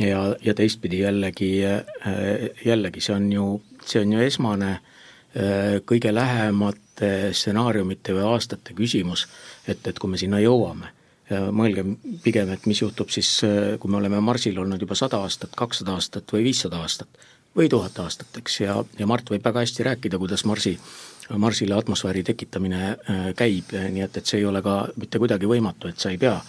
ja, 0.01 0.23
ja 0.41 0.55
teistpidi 0.57 1.03
jällegi, 1.03 1.51
äh, 1.65 2.47
jällegi 2.65 3.03
see 3.03 3.15
on 3.15 3.27
ju, 3.31 3.49
see 3.85 4.01
on 4.05 4.15
ju 4.17 4.23
esmane 4.25 4.71
äh, 4.71 5.77
kõige 5.85 6.13
lähemate 6.13 7.11
stsenaariumite 7.33 8.15
või 8.17 8.25
aastate 8.33 8.73
küsimus, 8.77 9.27
et, 9.67 9.85
et 9.87 9.99
kui 9.99 10.09
me 10.09 10.21
sinna 10.21 10.41
jõuame 10.41 10.97
mõelgem 11.31 11.93
pigem, 12.25 12.49
et 12.51 12.65
mis 12.67 12.81
juhtub 12.81 13.07
siis, 13.07 13.29
kui 13.79 13.91
me 13.91 14.01
oleme 14.01 14.17
Marsil 14.19 14.57
olnud 14.59 14.81
juba 14.83 14.97
sada 14.99 15.21
aastat, 15.23 15.53
kakssada 15.55 15.93
aastat 15.95 16.33
või 16.35 16.41
viissada 16.49 16.81
aastat 16.83 17.21
või 17.57 17.69
tuhat 17.69 17.99
aastat, 17.99 18.37
eks, 18.37 18.59
ja, 18.63 18.77
ja 18.99 19.07
Mart 19.07 19.29
võib 19.29 19.43
väga 19.45 19.63
hästi 19.65 19.83
rääkida, 19.83 20.19
kuidas 20.21 20.45
Marsi, 20.45 20.77
Marsile 21.37 21.75
atmosfääri 21.75 22.23
tekitamine 22.23 22.81
äh, 22.91 23.29
käib, 23.35 23.73
nii 23.73 24.05
et, 24.07 24.17
et 24.17 24.25
see 24.25 24.41
ei 24.41 24.47
ole 24.47 24.61
ka 24.65 24.81
mitte 24.95 25.19
kuidagi 25.19 25.49
võimatu, 25.49 25.91
et 25.91 25.99
sa 25.99 26.11
ei 26.11 26.19
pea 26.21 26.39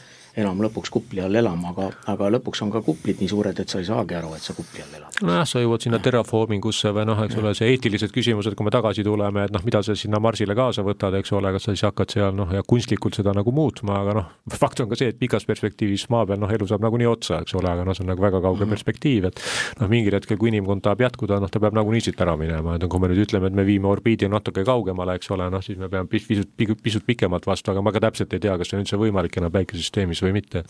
enam 0.40 0.60
lõpuks 0.64 0.90
kupli 0.92 1.20
all 1.20 1.34
elama, 1.36 1.72
aga, 1.72 1.88
aga 2.12 2.30
lõpuks 2.36 2.62
on 2.64 2.70
ka 2.72 2.80
kuplid 2.84 3.20
nii 3.20 3.28
suured, 3.28 3.58
et 3.60 3.68
sa 3.68 3.80
ei 3.82 3.86
saagi 3.88 4.16
aru, 4.16 4.32
et 4.36 4.44
sa 4.44 4.54
kupli 4.56 4.80
all 4.80 4.96
elad. 4.96 5.18
nojah, 5.20 5.44
sa 5.48 5.60
jõuad 5.60 5.84
sinna 5.84 6.00
terraforming 6.02 6.64
usse 6.68 6.92
või 6.94 7.04
noh, 7.08 7.20
eks 7.26 7.36
ole, 7.40 7.52
see 7.58 7.68
eetilised 7.74 8.14
küsimused, 8.14 8.56
kui 8.56 8.66
me 8.66 8.72
tagasi 8.72 9.04
tuleme, 9.04 9.44
et 9.46 9.52
noh, 9.52 9.64
mida 9.66 9.82
sa 9.84 9.96
sinna 9.98 10.20
Marsile 10.22 10.56
kaasa 10.56 10.84
võtad, 10.86 11.18
eks 11.20 11.34
ole, 11.36 11.52
kas 11.52 11.68
sa 11.68 11.74
siis 11.74 11.84
hakkad 11.84 12.14
seal 12.16 12.32
noh, 12.36 12.48
ja 12.56 12.64
kunstlikult 12.64 13.18
seda 13.18 13.34
nagu 13.36 13.52
muutma, 13.52 13.98
aga 14.00 14.16
noh, 14.20 14.30
fakt 14.56 14.80
on 14.80 14.88
ka 14.92 14.98
see, 14.98 15.12
et 15.12 15.20
pikas 15.20 15.44
perspektiivis 15.48 16.08
maa 16.12 16.24
peal 16.28 16.40
noh, 16.40 16.52
elu 16.52 16.68
saab 16.70 16.84
nagunii 16.86 17.10
otsa, 17.10 17.42
eks 17.44 17.56
ole, 17.60 17.68
aga 17.68 17.84
noh, 17.84 17.96
see 17.96 18.06
on 18.06 18.12
nagu 18.14 18.24
väga 18.24 18.40
kauge 18.40 18.64
-hmm. 18.64 18.72
perspektiiv, 18.72 19.28
et 19.28 19.44
noh, 19.80 19.92
mingil 19.92 20.16
hetkel, 20.16 20.40
kui 20.40 20.48
inimkond 20.48 20.80
tahab 20.86 21.04
jätkuda, 21.04 21.40
noh, 21.44 21.52
ta 21.52 21.60
peab 21.60 21.76
nagunii 21.76 22.00
siit 22.00 22.20
ära 22.20 22.38
minema, 22.40 22.76
et 22.76 22.88
kui 22.88 23.00
me 23.00 23.12
nüüd 23.12 23.26
ütleme, 23.26 23.52
et 23.52 23.58
me 23.60 23.66
viime 23.68 23.88
orbiidi 23.92 24.28
natuke 24.32 24.64
kaugemale, 24.64 25.18
eks 25.20 25.30
ole, 25.30 25.50
noh, 25.50 25.60
siis 25.60 25.78
me 25.78 25.92
peame 25.92 26.08
pisut, 26.08 26.48
pisut 26.82 27.04
pikemalt 27.06 27.46
vastu, 27.46 27.70
aga 27.70 27.82
ma 27.82 27.92
ka 27.92 28.00
täpselt 28.00 28.32
ei 28.32 28.40
tea, 28.40 28.56
kas 28.56 28.72
see 28.72 28.78
on 28.78 28.86
üldse 28.86 28.96
võimalik 28.96 29.36
enam 29.36 29.52
päikesesüsteemis 29.52 30.21
või 30.24 30.34
mitte. 30.38 30.64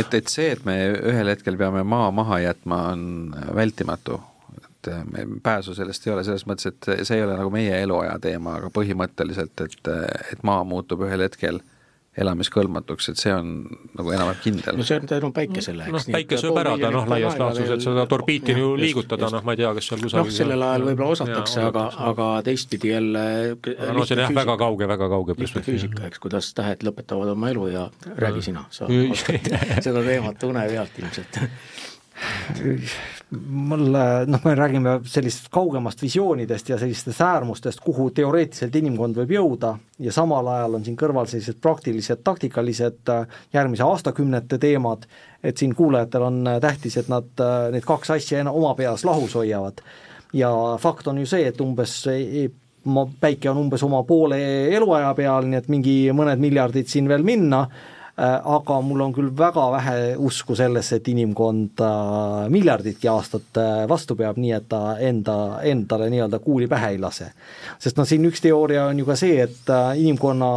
Et, 0.00 0.14
et 0.14 0.32
see, 0.32 0.50
et 0.52 0.64
me 0.68 0.76
ühel 0.94 1.32
hetkel 1.32 1.56
peame 1.60 1.84
maa 1.88 2.10
maha 2.14 2.40
jätma, 2.44 2.82
on 2.94 3.36
vältimatu. 3.56 4.20
Et 4.56 4.90
me 5.10 5.24
pääsu 5.42 5.74
sellest 5.74 6.06
ei 6.06 6.12
ole, 6.12 6.24
selles 6.24 6.44
mõttes, 6.46 6.68
et 6.70 7.06
see 7.08 7.18
ei 7.18 7.24
ole 7.24 7.38
nagu 7.38 7.50
meie 7.50 7.80
eluaja 7.82 8.18
teema, 8.22 8.58
aga 8.60 8.70
põhimõtteliselt, 8.74 9.64
et, 9.64 9.90
et 10.32 10.44
maa 10.46 10.64
muutub 10.68 11.06
ühel 11.08 11.24
hetkel. 11.26 11.58
äh, 11.62 11.75
elamiskõlbmatuks, 12.16 13.10
et 13.12 13.20
see 13.20 13.32
on 13.34 13.50
nagu 13.98 14.12
enam-vähem 14.14 14.40
kindel. 14.44 14.78
no 14.78 14.86
see 14.88 14.96
on 15.00 15.08
tänu 15.10 15.30
päikesele, 15.36 15.84
eks. 15.84 15.92
noh, 15.92 16.06
päike 16.16 16.38
sööb 16.40 16.60
ära 16.62 16.72
ta 16.80 16.90
noh, 16.94 17.08
laias 17.10 17.36
laastus, 17.40 17.72
et 17.74 17.84
seda 17.84 18.06
torbiiti 18.08 18.54
ju 18.56 18.70
liigutada, 18.80 19.28
noh, 19.34 19.44
ma 19.44 19.56
ei 19.56 19.60
tea, 19.60 19.72
kas 19.76 19.90
seal 19.90 20.00
kusagil 20.04 20.30
noh, 20.30 20.36
sellel 20.38 20.64
ajal 20.68 20.86
võib-olla 20.88 21.16
osatakse, 21.16 21.66
aga, 21.68 21.84
aga 22.10 22.28
teistpidi 22.46 22.92
jälle 22.94 23.26
no 23.56 24.06
see 24.08 24.16
on 24.16 24.24
jah, 24.24 24.32
väga 24.40 24.56
kauge, 24.64 24.88
väga 24.94 25.10
kauge 25.12 25.36
perspektiiv. 25.36 25.76
füüsika, 25.76 26.06
eks, 26.08 26.22
kuidas 26.24 26.48
tähed 26.56 26.86
lõpetavad 26.88 27.34
oma 27.34 27.52
elu 27.52 27.68
ja 27.74 27.84
räägi 28.16 28.48
sina, 28.48 28.64
sa 28.72 28.88
oskad 28.88 29.52
seda 29.86 30.04
teemat 30.06 30.48
une 30.48 30.64
pealt 30.72 31.02
ilmselt 31.02 31.40
mulle, 33.30 34.26
noh, 34.26 34.40
me 34.44 34.54
räägime 34.54 35.00
sellistest 35.04 35.48
kaugemast 35.50 36.02
visioonidest 36.02 36.68
ja 36.68 36.78
sellistest 36.78 37.20
äärmustest, 37.20 37.80
kuhu 37.82 38.10
teoreetiliselt 38.14 38.76
inimkond 38.78 39.18
võib 39.18 39.32
jõuda 39.34 39.72
ja 39.98 40.12
samal 40.14 40.46
ajal 40.52 40.78
on 40.78 40.84
siin 40.86 40.98
kõrval 40.98 41.26
sellised 41.30 41.58
praktilised, 41.62 42.22
taktikalised 42.24 43.10
äh, 43.10 43.24
järgmise 43.56 43.82
aastakümnete 43.86 44.60
teemad, 44.62 45.08
et 45.42 45.58
siin 45.58 45.74
kuulajatel 45.74 46.28
on 46.28 46.38
äh, 46.46 46.60
tähtis, 46.62 46.98
et 47.02 47.10
nad 47.10 47.26
äh, 47.42 47.56
need 47.74 47.86
kaks 47.86 48.14
asja 48.14 48.44
oma 48.50 48.76
peas 48.78 49.04
lahus 49.04 49.34
hoiavad. 49.34 49.82
ja 50.32 50.52
fakt 50.78 51.06
on 51.06 51.18
ju 51.18 51.26
see, 51.26 51.46
et 51.48 51.60
umbes 51.60 52.04
päike 53.20 53.50
on 53.50 53.58
umbes 53.58 53.82
oma 53.82 54.04
poole 54.06 54.38
eluaja 54.70 55.14
peal, 55.18 55.50
nii 55.50 55.58
et 55.58 55.68
mingi 55.68 55.98
mõned 56.14 56.38
miljardid 56.38 56.86
siin 56.86 57.08
veel 57.08 57.26
minna 57.26 57.66
aga 58.16 58.78
mul 58.80 59.02
on 59.04 59.12
küll 59.12 59.28
väga 59.36 59.66
vähe 59.74 59.96
usku 60.24 60.56
sellesse, 60.56 60.96
et 60.96 61.08
inimkond 61.12 61.82
miljarditki 62.48 63.08
aastat 63.12 63.60
äh, 63.60 63.84
vastu 63.88 64.16
peab, 64.16 64.38
nii 64.40 64.52
et 64.56 64.68
ta 64.68 64.96
enda, 65.02 65.36
endale 65.66 66.08
nii-öelda 66.12 66.40
kuuli 66.44 66.68
pähe 66.68 66.94
ei 66.94 67.00
lase. 67.02 67.30
sest 67.78 67.98
noh, 67.98 68.08
siin 68.08 68.24
üks 68.28 68.40
teooria 68.44 68.86
on 68.90 68.98
ju 68.98 69.08
ka 69.08 69.16
see, 69.18 69.40
et 69.42 69.72
äh, 69.72 69.98
inimkonna 70.00 70.50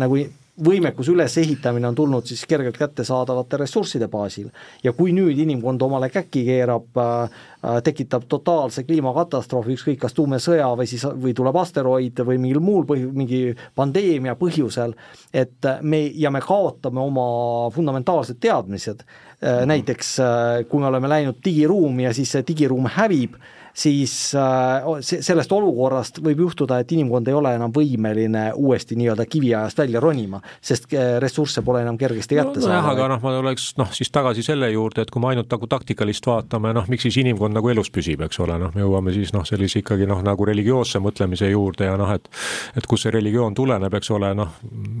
nagu 0.00 0.22
võimekuse 0.60 1.14
ülesehitamine 1.14 1.88
on 1.88 1.94
tulnud 1.96 2.26
siis 2.28 2.42
kergelt 2.48 2.76
kättesaadavate 2.76 3.56
ressursside 3.62 4.08
baasil. 4.12 4.50
Ja 4.84 4.92
kui 4.92 5.14
nüüd 5.16 5.38
inimkond 5.40 5.80
omale 5.82 6.10
käkki 6.12 6.44
keerab 6.44 7.00
äh,, 7.00 7.40
tekitab 7.84 8.26
totaalse 8.28 8.84
kliimakatastroofi, 8.84 9.78
ükskõik 9.78 10.02
kas 10.02 10.12
tuumesõja 10.18 10.68
või 10.76 10.88
siis, 10.90 11.06
või 11.08 11.32
tuleb 11.36 11.56
asteroid 11.56 12.20
või 12.26 12.36
mingil 12.42 12.60
muul 12.60 12.84
põhju-, 12.88 13.14
mingi 13.16 13.40
pandeemia 13.78 14.36
põhjusel, 14.36 14.92
et 15.32 15.70
me, 15.80 16.04
ja 16.20 16.30
me 16.30 16.44
kaotame 16.44 17.00
oma 17.00 17.26
fundamentaalsed 17.72 18.40
teadmised 18.42 19.06
äh,, 19.06 19.64
näiteks 19.72 20.14
äh, 20.20 20.60
kui 20.68 20.84
me 20.84 20.92
oleme 20.92 21.08
läinud 21.08 21.40
digiruumi 21.44 22.10
ja 22.10 22.12
siis 22.12 22.36
see 22.36 22.44
digiruum 22.52 22.92
hävib, 22.92 23.40
siis 23.74 24.34
äh, 24.36 24.84
sellest 25.00 25.52
olukorrast 25.52 26.20
võib 26.24 26.44
juhtuda, 26.44 26.78
et 26.82 26.92
inimkond 26.92 27.28
ei 27.28 27.36
ole 27.36 27.54
enam 27.56 27.72
võimeline 27.72 28.50
uuesti 28.58 28.96
nii-öelda 29.00 29.26
kiviajast 29.30 29.78
välja 29.80 30.00
ronima, 30.00 30.42
sest 30.60 30.90
äh, 30.92 31.16
ressursse 31.22 31.62
pole 31.64 31.80
enam 31.82 31.98
kergesti 32.00 32.36
kätte 32.36 32.60
no, 32.60 32.66
saada. 32.66 32.82
aga 32.92 33.08
noh, 33.14 33.22
ma 33.24 33.34
oleks 33.40 33.70
noh, 33.80 33.88
siis 33.96 34.12
tagasi 34.12 34.44
selle 34.44 34.68
juurde, 34.72 35.06
et 35.06 35.12
kui 35.12 35.22
me 35.22 35.32
ainult 35.32 35.50
nagu 35.52 35.68
taktikalist 35.70 36.26
vaatame, 36.28 36.74
noh, 36.76 36.88
miks 36.92 37.06
siis 37.08 37.18
inimkond 37.24 37.56
nagu 37.56 37.72
elus 37.72 37.90
püsib, 37.94 38.24
eks 38.26 38.42
ole, 38.44 38.58
noh, 38.60 38.74
me 38.76 38.84
jõuame 38.84 39.14
siis 39.16 39.32
noh, 39.36 39.46
sellise 39.48 39.80
ikkagi 39.80 40.08
noh, 40.10 40.20
nagu 40.24 40.48
religioosse 40.48 41.00
mõtlemise 41.02 41.48
juurde 41.52 41.88
ja 41.88 41.96
noh, 42.00 42.12
et 42.12 42.28
et 42.76 42.86
kust 42.88 43.06
see 43.06 43.12
religioon 43.14 43.56
tuleneb, 43.56 43.94
eks 43.96 44.12
ole, 44.14 44.32
noh, 44.36 44.52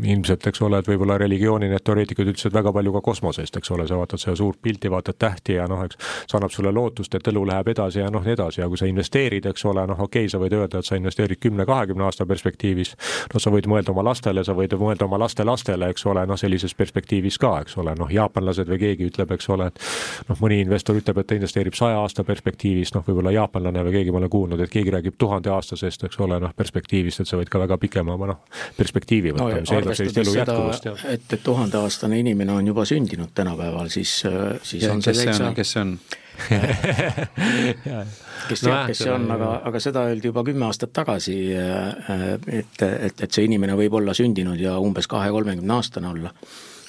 ilmselt, 0.02 0.46
eks 0.48 0.64
ole, 0.64 0.80
et 0.80 0.88
võib-olla 0.88 1.18
religiooni 1.20 1.68
need 1.70 1.84
teoreetikud 1.84 2.32
ütlesid 2.32 2.54
väga 2.54 2.72
palju 2.74 2.96
ka 2.96 3.04
kosmosest, 3.04 3.56
eks 3.60 3.72
ole, 3.74 3.86
sa 3.88 4.00
vaatad 4.00 4.22
seda 4.22 4.36
suurt 4.38 4.58
pilti, 4.62 4.90
vaatad 4.92 5.18
tähti 5.20 5.58
ja 5.58 5.68
noh, 5.70 5.84
eks 5.84 6.00
see 6.00 6.38
annab 6.38 6.54
sulle 6.54 6.72
lootust, 6.74 7.14
et 7.14 7.28
elu 7.32 7.44
läheb 7.52 7.72
edasi 7.74 8.02
ja 8.02 8.10
noh, 8.12 8.24
nii 8.24 8.36
edasi 8.36 8.61
ja 8.62 8.68
kui 8.70 8.78
sa 8.80 8.88
investeerid, 8.88 9.46
eks 9.50 9.64
ole, 9.68 9.84
noh, 9.90 10.00
okei 10.06 10.24
okay,, 10.26 10.32
sa 10.32 10.40
võid 10.42 10.54
öelda, 10.56 10.80
et 10.80 10.88
sa 10.88 10.98
investeerid 10.98 11.40
kümne-kahekümne 11.42 12.06
aasta 12.06 12.26
perspektiivis, 12.28 12.94
no 13.34 13.42
sa 13.42 13.52
võid 13.52 13.68
mõelda 13.70 13.92
oma 13.94 14.04
lastele, 14.06 14.44
sa 14.46 14.54
võid 14.56 14.76
mõelda 14.80 15.06
oma 15.08 15.20
lastelastele, 15.22 15.90
eks 15.92 16.06
ole, 16.10 16.24
noh, 16.28 16.38
sellises 16.40 16.74
perspektiivis 16.78 17.38
ka, 17.42 17.54
eks 17.64 17.76
ole, 17.82 17.94
noh, 17.98 18.10
jaapanlased 18.12 18.70
või 18.70 18.80
keegi 18.82 19.10
ütleb, 19.10 19.34
eks 19.36 19.50
ole, 19.52 19.68
et 19.72 19.82
noh, 20.30 20.40
mõni 20.42 20.60
investor 20.64 20.98
ütleb, 20.98 21.22
et 21.22 21.30
ta 21.30 21.38
investeerib 21.38 21.76
saja 21.78 22.00
aasta 22.02 22.24
perspektiivis, 22.28 22.94
noh, 22.96 23.04
võib-olla 23.06 23.34
jaapanlane 23.34 23.84
või 23.88 23.96
keegi, 23.98 24.14
ma 24.14 24.22
olen 24.22 24.32
kuulnud, 24.32 24.64
et 24.64 24.72
keegi 24.72 24.94
räägib 24.94 25.18
tuhandeaastasest, 25.18 26.08
eks 26.08 26.20
ole, 26.22 26.40
noh, 26.42 26.54
perspektiivist, 26.56 27.24
et 27.24 27.30
sa 27.30 27.40
võid 27.40 27.52
ka 27.52 27.62
väga 27.62 27.78
pikema, 27.82 28.18
noh, 28.32 28.42
perspektiivi 28.78 29.34
võtta 29.34 29.50
no,, 29.50 29.62
mis 29.66 29.74
eeldab 29.76 29.98
sellist 29.98 30.22
elu 30.24 30.36
jätkuvust. 30.40 30.90
et, 31.10 31.28
et 31.36 31.44
tuhandeaastane 31.44 32.18
inimene 32.22 32.56
on 32.56 32.72
juba 32.72 32.86
sündinud 32.88 33.34
tänapäeval, 33.34 33.90
siis, 33.92 34.22
siis 34.62 34.86
ja, 34.86 34.92
on 34.94 35.02
see 35.04 35.16
täitsa 35.16 35.52
kes 35.56 35.76
see 35.76 35.84
on? 35.86 35.96
kes 38.48 38.64
teab, 38.64 38.88
kes 38.90 38.98
see 39.04 39.12
on, 39.12 39.28
aga, 39.34 39.50
aga 39.68 39.78
seda 39.82 40.00
öeldi 40.10 40.26
juba 40.32 40.42
kümme 40.46 40.64
aastat 40.68 40.92
tagasi, 40.96 41.38
et, 41.54 42.82
et, 42.82 43.12
et 43.12 43.30
see 43.30 43.44
inimene 43.48 43.74
võib 43.78 43.92
olla 44.00 44.12
sündinud 44.16 44.60
ja 44.60 44.72
umbes 44.82 45.06
kahe-kolmekümne 45.10 45.74
aastane 45.78 46.08
olla. 46.12 46.30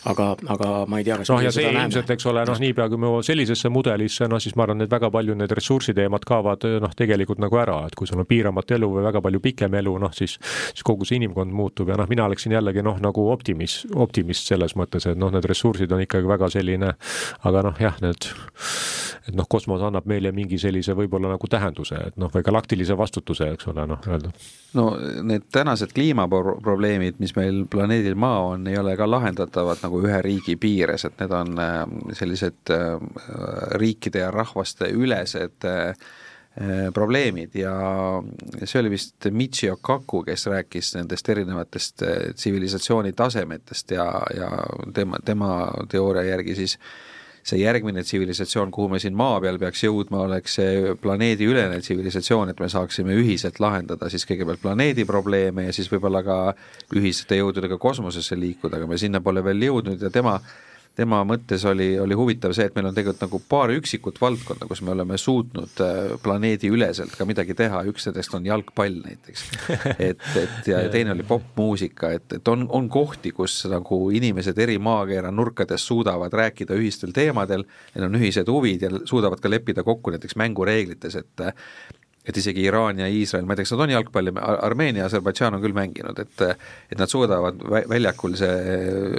Aga, 0.03 0.33
aga 0.51 0.69
ma 0.91 0.97
ei 0.99 1.05
tea, 1.07 1.15
kas 1.21 1.29
noh, 1.31 1.39
ja 1.39 1.47
see 1.55 1.69
ilmselt, 1.69 2.09
eks 2.11 2.25
ole, 2.27 2.41
noh, 2.43 2.57
niipea 2.59 2.89
kui 2.91 2.99
me 2.99 3.07
jõuame 3.07 3.23
sellisesse 3.23 3.69
mudelisse, 3.71 4.27
noh 4.27 4.41
siis 4.43 4.51
ma 4.59 4.65
arvan, 4.65 4.83
et 4.83 4.91
väga 4.91 5.07
palju 5.13 5.31
need 5.39 5.51
ressursiteemad 5.55 6.25
kaovad 6.27 6.65
noh, 6.83 6.91
tegelikult 6.99 7.39
nagu 7.39 7.55
ära, 7.61 7.77
et 7.87 7.95
kui 7.95 8.03
sul 8.09 8.19
on 8.19 8.27
piiramatu 8.27 8.75
elu 8.75 8.89
või 8.97 9.05
väga 9.05 9.21
palju 9.23 9.39
pikem 9.45 9.71
elu, 9.79 9.93
noh 10.03 10.11
siis 10.11 10.35
siis 10.43 10.83
kogu 10.83 11.07
see 11.07 11.21
inimkond 11.21 11.55
muutub 11.55 11.87
ja 11.87 11.95
noh, 11.99 12.07
mina 12.11 12.27
oleksin 12.27 12.51
jällegi 12.51 12.83
noh, 12.83 12.99
nagu 13.03 13.29
optimist, 13.31 13.87
optimist 13.95 14.51
selles 14.51 14.75
mõttes, 14.75 15.07
et 15.07 15.15
noh, 15.19 15.31
need 15.31 15.47
ressursid 15.47 15.91
on 15.95 16.03
ikkagi 16.03 16.27
väga 16.27 16.51
selline, 16.51 16.91
aga 17.47 17.63
noh, 17.69 17.79
jah, 17.79 17.95
need 18.03 18.27
et 19.27 19.35
noh, 19.37 19.47
kosmos 19.49 19.81
annab 19.83 20.07
meile 20.09 20.33
mingi 20.35 20.57
sellise 20.59 20.95
võib-olla 20.97 21.31
nagu 21.33 21.47
tähenduse, 21.49 21.99
et 22.09 22.17
noh, 22.19 22.31
või 22.33 22.43
galaktilise 22.45 22.97
vastutuse, 22.99 23.47
eks 23.55 23.69
ole, 23.71 23.85
noh, 23.87 24.01
öelda. 24.09 24.33
no 24.75 24.87
need 25.23 25.47
tänased 25.53 25.93
kliimaprobleemid, 25.95 27.21
mis 27.23 27.35
meil 27.37 27.63
planeedil 27.71 28.17
Maa 28.19 28.41
on, 28.53 28.67
ei 28.67 28.77
ole 28.79 28.97
ka 28.99 29.07
lahendatavad 29.09 29.85
nagu 29.85 30.01
ühe 30.03 30.19
riigi 30.25 30.57
piires, 30.59 31.07
et 31.07 31.23
need 31.23 31.37
on 31.39 31.55
äh, 31.63 31.79
sellised 32.19 32.73
äh, 32.75 32.99
riikide 33.79 34.25
ja 34.25 34.33
rahvaste 34.35 34.91
ülesed 34.91 35.69
äh, 35.69 35.95
probleemid 36.93 37.55
ja 37.57 37.71
see 38.61 38.77
oli 38.77 38.91
vist 38.91 39.25
Michio 39.33 39.79
Kaku, 39.81 40.19
kes 40.27 40.45
rääkis 40.51 40.91
nendest 40.93 41.31
erinevatest 41.33 42.03
tsivilisatsiooni 42.35 43.15
tasemetest 43.17 43.95
ja, 43.95 44.05
ja 44.37 44.51
tema, 44.93 45.17
tema 45.25 45.49
teooria 45.89 46.27
järgi 46.27 46.53
siis 46.59 46.75
äh, 46.77 47.12
see 47.43 47.59
järgmine 47.59 48.03
tsivilisatsioon, 48.03 48.71
kuhu 48.71 48.93
me 48.93 48.99
siin 49.03 49.15
maa 49.19 49.39
peal 49.43 49.59
peaks 49.59 49.83
jõudma, 49.83 50.23
oleks 50.27 50.57
see 50.59 50.95
planeediülene 51.03 51.81
tsivilisatsioon, 51.83 52.53
et 52.53 52.59
me 52.63 52.69
saaksime 52.71 53.15
ühiselt 53.19 53.59
lahendada 53.63 54.09
siis 54.11 54.25
kõigepealt 54.29 54.61
planeedi 54.63 55.05
probleeme 55.05 55.67
ja 55.67 55.75
siis 55.75 55.91
võib-olla 55.91 56.23
ka 56.23 56.37
ühisete 56.95 57.41
jõududega 57.41 57.77
kosmosesse 57.81 58.39
liikuda, 58.39 58.79
aga 58.79 58.87
me 58.87 58.99
sinna 59.01 59.21
pole 59.21 59.43
veel 59.43 59.67
jõudnud 59.67 60.01
ja 60.01 60.11
tema 60.13 60.37
tema 60.95 61.23
mõttes 61.25 61.63
oli, 61.65 61.93
oli 61.99 62.15
huvitav 62.17 62.53
see, 62.53 62.67
et 62.69 62.75
meil 62.77 62.89
on 62.89 62.95
tegelikult 62.95 63.23
nagu 63.25 63.39
paar 63.49 63.73
üksikut 63.73 64.19
valdkonda, 64.21 64.67
kus 64.69 64.83
me 64.85 64.93
oleme 64.93 65.17
suutnud 65.17 65.81
äh, 65.81 66.13
planeediüleselt 66.23 67.15
ka 67.17 67.25
midagi 67.29 67.55
teha, 67.57 67.81
üks 67.89 68.07
nendest 68.09 68.35
on 68.37 68.45
jalgpall 68.45 68.99
näiteks. 69.01 69.45
et, 70.09 70.21
et 70.39 70.69
ja 70.69 70.83
teine 70.93 71.15
oli 71.15 71.25
popmuusika, 71.27 72.13
et, 72.19 72.37
et 72.37 72.53
on, 72.53 72.67
on 72.69 72.89
kohti, 72.93 73.33
kus 73.33 73.63
nagu 73.71 74.03
inimesed 74.13 74.59
eri 74.61 74.77
maakeera 74.77 75.33
nurkades 75.33 75.87
suudavad 75.89 76.33
rääkida 76.33 76.77
ühistel 76.77 77.15
teemadel, 77.15 77.65
neil 77.95 78.09
on 78.09 78.21
ühised 78.21 78.49
huvid 78.49 78.85
ja 78.85 78.93
suudavad 79.09 79.41
ka 79.41 79.49
leppida 79.49 79.85
kokku 79.87 80.13
näiteks 80.13 80.37
mängureeglites, 80.39 81.17
et 81.23 81.47
et 82.23 82.37
isegi 82.39 82.63
Iraan 82.63 82.99
ja 83.01 83.07
Iisrael, 83.11 83.43
ma 83.45 83.53
ei 83.53 83.59
tea, 83.59 83.67
kas 83.67 83.73
nad 83.75 83.83
on 83.83 83.91
jalgpalli, 83.91 84.31
Armeenia 84.39 85.03
ja 85.03 85.07
Aserbaidžaan 85.09 85.57
on 85.57 85.63
küll 85.63 85.75
mänginud, 85.75 86.19
et 86.23 86.43
et 86.43 86.99
nad 86.99 87.11
suudavad 87.11 87.59
väljakul 87.89 88.37
see 88.39 88.77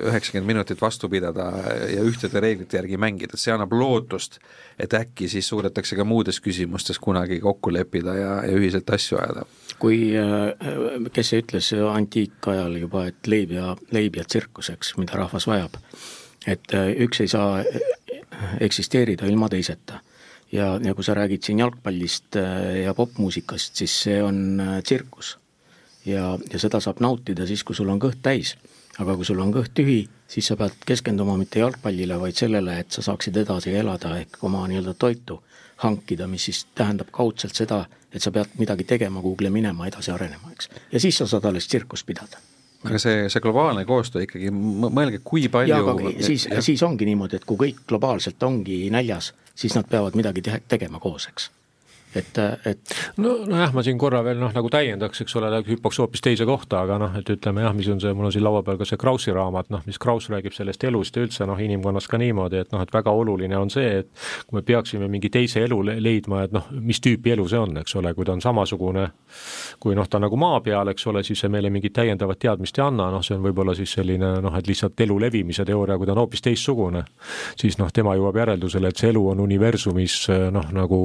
üheksakümmend 0.09 0.48
minutit 0.48 0.81
vastu 0.81 1.10
pidada 1.12 1.51
ja 1.90 2.05
ühtede 2.05 2.40
reeglite 2.40 2.78
järgi 2.78 3.01
mängida, 3.01 3.36
see 3.40 3.52
annab 3.52 3.74
lootust, 3.76 4.39
et 4.81 4.97
äkki 4.97 5.28
siis 5.28 5.48
suudetakse 5.52 5.98
ka 5.98 6.06
muudes 6.09 6.40
küsimustes 6.44 7.01
kunagi 7.02 7.40
kokku 7.44 7.72
leppida 7.74 8.16
ja, 8.16 8.32
ja 8.48 8.56
ühiselt 8.56 8.89
asju 8.97 9.20
ajada. 9.20 9.44
kui, 9.78 9.98
äh, 10.16 11.10
kes 11.12 11.35
see 11.35 11.44
ütles 11.44 11.70
antiikajal 11.90 12.81
juba, 12.81 13.09
et 13.12 13.28
leib 13.28 13.52
ja, 13.52 13.74
leib 13.93 14.16
ja 14.16 14.24
tsirkus, 14.24 14.72
eks, 14.72 14.94
mida 14.97 15.20
rahvas 15.20 15.48
vajab, 15.51 15.76
et 16.48 16.72
äh, 16.72 16.94
üks 17.05 17.20
ei 17.20 17.28
saa 17.28 17.60
eksisteerida 18.64 19.28
ilma 19.28 19.48
teiseta 19.52 20.01
ja, 20.55 20.68
ja 20.82 20.94
kui 20.94 21.05
sa 21.05 21.14
räägid 21.14 21.43
siin 21.43 21.59
jalgpallist 21.59 22.36
äh, 22.36 22.85
ja 22.85 22.94
popmuusikast, 22.94 23.74
siis 23.74 23.97
see 24.06 24.22
on 24.22 24.60
äh, 24.60 24.78
tsirkus. 24.82 25.39
ja, 26.06 26.39
ja 26.52 26.59
seda 26.60 26.81
saab 26.81 27.01
nautida 27.01 27.47
siis, 27.47 27.64
kui 27.64 27.74
sul 27.74 27.89
on 27.89 28.01
kõht 28.01 28.22
täis. 28.22 28.56
aga 28.98 29.16
kui 29.18 29.26
sul 29.26 29.40
on 29.43 29.51
kõht 29.51 29.74
tühi, 29.74 30.05
siis 30.31 30.47
sa 30.47 30.56
pead 30.56 30.76
keskenduma 30.86 31.36
mitte 31.36 31.59
jalgpallile, 31.59 32.20
vaid 32.20 32.39
sellele, 32.39 32.78
et 32.78 32.94
sa 32.94 33.02
saaksid 33.02 33.36
edasi 33.43 33.74
elada 33.74 34.14
ehk 34.20 34.39
oma 34.47 34.62
nii-öelda 34.70 34.94
toitu 34.94 35.43
hankida, 35.82 36.28
mis 36.31 36.44
siis 36.47 36.66
tähendab 36.74 37.10
kaudselt 37.10 37.59
seda, 37.59 37.85
et 38.12 38.22
sa 38.22 38.31
pead 38.31 38.55
midagi 38.59 38.86
tegema, 38.86 39.20
kuhugile 39.20 39.51
minema, 39.51 39.90
edasi 39.90 40.14
arenema, 40.14 40.55
eks. 40.55 40.70
ja 40.93 41.01
siis 41.01 41.18
sa 41.18 41.26
saad 41.26 41.51
alles 41.51 41.66
tsirkust 41.66 42.06
pidada 42.06 42.39
aga 42.85 43.01
see, 43.01 43.27
see 43.32 43.43
globaalne 43.44 43.85
koostöö 43.89 44.27
ikkagi, 44.27 44.52
mõelge, 44.52 45.23
kui 45.24 45.48
palju 45.52 45.74
jaa, 45.74 45.82
aga 45.94 46.15
siis, 46.24 46.47
siis 46.66 46.82
ongi 46.86 47.09
niimoodi, 47.09 47.40
et 47.40 47.48
kui 47.48 47.61
kõik 47.61 47.85
globaalselt 47.89 48.43
ongi 48.47 48.85
näljas, 48.93 49.32
siis 49.55 49.77
nad 49.78 49.89
peavad 49.90 50.16
midagi 50.19 50.44
te 50.44 50.61
tegema 50.69 51.01
koos, 51.02 51.28
eks 51.32 51.51
et, 52.19 52.39
et 52.66 52.95
no, 53.20 53.35
nojah, 53.49 53.73
ma 53.74 53.82
siin 53.85 53.99
korra 54.01 54.23
veel 54.24 54.39
noh, 54.41 54.53
nagu 54.55 54.70
täiendaks, 54.73 55.24
eks 55.24 55.36
ole, 55.41 55.51
hüppaks 55.66 55.99
hoopis 56.03 56.23
teise 56.24 56.47
kohta, 56.49 56.85
aga 56.85 56.99
noh, 57.03 57.16
et 57.19 57.31
ütleme 57.35 57.65
jah, 57.65 57.74
mis 57.77 57.89
on 57.93 58.01
see, 58.03 58.12
mul 58.16 58.28
on 58.28 58.35
siin 58.35 58.45
laua 58.45 58.62
peal 58.66 58.78
ka 58.81 58.89
see 58.89 59.01
Kraussi 59.01 59.35
raamat, 59.35 59.70
noh, 59.74 59.82
mis 59.89 59.99
Kraus 60.03 60.28
räägib 60.32 60.55
sellest 60.57 60.85
elust 60.86 61.16
ja 61.16 61.24
üldse 61.24 61.49
noh, 61.49 61.61
inimkonnas 61.61 62.09
ka 62.11 62.20
niimoodi, 62.20 62.62
et 62.65 62.74
noh, 62.74 62.82
et 62.85 62.95
väga 62.95 63.15
oluline 63.15 63.59
on 63.59 63.73
see, 63.73 64.01
et 64.03 64.11
kui 64.47 64.59
me 64.59 64.65
peaksime 64.66 65.09
mingi 65.11 65.31
teise 65.35 65.65
elu 65.65 65.81
leidma, 65.93 66.45
et 66.47 66.55
noh, 66.55 66.69
mis 66.81 67.01
tüüpi 67.05 67.35
elu 67.35 67.47
see 67.51 67.61
on, 67.61 67.78
eks 67.82 67.97
ole, 68.01 68.15
kui 68.15 68.27
ta 68.27 68.35
on 68.36 68.45
samasugune, 68.45 69.09
kui 69.82 69.97
noh, 69.99 70.09
ta 70.11 70.20
nagu 70.23 70.39
maa 70.41 70.61
peal, 70.65 70.93
eks 70.93 71.09
ole, 71.11 71.24
siis 71.27 71.45
see 71.45 71.53
meile 71.53 71.73
mingit 71.74 71.95
täiendavat 71.97 72.41
teadmist 72.45 72.78
ei 72.78 72.86
anna, 72.86 73.11
noh, 73.15 73.24
see 73.24 73.36
on 73.36 73.45
võib-olla 73.45 73.74
siis 73.77 73.97
selline 73.99 74.36
noh, 74.45 74.59
et 74.59 74.70
lihtsalt 74.70 75.01
elu 75.07 75.19
levimise 75.27 75.66
teooria, 75.66 75.99
kui 75.99 76.09
ta 76.09 76.15
on 76.15 76.23
hoopis 76.24 76.45
teistsugune, 76.45 77.05
siis 77.61 77.78
noh, 77.81 77.91
tema 77.95 78.15
jõuab 78.19 78.39
järeldusele, 78.43 78.91
et 78.91 79.01
see 79.01 79.12
elu 79.12 79.24
on 79.35 79.43
universumis 79.45 80.19
noh, 80.55 80.70
nagu 80.74 81.01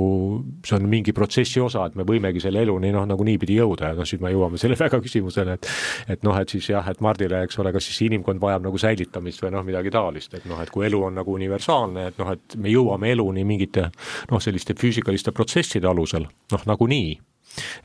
see 0.65 0.77
on 0.77 0.88
mingi 0.90 0.98
mingi 0.99 1.15
protsessi 1.15 1.61
osa, 1.63 1.85
et 1.88 1.95
me 1.99 2.05
võimegi 2.07 2.41
selle 2.43 2.63
eluni 2.65 2.91
noh, 2.93 3.07
nagu 3.09 3.26
niipidi 3.26 3.57
jõuda 3.59 3.93
ja 3.93 3.97
noh, 3.97 4.07
siis 4.07 4.21
me 4.23 4.34
jõuame 4.34 4.59
selle 4.61 4.77
väga 4.84 4.99
küsimusele, 5.03 5.57
et 5.57 5.71
et 6.15 6.27
noh, 6.27 6.38
et 6.39 6.51
siis 6.51 6.69
jah, 6.71 6.85
et 6.91 7.01
Mardile, 7.03 7.43
eks 7.47 7.59
ole, 7.63 7.73
kas 7.76 7.88
siis 7.89 8.03
inimkond 8.09 8.41
vajab 8.41 8.67
nagu 8.67 8.81
säilitamist 8.81 9.43
või 9.43 9.53
noh, 9.55 9.65
midagi 9.67 9.93
taolist, 9.93 10.35
et 10.38 10.45
noh, 10.49 10.59
et 10.61 10.71
kui 10.73 10.85
elu 10.88 11.01
on 11.09 11.17
nagu 11.21 11.34
universaalne, 11.35 12.09
et 12.11 12.21
noh, 12.21 12.34
et 12.35 12.59
me 12.59 12.73
jõuame 12.73 13.13
eluni 13.15 13.45
mingite 13.47 13.89
noh, 14.31 14.43
selliste 14.43 14.76
füüsikaliste 14.80 15.34
protsesside 15.35 15.89
alusel, 15.89 16.27
noh 16.53 16.69
nagunii. 16.69 17.17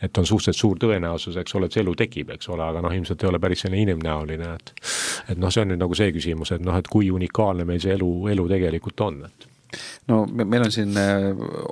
Et 0.05 0.19
on 0.21 0.27
suhteliselt 0.29 0.59
suur 0.59 0.79
tõenäosus, 0.79 1.39
eks 1.41 1.55
ole, 1.57 1.67
et 1.67 1.75
see 1.75 1.81
elu 1.81 1.95
tekib, 1.97 2.35
eks 2.35 2.51
ole, 2.53 2.67
aga 2.67 2.83
noh, 2.85 2.93
ilmselt 2.95 3.23
ei 3.25 3.31
ole 3.31 3.41
päris 3.41 3.65
selline 3.65 3.81
inimnäoline, 3.87 4.51
et 4.59 4.75
et 5.33 5.41
noh, 5.41 5.51
see 5.51 5.65
on 5.65 5.73
nüüd 5.73 5.81
nagu 5.81 5.97
see 5.97 6.13
küsimus, 6.15 6.53
et 6.55 6.63
noh, 6.63 6.77
et 6.79 6.91
kui 6.93 7.09
unikaalne 7.11 7.65
meil 7.67 7.81
see 7.83 7.97
elu, 7.97 8.11
elu 8.35 8.45
tegelikult 8.53 9.01
on, 9.07 9.23
et 9.25 9.49
no 10.09 10.25
meil 10.27 10.65
on 10.67 10.73
siin 10.73 10.97
äh, 11.01 11.25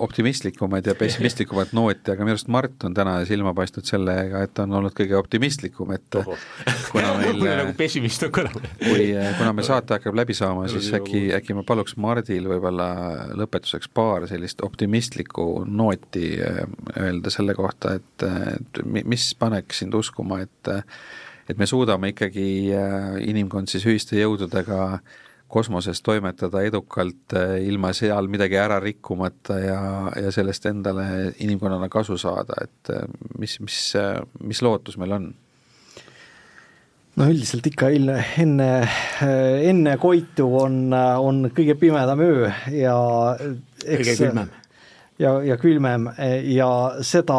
optimistlikumaid 0.05 0.87
ja 0.87 0.95
pessimistlikumaid 0.99 1.73
noote, 1.77 2.15
aga 2.15 2.25
minu 2.25 2.37
arust 2.37 2.51
Mart 2.53 2.85
on 2.87 2.95
täna 2.97 3.19
silma 3.29 3.55
paistnud 3.57 3.89
sellega, 3.89 4.43
et 4.45 4.55
ta 4.57 4.67
on 4.67 4.77
olnud 4.79 4.95
kõige 4.97 5.17
optimistlikum, 5.19 5.93
et 5.97 6.19
Oho. 6.21 6.37
kuna 6.91 7.15
meil 7.21 7.43
nagu 7.43 7.75
pessimist 7.79 8.27
on 8.27 8.35
kõlanud. 8.35 8.69
kui, 8.83 9.09
äh, 9.17 9.33
kuna 9.39 9.55
meil 9.57 9.69
saate 9.69 9.99
hakkab 9.99 10.17
läbi 10.23 10.37
saama, 10.37 10.69
siis 10.73 10.93
äkki, 10.99 11.25
äkki 11.39 11.57
ma 11.59 11.67
paluks 11.69 11.97
Mardil 12.01 12.49
võib-olla 12.51 12.89
lõpetuseks 13.39 13.91
paar 13.95 14.29
sellist 14.31 14.65
optimistlikku 14.65 15.67
nooti 15.69 16.37
äh, 16.41 16.63
öelda 17.01 17.33
selle 17.33 17.57
kohta, 17.59 17.97
et, 18.01 18.29
et 18.57 18.83
mis 18.87 19.33
paneks 19.39 19.85
sind 19.85 19.95
uskuma, 19.99 20.43
et 20.47 20.75
et 21.51 21.59
me 21.59 21.67
suudame 21.67 22.13
ikkagi 22.13 22.71
inimkond 23.27 23.69
siis 23.69 23.83
ühiste 23.91 24.15
jõududega 24.17 24.79
äh, 24.95 25.23
kosmoses 25.53 26.01
toimetada 26.05 26.63
edukalt 26.65 27.35
eh, 27.37 27.59
ilma 27.69 27.93
seal 27.97 28.29
midagi 28.33 28.59
ära 28.61 28.79
rikkumata 28.83 29.59
ja, 29.61 29.81
ja 30.17 30.33
sellest 30.35 30.67
endale 30.71 31.07
inimkonnana 31.45 31.91
kasu 31.93 32.17
saada, 32.21 32.63
et 32.65 32.93
eh, 32.95 33.05
mis, 33.39 33.59
mis, 33.65 33.81
mis 34.41 34.63
lootus 34.65 34.99
meil 35.01 35.19
on? 35.19 35.29
no 37.21 37.29
üldiselt 37.29 37.67
ikka 37.69 37.91
enne, 37.93 38.17
enne, 38.41 38.71
enne 39.69 39.99
Koitu 40.01 40.49
on, 40.63 40.81
on 40.97 41.45
kõige 41.53 41.77
pimedam 41.81 42.25
öö 42.25 42.49
ja 42.73 42.97
eks 43.37 44.09
kõige 44.09 44.17
külmem. 44.23 44.59
Ja, 45.21 45.37
ja 45.45 45.59
külmem. 45.61 46.09
Ja 46.51 46.69
seda, 47.05 47.37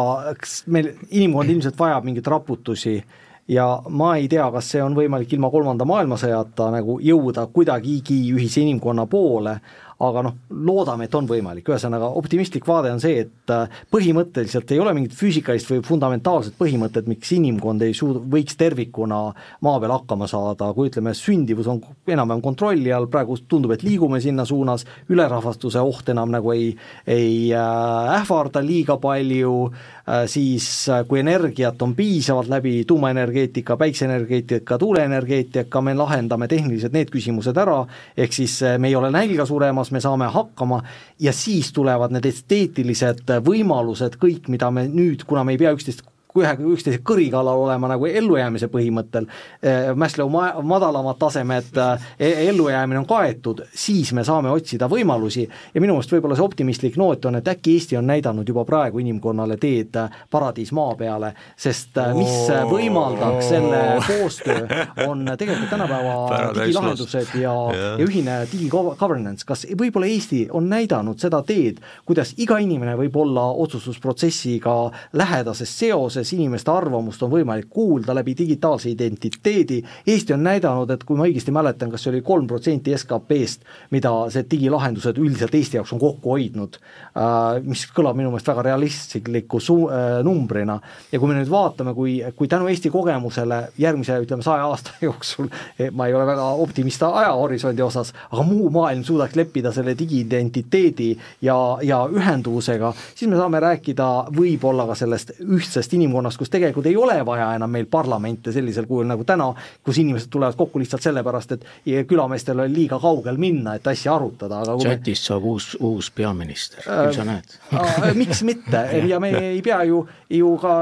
meil 0.72 0.92
inimkond 1.10 1.50
ilmselt 1.50 1.76
vajab 1.76 2.06
mingeid 2.06 2.30
raputusi. 2.30 2.94
äh, 3.02 3.23
ja 3.48 3.82
ma 3.88 4.16
ei 4.16 4.28
tea, 4.28 4.46
kas 4.54 4.70
see 4.72 4.82
on 4.82 4.96
võimalik 4.96 5.32
ilma 5.36 5.50
kolmanda 5.52 5.84
maailmasõjata 5.88 6.70
nagu 6.78 6.98
jõuda 7.04 7.46
kuidagigi 7.52 8.22
ühise 8.32 8.62
inimkonna 8.64 9.04
poole, 9.10 9.58
aga 10.02 10.22
noh, 10.26 10.34
loodame, 10.66 11.06
et 11.06 11.14
on 11.14 11.26
võimalik, 11.28 11.68
ühesõnaga 11.70 12.08
optimistlik 12.18 12.66
vaade 12.66 12.90
on 12.92 13.00
see, 13.02 13.24
et 13.24 13.52
äh, 13.52 13.76
põhimõtteliselt 13.94 14.72
ei 14.74 14.80
ole 14.82 14.94
mingit 14.96 15.14
füüsikalist 15.16 15.70
või 15.70 15.84
fundamentaalset 15.86 16.56
põhimõtet, 16.58 17.06
miks 17.10 17.30
inimkond 17.36 17.84
ei 17.86 17.94
suuda, 17.96 18.22
võiks 18.34 18.58
tervikuna 18.58 19.20
maa 19.64 19.80
peal 19.82 19.94
hakkama 19.94 20.28
saada, 20.30 20.72
kui 20.74 20.90
ütleme, 20.90 21.14
sündivus 21.14 21.70
on 21.70 21.80
enam-vähem 22.10 22.42
kontrolli 22.44 22.92
all, 22.94 23.06
praegu 23.12 23.38
tundub, 23.48 23.76
et 23.76 23.84
liigume 23.86 24.20
sinna 24.24 24.46
suunas, 24.48 24.86
ülerahvastuse 25.12 25.82
oht 25.84 26.10
enam 26.12 26.32
nagu 26.34 26.52
ei, 26.56 26.72
ei 27.06 27.52
äh, 27.54 28.14
ähvarda 28.18 28.64
liiga 28.64 28.98
palju, 29.02 29.54
äh, 29.70 29.93
siis 30.26 30.66
kui 31.08 31.20
energiat 31.20 31.82
on 31.82 31.94
piisavalt 31.96 32.48
läbi 32.52 32.84
tuumaenergeetika, 32.86 33.76
päikseenergeetika, 33.80 34.78
tuuleenergeetika, 34.78 35.80
me 35.80 35.94
lahendame 35.96 36.48
tehniliselt 36.48 36.92
need 36.92 37.12
küsimused 37.12 37.56
ära, 37.60 37.78
ehk 38.16 38.36
siis 38.36 38.58
me 38.78 38.90
ei 38.90 38.96
ole 38.96 39.10
nälga 39.14 39.46
suremas, 39.48 39.90
me 39.94 40.02
saame 40.04 40.28
hakkama 40.32 40.82
ja 41.20 41.32
siis 41.32 41.72
tulevad 41.72 42.12
need 42.12 42.28
esteetilised 42.28 43.32
võimalused, 43.44 44.18
kõik, 44.20 44.50
mida 44.52 44.70
me 44.70 44.88
nüüd, 44.88 45.24
kuna 45.28 45.44
me 45.44 45.56
ei 45.56 45.62
pea 45.64 45.72
üksteist 45.76 46.04
ühe, 46.38 46.54
üksteise 46.74 46.98
kõri 47.06 47.28
kallal 47.30 47.60
olema 47.62 47.88
nagu 47.92 48.08
ellujäämise 48.10 48.68
põhimõttel, 48.72 49.28
eh, 49.62 49.92
Maslow 49.94 50.30
ma-, 50.32 50.62
madalamad 50.62 51.18
tasemed, 51.18 51.76
eh, 52.18 52.48
ellujäämine 52.48 52.98
on 52.98 53.06
kaetud, 53.06 53.62
siis 53.74 54.12
me 54.12 54.24
saame 54.24 54.50
otsida 54.50 54.88
võimalusi. 54.90 55.46
Ja 55.74 55.80
minu 55.80 55.94
meelest 55.94 56.12
võib-olla 56.12 56.36
see 56.38 56.44
optimistlik 56.44 56.98
noot 56.98 57.24
on, 57.30 57.38
et 57.38 57.48
äkki 57.48 57.74
Eesti 57.74 57.98
on 57.98 58.06
näidanud 58.06 58.48
juba 58.48 58.64
praegu 58.64 58.98
inimkonnale 59.02 59.56
teed 59.62 59.96
paradiis 60.30 60.72
maa 60.72 60.94
peale, 60.98 61.32
sest 61.56 61.96
eh, 62.02 62.14
mis 62.18 62.50
võimaldaks 62.70 63.52
selle 63.54 63.82
koostöö, 64.06 64.66
on 65.06 65.24
tegelikult 65.38 65.70
tänapäeva 65.70 66.16
digilahendused 66.58 67.38
ja, 67.38 67.54
ja 67.74 67.94
ühine 68.02 68.40
digigovernance, 68.50 69.46
kas 69.46 69.66
võib-olla 69.70 70.10
Eesti 70.10 70.48
on 70.50 70.66
näidanud 70.70 71.22
seda 71.22 71.42
teed, 71.46 71.78
kuidas 72.06 72.34
iga 72.42 72.58
inimene 72.58 72.96
võib 72.98 73.16
olla 73.22 73.46
otsustusprotsessiga 73.64 74.74
lähedases 75.14 75.70
seoses, 75.78 76.23
kuidas 76.24 76.32
inimeste 76.32 76.70
arvamust 76.72 77.22
on 77.22 77.30
võimalik 77.30 77.66
kuulda 77.68 78.14
läbi 78.16 78.34
digitaalse 78.36 78.88
identiteedi, 78.90 79.82
Eesti 80.06 80.32
on 80.32 80.42
näidanud, 80.44 80.90
et 80.90 81.04
kui 81.04 81.16
ma 81.16 81.26
õigesti 81.28 81.52
mäletan, 81.52 81.90
kas 81.92 82.04
see 82.04 82.12
oli 82.12 82.22
kolm 82.24 82.46
protsenti 82.48 82.94
SKP-st, 82.96 83.64
mida 83.92 84.10
see 84.32 84.46
digilahendused 84.50 85.18
üldiselt 85.20 85.54
Eesti 85.54 85.76
jaoks 85.76 85.92
on 85.92 86.00
kokku 86.00 86.32
hoidnud, 86.32 86.78
äh, 87.12 87.60
mis 87.64 87.84
kõlab 87.92 88.16
minu 88.16 88.30
meelest 88.32 88.48
väga 88.48 88.64
realistliku 88.70 89.60
su-, 89.60 89.90
äh, 89.92 90.22
numbrina, 90.24 90.78
ja 91.12 91.20
kui 91.20 91.28
me 91.28 91.36
nüüd 91.36 91.50
vaatame, 91.52 91.94
kui, 91.94 92.16
kui 92.38 92.48
tänu 92.48 92.70
Eesti 92.72 92.92
kogemusele 92.94 93.60
järgmise, 93.78 94.16
ütleme, 94.24 94.46
saja 94.46 94.64
aasta 94.70 94.96
jooksul, 95.06 95.50
eh, 95.78 95.92
ma 95.92 96.08
ei 96.08 96.16
ole 96.16 96.24
väga 96.28 96.48
optimist 96.64 97.04
ajahorisondi 97.04 97.84
osas, 97.84 98.14
aga 98.30 98.46
muu 98.48 98.72
maailm 98.72 99.04
suudaks 99.04 99.36
leppida 99.36 99.74
selle 99.76 99.96
digiidentiteedi 99.98 101.10
ja, 101.44 101.58
ja 101.84 102.00
ühenduvusega, 102.08 102.94
siis 103.12 103.28
me 103.28 103.36
saame 103.40 103.60
rääkida 103.60 104.10
võib-olla 104.34 104.88
ka 104.88 104.96
sellest 104.98 105.36
ühtsest 105.44 105.92
inimkonnast, 105.92 106.13
inimkonnast, 106.14 106.38
kus 106.38 106.50
tegelikult 106.50 106.86
ei 106.86 106.96
ole 106.96 107.18
vaja 107.26 107.50
enam 107.56 107.70
meil 107.70 107.86
parlamente 107.90 108.52
sellisel 108.52 108.86
kujul 108.86 109.06
nagu 109.08 109.24
täna, 109.26 109.50
kus 109.84 109.98
inimesed 109.98 110.30
tulevad 110.30 110.56
kokku 110.56 110.78
lihtsalt 110.78 111.02
sellepärast, 111.02 111.52
et 111.56 111.66
külameestel 112.08 112.60
oli 112.60 112.74
liiga 112.74 112.98
kaugel 113.02 113.38
minna, 113.40 113.74
et 113.74 113.86
asja 113.86 114.14
arutada, 114.14 114.62
aga 114.62 114.76
chatist 114.82 115.24
me... 115.24 115.28
saab 115.28 115.48
uus, 115.50 115.68
uus 115.80 116.10
peaminister, 116.14 116.84
küll 116.84 117.16
sa 117.16 117.26
näed 117.26 117.56
äh,. 117.74 118.14
miks 118.14 118.42
mitte 118.46 118.84
ja 119.10 119.20
me 119.20 119.32
ei 119.38 119.62
pea 119.64 119.82
ju, 119.88 120.04
ju 120.30 120.54
ka 120.62 120.76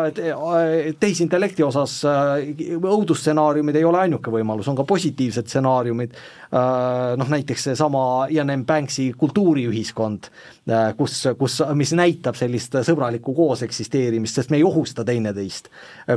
tehisintellekti 1.01 1.65
osas 1.67 2.01
äh, 2.09 2.53
õudusstsenaariumid 2.79 3.81
ei 3.81 3.89
ole 3.89 4.05
ainuke 4.05 4.33
võimalus, 4.33 4.69
on 4.71 4.79
ka 4.79 4.87
positiivsed 4.89 5.49
stsenaariumid, 5.49 6.17
äh, 6.53 7.15
noh 7.21 7.33
näiteks 7.33 7.71
seesama 7.71 8.29
Ian 8.31 8.53
M. 8.53 8.67
Banksi 8.69 9.13
kultuuriühiskond, 9.19 10.29
äh, 10.29 10.62
kus, 10.97 11.17
kus, 11.39 11.59
mis 11.75 11.91
näitab 11.99 12.37
sellist 12.39 12.77
sõbralikku 12.87 13.35
koos 13.35 13.65
eksisteerimist, 13.67 14.39
sest 14.39 14.53
me 14.53 14.61
ei 14.61 14.65
ohusta 14.65 15.05
teineteist. 15.05 15.69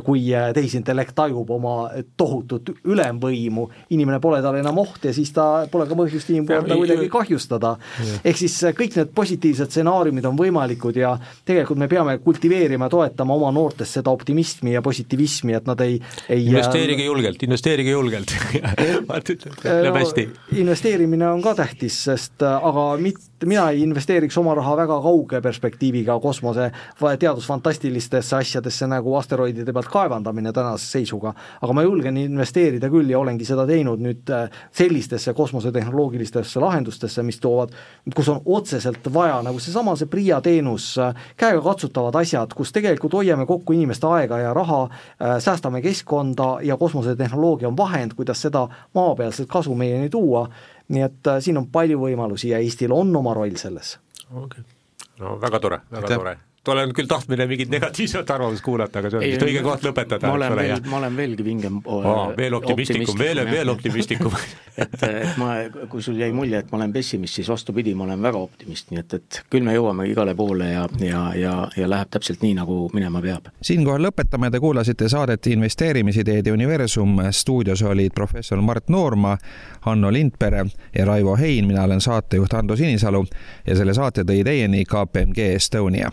kui 0.06 0.28
äh, 0.34 0.52
tehisintellekt 0.54 1.16
tajub 1.16 1.50
oma 1.50 1.90
tohutut 2.18 2.70
ülemvõimu, 2.84 3.68
inimene 3.90 4.20
pole 4.22 4.42
talle 4.42 4.62
enam 4.62 4.78
oht 4.82 5.06
ja 5.06 5.14
siis 5.14 5.32
ta 5.34 5.66
pole 5.72 5.88
ka 5.90 5.98
põhjust 5.98 6.30
inimkonda 6.34 6.78
kuidagi 6.78 7.10
kahjustada. 7.10 7.76
ehk 8.24 8.38
siis 8.38 8.58
äh, 8.64 8.76
kõik 8.78 8.98
need 9.00 9.14
positiivsed 9.16 9.74
stsenaariumid 9.74 10.26
on 10.30 10.38
võimalikud 10.38 10.98
ja 11.00 11.16
tegelikult 11.46 11.82
me 11.82 11.90
peame 11.90 12.18
kultiveerima, 12.22 12.90
toetama 12.90 13.34
oma 13.34 13.52
noortes 13.56 13.98
seda 13.98 14.14
optimismi 14.14 14.76
ja 14.76 14.82
positiivismi, 14.86 15.58
et 15.58 15.66
nad 15.66 15.82
ei, 15.82 16.00
ei 16.30 16.46
investeerige 16.46 17.06
julgelt, 17.06 17.42
investeerige 17.44 17.98
julgelt 17.98 18.36
läheb 19.66 19.96
hästi. 19.98 20.30
investeerimine 20.62 21.30
on 21.32 21.42
ka 21.42 21.56
tähtis, 21.58 22.04
sest 22.06 22.46
aga 22.46 22.92
mitte, 23.02 23.35
mina 23.44 23.70
ei 23.70 23.82
investeeriks 23.84 24.38
oma 24.38 24.54
raha 24.56 24.76
väga 24.78 24.96
kauge 25.04 25.42
perspektiiviga 25.42 26.16
kosmose 26.24 26.70
teadusfantastilistesse 27.20 28.36
asjadesse 28.38 28.88
nagu 28.88 29.16
asteroidide 29.20 29.74
pealt 29.74 29.90
kaevandamine 29.92 30.54
tänase 30.56 30.88
seisuga, 30.88 31.34
aga 31.62 31.74
ma 31.76 31.84
julgen 31.84 32.18
investeerida 32.22 32.88
küll 32.94 33.12
ja 33.12 33.20
olengi 33.20 33.46
seda 33.48 33.66
teinud 33.68 34.00
nüüd 34.04 34.32
äh, 34.32 34.48
sellistesse 34.72 35.34
kosmosetehnoloogilistesse 35.36 36.64
lahendustesse, 36.64 37.24
mis 37.28 37.42
toovad, 37.44 37.74
kus 38.16 38.30
on 38.32 38.40
otseselt 38.46 39.10
vaja, 39.14 39.42
nagu 39.44 39.60
seesama 39.60 39.98
see 40.00 40.08
PRIA 40.12 40.40
teenus, 40.46 40.94
äh, 41.02 41.28
käegakatsutavad 41.38 42.16
asjad, 42.22 42.56
kus 42.56 42.72
tegelikult 42.76 43.20
hoiame 43.20 43.46
kokku 43.50 43.76
inimeste 43.76 44.08
aega 44.08 44.40
ja 44.46 44.54
raha, 44.56 44.86
äh, 44.86 45.36
säästame 45.44 45.84
keskkonda 45.84 46.62
ja 46.64 46.80
kosmosetehnoloogia 46.80 47.68
on 47.68 47.78
vahend, 47.78 48.16
kuidas 48.16 48.42
seda 48.48 48.68
maapealset 48.96 49.52
kasu 49.52 49.76
meieni 49.76 50.10
tuua, 50.10 50.48
nii 50.88 51.02
et 51.02 51.30
siin 51.40 51.58
on 51.58 51.68
palju 51.72 52.00
võimalusi 52.00 52.50
ja 52.54 52.60
Eestil 52.64 52.94
on 52.94 53.16
oma 53.16 53.34
roll 53.34 53.56
selles. 53.62 53.98
okei 54.32 54.44
okay., 54.44 54.64
no 55.20 55.38
väga 55.42 55.60
tore, 55.60 55.82
väga 55.92 56.06
Aitäh. 56.08 56.18
tore 56.18 56.38
olen 56.68 56.94
küll 56.94 57.08
tahtmine 57.08 57.46
mingit 57.48 57.70
negatiivset 57.70 58.30
arvamust 58.32 58.64
kuulata, 58.64 59.00
aga 59.00 59.10
see 59.10 59.20
on 59.20 59.26
vist 59.26 59.46
õige 59.46 59.62
koht 59.66 59.86
lõpetada. 59.86 60.28
ma 60.28 60.38
olen 60.40 60.56
veel, 60.56 60.86
ma 60.90 60.98
olen 60.98 61.18
veelgi 61.18 61.46
vingem 61.46 61.80
oh, 61.86 62.32
veel 62.38 62.54
optimistlikum, 62.58 63.20
veel, 63.20 63.42
veel 63.52 63.70
optimistlikum. 63.74 64.36
Et, 64.76 64.92
et 65.08 65.38
ma, 65.40 65.54
kui 65.88 66.02
sul 66.04 66.18
jäi 66.20 66.34
mulje, 66.36 66.60
et 66.60 66.72
ma 66.72 66.76
olen 66.82 66.92
pessimist, 66.92 67.38
siis 67.38 67.48
vastupidi, 67.48 67.94
ma 67.96 68.04
olen 68.04 68.20
väga 68.26 68.42
optimist, 68.44 68.90
nii 68.92 69.00
et, 69.00 69.14
et 69.16 69.38
küll 69.54 69.64
me 69.64 69.72
jõuame 69.72 70.04
igale 70.10 70.34
poole 70.36 70.68
ja, 70.68 70.82
ja, 71.00 71.22
ja, 71.40 71.54
ja 71.80 71.88
läheb 71.88 72.12
täpselt 72.12 72.44
nii, 72.44 72.58
nagu 72.58 72.82
minema 72.92 73.22
peab. 73.24 73.48
siinkohal 73.64 74.04
lõpetame, 74.04 74.50
te 74.52 74.60
kuulasite 74.60 75.08
saadet 75.08 75.48
Investeerimisideede 75.48 76.52
universum, 76.52 77.22
stuudios 77.32 77.86
olid 77.88 78.12
professor 78.20 78.60
Mart 78.60 78.92
Noorma, 78.92 79.38
Hanno 79.88 80.12
Lindpere 80.12 80.66
ja 80.92 81.08
Raivo 81.08 81.38
Hein, 81.40 81.72
mina 81.72 81.88
olen 81.88 82.04
saatejuht 82.04 82.54
Ando 82.60 82.76
Sinisalu 82.76 83.24
ja 83.64 83.80
selle 83.80 83.96
saate 83.96 84.28
tõi 84.28 84.44
teieni 84.44 84.84
KPMG 84.84 85.54
Estonia 85.56 86.12